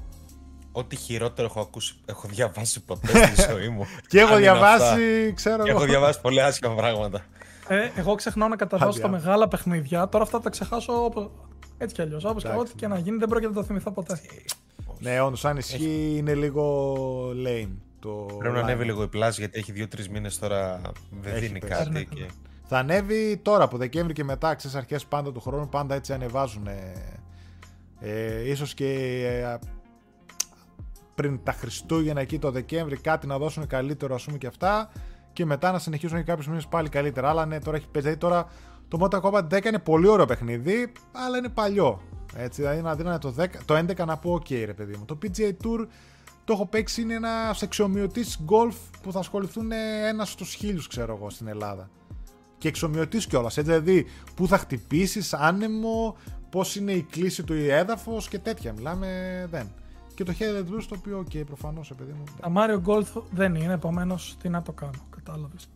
[0.72, 3.86] Ό,τι χειρότερο έχω, ακούσει, έχω διαβάσει ποτέ στη ζωή μου.
[4.08, 5.64] Και έχω Αν είναι διαβάσει, ξέρω αυτά.
[5.66, 5.80] Και εγώ.
[5.80, 7.26] έχω διαβάσει πολύ άσχημα πράγματα.
[7.68, 9.10] Ε, εγώ ξεχνάω να κατεβάσω Άντε, τα α.
[9.12, 10.08] μεγάλα παιχνίδια.
[10.10, 11.30] Τώρα αυτά θα τα ξεχάσω όπως...
[11.78, 12.24] έτσι κι αλλιώς.
[12.26, 14.20] Όπως και Εντάξει, ό,τι και να γίνει, δεν πρόκειται να το θυμηθώ ποτέ.
[15.00, 16.96] Ναι, όντως, αν ισχύει είναι λίγο
[17.46, 17.70] lame.
[18.00, 18.64] Το Πρέπει να line.
[18.64, 20.82] ανέβει λίγο η Plus γιατί έχει 2-3 μήνες τώρα
[21.22, 21.72] δεν Έχει δίνει πέσει.
[21.74, 21.90] κάτι.
[21.90, 22.26] Ναι, Και...
[22.72, 26.68] Θα ανέβει τώρα από Δεκέμβρη και μετά, ξέρεις αρχές πάντα του χρόνου, πάντα έτσι ανεβάζουν.
[26.68, 26.94] Ε,
[28.00, 28.86] ε, ίσως και
[29.28, 29.58] ε,
[31.20, 34.90] πριν τα Χριστούγεννα εκεί το Δεκέμβρη κάτι να δώσουν καλύτερο ας πούμε και αυτά
[35.34, 37.30] και μετά να συνεχίσουν και κάποιους μήνες πάλι καλύτερα.
[37.30, 38.08] Αλλά ναι, τώρα έχει παίζει.
[38.08, 38.48] Δηλαδή τώρα
[38.88, 42.02] το Mortal Kombat 10 είναι πολύ ωραίο παιχνίδι, αλλά είναι παλιό.
[42.36, 45.06] Έτσι, δηλαδή να δίνανε το, 10, το 11 να πω ok ρε παιδί μου.
[45.06, 45.88] Το PGA Tour
[46.44, 49.72] το έχω παίξει είναι ένα εξομοιωτής γκολφ που θα ασχοληθούν
[50.08, 51.90] ένας στους χίλιους, ξέρω εγώ, στην Ελλάδα.
[52.58, 53.58] Και εξομοιωτής κιόλας.
[53.58, 54.06] Έτσι, δηλαδή,
[54.36, 56.18] πού θα χτυπήσεις, άνεμο,
[56.50, 58.74] πώς είναι η κλίση του έδαφος και τέτοια.
[58.74, 59.08] Μιλάμε
[59.52, 59.72] δεν.
[60.20, 62.24] Και το Headed Blues το οποίο, ok, προφανώς, παιδί μου.
[62.40, 65.00] Τα Mario Golf δεν είναι, επομένως τι να το κάνω.
[65.16, 65.70] Κατάλαβες.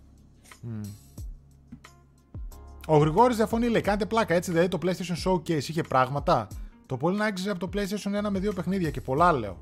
[2.87, 4.51] Ο Γρηγόρης διαφωνεί, λέει: Κάντε πλάκα έτσι.
[4.51, 6.47] Δηλαδή το PlayStation Showcase είχε πράγματα.
[6.85, 9.57] Το πολύ να έξιζε από το PlayStation 1 με δύο παιχνίδια και πολλά λέω.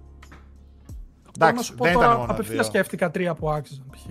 [1.36, 3.86] Εντάξει, να σου πω τώρα, απευθείας σκέφτηκα τρία που άξιζαν.
[3.92, 4.06] Π.χ.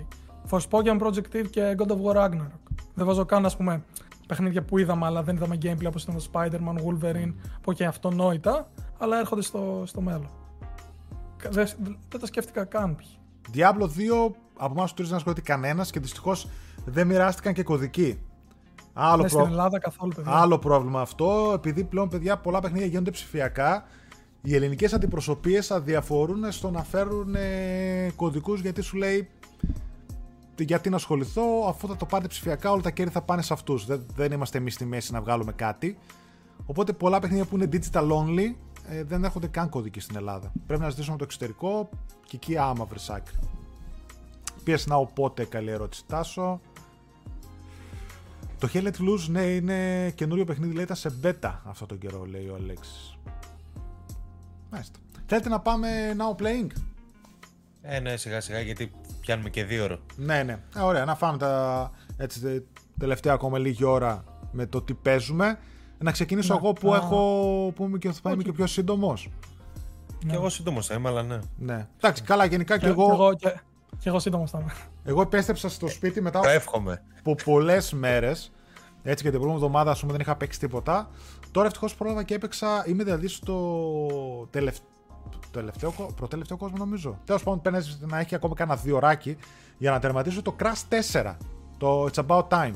[0.50, 2.74] Forspoken Project Eve και God of War Ragnarok.
[2.94, 3.84] Δεν βάζω καν, ας πούμε,
[4.26, 8.70] παιχνίδια που είδαμε, αλλά δεν είδαμε gameplay όπως ήταν το Spider-Man, Wolverine, που και αυτονόητα,
[8.98, 10.39] αλλά έρχονται στο, στο μέλλον.
[11.48, 11.68] Δεν,
[12.08, 12.98] δεν τα σκέφτηκα καν.
[13.54, 16.48] Diablo 2 από εμάς τους τρεις δεν ασχολείται κανένας και δυστυχώς
[16.84, 18.20] δεν μοιράστηκαν και κωδικοί.
[18.92, 19.28] Άλλο, προ...
[19.28, 20.32] στην Ελλάδα καθόλου, παιδιά.
[20.32, 23.84] Άλλο πρόβλημα αυτό, επειδή πλέον παιδιά πολλά παιχνίδια γίνονται ψηφιακά,
[24.42, 29.28] οι ελληνικές αντιπροσωπείες αδιαφορούν στο να φέρουν ε, κωδικούς γιατί σου λέει
[30.64, 33.86] γιατί να ασχοληθώ, αφού θα το πάρετε ψηφιακά, όλα τα κέρδη θα πάνε σε αυτούς.
[33.86, 35.98] Δεν, δεν είμαστε εμείς στη μέση να βγάλουμε κάτι.
[36.66, 38.54] Οπότε πολλά παιχνίδια που είναι digital only
[38.88, 40.52] ε, δεν έρχονται καν κωδικοί στην Ελλάδα.
[40.66, 41.88] Πρέπει να ζητήσουμε το εξωτερικό
[42.26, 43.36] και εκεί άμα βρεις άκρη.
[44.66, 46.60] PS Now πότε, καλή ερώτηση Τάσο.
[48.58, 52.24] Το Hell Let Loose, ναι, είναι καινούριο παιχνίδι, λέει, ήταν σε beta αυτό τον καιρό,
[52.24, 53.18] λέει ο Αλέξης.
[54.70, 54.98] Μάλιστα.
[55.26, 56.66] Θέλετε να πάμε now playing?
[57.82, 59.98] Ε, ναι, σιγά σιγά, γιατί πιάνουμε και δύο ώρα.
[60.16, 60.58] Ναι, ναι.
[60.76, 62.66] Ε, ωραία, να φάμε τα έτσι,
[62.98, 65.58] τελευταία ακόμα λίγη ώρα με το τι παίζουμε.
[66.02, 69.28] Να ξεκινήσω εγώ που, έχω, που είμαι και, θα είμαι και πιο σύντομος.
[70.18, 71.38] Και εγώ σύντομος θα είμαι, αλλά ναι.
[71.58, 71.86] Ναι.
[71.96, 73.06] Εντάξει, καλά, γενικά και, εγώ.
[73.06, 73.60] Και εγώ, και,
[73.98, 74.72] και εγώ σύντομος θα είμαι.
[75.04, 77.02] Εγώ επέστρεψα στο σπίτι μετά εύχομαι.
[77.18, 78.52] από πολλές μέρες.
[79.02, 81.10] Έτσι και την προηγούμενη εβδομάδα, ας πούμε, δεν είχα παίξει τίποτα.
[81.50, 82.84] Τώρα ευτυχώς πρόλαβα και έπαιξα.
[82.86, 83.56] Είμαι δηλαδή στο
[84.50, 84.88] τελευταίο.
[85.50, 87.18] Τελευταίο, προτελευταίο κόσμο νομίζω.
[87.24, 89.36] Τέλος πάντων, παίρνεις να έχει ακόμα κάνα δύο ωράκι
[89.78, 91.34] για να τερματίσω το Crash 4.
[91.78, 92.72] Το It's About Time.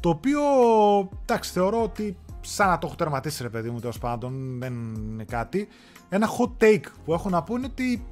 [0.00, 0.40] Το οποίο,
[1.22, 5.24] εντάξει, θεωρώ ότι σαν να το έχω τερματίσει ρε παιδί μου τέλος πάντων, δεν είναι
[5.24, 5.68] κάτι.
[6.08, 8.04] Ένα hot take που έχω να πω είναι ότι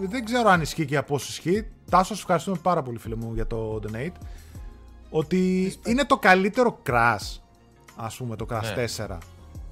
[0.00, 1.68] δεν ξέρω αν ισχύει και από όσο ισχύει.
[1.90, 4.12] Τάσο, ευχαριστούμε πάρα πολύ φίλε μου για το donate.
[5.10, 7.40] Ότι είναι το καλύτερο Crash,
[7.96, 8.84] ας πούμε, το Crash ναι.
[9.06, 9.18] 4.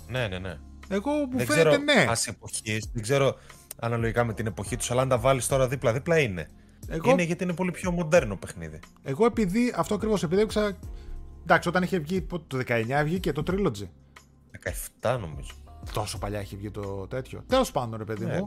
[0.09, 0.59] Ναι, ναι, ναι.
[0.89, 2.07] Εγώ μου δεν φαίνεται ξέρω ναι.
[2.09, 3.35] Ας εποχής, δεν ξέρω
[3.81, 6.49] αναλογικά με την εποχή τους, αλλά αν τα βάλεις τώρα δίπλα-δίπλα είναι.
[6.89, 7.11] Εγώ...
[7.11, 8.79] Είναι γιατί είναι πολύ πιο μοντέρνο παιχνίδι.
[9.03, 10.77] Εγώ επειδή, αυτό ακριβώς επειδή έπαιξα
[11.43, 13.89] Εντάξει, όταν είχε βγει το 19 βγήκε το Trilogy.
[15.03, 15.51] 17 νομίζω.
[15.93, 17.43] Τόσο παλιά έχει βγει το τέτοιο.
[17.47, 18.37] Τέλος πάντων, ρε παιδί ναι.
[18.37, 18.47] μου.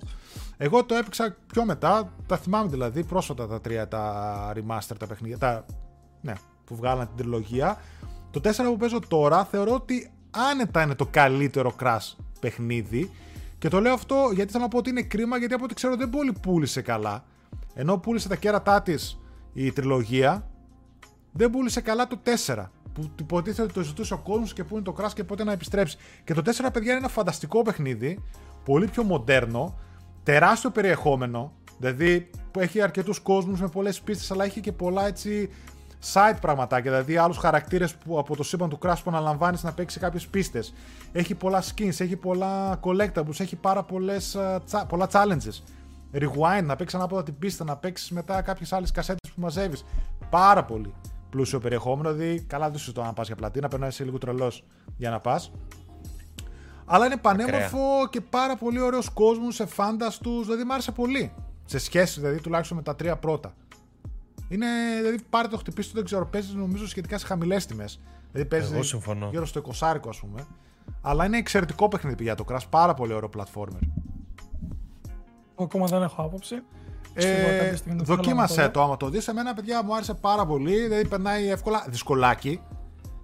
[0.57, 2.13] Εγώ το έπαιξα πιο μετά.
[2.27, 5.37] Τα θυμάμαι δηλαδή πρόσφατα τα τρία τα remaster, τα παιχνίδια.
[5.37, 5.65] Τα,
[6.21, 6.33] ναι,
[6.65, 7.81] που βγάλαν την τριλογία.
[8.31, 13.11] Το 4 που παίζω τώρα θεωρώ ότι άνετα είναι το καλύτερο Crash παιχνίδι.
[13.57, 15.95] Και το λέω αυτό γιατί θέλω να πω ότι είναι κρίμα γιατί από ό,τι ξέρω
[15.95, 17.23] δεν πολύ πούλησε καλά.
[17.73, 19.19] Ενώ πούλησε τα κέρατά της
[19.53, 20.49] η τριλογία,
[21.31, 22.65] δεν πούλησε καλά το 4
[22.95, 25.51] που υποτίθεται ότι το ζητούσε ο κόσμος και πού είναι το Crash και πότε να
[25.51, 25.97] επιστρέψει.
[26.23, 28.23] Και το 4 παιδιά είναι ένα φανταστικό παιχνίδι,
[28.65, 29.77] πολύ πιο μοντέρνο,
[30.23, 35.49] τεράστιο περιεχόμενο, δηλαδή που έχει αρκετούς κόσμους με πολλές πίστες, αλλά έχει και πολλά έτσι
[36.13, 40.27] side πραγματάκια, δηλαδή άλλους χαρακτήρες από το σύμπαν του Crash που αναλαμβάνεις να παίξει κάποιες
[40.27, 40.73] πίστες.
[41.11, 44.37] Έχει πολλά skins, έχει πολλά collectables, έχει πάρα πολλές,
[44.87, 45.63] πολλά challenges.
[46.13, 49.85] Rewind, να παίξεις ανάποδα την πίστα, να παίξεις μετά κάποιες άλλες κασέτες που μαζεύεις.
[50.29, 50.93] Πάρα πολύ
[51.35, 52.13] πλούσιο περιεχόμενο.
[52.13, 54.63] Δηλαδή, καλά δεν σου το να πας για πλατίνα, πρέπει να είσαι λίγο τρελός
[54.97, 55.51] για να πας.
[56.85, 60.45] Αλλά είναι πανέμορφο και πάρα πολύ ωραίος κόσμος σε φάνταστους.
[60.45, 61.33] Δηλαδή, μου άρεσε πολύ.
[61.65, 63.53] Σε σχέση, δηλαδή, τουλάχιστον με τα τρία πρώτα.
[64.49, 64.67] Είναι,
[64.97, 67.99] δηλαδή, πάρε το χτυπήσει δεν ξέρω, παίζεις νομίζω σχετικά σε χαμηλές τιμές.
[68.31, 68.95] Δηλαδή, παίζεις
[69.29, 70.45] γύρω στο 20 ας πούμε.
[71.01, 73.79] Αλλά είναι εξαιρετικό παιχνίδι για το Crash, πάρα πολύ ωραίο platformer.
[75.59, 76.55] Ακόμα δεν έχω άποψη.
[77.17, 79.27] Ε, δοκίμασε το άμα το δεις.
[79.27, 80.79] Εμένα, παιδιά, μου άρεσε πάρα πολύ.
[80.79, 81.85] Δηλαδή, περνάει εύκολα.
[81.89, 82.61] Δυσκολάκι.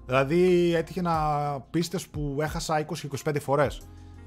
[0.06, 1.14] Δηλαδή, έτυχε να
[1.70, 2.86] πίστες που έχασα
[3.26, 3.82] 20-25 φορές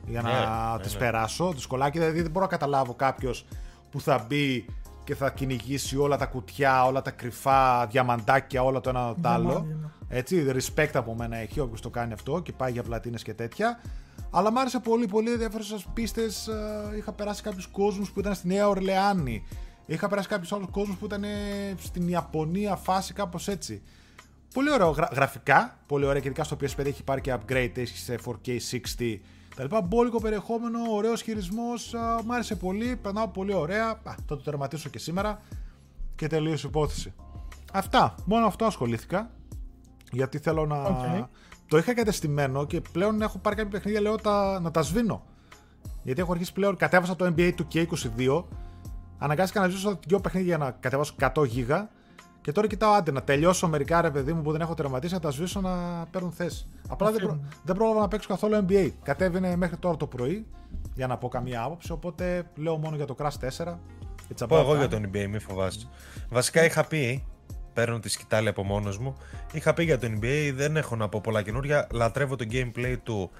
[0.06, 1.04] για να yeah, ναι, τις yeah, ναι.
[1.04, 1.52] περάσω.
[1.52, 1.98] Δυσκολάκι.
[1.98, 3.46] Δηλαδή, δεν μπορώ να καταλάβω κάποιος
[3.90, 4.66] που θα μπει
[5.04, 9.66] και θα κυνηγήσει όλα τα κουτιά, όλα τα κρυφά διαμαντάκια, όλα το ένα το άλλο.
[9.68, 9.88] Ναι.
[10.08, 13.80] Έτσι, respect από μένα έχει όποιος το κάνει αυτό και πάει για πλατίνες και τέτοια.
[14.30, 16.46] Αλλά μ' άρεσε πολύ, πολύ ενδιαφέρουσες πίστες.
[16.46, 19.44] Ε, είχα περάσει κάποιους κόσμους που ήταν στη Νέα Ορλεάνη.
[19.86, 21.24] Είχα περάσει κάποιους άλλους κόσμους που ήταν
[21.78, 23.82] στην Ιαπωνία, φάση κάπως έτσι.
[24.54, 25.78] Πολύ ωραίο γραφικά.
[25.86, 28.58] Πολύ ωραία και ειδικά στο PS5 έχει πάρει και upgrade, έχεις σε 4K
[28.98, 29.20] 60
[29.56, 29.80] τα λοιπά.
[29.80, 31.94] Μπόλικο περιεχόμενο, ωραίος χειρισμός.
[32.24, 33.88] Μ' άρεσε πολύ, περνάω πολύ ωραία.
[33.88, 35.40] Α, θα το τερματίσω και σήμερα
[36.14, 37.12] και τελείωσε η υπόθεση.
[37.72, 38.14] Αυτά.
[38.24, 39.30] Μόνο αυτό ασχολήθηκα.
[40.12, 40.86] Γιατί θέλω να.
[40.86, 41.26] Okay
[41.68, 45.24] το είχα κατεστημένο και πλέον έχω πάρει κάποια παιχνίδια λέω τα, να τα σβήνω.
[46.02, 48.44] Γιατί έχω αρχίσει πλέον, κατέβασα το NBA του K22,
[49.18, 51.90] αναγκάστηκα να ζήσω δύο παιχνίδια για να κατεβάσω 100 γίγα
[52.44, 55.20] και τώρα κοιτάω άντε να τελειώσω μερικά ρε παιδί μου που δεν έχω τερματίσει να
[55.20, 56.66] τα σβήσω να παίρνουν θέση.
[56.88, 57.40] Απλά δεν, προ...
[57.64, 58.90] δεν πρόλαβα να παίξω καθόλου NBA.
[59.02, 60.46] Κατέβαινε μέχρι τώρα το πρωί
[60.94, 61.92] για να πω καμία άποψη.
[61.92, 63.74] Οπότε λέω μόνο για το Crash 4.
[64.48, 65.88] Πω εγώ για το NBA, μη φοβάσαι.
[66.28, 67.24] Βασικά είχα πει
[67.72, 69.16] παίρνω τη σκητάλη από μόνος μου.
[69.52, 71.86] Είχα πει για το NBA, δεν έχω να πω πολλά καινούρια.
[71.92, 73.30] Λατρεύω το gameplay του.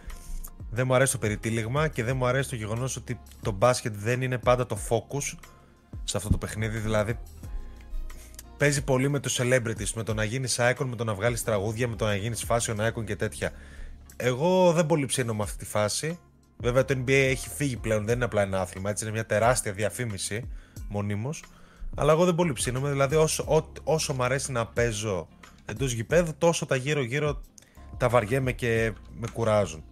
[0.71, 4.23] Δεν μου αρέσει το περιτύλιγμα και δεν μου αρέσει το γεγονός ότι το μπάσκετ δεν
[4.23, 5.39] είναι πάντα το focus
[6.05, 6.79] σε αυτό το παιχνίδι.
[6.79, 7.19] Δηλαδή,
[8.57, 11.89] παίζει πολύ με τους celebrities, με το να γίνεις icon, με το να βγάλεις τραγούδια,
[11.89, 13.51] με το να γίνεις fashion icon και τέτοια.
[14.17, 16.19] Εγώ δεν πολύ ψήνω με αυτή τη φάση.
[16.57, 19.73] Βέβαια το NBA έχει φύγει πλέον, δεν είναι απλά ένα άθλημα, έτσι είναι μια τεράστια
[19.73, 20.49] διαφήμιση
[20.89, 21.45] μονίμως.
[21.97, 25.29] Αλλά εγώ δεν πολύ ψήνομαι, δηλαδή όσο, ό, όσο μου αρέσει να παίζω
[25.65, 27.41] εντός γηπέδου, τόσο τα γύρω-γύρω
[27.97, 29.85] τα βαριέμαι και με κουράζουν.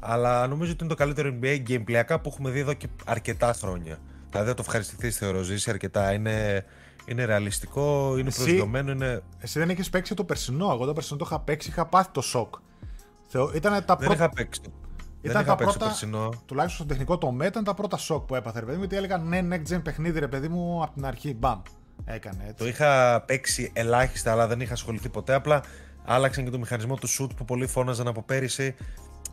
[0.00, 3.98] Αλλά νομίζω ότι είναι το καλύτερο NBA gameplayακά που έχουμε δει εδώ και αρκετά χρόνια.
[4.30, 6.12] Δηλαδή θα το ευχαριστηθείς, θεωρώ, ζήσει αρκετά.
[6.12, 6.64] Είναι,
[7.06, 8.90] είναι ρεαλιστικό, είναι προσγειωμένο.
[8.90, 9.22] Είναι...
[9.38, 10.70] Εσύ δεν έχει παίξει το περσινό.
[10.72, 12.54] Εγώ το περσινό το είχα παίξει, είχα πάθει το σοκ.
[13.26, 13.52] Θεω...
[13.54, 14.60] Ήταν τα δεν είχα παίξει.
[15.22, 16.28] Ήταν δεν τα πρώτα, περσινό.
[16.46, 19.18] τουλάχιστον στο τεχνικό τομέα, ήταν τα πρώτα σοκ που έπαθε, ρε παιδί μου, γιατί έλεγα
[19.18, 21.60] ναι, next gen παιχνίδι, ρε παιδί μου, από την αρχή, μπαμ.
[22.04, 22.54] Έκανε έτσι.
[22.56, 25.34] Το είχα παίξει ελάχιστα, αλλά δεν είχα ασχοληθεί ποτέ.
[25.34, 25.62] Απλά
[26.04, 28.74] άλλαξαν και το μηχανισμό του shoot που πολλοί φώναζαν από πέρυσι.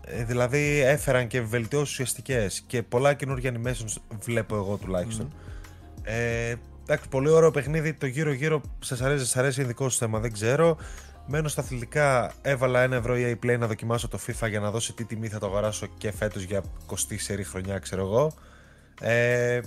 [0.01, 5.29] Ε, δηλαδή έφεραν και βελτιώσεις ουσιαστικές και πολλά καινούργια animations βλέπω εγώ τουλάχιστον.
[5.29, 6.01] Mm.
[6.03, 6.55] Ε,
[6.89, 7.93] εντάξει, πολύ ωραίο παιχνίδι.
[7.93, 10.77] Το γύρω-γύρω σας αρέσει, σας αρέσει ειδικό σου θέμα, δεν ξέρω.
[11.27, 14.93] Μένω στα αθλητικά, έβαλα ένα ευρώ EA Play να δοκιμάσω το FIFA για να δώσει
[14.93, 18.33] τι τιμή θα το αγοράσω και φέτος για 20 σερή χρονιά, ξέρω εγώ.
[19.01, 19.59] Ε,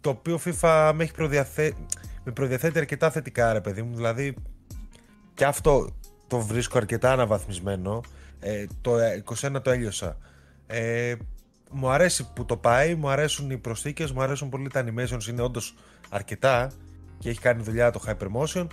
[0.00, 1.72] το οποίο FIFA με έχει προδιαθε...
[2.24, 3.94] με προδιαθέτει αρκετά θετικά, ρε παιδί μου.
[3.94, 4.34] Δηλαδή,
[5.34, 5.88] και αυτό
[6.26, 8.00] το βρίσκω αρκετά αναβαθμισμένο.
[8.40, 8.92] Ε, το
[9.40, 10.16] 21 το έλειωσα.
[10.66, 11.14] Ε,
[11.70, 15.42] μου αρέσει που το πάει, μου αρέσουν οι προσθήκες, μου αρέσουν πολύ τα animations, είναι
[15.42, 15.74] όντως
[16.10, 16.70] αρκετά
[17.18, 18.66] και έχει κάνει δουλειά το Hypermotion.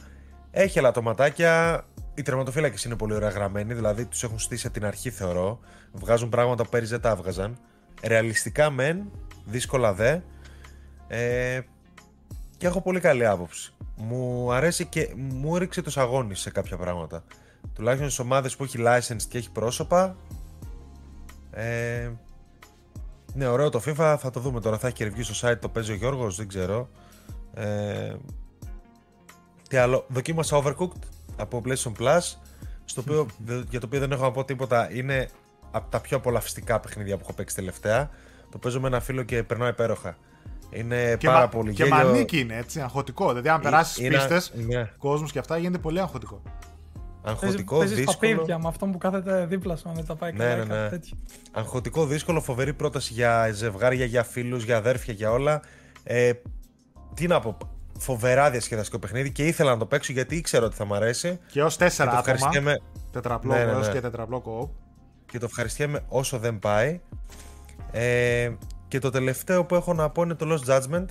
[0.51, 5.09] Έχει ελαττωματάκια, οι τερματοφύλακες είναι πολύ ωραία γραμμένοι, δηλαδή τους έχουν στήσει από την αρχή,
[5.09, 5.59] θεωρώ.
[5.91, 7.57] Βγάζουν πράγματα που πέρυσι δεν τα έβγαζαν.
[8.03, 9.11] Ρεαλιστικά μεν,
[9.45, 10.19] δύσκολα δε.
[11.07, 11.59] Ε,
[12.57, 13.73] και έχω πολύ καλή άποψη.
[13.95, 17.23] Μου αρέσει και μου έριξε το σαγόνι σε κάποια πράγματα.
[17.73, 20.15] Τουλάχιστον στις ομάδες που έχει license και έχει πρόσωπα.
[21.51, 22.09] Ε,
[23.34, 24.77] ναι, ωραίο το FIFA, θα το δούμε τώρα.
[24.77, 26.89] Θα έχει και review στο site, το παίζει ο Γιώργος, δεν ξέρω.
[27.57, 28.15] Ε,
[29.69, 31.01] τι άλλο, δοκίμασα Overcooked,
[31.38, 32.19] από PlayStation Plus,
[32.85, 33.27] στο οποίο,
[33.71, 34.91] για το οποίο δεν έχω να πω τίποτα.
[34.91, 35.29] Είναι
[35.71, 38.09] από τα πιο απολαυστικά παιχνίδια που έχω παίξει τελευταία.
[38.51, 40.17] Το παίζω με ένα φίλο και περνάω υπέροχα.
[40.69, 42.05] Είναι και πάρα μα, πολύ Και γέλιο.
[42.05, 43.27] μανίκι είναι έτσι, αγχωτικό.
[43.29, 44.91] Δηλαδή, αν περάσεις είναι- πίστες, ναι.
[44.97, 46.41] κόσμου και αυτά, γίνεται πολύ αγχωτικό.
[47.23, 48.31] Αγχωτικό, Παίζεις δύσκολο.
[48.35, 50.67] papίδια με αυτόν που κάθεται δίπλα σου, αν δεν τα πάει Ναι, καλά ναι, ή
[50.67, 50.89] κάτι ναι.
[50.89, 51.17] τέτοιο.
[51.51, 55.61] Αγχωτικό, δύσκολο, φοβερή πρόταση για ζευγάρια, για φίλους, για αδέρφια, για όλα.
[56.03, 56.31] Ε,
[57.18, 57.57] τι να πω,
[57.99, 61.39] φοβερά διασκεδαστικό παιχνίδι και ήθελα να το παίξω γιατί ήξερα ότι θα μου αρέσει.
[61.52, 62.34] Και ως Και τέσσερα το άτομα.
[62.34, 62.81] ευχαριστιέμαι,
[63.11, 63.94] Τετραπλό Ναι, ναι, έως ναι.
[63.94, 64.69] και τετραπλό κοοπ.
[65.31, 66.99] και το ευχαριστιέμαι όσο δεν πάει.
[67.91, 68.52] Ε,
[68.88, 71.06] και το τελευταίο που έχω να πω είναι το Lost Judgment.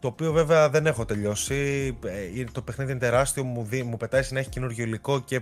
[0.00, 1.54] Το οποίο βέβαια δεν έχω τελειώσει.
[2.04, 5.40] Ε, το παιχνίδι είναι τεράστιο, μου, δει, μου πετάει συνέχεια καινούργιο υλικό και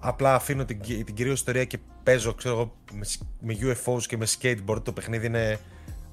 [0.00, 4.02] απλά αφήνω την, κυ- την κυρίως ιστορία και παίζω ξέρω εγώ, με, σ- με UFOs
[4.06, 4.82] και με skateboard.
[4.84, 5.58] Το παιχνίδι είναι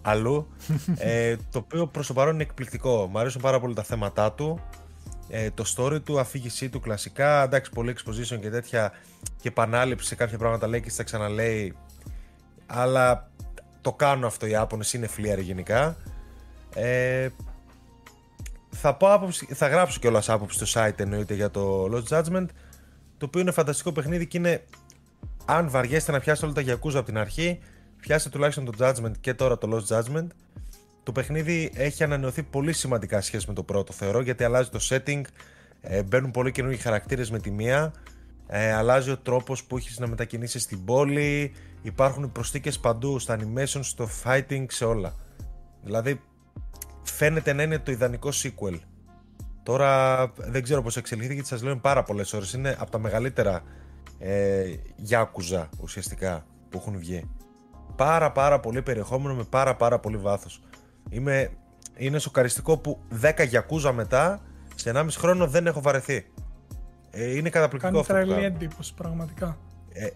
[0.03, 0.47] αλλού.
[0.97, 3.07] ε, το οποίο προς το παρόν είναι εκπληκτικό.
[3.11, 4.59] Μου αρέσουν πάρα πολύ τα θέματα του.
[5.30, 7.43] Ε, το story του, αφήγησή του κλασικά.
[7.43, 8.91] Εντάξει, πολύ exposition και τέτοια
[9.41, 11.75] και επανάληψη σε κάποια πράγματα λέει και στα ξαναλέει.
[12.65, 13.30] Αλλά
[13.81, 15.95] το κάνουν αυτό οι Ιάπωνες, είναι φλίαροι γενικά.
[16.75, 17.30] Ε,
[18.69, 22.45] θα, πω άποψη, θα γράψω κιόλας άποψη στο site εννοείται για το Lost Judgment
[23.17, 24.63] το οποίο είναι φανταστικό παιχνίδι και είναι
[25.45, 27.59] αν βαριέστε να πιάσετε όλα τα Yakuza από την αρχή
[28.03, 30.27] πιάστε τουλάχιστον το Judgment και τώρα το Lost Judgment
[31.03, 34.80] το παιχνίδι έχει ανανεωθεί πολύ σημαντικά σε σχέση με το πρώτο θεωρώ γιατί αλλάζει το
[34.89, 35.21] setting
[35.81, 37.93] ε, μπαίνουν πολύ καινούργιοι χαρακτήρες με τη μία
[38.47, 43.80] ε, αλλάζει ο τρόπος που έχεις να μετακινήσεις στην πόλη υπάρχουν προσθήκες παντού στα animation,
[43.81, 45.15] στο fighting, σε όλα
[45.84, 46.21] δηλαδή
[47.03, 48.80] φαίνεται να είναι το ιδανικό sequel
[49.63, 52.53] Τώρα δεν ξέρω πώς εξελιχθεί γιατί σας λέω είναι πάρα πολλές ώρες.
[52.53, 53.63] Είναι από τα μεγαλύτερα
[54.19, 54.63] ε,
[55.09, 57.30] Yakuza ουσιαστικά που έχουν βγει.
[57.95, 60.61] Πάρα πάρα πολύ περιεχόμενο με πάρα πάρα πολύ βάθος.
[61.09, 61.49] Είμαι,
[61.97, 64.41] είναι σοκαριστικό που 10 Yakuza μετά
[64.75, 66.25] σε 1,5 χρόνο δεν έχω βαρεθεί.
[67.11, 68.55] Ε, είναι καταπληκτικό Κάνει αυτό που τρελή κάνουν.
[68.55, 69.57] εντύπωση, πραγματικά.
[69.93, 70.07] Ε,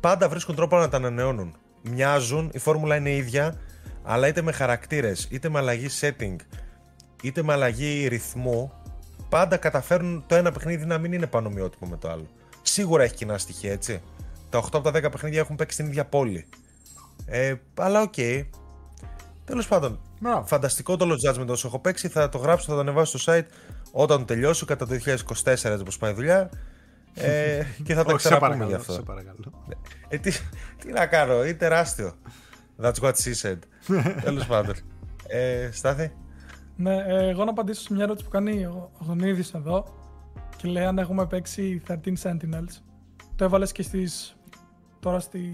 [0.00, 1.56] πάντα βρίσκουν τρόπο να τα ανανεώνουν.
[1.82, 3.56] Μοιάζουν, η φόρμουλα είναι ίδια,
[4.02, 6.36] αλλά είτε με χαρακτήρες, είτε με αλλαγή setting,
[7.22, 8.72] είτε με αλλαγή ρυθμού,
[9.28, 12.26] πάντα καταφέρουν το ένα παιχνίδι να μην είναι πανομοιότυπο με το άλλο.
[12.62, 14.02] Σίγουρα έχει κοινά στοιχεία, έτσι.
[14.50, 16.46] Τα 8 από τα 10 παιχνίδια έχουν παίξει στην ίδια πόλη.
[17.30, 18.14] Ε, αλλά οκ.
[19.44, 20.46] Τέλος πάντων, Μπράβο.
[20.46, 22.08] φανταστικό το Lost Judgment όσο έχω παίξει.
[22.08, 23.46] Θα το γράψω, θα το ανεβάσω στο site
[23.92, 26.50] όταν το τελειώσω κατά το 2024 έτσι όπως πάει η δουλειά.
[27.14, 28.68] Ε, και θα τα Όχι, σε ξαναπούμε παρακαλώ.
[28.68, 28.92] γι' αυτό.
[28.92, 29.64] Σε παρακαλώ.
[30.08, 30.32] Ε, τι,
[30.78, 32.12] τι να κάνω, είναι τεράστιο.
[32.82, 33.58] That's what she said.
[34.24, 34.74] Τέλος πάντων.
[35.26, 36.12] Ε, Στάθη;
[36.76, 39.84] Ναι, ε, εγώ να απαντήσω σε μια ερώτηση που κάνει ο Γονίδης εδώ.
[40.56, 42.82] και λέει αν έχουμε παίξει 13 Sentinels.
[43.36, 44.36] Το έβαλες και στις.
[45.00, 45.52] τώρα στη.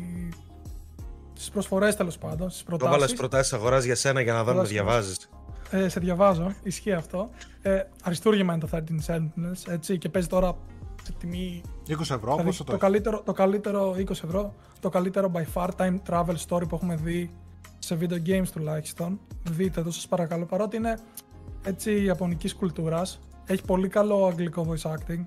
[1.35, 2.51] Στις προσφορές τέλος πάντων.
[2.51, 3.01] Στις Το προτάσεις.
[3.01, 4.77] βάλα προτάσεις αγοράς για σένα για να δω αν με Προτάσεις.
[4.85, 5.29] διαβάζεις.
[5.71, 7.31] Ε, σε διαβάζω, ισχύει αυτό.
[7.63, 10.57] Ε, αριστούργημα είναι το 13 Sentinels, έτσι, και παίζει τώρα
[11.03, 11.63] σε τιμή.
[11.89, 15.45] 20 ευρώ, δηλαδή, πόσο το, το έχεις; καλύτερο, το καλύτερο 20 ευρώ, το καλύτερο by
[15.55, 17.31] far time travel story που έχουμε δει
[17.79, 19.21] σε video games τουλάχιστον.
[19.51, 20.99] Δείτε το σας παρακαλώ, παρότι είναι
[21.65, 25.25] έτσι ιαπωνικής κουλτούρας, έχει πολύ καλό αγγλικό voice acting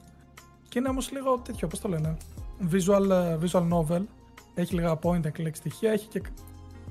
[0.70, 2.18] και είναι όμως λίγο τέτοιο, πώς το λένε,
[2.72, 4.02] visual, ε, visual novel,
[4.62, 6.22] έχει λίγα point and click στοιχεία, έχει και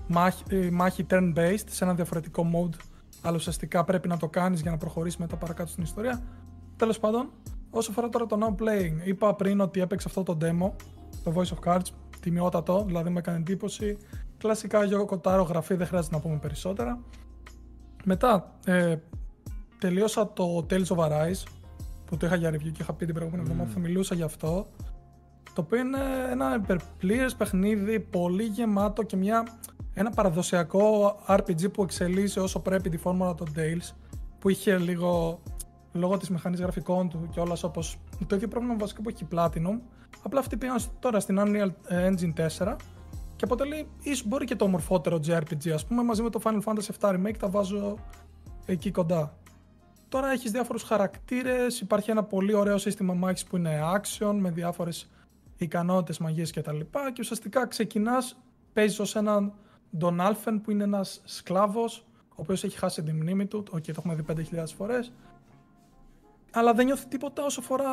[0.07, 2.79] μάχη, ε, μάχη turn-based σε ένα διαφορετικό mode,
[3.23, 6.23] αλλά ουσιαστικά πρέπει να το κάνεις για να προχωρήσεις μετά παρακάτω στην ιστορία.
[6.77, 7.31] Τέλος πάντων,
[7.71, 10.71] όσο αφορά τώρα το now playing, είπα πριν ότι έπαιξε αυτό το demo,
[11.25, 11.87] το Voice of Cards,
[12.21, 13.97] τιμιότατο, δηλαδή με έκανε εντύπωση.
[14.39, 16.99] Κλασικά Γιώργο Κοτάρο γραφή, δεν χρειάζεται να πούμε περισσότερα.
[18.05, 18.97] Μετά, ε,
[19.79, 21.43] τελείωσα το Tales of Arise,
[22.05, 24.23] που το είχα για review και είχα πει την προηγούμενη εβδομάδα που θα μιλούσα γι'
[24.23, 24.69] αυτό.
[25.57, 25.99] Το οποίο είναι
[26.31, 29.47] ένα υπερπλήρες παιχνίδι, πολύ γεμάτο και μια,
[29.95, 33.95] ένα παραδοσιακό RPG που εξελίσσει όσο πρέπει τη φόρμουλα των Tales,
[34.39, 35.43] που είχε λίγο,
[35.93, 39.29] λόγω της μηχανής γραφικών του και όλας όπως το ίδιο πρόβλημα βασικά που έχει η
[39.35, 39.81] Platinum,
[40.23, 42.77] απλά αυτοί πήγαν τώρα στην Unreal Engine 4
[43.37, 46.91] και αποτελεί ίσως μπορεί και το ομορφότερο JRPG ας πούμε, μαζί με το Final Fantasy
[47.01, 47.99] VII Remake τα βάζω
[48.67, 49.37] εκεί κοντά.
[50.09, 55.11] Τώρα έχεις διάφορους χαρακτήρες, υπάρχει ένα πολύ ωραίο σύστημα μάχης που είναι action με διάφορες
[55.57, 56.79] ικανότητες, μαγείες κτλ.
[56.79, 58.37] Και, και ουσιαστικά ξεκινάς,
[58.73, 59.53] παίζεις ως έναν
[60.01, 63.93] Τον Alphen που είναι ένας σκλάβος, ο οποίος έχει χάσει τη μνήμη του, οκ, το
[63.99, 65.13] έχουμε δει 5.000 φορές,
[66.53, 67.85] αλλά δεν νιώθει τίποτα όσον αφορά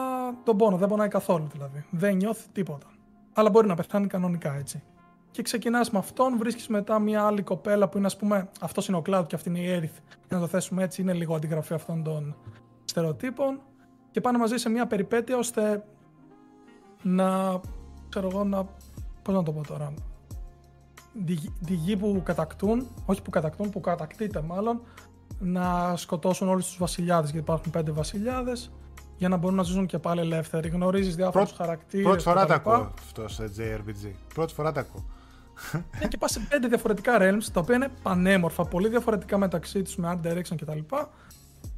[0.44, 1.86] τον πόνο, δεν πονάει καθόλου δηλαδή.
[1.90, 2.88] Δεν νιώθει τίποτα.
[3.34, 4.84] Αλλά μπορεί να πεθάνει κανονικά έτσι.
[5.32, 8.98] Και ξεκινάς με αυτόν, βρίσκεις μετά μια άλλη κοπέλα που είναι ας πούμε, αυτός είναι
[8.98, 11.74] ο Cloud και αυτή είναι η Aerith, για να το θέσουμε έτσι, είναι λίγο αντιγραφή
[11.74, 12.36] αυτών των
[12.86, 13.60] στερεοτύπων
[14.12, 15.84] και πάνε μαζί σε μια περιπέτεια ώστε
[17.04, 17.60] να,
[18.10, 18.64] ξέρω εγώ, να,
[19.22, 19.94] πώς να το πω τώρα,
[21.26, 24.82] τη, γη- τη γη που κατακτούν, όχι που κατακτούν, που κατακτείται μάλλον,
[25.40, 28.72] να σκοτώσουν όλους τους βασιλιάδες, γιατί υπάρχουν πέντε βασιλιάδες,
[29.18, 30.70] για να μπορούν να ζήσουν και πάλι ελεύθεροι.
[30.70, 32.70] Γνωρίζεις διάφορους Πρώτη- χαρακτήρες Πρώτη φορά τα κτλ.
[32.70, 34.12] ακούω αυτό σε JRPG.
[34.34, 35.06] Πρώτη φορά τα ακούω.
[36.02, 39.96] Ναι, και πας σε πέντε διαφορετικά realms, τα οποία είναι πανέμορφα, πολύ διαφορετικά μεταξύ τους
[39.96, 40.80] με art direction κτλ.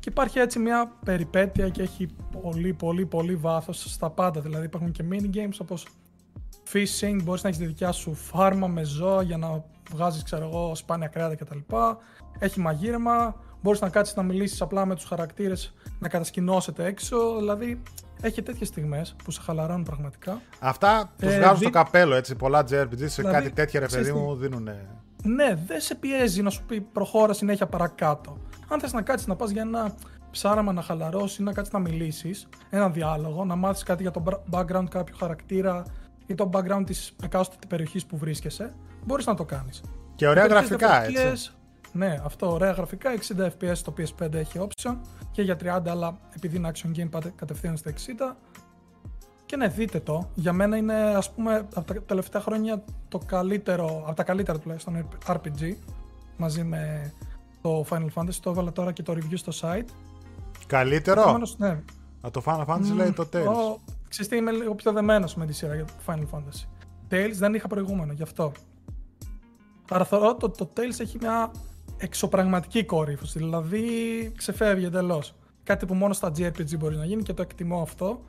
[0.06, 2.08] Και υπάρχει έτσι μια περιπέτεια και έχει
[2.42, 4.42] πολύ πολύ πολύ βάθος στα πάντα.
[4.42, 5.88] Δηλαδή υπάρχουν και mini games όπως
[6.74, 10.76] fishing, μπορείς να έχεις τη δικιά σου φάρμα με ζώα για να βγάζεις ξέρω εγώ
[10.76, 11.58] σπάνια κρέατα κτλ.
[12.40, 17.82] Έχει μαγείρεμα, μπορείς να κάτσεις να μιλήσεις απλά με τους χαρακτήρες, να κατασκηνώσετε έξω, δηλαδή
[18.22, 20.42] έχει τέτοιες στιγμές που σε χαλαρώνουν πραγματικά.
[20.60, 22.36] Αυτά τους Ε, βγάζουν δι- στο καπέλο έτσι.
[22.36, 24.70] Πολλά JRPG σε Δηλαδή, κάτι τέτοια ρε παιδί ξέρεις τι- μου δίνουν.
[25.24, 28.38] Ναι, δεν σε πιέζει να σου πει προχώρα συνέχεια παρακάτω.
[28.70, 29.96] Αν θες να κάτσεις να πας για ένα
[30.32, 34.20] ψάραμα να χαλαρώσεις ή να κάτσεις να μιλήσεις, ένα διάλογο, να μάθεις κάτι για το
[34.20, 35.84] μπρα- background κάποιου χαρακτήρα
[36.26, 38.74] ή το background της εκάστοτε περιοχής που βρίσκεσαι,
[39.06, 39.82] μπορείς να το κάνεις.
[40.16, 41.52] Και ωραία γραφικά έτσι.
[41.92, 43.12] Ναι, αυτό ωραία γραφικά.
[43.12, 44.96] 60 FPS το PS5 έχει option
[45.32, 48.36] και για 30, αλλά επειδή είναι action game πάτε κατευθείαν στα 60.
[49.46, 50.30] Και ναι, δείτε το.
[50.34, 55.08] Για μένα είναι, ας πούμε, από τα τελευταία χρόνια το καλύτερο, από τα καλύτερα τουλάχιστον
[55.28, 55.74] RPG,
[56.38, 57.12] μαζί με
[57.66, 58.36] το Final Fantasy.
[58.42, 59.90] Το έβαλα τώρα και το review στο site.
[60.68, 61.68] Καλύτερο; Επομένως, ναι.
[62.22, 63.46] Α, το Final Fantasy λέει το Tales.
[63.46, 66.66] Ο, ξέρεις τι, είμαι λίγο πιο δεμένος με τη σειρά για το Final Fantasy.
[67.12, 68.52] Tales δεν είχα προηγούμενο, γι' αυτό.
[69.90, 71.52] Άρα θεωρώ το, το Tales έχει μια
[71.98, 73.82] εξωπραγματική κόρυφωση, δηλαδή
[74.38, 75.36] ξεφεύγει εντελώς.
[75.64, 78.24] Κάτι που μόνο στα JRPG μπορεί να γίνει και το εκτιμώ αυτό.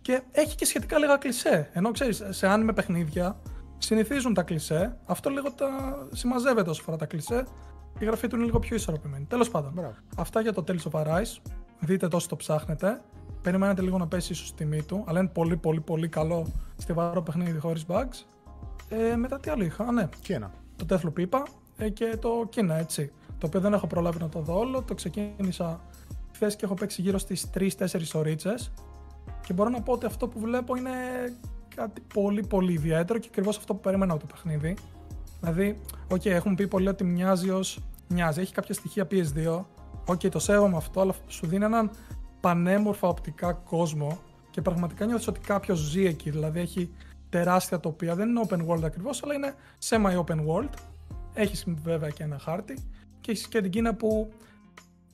[0.00, 1.70] Και έχει και σχετικά λίγα κλισέ.
[1.72, 3.40] Ενώ ξέρεις, σε άνιμε παιχνίδια
[3.78, 4.96] συνηθίζουν τα κλισέ.
[5.04, 5.68] Αυτό λίγο τα
[6.12, 7.44] συμμαζεύεται όσο φορά τα κλισέ.
[7.98, 9.24] Η γραφή του είναι λίγο πιο ισορροπημένη.
[9.24, 9.72] Τέλος πάντων.
[9.74, 9.94] Μπράβο.
[10.16, 11.36] Αυτά για το Tales of Arise.
[11.78, 13.00] Δείτε το όσο το ψάχνετε.
[13.42, 16.46] Περιμένετε λίγο να πέσει ίσως τιμή του, αλλά είναι πολύ πολύ πολύ καλό
[16.76, 18.24] στιβαρό παιχνίδι χωρίς bugs.
[18.88, 20.50] Ε, μετά τι άλλο είχα, Α, ναι, Τι ένα.
[20.76, 21.42] το Deathloop είπα
[21.76, 23.12] ε, και το Kina έτσι.
[23.38, 24.82] Το οποίο δεν έχω προλάβει να το δω όλο.
[24.82, 25.80] Το ξεκίνησα
[26.34, 27.66] χθες και έχω παίξει γύρω στις 3-4
[28.14, 28.54] ωρίτσε.
[29.46, 30.90] Και μπορώ να πω ότι αυτό που βλέπω είναι
[31.74, 34.76] κάτι πολύ πολύ ιδιαίτερο και ακριβώς αυτό που περίμενα από το παιχνίδι.
[35.46, 37.60] Δηλαδή, οκ, έχουν πει πολλοί ότι μοιάζει ω.
[38.08, 39.64] Μοιάζει, έχει κάποια στοιχεία PS2.
[40.06, 41.90] OK, το σέβομαι αυτό, αλλά σου δίνει έναν
[42.40, 44.18] πανέμορφα οπτικά κόσμο
[44.50, 46.30] και πραγματικά νιώθεις ότι κάποιος ζει εκεί.
[46.30, 46.90] Δηλαδή, έχει
[47.28, 48.14] τεράστια τοπία.
[48.14, 49.54] Δεν είναι open world ακριβώς, αλλά είναι
[49.88, 50.68] semi-open world.
[51.34, 52.78] Έχεις βέβαια και ένα χάρτη
[53.20, 54.32] και έχεις και την Κίνα που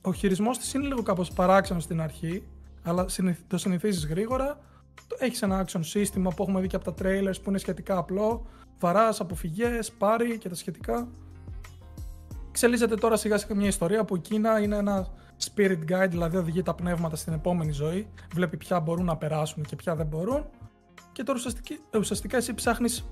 [0.01, 2.43] ο χειρισμός της είναι λίγο κάπως παράξενο στην αρχή,
[2.83, 4.59] αλλά συνηθ- το συνηθίζεις γρήγορα.
[5.17, 8.45] Έχεις ένα action σύστημα που έχουμε δει και από τα trailers που είναι σχετικά απλό.
[8.79, 11.07] Βαράς, αποφυγές, πάρει και τα σχετικά.
[12.49, 15.07] Εξελίσσεται τώρα σιγά σιγά μια ιστορία που η Κίνα είναι ένα
[15.43, 19.75] spirit guide, δηλαδή οδηγεί τα πνεύματα στην επόμενη ζωή, βλέπει ποια μπορούν να περάσουν και
[19.75, 20.45] ποια δεν μπορούν.
[21.11, 23.05] Και τώρα ουσιαστικά, ουσιαστικά εσύ ψάχνεις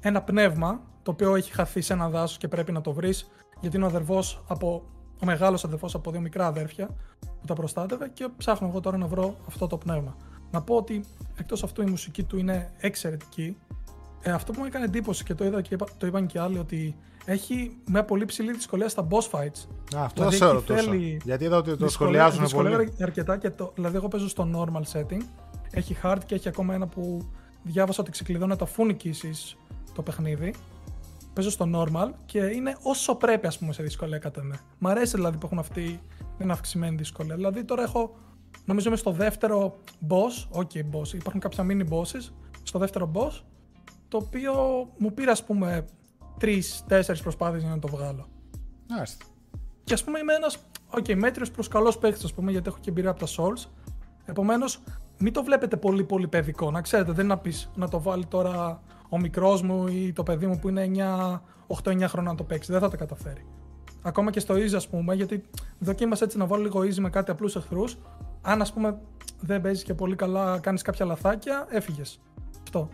[0.00, 3.30] ένα πνεύμα το οποίο έχει χαθεί σε ένα δάσος και πρέπει να το βρεις,
[3.60, 4.82] γιατί είναι ο αδερφός από.
[5.22, 6.86] Ο μεγάλος αδερφός από δύο μικρά αδέρφια
[7.20, 10.16] που τα προστάτευε και ψάχνω εγώ τώρα να βρω αυτό το πνεύμα.
[10.50, 11.04] Να πω ότι
[11.36, 13.56] εκτός αυτού η μουσική του είναι εξαιρετική.
[14.28, 16.58] Ε, αυτό που μου έκανε εντύπωση και το είδα και είπα- το είπαν και άλλοι
[16.58, 19.66] ότι έχει μια πολύ ψηλή δυσκολία στα boss fights.
[19.96, 20.82] Α, αυτό Δηλαδή, σε εκεί ρωτούσα.
[20.82, 22.92] θέλει Γιατί είδα ότι το Δυσκολεύει- σχολιάζουν δυσκολεύει πολύ.
[23.02, 25.20] αρκετά και το, δηλαδή εγώ παίζω στο normal setting.
[25.70, 27.28] Έχει hard και έχει ακόμα ένα που
[27.62, 29.56] διάβασα ότι ξεκλειδώνει τα φού νικήσεις
[29.94, 30.54] το παιχνίδι.
[31.32, 34.58] Παίζω στο normal και είναι όσο πρέπει ας πούμε σε δυσκολία κατά με.
[34.78, 36.00] Μ' αρέσει δηλαδή που έχουν αυτή
[36.38, 37.34] την αυξημένη δυσκολία.
[37.34, 38.14] Δηλαδή τώρα έχω,
[38.64, 39.76] νομίζω είμαι στο δεύτερο
[40.08, 42.30] boss, ok boss, υπάρχουν κάποια mini bosses,
[42.62, 43.40] στο δεύτερο boss,
[44.08, 44.52] το οποίο
[44.98, 45.84] μου πήρε ας πούμε
[46.40, 48.28] 3-4 προσπάθειες για να το βγάλω.
[48.88, 49.24] Μάλιστα.
[49.84, 50.58] Και ας πούμε είμαι ένας
[50.90, 53.68] okay, μέτριος προς καλός παίκτης, ας πούμε, γιατί έχω και εμπειρία από τα Souls.
[54.24, 54.82] Επομένως,
[55.18, 56.70] μην το βλέπετε πολύ πολύ παιδικό.
[56.70, 60.22] Να ξέρετε, δεν είναι να πεις να το βάλει τώρα ο μικρός μου ή το
[60.22, 60.90] παιδί μου που είναι
[61.66, 62.72] 8-9 χρόνια να το παίξει.
[62.72, 63.46] Δεν θα τα καταφέρει.
[64.02, 65.44] Ακόμα και στο easy, ας πούμε, γιατί
[65.78, 67.98] δοκίμασα έτσι να βάλω λίγο easy με κάτι απλούς εχθρούς.
[68.42, 69.00] Αν ας πούμε
[69.40, 72.20] δεν παίζεις και πολύ καλά, κάνεις κάποια λαθάκια, έφυγες.
[72.62, 72.88] Αυτό.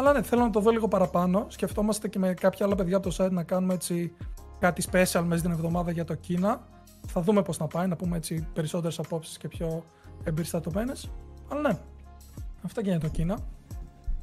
[0.00, 1.46] Αλλά ναι, θέλω να το δω λίγο παραπάνω.
[1.48, 4.12] Σκεφτόμαστε και με κάποια άλλα παιδιά από το site να κάνουμε έτσι
[4.58, 6.60] κάτι special μέσα στην εβδομάδα για το Κίνα.
[7.06, 9.84] Θα δούμε πώς να πάει, να πούμε έτσι περισσότερες απόψεις και πιο
[10.24, 11.10] εμπεριστατωμένες.
[11.48, 11.78] Αλλά ναι,
[12.62, 13.38] αυτά και για το Κίνα.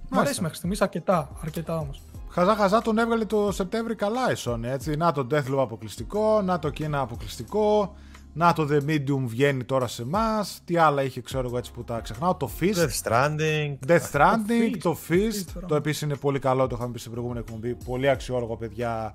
[0.10, 2.02] Μ' αρέσει μέχρι στιγμής αρκετά, αρκετά όμως.
[2.30, 4.96] Χαζά χαζά τον έβγαλε το Σεπτέμβρη καλά η Sony, έτσι.
[4.96, 7.96] Να το Deathloop αποκλειστικό, να το Kina αποκλειστικό,
[8.38, 10.62] να το The Medium βγαίνει τώρα σε εμάς.
[10.66, 12.36] Τι άλλα είχε, ξέρω εγώ έτσι που τα ξεχνάω.
[12.36, 13.76] Το Fist, Death Stranding.
[13.88, 15.46] Death Stranding, Fist, το Fist, Fist.
[15.54, 15.66] τώρα.
[15.68, 17.76] Το επίσης είναι πολύ καλό, το είχαμε πει στην προηγούμενη εκπομπή.
[17.86, 19.14] Πολύ αξιόλογο, παιδιά.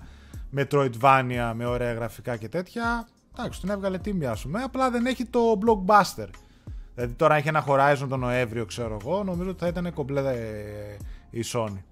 [0.57, 3.07] Metroidvania με ωραία γραφικά και τέτοια.
[3.37, 4.61] Εντάξει, τον έβγαλε τι μοιάσουμε.
[4.61, 6.27] Απλά δεν έχει το blockbuster.
[6.95, 9.23] Δηλαδή τώρα έχει ένα Horizon τον Νοέμβριο, ξέρω εγώ.
[9.23, 10.97] Νομίζω ότι θα ήταν κομπλέ ε,
[11.29, 11.83] η Sony.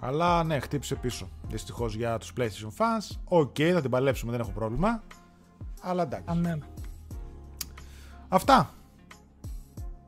[0.00, 1.28] Αλλά ναι, χτύπησε πίσω.
[1.48, 3.16] Δυστυχώς για τους PlayStation fans.
[3.24, 5.02] Οκ, θα την παλέψουμε, δεν έχω πρόβλημα.
[5.80, 6.24] Αλλά εντάξει.
[6.28, 6.58] Αν ναι.
[8.28, 8.70] Αυτά.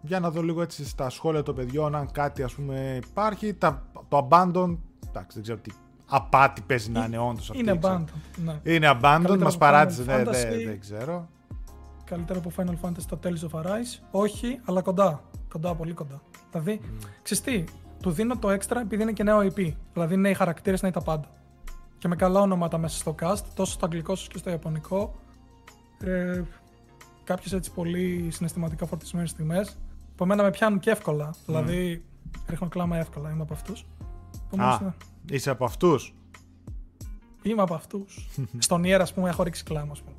[0.03, 3.55] Για να δω λίγο έτσι στα σχόλια των παιδιών αν κάτι ας πούμε υπάρχει.
[3.55, 4.77] Τα, το Abandon,
[5.09, 5.71] εντάξει δεν ξέρω τι
[6.07, 7.63] απάτη παίζει να είναι όντως αυτή.
[7.63, 8.05] Είναι ξέρω.
[8.05, 8.13] band.
[8.45, 8.61] Ναι.
[8.75, 10.33] Είναι Abandon, Καλύτερα μας από παράτησε, Final δεν Fantasy.
[10.33, 11.29] δεν- δεν ξέρω.
[12.05, 13.99] Καλύτερο από Final Fantasy το Tales of Arise.
[14.11, 15.23] Όχι, αλλά κοντά.
[15.49, 16.23] Κοντά, πολύ κοντά.
[16.51, 17.07] Δηλαδή, mm.
[17.23, 17.65] ξέρεις τι,
[18.01, 19.73] του δίνω το extra επειδή είναι και νέο IP.
[19.93, 21.29] Δηλαδή, νέοι χαρακτήρες, νέοι τα πάντα.
[21.99, 25.15] Και με καλά ονόματα μέσα στο cast, τόσο στο αγγλικό όσο και στο ιαπωνικό.
[26.05, 26.43] Ε,
[27.25, 29.79] Κάποιες έτσι πολύ συναισθηματικά φορτισμένες στιγμές.
[30.17, 31.35] Που εμένα με πιάνουν και εύκολα.
[31.47, 32.05] Δηλαδή,
[32.47, 33.31] ρίχνω κλάμα εύκολα.
[33.31, 33.87] Είμαι από αυτούς.
[34.57, 34.79] Α,
[35.31, 36.15] είσαι από αυτούς;
[37.43, 38.29] Είμαι από αυτούς.
[38.59, 40.17] Στον Ιέρα, ας πούμε, έχω ρίξει κλάμα, ας πούμε.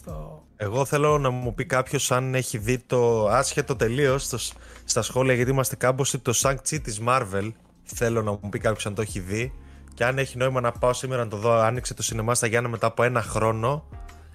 [0.00, 0.42] Στο...
[0.56, 4.52] Εγώ θέλω να μου πει κάποιος αν έχει δει το άσχετο τελείως
[4.84, 7.52] στα σχόλια, γιατί είμαστε κάμποσοι, το Shang-Chi της Marvel.
[7.82, 9.52] Θέλω να μου πει κάποιος αν το έχει δει.
[9.94, 12.68] Και αν έχει νόημα να πάω σήμερα να το δω, άνοιξε το σινεμά στα Γιάννα
[12.68, 13.84] μετά από ένα χρόνο.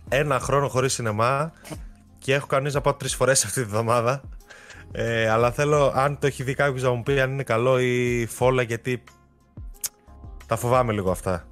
[0.10, 1.52] Ένα χρόνο χωρίς σινεμά.
[2.18, 4.22] Και έχω κανεί να πάω τρεις φορές αυτή τη βδομάδα.
[4.92, 8.26] Ε, αλλά θέλω, αν το έχει δει κάποιος, να μου πει αν είναι καλό ή
[8.26, 9.04] φόλα, γιατί
[10.46, 11.44] τα φοβάμαι λίγο αυτά.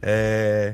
[0.00, 0.72] Ε,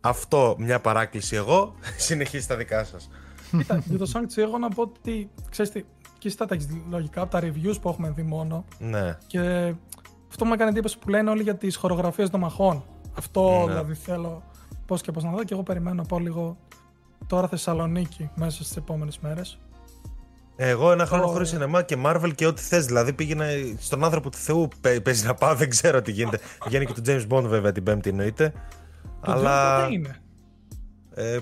[0.00, 1.74] αυτό μια παράκληση εγώ.
[1.96, 3.10] Συνεχίστε τα δικά σας.
[3.50, 5.80] Κοίτα, για το Shang-Chi εγώ να πω ότι, ξέρεις τι,
[6.18, 9.16] και εσύ θα τα έχεις δει λογικά από τα reviews που έχουμε δει μόνο Ναι.
[9.26, 9.40] και
[10.28, 12.84] αυτό που μου έκανε εντύπωση που λένε όλοι για τις χορογραφίες των μαχών.
[13.18, 13.64] Αυτό Ναι.
[13.66, 14.42] δηλαδή θέλω
[14.88, 16.56] πώς και πώς να δω και εγώ περιμένω να πάω λίγο
[17.26, 19.58] τώρα Θεσσαλονίκη μέσα στις επόμενες μέρες.
[20.56, 22.86] Εγώ ένα χρόνο Το- χωρίς σινεμά και Marvel και ό,τι θες.
[22.86, 23.44] Δηλαδή πήγαινα
[23.78, 26.38] στον άνθρωπο του Θεού παι- παίζει να πάω, δεν ξέρω τι γίνεται.
[26.66, 28.52] Βγαίνει και το James Bond βέβαια την Πέμπτη εννοείται.
[29.20, 29.78] Το Αλλά.
[29.78, 30.16] Dune πότε είναι.
[31.14, 31.38] Ε,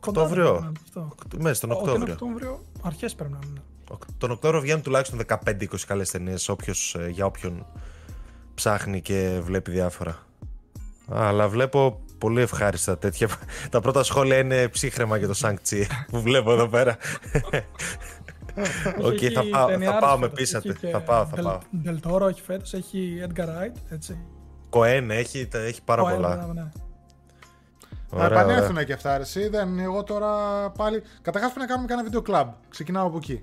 [0.00, 0.56] Κοντά δεν πρέπει να Οκτώβριο.
[0.58, 1.14] είναι αυτό.
[1.38, 2.12] Μέσα στον Όχι, είναι Οκτώβριο.
[2.14, 3.60] Οκτώβριο, αρχές πρέπει να είναι.
[3.90, 6.50] Οκ- Τον Οκτώβριο βγαίνουν τουλάχιστον 15-20 καλές ταινίες
[7.10, 7.66] για όποιον
[8.54, 10.18] ψάχνει και βλέπει διάφορα.
[11.08, 13.28] Αλλά βλέπω πολύ ευχάριστα τέτοια.
[13.70, 16.96] Τα πρώτα σχόλια είναι ψύχραιμα για το Shang-Chi που βλέπω εδώ πέρα.
[19.02, 20.68] Οκ, Έχει θα πάω, θα ταινιάρες πάω με φέτος, πείσατε.
[20.68, 21.58] έχει και Θα πάω, θα Del- πάω.
[21.84, 24.18] Del Toro έχει φέτος, έχει Edgar Wright, έτσι.
[24.70, 26.50] Κοέν έχει, τα- έχει πάρα Ο Edgar, πολλά.
[26.54, 26.70] ναι.
[28.14, 28.84] Θα Ωραία, επανέλθουν ωραία.
[28.84, 29.48] και αυτά, ρε, εσύ.
[29.48, 30.30] Δεν, εγώ τώρα
[30.70, 31.02] πάλι.
[31.22, 32.48] Καταρχάς πρέπει να κάνουμε και ένα βίντεο κλαμπ.
[32.68, 33.38] Ξεκινάω από εκεί.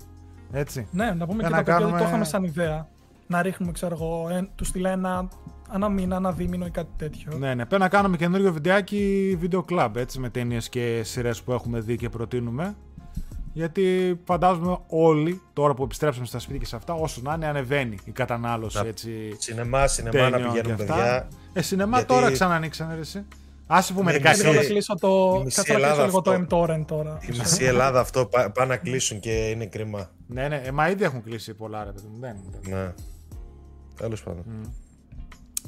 [0.52, 0.86] Έτσι.
[0.90, 2.88] Ναι, να πούμε Για και να τα παιδιά ότι κάνουμε- το είχαμε σαν ιδέα.
[3.26, 5.28] Να ρίχνουμε, ξέρω εγώ, εν, του στείλα ένα,
[5.74, 7.32] ένα μήνα, ένα δίμηνο ή κάτι τέτοιο.
[7.38, 7.66] Ναι, ναι.
[7.66, 11.96] Πρέπει να κάνουμε καινούριο βιντεάκι βίντεο κλαμπ έτσι με ταινίες και σειρές που έχουμε δει
[11.96, 12.76] και προτείνουμε.
[13.52, 17.96] Γιατί φαντάζομαι όλοι τώρα που επιστρέψαμε στα σπίτια και σε αυτά, όσο να είναι, ανεβαίνει
[18.04, 19.10] η κατανάλωση Να- έτσι.
[19.38, 20.94] Σινεμά, σινεμά να ταινιών πηγαίνουν και αυτά.
[20.94, 21.28] παιδιά.
[21.52, 23.24] Ε, σινεμά Γιατί- τώρα ξανανοίξανε ρε, εσύ.
[23.66, 25.40] Άσε πούμε Ναι, δικά μισή- Θέλω να η κλείσω το.
[25.44, 26.56] μισή Κάτσε να Ελλάδα κλείσω λίγο το αυτό.
[26.74, 27.18] mTorrent τώρα.
[27.22, 30.10] Η μισή Ελλάδα αυτό πά- πάνε να κλείσουν και είναι κρίμα.
[30.26, 32.18] Ναι, ναι, ε, μα ήδη έχουν κλείσει πολλά ρε παιδί μου.
[32.20, 32.74] Δεν, δεν.
[32.78, 32.92] Ναι.
[33.96, 34.44] Τέλος πάντων.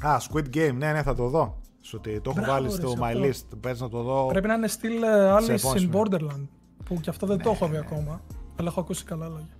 [0.02, 1.60] Α, Squid Game, ναι, ναι, θα το δω.
[1.80, 3.20] Σου ότι το έχω Μπράβο, βάλει ρε, στο σε My αυτό.
[3.22, 3.58] List.
[3.60, 4.26] Πες να το δω.
[4.26, 6.02] Πρέπει να είναι στυλ ε, Alice επόμενη in σημεία.
[6.02, 6.46] Borderland.
[6.84, 8.20] Που και αυτό δεν το έχω δει ακόμα.
[8.56, 9.56] Αλλά έχω ακούσει καλά λόγια.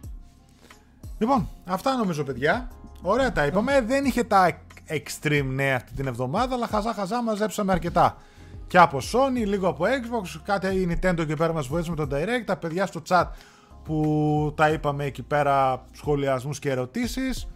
[1.19, 2.69] Λοιπόν, αυτά νομίζω, παιδιά.
[3.03, 3.81] Ωραία τα είπαμε.
[3.81, 8.17] Δεν είχε τα extreme νέα αυτή την εβδομάδα, αλλά χαζά χαζά μαζέψαμε αρκετά.
[8.67, 12.09] Και από Sony, λίγο από Xbox, κάτι η Nintendo εκεί πέρα μας βοήθησε με τον
[12.13, 13.25] Direct, τα παιδιά στο chat
[13.85, 17.49] που τα είπαμε εκεί πέρα σχολιασμούς και ερωτήσεις.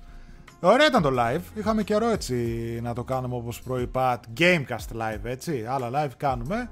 [0.60, 1.41] Ωραία ήταν το live.
[1.55, 2.35] Είχαμε καιρό έτσι
[2.83, 4.20] να το κάνουμε όπως προείπα.
[4.39, 5.65] Gamecast live έτσι.
[5.68, 6.68] Άλλα live κάνουμε.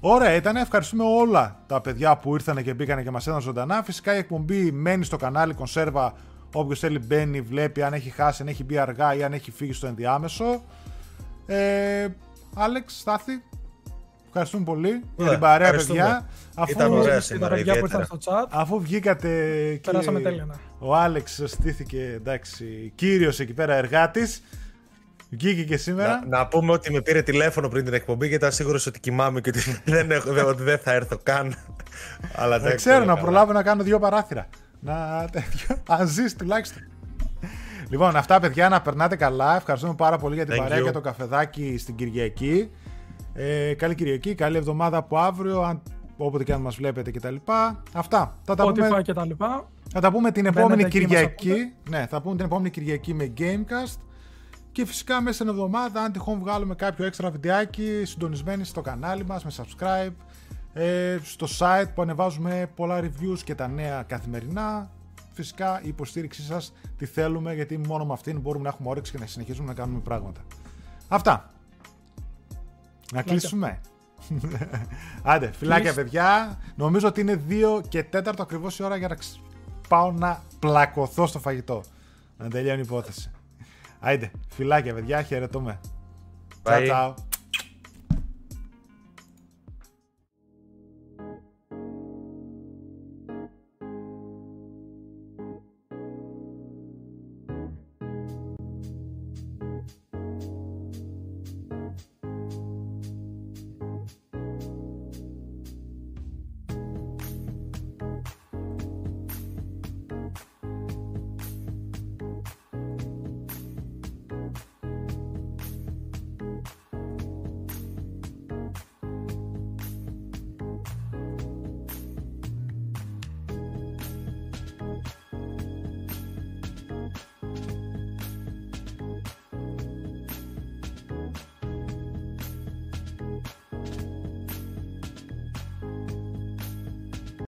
[0.00, 0.56] Ωραία ήταν.
[0.56, 3.82] Ευχαριστούμε όλα τα παιδιά που ήρθαν και μπήκαν και μας έδωσαν ζωντανά.
[3.82, 6.12] Φυσικά η εκπομπή μένει στο κανάλι κονσέρβα.
[6.54, 9.72] Όποιος θέλει μπαίνει, βλέπει αν έχει χάσει, αν έχει μπει αργά ή αν έχει φύγει
[9.72, 10.62] στο ενδιάμεσο.
[11.46, 12.06] Ε,
[12.54, 13.42] Άλεξ, Στάθη,
[14.26, 15.98] ευχαριστούμε πολύ για Ωραία, την παρέα, ευχαριστούμε.
[16.00, 16.28] παιδιά.
[16.56, 18.20] Αφού, Ήταν ωραία Στην σήμερα, παιδιά που ήρθαν ιδιαίτερα.
[18.20, 18.46] στο chat.
[18.60, 19.28] αφού βγήκατε
[19.82, 20.54] και Περάσαμε τέλεια, ναι.
[20.82, 24.42] Ο Άλεξ στήθηκε, εντάξει, κύριος εκεί πέρα εργάτης.
[25.30, 26.20] Βγήκε και σήμερα.
[26.28, 29.40] Να, να πούμε ότι με πήρε τηλέφωνο πριν την εκπομπή και ήταν σίγουρος ότι κοιμάμαι
[29.40, 29.60] και ότι
[29.92, 31.54] δεν, έχω, δεν- ότι δεν θα έρθω καν.
[32.40, 33.24] Αλλά Δεν εντάξει, ξέρω, όλα να καλά.
[33.24, 34.48] προλάβω να κάνω δύο παράθυρα.
[34.80, 35.82] Να τέτοιο.
[35.98, 36.82] Αν ζεις τουλάχιστον.
[37.88, 39.56] Λοιπόν, αυτά παιδιά να περνάτε καλά.
[39.56, 40.84] Ευχαριστούμε πάρα πολύ για την Thank παρέα you.
[40.84, 42.70] και το καφεδάκι στην Κυριακή.
[43.34, 45.82] Ε, καλή Κυριακή, καλή εβδομάδα από αύριο, αν,
[46.24, 47.36] όποτε και αν μας βλέπετε κτλ.
[47.92, 48.38] Αυτά.
[48.42, 49.68] Θα τα, πούμε, Spotify και τα λοιπά.
[49.92, 51.72] θα τα πούμε την επόμενη εκεί, μας Κυριακή.
[51.88, 54.00] Ναι, θα πούμε την επόμενη Κυριακή με Gamecast.
[54.72, 59.44] Και φυσικά μέσα στην εβδομάδα, αν τυχόν βγάλουμε κάποιο έξτρα βιντεάκι, συντονισμένοι στο κανάλι μας,
[59.44, 60.12] με subscribe,
[60.72, 64.90] ε, στο site που ανεβάζουμε πολλά reviews και τα νέα καθημερινά.
[65.32, 69.18] Φυσικά η υποστήριξή σας τη θέλουμε, γιατί μόνο με αυτήν μπορούμε να έχουμε όρεξη και
[69.18, 70.40] να συνεχίσουμε να κάνουμε πράγματα.
[71.08, 71.50] Αυτά.
[73.12, 73.80] Να κλείσουμε.
[75.22, 75.94] Άντε, φιλάκια Κλείσ.
[75.94, 76.58] παιδιά.
[76.76, 79.36] Νομίζω ότι είναι 2 και 4 ακριβώς η ώρα για να ξ-
[79.88, 81.82] πάω να πλακωθώ στο φαγητό.
[82.38, 83.30] Να τελειώνει η υπόθεση.
[84.00, 85.80] Άιντε, φιλάκια παιδιά, χαιρετούμε.
[86.62, 86.70] Bye.
[86.70, 87.14] Ciao, ciao.